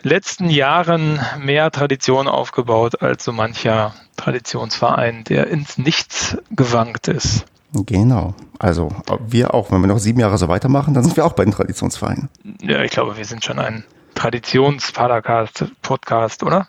letzten 0.02 0.50
Jahren 0.50 1.20
mehr 1.40 1.72
Tradition 1.72 2.28
aufgebaut 2.28 3.02
als 3.02 3.24
so 3.24 3.32
mancher 3.32 3.94
Traditionsverein, 4.18 5.24
der 5.24 5.48
ins 5.48 5.78
Nichts 5.78 6.38
gewankt 6.52 7.08
ist. 7.08 7.46
Genau. 7.74 8.34
Also 8.58 8.90
wir 9.28 9.54
auch, 9.54 9.72
wenn 9.72 9.82
wir 9.82 9.88
noch 9.88 10.00
sieben 10.00 10.20
Jahre 10.20 10.38
so 10.38 10.48
weitermachen, 10.48 10.94
dann 10.94 11.04
sind 11.04 11.16
wir 11.16 11.26
auch 11.26 11.34
bei 11.34 11.46
den 11.46 11.54
Traditionsvereinen. 11.54 12.30
Ja, 12.62 12.82
ich 12.82 12.92
glaube, 12.92 13.18
wir 13.18 13.26
sind 13.26 13.46
schon 13.46 13.60
ein 13.60 13.84
Traditions-Podcast, 14.16 16.44
oder? 16.44 16.68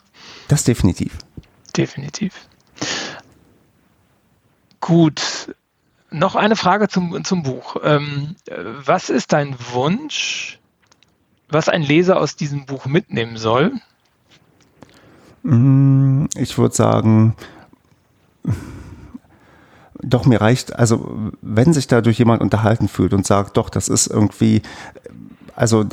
Das 0.48 0.64
definitiv. 0.64 1.16
Definitiv. 1.76 2.34
Gut, 4.80 5.54
noch 6.10 6.36
eine 6.36 6.56
Frage 6.56 6.88
zum, 6.88 7.24
zum 7.24 7.42
Buch. 7.42 7.76
Ähm, 7.82 8.36
was 8.84 9.10
ist 9.10 9.32
dein 9.32 9.56
Wunsch 9.72 10.59
was 11.50 11.68
ein 11.68 11.82
Leser 11.82 12.18
aus 12.18 12.36
diesem 12.36 12.66
Buch 12.66 12.86
mitnehmen 12.86 13.36
soll? 13.36 13.72
Mm, 15.42 16.26
ich 16.36 16.58
würde 16.58 16.74
sagen, 16.74 17.34
doch 20.02 20.26
mir 20.26 20.40
reicht, 20.40 20.76
also 20.76 21.32
wenn 21.42 21.72
sich 21.72 21.86
dadurch 21.86 22.18
jemand 22.18 22.42
unterhalten 22.42 22.88
fühlt 22.88 23.12
und 23.12 23.26
sagt, 23.26 23.56
doch, 23.56 23.70
das 23.70 23.88
ist 23.88 24.06
irgendwie, 24.06 24.62
also 25.54 25.84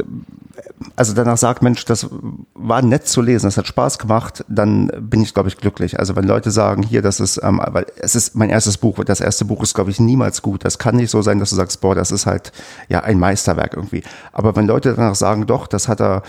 also 0.96 1.14
danach 1.14 1.38
sagt, 1.38 1.64
Mensch, 1.64 1.86
das 1.86 2.08
war 2.54 2.82
nett 2.82 3.08
zu 3.08 3.22
lesen, 3.22 3.48
das 3.48 3.58
hat 3.58 3.68
Spaß 3.68 3.98
gemacht, 3.98 4.46
dann 4.48 4.92
bin 5.00 5.22
ich, 5.22 5.34
glaube 5.34 5.50
ich, 5.50 5.58
glücklich. 5.58 6.00
Also 6.00 6.16
wenn 6.16 6.26
Leute 6.26 6.52
sagen, 6.52 6.84
hier, 6.84 7.02
das 7.02 7.20
ist, 7.20 7.40
ähm, 7.44 7.60
weil 7.66 7.88
es 7.98 8.16
ist 8.16 8.36
mein 8.36 8.50
erstes 8.50 8.78
Buch, 8.78 9.04
das 9.04 9.20
erste 9.20 9.46
Buch 9.46 9.64
ist, 9.64 9.74
glaube 9.74 9.90
ich, 9.90 10.00
niemals 10.00 10.42
gut. 10.42 10.64
Das 10.66 10.78
kann 10.78 10.96
nicht 10.96 11.10
so 11.10 11.22
sein, 11.22 11.40
dass 11.40 11.50
du 11.50 11.56
sagst, 11.56 11.82
boah, 11.82 11.96
das 11.96 12.12
ist 12.12 12.26
halt 12.26 12.52
ja 12.90 13.02
ein 13.02 13.18
Meisterwerk 13.20 13.74
irgendwie. 13.76 14.04
Aber 14.32 14.56
wenn 14.56 14.68
Leute 14.68 14.94
danach 14.94 15.16
sagen, 15.16 15.48
doch, 15.48 15.66
das 15.68 15.88
hat 15.88 16.00
er 16.00 16.22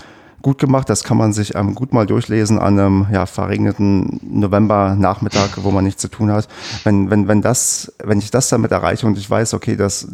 gut 0.43 0.59
gemacht. 0.59 0.89
Das 0.89 1.05
kann 1.05 1.16
man 1.16 1.32
sich 1.32 1.55
ähm, 1.55 1.74
gut 1.74 1.93
mal 1.93 2.07
durchlesen 2.07 2.59
an 2.59 2.78
einem 2.78 3.07
ja, 3.12 3.26
verregneten 3.26 4.20
November-Nachmittag, 4.22 5.62
wo 5.62 5.70
man 5.70 5.84
nichts 5.84 6.03
zu 6.03 6.09
tun 6.09 6.30
hat. 6.30 6.49
Wenn, 6.84 7.11
wenn, 7.11 7.28
wenn, 7.28 7.43
das, 7.43 7.93
wenn 8.03 8.18
ich 8.18 8.30
das 8.30 8.49
damit 8.49 8.70
erreiche 8.70 9.07
und 9.07 9.18
ich 9.18 9.28
weiß, 9.28 9.55
okay, 9.55 9.76
das, 9.76 10.09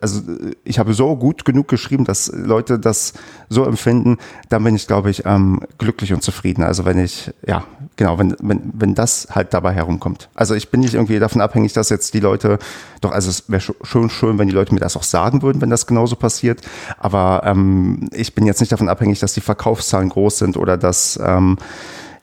also 0.00 0.22
ich 0.64 0.78
habe 0.78 0.94
so 0.94 1.16
gut 1.16 1.44
genug 1.44 1.68
geschrieben, 1.68 2.04
dass 2.04 2.32
Leute 2.32 2.78
das 2.78 3.12
so 3.48 3.64
empfinden, 3.64 4.18
dann 4.48 4.64
bin 4.64 4.74
ich, 4.74 4.86
glaube 4.86 5.10
ich, 5.10 5.24
ähm, 5.26 5.60
glücklich 5.78 6.12
und 6.12 6.22
zufrieden. 6.22 6.62
Also 6.62 6.84
wenn 6.84 6.98
ich, 6.98 7.30
ja, 7.46 7.64
genau, 7.96 8.18
wenn, 8.18 8.36
wenn, 8.40 8.72
wenn 8.74 8.94
das 8.94 9.28
halt 9.30 9.52
dabei 9.54 9.72
herumkommt. 9.72 10.28
Also 10.34 10.54
ich 10.54 10.70
bin 10.70 10.80
nicht 10.80 10.94
irgendwie 10.94 11.18
davon 11.18 11.40
abhängig, 11.40 11.72
dass 11.72 11.88
jetzt 11.88 12.14
die 12.14 12.20
Leute, 12.20 12.58
doch, 13.00 13.12
also 13.12 13.30
es 13.30 13.48
wäre 13.48 13.62
schon 13.82 14.10
schön, 14.10 14.38
wenn 14.38 14.48
die 14.48 14.54
Leute 14.54 14.74
mir 14.74 14.80
das 14.80 14.96
auch 14.96 15.02
sagen 15.02 15.42
würden, 15.42 15.60
wenn 15.60 15.70
das 15.70 15.86
genauso 15.86 16.16
passiert. 16.16 16.60
Aber 16.98 17.42
ähm, 17.44 18.08
ich 18.12 18.34
bin 18.34 18.46
jetzt 18.46 18.60
nicht 18.60 18.72
davon 18.72 18.88
abhängig, 18.88 19.20
dass 19.20 19.34
die 19.34 19.40
Verkaufszahlen 19.40 20.08
groß 20.08 20.38
sind 20.38 20.56
oder 20.56 20.76
dass 20.76 21.18
ähm, 21.22 21.56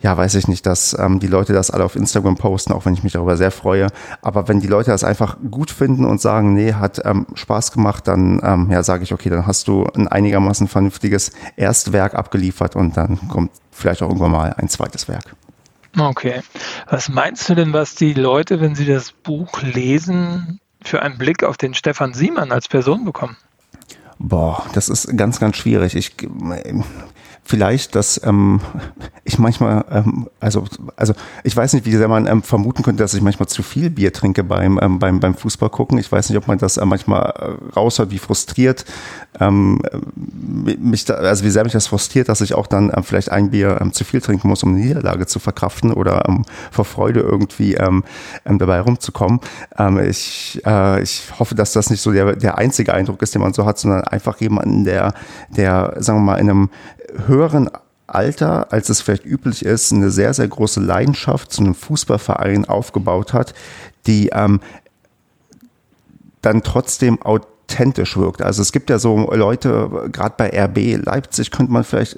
ja, 0.03 0.17
weiß 0.17 0.35
ich 0.35 0.49
nicht, 0.49 0.65
dass 0.65 0.95
ähm, 0.99 1.19
die 1.19 1.27
Leute 1.27 1.53
das 1.53 1.71
alle 1.71 1.85
auf 1.85 1.95
Instagram 1.95 2.35
posten, 2.35 2.73
auch 2.73 2.85
wenn 2.85 2.93
ich 2.93 3.03
mich 3.03 3.13
darüber 3.13 3.37
sehr 3.37 3.51
freue. 3.51 3.87
Aber 4.21 4.49
wenn 4.49 4.59
die 4.59 4.67
Leute 4.67 4.91
das 4.91 5.05
einfach 5.05 5.37
gut 5.49 5.71
finden 5.71 6.03
und 6.03 6.19
sagen, 6.19 6.53
nee, 6.53 6.73
hat 6.73 7.01
ähm, 7.05 7.25
Spaß 7.33 7.71
gemacht, 7.71 8.05
dann 8.09 8.41
ähm, 8.43 8.69
ja, 8.69 8.83
sage 8.83 9.03
ich, 9.03 9.13
okay, 9.13 9.29
dann 9.29 9.47
hast 9.47 9.69
du 9.69 9.85
ein 9.95 10.09
einigermaßen 10.09 10.67
vernünftiges 10.67 11.31
Erstwerk 11.55 12.15
abgeliefert 12.15 12.75
und 12.75 12.97
dann 12.97 13.17
kommt 13.29 13.51
vielleicht 13.71 14.03
auch 14.03 14.09
irgendwann 14.09 14.31
mal 14.31 14.53
ein 14.57 14.67
zweites 14.67 15.07
Werk. 15.07 15.35
Okay. 15.97 16.41
Was 16.89 17.09
meinst 17.09 17.47
du 17.49 17.55
denn, 17.55 17.73
was 17.73 17.95
die 17.95 18.13
Leute, 18.13 18.61
wenn 18.61 18.75
sie 18.75 18.85
das 18.85 19.11
Buch 19.11 19.61
lesen, 19.61 20.59
für 20.83 21.01
einen 21.01 21.17
Blick 21.17 21.43
auf 21.43 21.57
den 21.57 21.73
Stefan 21.73 22.13
Siemann 22.13 22.51
als 22.51 22.67
Person 22.67 23.05
bekommen? 23.05 23.37
Boah, 24.19 24.65
das 24.73 24.89
ist 24.89 25.15
ganz, 25.17 25.39
ganz 25.39 25.57
schwierig. 25.57 25.95
Ich, 25.95 26.15
vielleicht, 27.43 27.95
dass 27.95 28.21
ähm, 28.23 28.61
ich 29.23 29.39
manchmal, 29.39 29.85
ähm, 29.91 30.29
also, 30.39 30.65
also 30.95 31.13
ich 31.43 31.55
weiß 31.55 31.73
nicht, 31.73 31.85
wie 31.85 31.95
sehr 31.95 32.07
man 32.07 32.25
ähm, 32.25 32.43
vermuten 32.43 32.83
könnte, 32.83 33.03
dass 33.03 33.13
ich 33.13 33.21
manchmal 33.21 33.47
zu 33.47 33.63
viel 33.63 33.89
Bier 33.89 34.13
trinke 34.13 34.43
beim, 34.43 34.79
ähm, 34.81 34.99
beim, 34.99 35.19
beim 35.19 35.35
Fußball 35.35 35.69
gucken. 35.69 35.97
Ich 35.97 36.11
weiß 36.11 36.29
nicht, 36.29 36.37
ob 36.37 36.47
man 36.47 36.57
das 36.57 36.77
äh, 36.77 36.85
manchmal 36.85 37.33
äh, 37.37 37.73
raushört, 37.73 38.11
wie 38.11 38.19
frustriert 38.19 38.85
ähm, 39.39 39.81
mich 40.79 41.05
da, 41.05 41.15
also 41.15 41.43
wie 41.43 41.49
sehr 41.49 41.63
mich 41.63 41.73
das 41.73 41.87
frustriert, 41.87 42.29
dass 42.29 42.41
ich 42.41 42.53
auch 42.53 42.67
dann 42.67 42.91
ähm, 42.95 43.03
vielleicht 43.03 43.31
ein 43.31 43.51
Bier 43.51 43.79
ähm, 43.81 43.93
zu 43.93 44.03
viel 44.03 44.21
trinken 44.21 44.47
muss, 44.47 44.63
um 44.63 44.69
eine 44.69 44.79
Niederlage 44.79 45.25
zu 45.25 45.39
verkraften 45.39 45.91
oder 45.91 46.27
ähm, 46.27 46.45
vor 46.71 46.85
Freude 46.85 47.21
irgendwie 47.21 47.75
ähm, 47.75 48.03
ähm, 48.45 48.59
dabei 48.59 48.79
rumzukommen. 48.81 49.39
Ähm, 49.77 49.99
ich, 49.99 50.61
äh, 50.65 51.01
ich 51.01 51.23
hoffe, 51.39 51.55
dass 51.55 51.73
das 51.73 51.89
nicht 51.89 52.01
so 52.01 52.11
der, 52.11 52.35
der 52.35 52.57
einzige 52.57 52.93
Eindruck 52.93 53.21
ist, 53.21 53.33
den 53.33 53.41
man 53.41 53.53
so 53.53 53.65
hat, 53.65 53.79
sondern 53.79 54.03
einfach 54.03 54.39
jemanden, 54.39 54.83
der, 54.83 55.13
der, 55.49 55.95
sagen 55.97 56.19
wir 56.19 56.33
mal, 56.33 56.37
in 56.37 56.49
einem 56.49 56.69
höheren 57.27 57.69
Alter, 58.07 58.71
als 58.71 58.89
es 58.89 59.01
vielleicht 59.01 59.25
üblich 59.25 59.65
ist, 59.65 59.91
eine 59.91 60.11
sehr, 60.11 60.33
sehr 60.33 60.47
große 60.47 60.79
Leidenschaft 60.79 61.51
zu 61.51 61.61
einem 61.61 61.75
Fußballverein 61.75 62.65
aufgebaut 62.65 63.33
hat, 63.33 63.53
die 64.05 64.29
ähm, 64.33 64.59
dann 66.41 66.61
trotzdem 66.63 67.21
authentisch 67.21 68.17
wirkt. 68.17 68.41
Also 68.41 68.61
es 68.61 68.71
gibt 68.71 68.89
ja 68.89 68.99
so 68.99 69.31
Leute, 69.31 70.09
gerade 70.11 70.35
bei 70.37 70.49
RB 70.49 71.03
Leipzig 71.03 71.49
könnte 71.49 71.71
man 71.71 71.83
vielleicht 71.83 72.17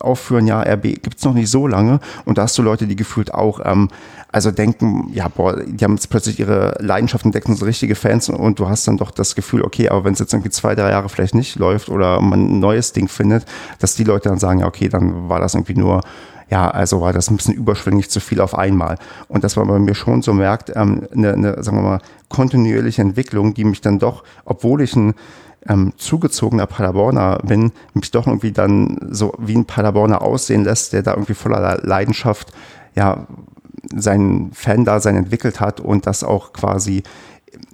aufführen, 0.00 0.46
ja, 0.46 0.62
RB 0.62 0.82
gibt 0.82 1.18
es 1.18 1.24
noch 1.24 1.34
nicht 1.34 1.50
so 1.50 1.66
lange 1.66 2.00
und 2.24 2.38
da 2.38 2.42
hast 2.42 2.56
du 2.58 2.62
Leute, 2.62 2.86
die 2.86 2.96
gefühlt 2.96 3.32
auch 3.32 3.60
ähm, 3.64 3.88
also 4.36 4.50
denken, 4.50 5.08
ja, 5.14 5.28
boah, 5.28 5.56
die 5.56 5.82
haben 5.82 5.94
jetzt 5.94 6.10
plötzlich 6.10 6.38
ihre 6.38 6.76
Leidenschaften 6.78 7.28
entdeckt 7.28 7.48
und 7.48 7.56
so 7.56 7.64
richtige 7.64 7.94
Fans 7.94 8.28
und 8.28 8.58
du 8.58 8.68
hast 8.68 8.86
dann 8.86 8.98
doch 8.98 9.10
das 9.10 9.34
Gefühl, 9.34 9.62
okay, 9.62 9.88
aber 9.88 10.04
wenn 10.04 10.12
es 10.12 10.18
jetzt 10.18 10.34
irgendwie 10.34 10.50
zwei, 10.50 10.74
drei 10.74 10.90
Jahre 10.90 11.08
vielleicht 11.08 11.34
nicht 11.34 11.56
läuft 11.58 11.88
oder 11.88 12.20
man 12.20 12.56
ein 12.56 12.60
neues 12.60 12.92
Ding 12.92 13.08
findet, 13.08 13.46
dass 13.78 13.94
die 13.94 14.04
Leute 14.04 14.28
dann 14.28 14.38
sagen, 14.38 14.60
ja, 14.60 14.66
okay, 14.66 14.90
dann 14.90 15.30
war 15.30 15.40
das 15.40 15.54
irgendwie 15.54 15.74
nur 15.74 16.02
ja, 16.50 16.70
also 16.70 17.00
war 17.00 17.14
das 17.14 17.30
ein 17.30 17.36
bisschen 17.38 17.54
überschwänglich 17.54 18.10
zu 18.10 18.20
viel 18.20 18.40
auf 18.40 18.56
einmal. 18.56 18.98
Und 19.26 19.42
dass 19.42 19.56
man 19.56 19.66
bei 19.66 19.80
mir 19.80 19.96
schon 19.96 20.22
so 20.22 20.32
merkt, 20.32 20.70
ähm, 20.76 21.08
eine, 21.12 21.32
eine, 21.32 21.62
sagen 21.64 21.78
wir 21.78 21.82
mal, 21.82 22.00
kontinuierliche 22.28 23.02
Entwicklung, 23.02 23.54
die 23.54 23.64
mich 23.64 23.80
dann 23.80 23.98
doch, 23.98 24.22
obwohl 24.44 24.82
ich 24.82 24.94
ein 24.94 25.14
ähm, 25.66 25.92
zugezogener 25.96 26.66
Paderborner 26.66 27.40
bin, 27.42 27.72
mich 27.94 28.12
doch 28.12 28.28
irgendwie 28.28 28.52
dann 28.52 28.98
so 29.10 29.32
wie 29.38 29.56
ein 29.56 29.64
Paderborner 29.64 30.22
aussehen 30.22 30.62
lässt, 30.62 30.92
der 30.92 31.02
da 31.02 31.14
irgendwie 31.14 31.34
voller 31.34 31.80
Leidenschaft 31.82 32.52
ja 32.94 33.26
sein 33.94 34.50
Fan-Dasein 34.52 35.16
entwickelt 35.16 35.60
hat 35.60 35.80
und 35.80 36.06
das 36.06 36.24
auch 36.24 36.52
quasi 36.52 37.02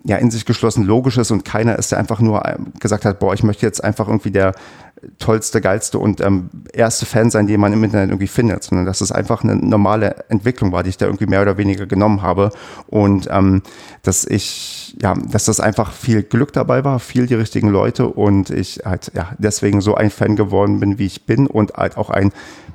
ja 0.05 0.17
in 0.17 0.31
sich 0.31 0.45
geschlossen 0.45 0.85
logisch 0.85 1.19
ist 1.19 1.31
und 1.31 1.45
keiner 1.45 1.79
ist, 1.79 1.93
der 1.93 1.99
einfach 1.99 2.21
nur 2.21 2.45
ähm, 2.47 2.73
gesagt 2.81 3.05
hat, 3.05 3.19
boah, 3.19 3.35
ich 3.35 3.43
möchte 3.43 3.67
jetzt 3.67 3.83
einfach 3.83 4.09
irgendwie 4.09 4.31
der 4.31 4.53
tollste, 5.19 5.61
geilste 5.61 5.99
und 5.99 6.21
ähm, 6.21 6.49
erste 6.73 7.07
Fan 7.07 7.31
sein, 7.31 7.47
den 7.47 7.61
man 7.61 7.73
im 7.73 7.83
Internet 7.83 8.11
irgendwie 8.11 8.29
findet, 8.29 8.63
sondern 8.63 8.87
dass 8.87 9.01
es 9.01 9.11
einfach 9.11 9.43
eine 9.43 9.57
normale 9.57 10.25
Entwicklung 10.29 10.71
war, 10.71 10.83
die 10.83 10.91
ich 10.91 10.97
da 10.97 11.07
irgendwie 11.07 11.27
mehr 11.27 11.43
oder 11.43 11.57
weniger 11.57 11.87
genommen 11.87 12.23
habe 12.23 12.51
und 12.87 13.29
ähm, 13.31 13.63
dass 14.03 14.25
ich, 14.25 14.97
ja, 15.03 15.15
dass 15.15 15.47
das 15.47 15.59
einfach 15.59 15.93
viel 15.93 16.23
Glück 16.23 16.53
dabei 16.53 16.85
war, 16.85 17.01
viel 17.01 17.27
die 17.27 17.35
richtigen 17.35 17.69
Leute 17.69 18.07
und 18.07 18.51
ich 18.51 18.83
halt, 18.85 19.11
ja, 19.15 19.33
deswegen 19.39 19.81
so 19.81 19.97
ein 19.97 20.11
Fan 20.11 20.37
geworden 20.37 20.79
bin, 20.79 20.99
wie 20.99 21.07
ich 21.07 21.27
bin 21.27 21.47
und 21.49 21.75
halt 21.75 21.97
auch 21.97 22.11
ein, 22.11 22.33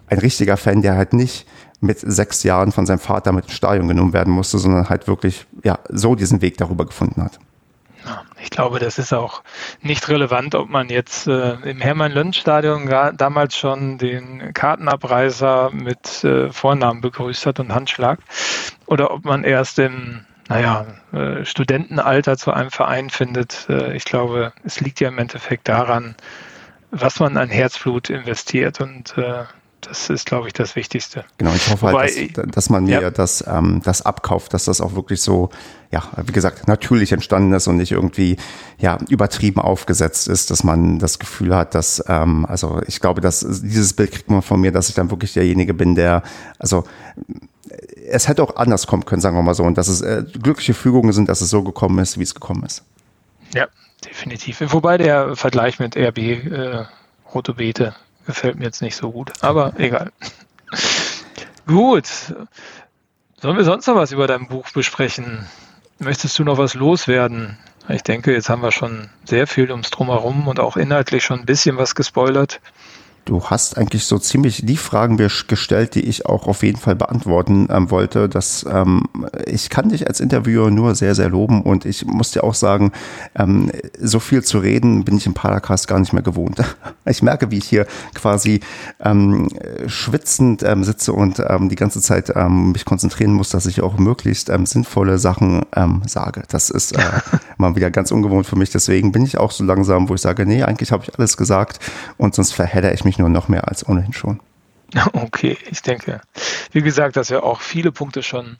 ein 0.07 0.19
richtiger 0.19 0.57
Fan, 0.57 0.81
der 0.81 0.97
halt 0.97 1.13
nicht 1.13 1.47
mit 1.79 1.99
sechs 1.99 2.43
Jahren 2.43 2.71
von 2.71 2.85
seinem 2.85 2.99
Vater 2.99 3.31
mit 3.31 3.45
ins 3.45 3.53
Stadion 3.53 3.87
genommen 3.87 4.13
werden 4.13 4.33
musste, 4.33 4.57
sondern 4.57 4.89
halt 4.89 5.07
wirklich 5.07 5.45
ja 5.63 5.79
so 5.89 6.15
diesen 6.15 6.41
Weg 6.41 6.57
darüber 6.57 6.85
gefunden 6.85 7.23
hat. 7.23 7.39
Ich 8.41 8.49
glaube, 8.51 8.79
das 8.79 8.97
ist 8.97 9.13
auch 9.13 9.43
nicht 9.81 10.07
relevant, 10.07 10.55
ob 10.55 10.69
man 10.69 10.89
jetzt 10.89 11.27
äh, 11.27 11.53
im 11.69 11.81
Hermann-Löns-Stadion 11.81 12.89
damals 13.17 13.57
schon 13.57 13.97
den 13.97 14.53
Kartenabreißer 14.53 15.71
mit 15.73 16.23
äh, 16.23 16.49
Vornamen 16.51 17.01
begrüßt 17.01 17.45
hat 17.45 17.59
und 17.59 17.73
Handschlag 17.73 18.19
oder 18.85 19.11
ob 19.11 19.25
man 19.25 19.43
erst 19.43 19.79
im 19.79 20.21
naja, 20.49 20.85
äh, 21.11 21.43
Studentenalter 21.43 22.37
zu 22.37 22.51
einem 22.51 22.71
Verein 22.71 23.09
findet. 23.09 23.67
Äh, 23.69 23.95
ich 23.95 24.05
glaube, 24.05 24.53
es 24.63 24.79
liegt 24.79 24.99
ja 24.99 25.09
im 25.09 25.17
Endeffekt 25.17 25.67
daran, 25.67 26.15
was 26.91 27.19
man 27.19 27.35
an 27.37 27.49
Herzblut 27.49 28.09
investiert 28.09 28.79
und 28.79 29.17
äh, 29.17 29.43
das 29.87 30.09
ist, 30.09 30.25
glaube 30.25 30.47
ich, 30.47 30.53
das 30.53 30.75
Wichtigste. 30.75 31.25
Genau, 31.37 31.53
ich 31.53 31.69
hoffe 31.69 31.87
halt, 31.87 31.95
Wobei, 31.95 32.07
halt, 32.07 32.37
dass, 32.37 32.45
dass, 32.47 32.69
man 32.69 32.85
mir 32.85 33.01
ja. 33.01 33.11
das, 33.11 33.43
ähm, 33.47 33.81
das 33.83 34.01
abkauft, 34.01 34.53
dass 34.53 34.65
das 34.65 34.81
auch 34.81 34.95
wirklich 34.95 35.21
so, 35.21 35.49
ja, 35.91 36.03
wie 36.25 36.31
gesagt, 36.31 36.67
natürlich 36.67 37.11
entstanden 37.11 37.53
ist 37.53 37.67
und 37.67 37.77
nicht 37.77 37.91
irgendwie 37.91 38.37
ja, 38.77 38.97
übertrieben 39.09 39.61
aufgesetzt 39.61 40.27
ist, 40.27 40.51
dass 40.51 40.63
man 40.63 40.99
das 40.99 41.19
Gefühl 41.19 41.55
hat, 41.55 41.75
dass, 41.75 42.03
ähm, 42.07 42.45
also 42.45 42.81
ich 42.87 42.99
glaube, 42.99 43.21
dass 43.21 43.39
dieses 43.39 43.93
Bild 43.93 44.11
kriegt 44.11 44.29
man 44.29 44.41
von 44.41 44.59
mir, 44.59 44.71
dass 44.71 44.89
ich 44.89 44.95
dann 44.95 45.09
wirklich 45.11 45.33
derjenige 45.33 45.73
bin, 45.73 45.95
der, 45.95 46.23
also 46.59 46.83
es 48.09 48.27
hätte 48.27 48.43
auch 48.43 48.55
anders 48.55 48.87
kommen 48.87 49.05
können, 49.05 49.21
sagen 49.21 49.35
wir 49.35 49.43
mal 49.43 49.53
so, 49.53 49.63
und 49.63 49.77
dass 49.77 49.87
es 49.87 50.01
äh, 50.01 50.23
glückliche 50.41 50.73
Fügungen 50.73 51.13
sind, 51.13 51.29
dass 51.29 51.41
es 51.41 51.49
so 51.49 51.63
gekommen 51.63 51.99
ist, 51.99 52.17
wie 52.17 52.23
es 52.23 52.33
gekommen 52.33 52.63
ist. 52.63 52.83
Ja, 53.53 53.67
definitiv. 54.05 54.61
Wobei 54.67 54.97
der 54.97 55.35
Vergleich 55.35 55.79
mit 55.79 55.95
RB 55.97 56.17
äh, 56.17 56.85
Rote 57.33 57.53
Beete 57.53 57.95
gefällt 58.27 58.59
mir 58.59 58.65
jetzt 58.65 58.83
nicht 58.83 58.95
so 58.95 59.11
gut, 59.11 59.31
aber 59.41 59.73
egal. 59.79 60.11
gut. 61.65 62.07
Sollen 63.39 63.57
wir 63.57 63.63
sonst 63.63 63.87
noch 63.87 63.95
was 63.95 64.11
über 64.11 64.27
dein 64.27 64.47
Buch 64.47 64.69
besprechen? 64.71 65.47
Möchtest 65.99 66.37
du 66.37 66.43
noch 66.43 66.59
was 66.59 66.75
loswerden? 66.75 67.57
Ich 67.89 68.03
denke, 68.03 68.33
jetzt 68.33 68.49
haben 68.49 68.61
wir 68.61 68.71
schon 68.71 69.09
sehr 69.23 69.47
viel 69.47 69.71
ums 69.71 69.89
Drumherum 69.89 70.47
und 70.47 70.59
auch 70.59 70.75
inhaltlich 70.77 71.23
schon 71.23 71.39
ein 71.39 71.45
bisschen 71.45 71.77
was 71.77 71.95
gespoilert. 71.95 72.59
Du 73.27 73.43
hast 73.43 73.77
eigentlich 73.77 74.05
so 74.05 74.17
ziemlich 74.19 74.65
die 74.65 74.77
Fragen 74.77 75.17
gestellt, 75.17 75.95
die 75.95 76.05
ich 76.05 76.25
auch 76.25 76.47
auf 76.47 76.63
jeden 76.63 76.79
Fall 76.79 76.95
beantworten 76.95 77.67
ähm, 77.69 77.91
wollte. 77.91 78.29
Dass, 78.29 78.65
ähm, 78.71 79.03
ich 79.45 79.69
kann 79.69 79.89
dich 79.89 80.07
als 80.07 80.21
Interviewer 80.21 80.71
nur 80.71 80.95
sehr, 80.95 81.13
sehr 81.13 81.27
loben 81.27 81.61
und 81.61 81.83
ich 81.83 82.05
muss 82.05 82.31
dir 82.31 82.45
auch 82.45 82.53
sagen, 82.53 82.93
ähm, 83.35 83.69
so 83.99 84.21
viel 84.21 84.45
zu 84.45 84.59
reden 84.59 85.03
bin 85.03 85.17
ich 85.17 85.25
im 85.25 85.33
Paracast 85.33 85.89
gar 85.89 85.99
nicht 85.99 86.13
mehr 86.13 86.23
gewohnt. 86.23 86.57
Ich 87.09 87.23
merke, 87.23 87.51
wie 87.51 87.57
ich 87.59 87.63
hier 87.63 87.87
quasi 88.13 88.59
ähm, 88.99 89.47
schwitzend 89.87 90.61
ähm, 90.63 90.83
sitze 90.83 91.13
und 91.13 91.39
ähm, 91.39 91.69
die 91.69 91.77
ganze 91.77 92.01
Zeit 92.01 92.33
mich 92.49 92.83
konzentrieren 92.83 93.31
muss, 93.31 93.49
dass 93.49 93.65
ich 93.65 93.81
auch 93.81 93.97
möglichst 93.97 94.51
sinnvolle 94.65 95.17
Sachen 95.17 95.61
sage. 96.05 96.43
Das 96.49 96.69
ist 96.69 96.97
äh, 96.97 97.03
mal 97.57 97.77
wieder 97.77 97.91
ganz 97.91 98.11
ungewohnt 98.11 98.45
für 98.45 98.57
mich. 98.57 98.71
Deswegen 98.71 99.13
bin 99.13 99.23
ich 99.23 99.37
auch 99.37 99.51
so 99.51 99.63
langsam, 99.63 100.09
wo 100.09 100.15
ich 100.15 100.21
sage, 100.21 100.45
nee, 100.45 100.63
eigentlich 100.63 100.91
habe 100.91 101.05
ich 101.05 101.17
alles 101.17 101.37
gesagt 101.37 101.79
und 102.17 102.35
sonst 102.35 102.51
verhedder 102.51 102.93
ich 102.93 103.05
mich 103.05 103.16
mich 103.17 103.19
nur 103.19 103.29
noch 103.29 103.47
mehr 103.47 103.67
als 103.67 103.87
ohnehin 103.87 104.13
schon. 104.13 104.39
Okay, 105.13 105.57
ich 105.69 105.81
denke, 105.81 106.21
wie 106.71 106.81
gesagt, 106.81 107.17
dass 107.17 107.29
wir 107.29 107.43
auch 107.43 107.59
viele 107.59 107.91
Punkte 107.91 108.23
schon 108.23 108.57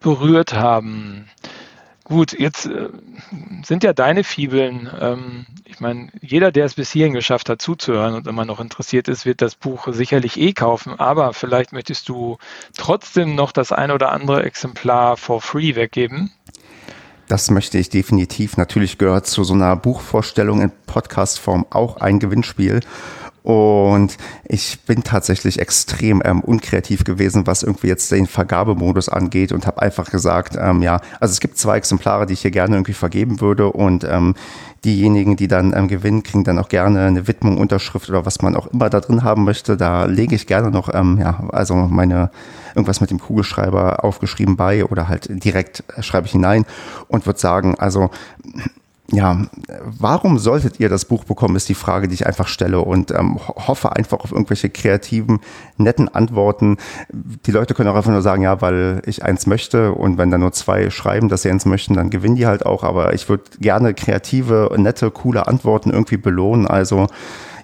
berührt 0.00 0.52
haben. 0.52 1.28
Gut, 2.04 2.38
jetzt 2.38 2.66
äh, 2.66 2.88
sind 3.62 3.84
ja 3.84 3.92
deine 3.92 4.24
Fibeln, 4.24 4.88
ähm, 4.98 5.46
ich 5.64 5.80
meine, 5.80 6.08
jeder, 6.20 6.52
der 6.52 6.64
es 6.64 6.74
bis 6.74 6.90
hierhin 6.90 7.12
geschafft 7.12 7.50
hat 7.50 7.60
zuzuhören 7.60 8.14
und 8.14 8.26
immer 8.26 8.44
noch 8.46 8.60
interessiert 8.60 9.08
ist, 9.08 9.26
wird 9.26 9.42
das 9.42 9.54
Buch 9.54 9.88
sicherlich 9.90 10.38
eh 10.38 10.52
kaufen, 10.52 10.98
aber 10.98 11.34
vielleicht 11.34 11.72
möchtest 11.72 12.08
du 12.08 12.38
trotzdem 12.76 13.34
noch 13.34 13.52
das 13.52 13.72
ein 13.72 13.90
oder 13.90 14.12
andere 14.12 14.42
Exemplar 14.42 15.16
for 15.16 15.42
free 15.42 15.74
weggeben. 15.74 16.32
Das 17.28 17.50
möchte 17.50 17.76
ich 17.76 17.90
definitiv. 17.90 18.56
Natürlich 18.56 18.96
gehört 18.96 19.26
zu 19.26 19.44
so 19.44 19.52
einer 19.52 19.76
Buchvorstellung 19.76 20.62
in 20.62 20.72
Podcastform 20.86 21.66
auch 21.68 21.98
ein 21.98 22.20
Gewinnspiel. 22.20 22.80
Und 23.48 24.18
ich 24.44 24.80
bin 24.80 25.04
tatsächlich 25.04 25.58
extrem 25.58 26.20
ähm, 26.22 26.40
unkreativ 26.40 27.04
gewesen, 27.04 27.46
was 27.46 27.62
irgendwie 27.62 27.86
jetzt 27.86 28.12
den 28.12 28.26
Vergabemodus 28.26 29.08
angeht 29.08 29.52
und 29.52 29.66
habe 29.66 29.80
einfach 29.80 30.10
gesagt, 30.10 30.54
ähm, 30.60 30.82
ja, 30.82 31.00
also 31.18 31.32
es 31.32 31.40
gibt 31.40 31.56
zwei 31.56 31.78
Exemplare, 31.78 32.26
die 32.26 32.34
ich 32.34 32.42
hier 32.42 32.50
gerne 32.50 32.76
irgendwie 32.76 32.92
vergeben 32.92 33.40
würde 33.40 33.72
und 33.72 34.04
ähm, 34.04 34.34
diejenigen, 34.84 35.36
die 35.36 35.48
dann 35.48 35.72
ähm, 35.74 35.88
gewinnen, 35.88 36.24
kriegen 36.24 36.44
dann 36.44 36.58
auch 36.58 36.68
gerne 36.68 37.06
eine 37.06 37.26
Widmung, 37.26 37.56
Unterschrift 37.56 38.10
oder 38.10 38.26
was 38.26 38.42
man 38.42 38.54
auch 38.54 38.66
immer 38.66 38.90
da 38.90 39.00
drin 39.00 39.22
haben 39.24 39.44
möchte. 39.44 39.78
Da 39.78 40.04
lege 40.04 40.34
ich 40.34 40.46
gerne 40.46 40.70
noch, 40.70 40.92
ähm, 40.92 41.16
ja, 41.18 41.48
also 41.48 41.74
meine 41.74 42.30
irgendwas 42.74 43.00
mit 43.00 43.10
dem 43.10 43.18
Kugelschreiber 43.18 44.04
aufgeschrieben 44.04 44.56
bei 44.56 44.84
oder 44.84 45.08
halt 45.08 45.26
direkt 45.42 45.84
schreibe 46.00 46.26
ich 46.26 46.32
hinein 46.32 46.66
und 47.08 47.24
würde 47.24 47.40
sagen, 47.40 47.76
also 47.78 48.10
ja, 49.10 49.46
warum 49.80 50.38
solltet 50.38 50.80
ihr 50.80 50.90
das 50.90 51.06
Buch 51.06 51.24
bekommen, 51.24 51.56
ist 51.56 51.70
die 51.70 51.74
Frage, 51.74 52.08
die 52.08 52.14
ich 52.14 52.26
einfach 52.26 52.46
stelle 52.46 52.80
und 52.80 53.10
ähm, 53.10 53.38
hoffe 53.38 53.96
einfach 53.96 54.18
auf 54.18 54.32
irgendwelche 54.32 54.68
kreativen, 54.68 55.40
netten 55.78 56.08
Antworten. 56.14 56.76
Die 57.10 57.50
Leute 57.50 57.72
können 57.72 57.88
auch 57.88 57.94
einfach 57.94 58.10
nur 58.10 58.20
sagen, 58.20 58.42
ja, 58.42 58.60
weil 58.60 59.00
ich 59.06 59.24
eins 59.24 59.46
möchte 59.46 59.92
und 59.92 60.18
wenn 60.18 60.30
dann 60.30 60.42
nur 60.42 60.52
zwei 60.52 60.90
schreiben, 60.90 61.30
dass 61.30 61.40
sie 61.40 61.50
eins 61.50 61.64
möchten, 61.64 61.94
dann 61.94 62.10
gewinnen 62.10 62.36
die 62.36 62.46
halt 62.46 62.66
auch. 62.66 62.84
Aber 62.84 63.14
ich 63.14 63.30
würde 63.30 63.44
gerne 63.60 63.94
kreative, 63.94 64.70
nette, 64.76 65.10
coole 65.10 65.46
Antworten 65.46 65.90
irgendwie 65.90 66.18
belohnen. 66.18 66.66
Also 66.66 67.06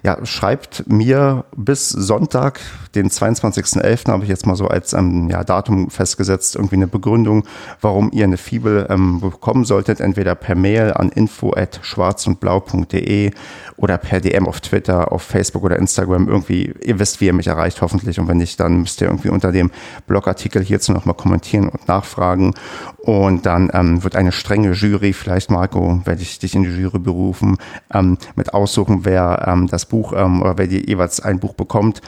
ja, 0.05 0.23
schreibt 0.23 0.87
mir 0.87 1.43
bis 1.57 1.89
Sonntag, 1.89 2.61
den 2.93 3.09
22.11. 3.09 4.11
habe 4.11 4.21
ich 4.21 4.29
jetzt 4.29 4.45
mal 4.45 4.55
so 4.55 4.67
als 4.67 4.93
ähm, 4.93 5.31
ja, 5.31 5.43
Datum 5.43 5.89
festgesetzt, 5.89 6.55
irgendwie 6.55 6.75
eine 6.75 6.85
Begründung, 6.85 7.43
warum 7.81 8.11
ihr 8.13 8.25
eine 8.25 8.37
Fibel 8.37 8.85
ähm, 8.91 9.19
bekommen 9.19 9.65
solltet, 9.65 10.01
entweder 10.01 10.35
per 10.35 10.53
Mail 10.53 10.93
an 10.93 11.09
info@schwarzundblau.de 11.09 13.31
oder 13.77 13.97
per 13.97 14.21
DM 14.21 14.47
auf 14.47 14.61
Twitter, 14.61 15.11
auf 15.11 15.23
Facebook 15.23 15.63
oder 15.63 15.79
Instagram. 15.79 16.27
Irgendwie, 16.27 16.71
ihr 16.83 16.99
wisst, 16.99 17.19
wie 17.19 17.25
ihr 17.25 17.33
mich 17.33 17.47
erreicht, 17.47 17.81
hoffentlich. 17.81 18.19
Und 18.19 18.27
wenn 18.27 18.37
nicht, 18.37 18.59
dann 18.59 18.81
müsst 18.81 19.01
ihr 19.01 19.07
irgendwie 19.07 19.29
unter 19.29 19.51
dem 19.51 19.71
Blogartikel 20.05 20.63
hierzu 20.63 20.91
nochmal 20.91 21.15
kommentieren 21.15 21.69
und 21.69 21.87
nachfragen. 21.87 22.53
Und 22.99 23.47
dann 23.47 23.71
ähm, 23.73 24.03
wird 24.03 24.15
eine 24.15 24.31
strenge 24.31 24.73
Jury, 24.73 25.13
vielleicht 25.13 25.49
Marco, 25.49 26.01
werde 26.05 26.21
ich 26.21 26.37
dich 26.39 26.53
in 26.55 26.63
die 26.63 26.69
Jury 26.69 26.99
berufen, 26.99 27.57
ähm, 27.93 28.17
mit 28.35 28.53
aussuchen, 28.53 29.03
wer 29.03 29.45
ähm, 29.47 29.67
das 29.67 29.85
Buch 29.85 29.94
ähm, 30.15 30.41
oder 30.41 30.57
wer 30.57 30.67
die 30.67 30.87
jeweils 30.87 31.19
ein 31.19 31.39
Buch 31.39 31.53
bekommt. 31.53 32.01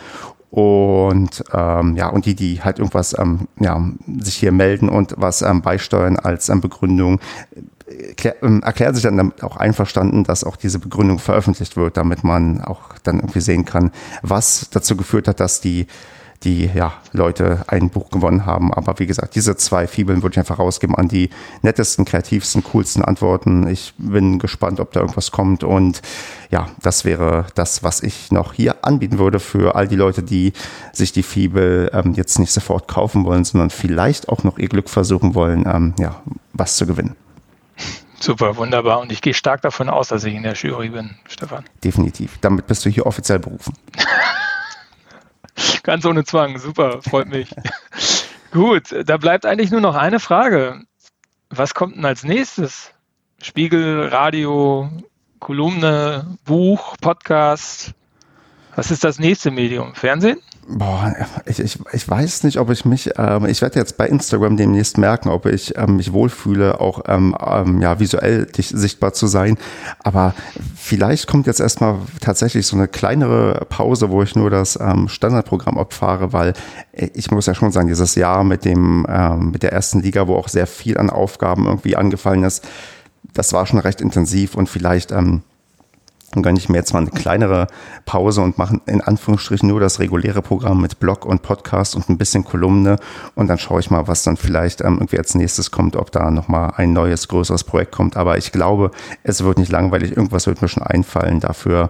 Und 0.49 1.43
ähm, 1.53 1.97
ja 1.97 2.07
und 2.07 2.25
die 2.25 2.33
die 2.33 2.61
halt 2.61 2.79
irgendwas 2.79 3.17
ähm, 3.19 3.47
ja 3.59 3.85
sich 4.19 4.35
hier 4.35 4.53
melden 4.53 4.87
und 4.87 5.13
was 5.17 5.41
ähm, 5.41 5.61
beisteuern 5.61 6.17
als 6.17 6.47
ähm, 6.47 6.61
Begründung 6.61 7.19
ähm, 8.41 8.61
erklärt 8.63 8.95
sich 8.95 9.03
dann 9.03 9.33
auch 9.41 9.57
einverstanden, 9.57 10.23
dass 10.23 10.43
auch 10.43 10.55
diese 10.55 10.79
Begründung 10.79 11.19
veröffentlicht 11.19 11.77
wird, 11.77 11.97
damit 11.97 12.23
man 12.23 12.61
auch 12.61 12.97
dann 13.03 13.17
irgendwie 13.17 13.41
sehen 13.41 13.65
kann, 13.65 13.91
was 14.21 14.69
dazu 14.69 14.97
geführt 14.97 15.27
hat, 15.27 15.39
dass 15.39 15.61
die 15.61 15.87
die 16.43 16.69
ja, 16.73 16.93
Leute 17.13 17.63
ein 17.67 17.89
Buch 17.89 18.09
gewonnen 18.09 18.45
haben. 18.45 18.73
Aber 18.73 18.99
wie 18.99 19.07
gesagt, 19.07 19.35
diese 19.35 19.57
zwei 19.57 19.87
Fibeln 19.87 20.21
würde 20.21 20.33
ich 20.33 20.39
einfach 20.39 20.59
rausgeben 20.59 20.95
an 20.95 21.07
die 21.07 21.29
nettesten, 21.61 22.05
kreativsten, 22.05 22.63
coolsten 22.63 23.03
Antworten. 23.03 23.67
Ich 23.67 23.93
bin 23.97 24.39
gespannt, 24.39 24.79
ob 24.79 24.91
da 24.91 24.99
irgendwas 25.01 25.31
kommt. 25.31 25.63
Und 25.63 26.01
ja, 26.51 26.69
das 26.81 27.05
wäre 27.05 27.47
das, 27.55 27.83
was 27.83 28.03
ich 28.03 28.31
noch 28.31 28.53
hier 28.53 28.85
anbieten 28.85 29.17
würde 29.19 29.39
für 29.39 29.75
all 29.75 29.87
die 29.87 29.95
Leute, 29.95 30.21
die 30.21 30.53
sich 30.93 31.11
die 31.11 31.23
Fibel 31.23 31.89
ähm, 31.93 32.13
jetzt 32.13 32.39
nicht 32.39 32.51
sofort 32.51 32.87
kaufen 32.87 33.25
wollen, 33.25 33.43
sondern 33.43 33.69
vielleicht 33.69 34.29
auch 34.29 34.43
noch 34.43 34.57
ihr 34.57 34.69
Glück 34.69 34.89
versuchen 34.89 35.33
wollen, 35.33 35.65
ähm, 35.67 35.93
ja, 35.99 36.21
was 36.53 36.77
zu 36.77 36.85
gewinnen. 36.85 37.15
Super, 38.19 38.57
wunderbar. 38.57 38.99
Und 38.99 39.11
ich 39.11 39.21
gehe 39.21 39.33
stark 39.33 39.61
davon 39.61 39.89
aus, 39.89 40.07
dass 40.09 40.23
ich 40.23 40.33
in 40.33 40.43
der 40.43 40.53
Jury 40.53 40.89
bin, 40.89 41.11
Stefan. 41.27 41.65
Definitiv. 41.83 42.37
Damit 42.41 42.67
bist 42.67 42.85
du 42.85 42.89
hier 42.89 43.05
offiziell 43.05 43.39
berufen. 43.39 43.73
Ganz 45.83 46.05
ohne 46.05 46.23
Zwang. 46.23 46.57
Super, 46.59 47.01
freut 47.01 47.27
mich. 47.27 47.49
Gut, 48.51 48.95
da 49.05 49.17
bleibt 49.17 49.45
eigentlich 49.45 49.71
nur 49.71 49.81
noch 49.81 49.95
eine 49.95 50.19
Frage. 50.19 50.81
Was 51.49 51.73
kommt 51.73 51.95
denn 51.95 52.05
als 52.05 52.23
nächstes? 52.23 52.91
Spiegel, 53.41 54.07
Radio, 54.07 54.89
Kolumne, 55.39 56.37
Buch, 56.45 56.97
Podcast? 56.99 57.93
Was 58.75 58.91
ist 58.91 59.03
das 59.03 59.19
nächste 59.19 59.51
Medium? 59.51 59.95
Fernsehen? 59.95 60.41
Boah, 60.69 61.15
ich, 61.45 61.59
ich, 61.59 61.79
ich 61.93 62.09
weiß 62.09 62.43
nicht, 62.43 62.59
ob 62.59 62.69
ich 62.69 62.83
mich, 62.83 63.11
ähm, 63.17 63.45
ich 63.45 63.61
werde 63.61 63.79
jetzt 63.79 63.95
bei 63.95 64.05
Instagram 64.05 64.57
demnächst 64.57 64.97
merken, 64.97 65.29
ob 65.29 65.45
ich 65.45 65.77
ähm, 65.77 65.95
mich 65.95 66.11
wohlfühle, 66.11 66.81
auch 66.81 67.03
ähm, 67.07 67.37
ähm, 67.39 67.81
ja, 67.81 68.01
visuell 68.01 68.47
sichtbar 68.53 69.13
zu 69.13 69.27
sein. 69.27 69.57
Aber 70.03 70.33
vielleicht 70.75 71.27
kommt 71.27 71.47
jetzt 71.47 71.61
erstmal 71.61 71.95
tatsächlich 72.19 72.67
so 72.67 72.75
eine 72.75 72.89
kleinere 72.89 73.65
Pause, 73.69 74.09
wo 74.09 74.21
ich 74.23 74.35
nur 74.35 74.49
das 74.49 74.77
ähm, 74.77 75.07
Standardprogramm 75.07 75.77
abfahre, 75.77 76.33
weil 76.33 76.51
ich 76.91 77.31
muss 77.31 77.45
ja 77.45 77.55
schon 77.55 77.71
sagen, 77.71 77.87
dieses 77.87 78.15
Jahr 78.15 78.43
mit 78.43 78.65
dem, 78.65 79.05
ähm, 79.07 79.51
mit 79.51 79.63
der 79.63 79.71
ersten 79.71 80.01
Liga, 80.01 80.27
wo 80.27 80.35
auch 80.35 80.49
sehr 80.49 80.67
viel 80.67 80.97
an 80.97 81.09
Aufgaben 81.09 81.65
irgendwie 81.65 81.95
angefallen 81.95 82.43
ist, 82.43 82.67
das 83.33 83.53
war 83.53 83.65
schon 83.67 83.79
recht 83.79 84.01
intensiv 84.01 84.55
und 84.55 84.67
vielleicht 84.67 85.13
ähm, 85.13 85.43
dann 86.37 86.43
gönne 86.43 86.59
ich 86.59 86.69
mir 86.69 86.77
jetzt 86.77 86.93
mal 86.93 86.99
eine 86.99 87.09
kleinere 87.09 87.67
Pause 88.05 88.41
und 88.41 88.59
mache 88.59 88.79
in 88.85 89.01
Anführungsstrichen 89.01 89.67
nur 89.67 89.79
das 89.79 89.99
reguläre 89.99 90.43
Programm 90.43 90.81
mit 90.81 90.99
Blog 90.99 91.25
und 91.25 91.41
Podcast 91.41 91.95
und 91.95 92.09
ein 92.09 92.17
bisschen 92.19 92.43
Kolumne 92.43 92.97
und 93.33 93.47
dann 93.47 93.57
schaue 93.57 93.79
ich 93.79 93.89
mal, 93.89 94.07
was 94.07 94.21
dann 94.21 94.37
vielleicht 94.37 94.81
ähm, 94.81 94.97
irgendwie 94.97 95.17
als 95.17 95.33
nächstes 95.33 95.71
kommt, 95.71 95.95
ob 95.95 96.11
da 96.11 96.29
nochmal 96.29 96.73
ein 96.77 96.93
neues, 96.93 97.27
größeres 97.27 97.63
Projekt 97.63 97.91
kommt. 97.91 98.17
Aber 98.17 98.37
ich 98.37 98.51
glaube, 98.51 98.91
es 99.23 99.43
wird 99.43 99.57
nicht 99.57 99.71
langweilig, 99.71 100.15
irgendwas 100.15 100.45
wird 100.45 100.61
mir 100.61 100.67
schon 100.67 100.83
einfallen 100.83 101.39
dafür. 101.39 101.89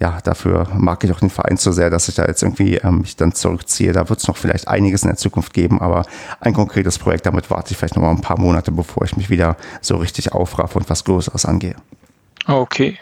Ja, 0.00 0.18
dafür 0.24 0.66
mag 0.74 1.04
ich 1.04 1.12
auch 1.12 1.20
den 1.20 1.30
Verein 1.30 1.56
so 1.56 1.70
sehr, 1.70 1.90
dass 1.90 2.08
ich 2.08 2.14
da 2.14 2.24
jetzt 2.24 2.42
irgendwie 2.42 2.76
ähm, 2.76 3.02
mich 3.02 3.16
dann 3.16 3.32
zurückziehe. 3.32 3.92
Da 3.92 4.08
wird 4.08 4.18
es 4.18 4.28
noch 4.28 4.38
vielleicht 4.38 4.66
einiges 4.66 5.02
in 5.02 5.08
der 5.08 5.18
Zukunft 5.18 5.52
geben, 5.52 5.80
aber 5.80 6.06
ein 6.40 6.54
konkretes 6.54 6.98
Projekt, 6.98 7.26
damit 7.26 7.50
warte 7.50 7.72
ich 7.72 7.76
vielleicht 7.76 7.96
noch 7.96 8.02
mal 8.02 8.10
ein 8.10 8.22
paar 8.22 8.40
Monate, 8.40 8.72
bevor 8.72 9.04
ich 9.04 9.16
mich 9.16 9.28
wieder 9.28 9.56
so 9.82 9.96
richtig 9.96 10.32
aufraffe 10.32 10.78
und 10.78 10.88
was 10.88 11.04
Größeres 11.04 11.44
angehe. 11.44 11.76
Okay 12.46 12.98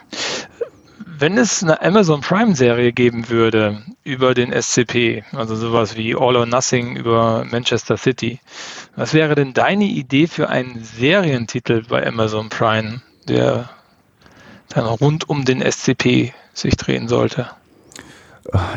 wenn 1.22 1.38
es 1.38 1.62
eine 1.62 1.80
Amazon 1.80 2.20
Prime-Serie 2.20 2.92
geben 2.92 3.28
würde 3.28 3.80
über 4.02 4.34
den 4.34 4.52
SCP, 4.52 5.22
also 5.32 5.54
sowas 5.54 5.96
wie 5.96 6.16
All 6.16 6.34
or 6.34 6.46
Nothing 6.46 6.96
über 6.96 7.46
Manchester 7.48 7.96
City, 7.96 8.40
was 8.96 9.14
wäre 9.14 9.36
denn 9.36 9.54
deine 9.54 9.84
Idee 9.84 10.26
für 10.26 10.48
einen 10.48 10.82
Serientitel 10.82 11.84
bei 11.88 12.04
Amazon 12.04 12.48
Prime, 12.48 13.02
der 13.28 13.70
dann 14.70 14.84
rund 14.84 15.28
um 15.28 15.44
den 15.44 15.62
SCP 15.62 16.32
sich 16.54 16.76
drehen 16.76 17.06
sollte? 17.06 17.48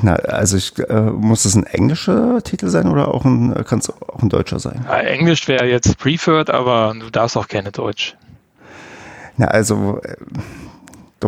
Na, 0.04 0.14
also 0.14 0.58
ich, 0.58 0.78
äh, 0.78 1.02
muss 1.02 1.46
es 1.46 1.56
ein 1.56 1.66
englischer 1.66 2.44
Titel 2.44 2.68
sein 2.68 2.88
oder 2.88 3.08
auch 3.08 3.26
ein, 3.26 3.56
kann 3.66 3.80
es 3.80 3.90
auch 3.90 4.22
ein 4.22 4.30
deutscher 4.30 4.60
sein? 4.60 4.86
Ja, 4.88 5.00
Englisch 5.00 5.48
wäre 5.48 5.66
jetzt 5.66 5.98
preferred, 5.98 6.52
aber 6.52 6.94
du 6.94 7.10
darfst 7.10 7.38
auch 7.38 7.48
gerne 7.48 7.72
Deutsch. 7.72 8.16
Na, 9.38 9.48
also 9.48 10.00
äh, 10.04 10.16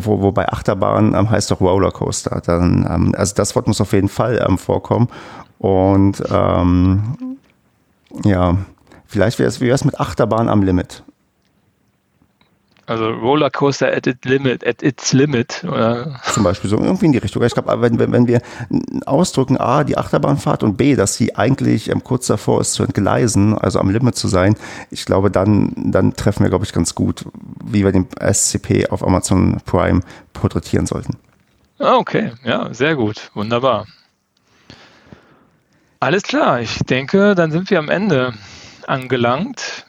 wo, 0.05 0.21
wobei 0.21 0.47
Achterbahn 0.49 1.13
ähm, 1.13 1.29
heißt 1.29 1.51
doch 1.51 1.61
Rollercoaster. 1.61 2.41
Dann, 2.45 2.87
ähm, 2.89 3.15
also 3.17 3.35
das 3.35 3.55
Wort 3.55 3.67
muss 3.67 3.81
auf 3.81 3.93
jeden 3.93 4.09
Fall 4.09 4.43
ähm, 4.47 4.57
vorkommen. 4.57 5.07
Und 5.59 6.23
ähm, 6.29 7.37
ja, 8.23 8.57
vielleicht 9.05 9.39
wäre 9.39 9.49
es 9.49 9.85
mit 9.85 9.99
Achterbahn 9.99 10.49
am 10.49 10.63
Limit. 10.63 11.03
Also 12.87 13.09
Rollercoaster 13.09 13.91
at 13.93 14.07
its 14.07 14.23
limit, 14.23 14.65
at 14.65 14.81
its 14.81 15.11
limit. 15.11 15.61
Oder? 15.65 16.21
Zum 16.31 16.43
Beispiel 16.43 16.69
so 16.69 16.77
irgendwie 16.77 17.07
in 17.07 17.11
die 17.11 17.17
Richtung. 17.17 17.43
Ich 17.43 17.53
glaube, 17.53 17.81
wenn, 17.81 17.99
wenn 17.99 18.27
wir 18.27 18.41
ausdrücken, 19.05 19.57
A, 19.57 19.83
die 19.83 19.97
Achterbahnfahrt 19.97 20.63
und 20.63 20.77
B, 20.77 20.95
dass 20.95 21.15
sie 21.15 21.35
eigentlich 21.35 21.89
ähm, 21.89 22.01
kurz 22.01 22.27
davor 22.27 22.61
ist 22.61 22.73
zu 22.73 22.83
entgleisen, 22.83 23.57
also 23.57 23.81
am 23.81 23.89
Limit 23.89 24.15
zu 24.15 24.29
sein, 24.29 24.55
ich 24.89 25.05
glaube, 25.05 25.29
dann, 25.29 25.73
dann 25.75 26.13
treffen 26.15 26.43
wir, 26.43 26.49
glaube 26.49 26.63
ich, 26.63 26.71
ganz 26.71 26.95
gut, 26.95 27.25
wie 27.61 27.83
wir 27.83 27.91
den 27.91 28.07
SCP 28.21 28.87
auf 28.89 29.05
Amazon 29.05 29.59
Prime 29.65 29.99
porträtieren 30.31 30.85
sollten. 30.85 31.17
Ah, 31.79 31.97
okay, 31.97 32.31
ja, 32.45 32.73
sehr 32.73 32.95
gut, 32.95 33.31
wunderbar. 33.33 33.85
Alles 35.99 36.23
klar, 36.23 36.61
ich 36.61 36.79
denke, 36.85 37.35
dann 37.35 37.51
sind 37.51 37.69
wir 37.69 37.79
am 37.79 37.89
Ende 37.89 38.33
angelangt. 38.87 39.86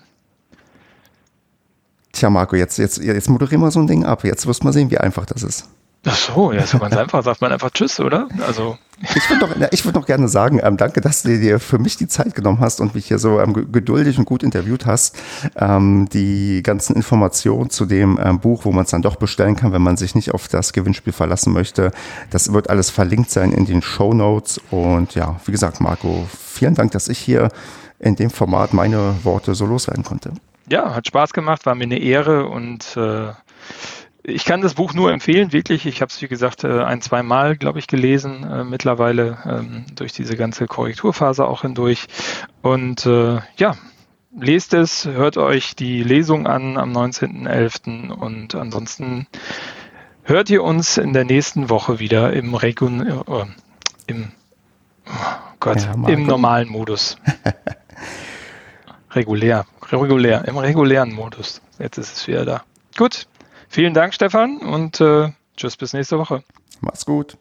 Tja, 2.19 2.31
Marco, 2.31 2.57
jetzt, 2.57 2.79
jetzt, 2.79 2.99
jetzt 2.99 3.31
moderieren 3.31 3.61
wir 3.61 3.71
so 3.71 3.79
ein 3.79 3.87
Ding 3.87 4.05
ab. 4.05 4.25
Jetzt 4.25 4.45
wirst 4.45 4.63
du 4.63 4.65
mal 4.65 4.73
sehen, 4.73 4.91
wie 4.91 4.99
einfach 4.99 5.25
das 5.25 5.45
ist. 5.45 5.69
Ach 6.05 6.17
so, 6.17 6.51
ja, 6.53 6.67
so 6.67 6.81
ganz 6.81 6.97
einfach. 6.97 7.23
Sagt 7.23 7.41
man 7.41 7.53
einfach 7.53 7.71
Tschüss, 7.71 8.01
oder? 8.01 8.29
Also. 8.45 8.77
Ich 9.15 9.31
würde 9.31 9.47
noch, 9.47 9.71
ich 9.71 9.85
würd 9.85 9.95
noch 9.95 10.05
gerne 10.05 10.27
sagen, 10.27 10.59
ähm, 10.61 10.77
danke, 10.77 11.01
dass 11.01 11.23
du 11.23 11.39
dir 11.39 11.61
für 11.61 11.79
mich 11.79 11.97
die 11.97 12.09
Zeit 12.09 12.35
genommen 12.35 12.59
hast 12.59 12.81
und 12.81 12.97
mich 12.97 13.07
hier 13.07 13.21
so 13.21 13.39
ähm, 13.39 13.71
geduldig 13.71 14.19
und 14.19 14.25
gut 14.25 14.43
interviewt 14.43 14.85
hast. 14.85 15.17
Ähm, 15.55 16.09
die 16.13 16.65
ganzen 16.65 16.97
Informationen 16.97 17.71
zu 17.71 17.87
dem 17.87 18.19
ähm, 18.21 18.41
Buch, 18.41 18.65
wo 18.65 18.73
man 18.73 18.83
es 18.83 18.91
dann 18.91 19.03
doch 19.03 19.15
bestellen 19.15 19.55
kann, 19.55 19.73
wenn 19.73 19.83
man 19.83 19.97
sich 19.97 20.17
nicht 20.17 20.35
auf 20.35 20.49
das 20.49 20.73
Gewinnspiel 20.73 21.13
verlassen 21.13 21.53
möchte, 21.53 21.93
das 22.31 22.53
wird 22.53 22.69
alles 22.69 22.91
verlinkt 22.91 23.31
sein 23.31 23.53
in 23.53 23.65
den 23.65 23.81
Show 23.81 24.13
Notes. 24.13 24.61
Und 24.73 25.15
ja, 25.15 25.39
wie 25.45 25.53
gesagt, 25.53 25.81
Marco, 25.81 26.27
vielen 26.37 26.75
Dank, 26.75 26.91
dass 26.91 27.07
ich 27.07 27.21
hier 27.21 27.51
in 28.01 28.17
dem 28.17 28.31
Format 28.31 28.75
meine 28.75 29.15
Worte 29.23 29.55
so 29.55 29.67
loswerden 29.67 30.03
konnte. 30.03 30.33
Ja, 30.71 30.95
hat 30.95 31.07
Spaß 31.07 31.33
gemacht, 31.33 31.67
war 31.67 31.75
mir 31.75 31.85
eine 31.85 31.99
Ehre 31.99 32.47
und 32.47 32.97
äh 32.97 33.33
ich 34.29 34.45
kann 34.45 34.61
das 34.61 34.75
Buch 34.75 34.93
nur 34.93 35.11
empfehlen, 35.11 35.53
wirklich. 35.53 35.87
Ich 35.87 36.03
habe 36.03 36.11
es, 36.11 36.21
wie 36.21 36.29
gesagt, 36.29 36.63
äh, 36.65 36.83
ein, 36.83 37.01
zwei 37.01 37.23
Mal, 37.23 37.57
glaube 37.57 37.79
ich, 37.79 37.87
gelesen, 37.87 38.45
äh, 38.45 38.63
mittlerweile 38.63 39.39
ähm, 39.47 39.87
durch 39.95 40.13
diese 40.13 40.37
ganze 40.37 40.67
Korrekturphase 40.67 41.47
auch 41.47 41.63
hindurch. 41.63 42.07
Und 42.61 43.07
äh, 43.07 43.39
ja, 43.57 43.77
lest 44.39 44.75
es, 44.75 45.07
hört 45.07 45.39
euch 45.39 45.75
die 45.77 46.03
Lesung 46.03 46.47
an 46.47 46.77
am 46.77 46.93
19.11. 46.93 48.11
und 48.11 48.55
ansonsten 48.55 49.27
hört 50.23 50.51
ihr 50.51 50.63
uns 50.63 50.99
in 50.99 51.13
der 51.13 51.25
nächsten 51.25 51.71
Woche 51.71 51.99
wieder 51.99 52.33
im 52.35 52.55
Regun 52.55 53.07
äh, 53.07 53.47
im 54.07 54.33
oh 55.07 55.13
Gott, 55.61 55.81
ja, 55.81 56.09
im 56.09 56.27
normalen 56.27 56.69
Modus. 56.69 57.17
regulär, 59.19 59.67
regulär, 59.91 60.45
im 60.47 60.59
regulären 60.59 61.13
Modus. 61.13 61.61
Jetzt 61.81 61.99
ist 61.99 62.17
es 62.17 62.29
wieder 62.29 62.45
da. 62.45 62.63
Gut, 62.97 63.27
vielen 63.69 63.93
Dank, 63.93 64.15
Stefan, 64.15 64.59
und 64.59 65.01
äh, 65.01 65.33
tschüss 65.57 65.77
bis 65.77 65.93
nächste 65.93 66.19
Woche. 66.19 66.45
Mach's 66.81 67.05
gut. 67.05 67.37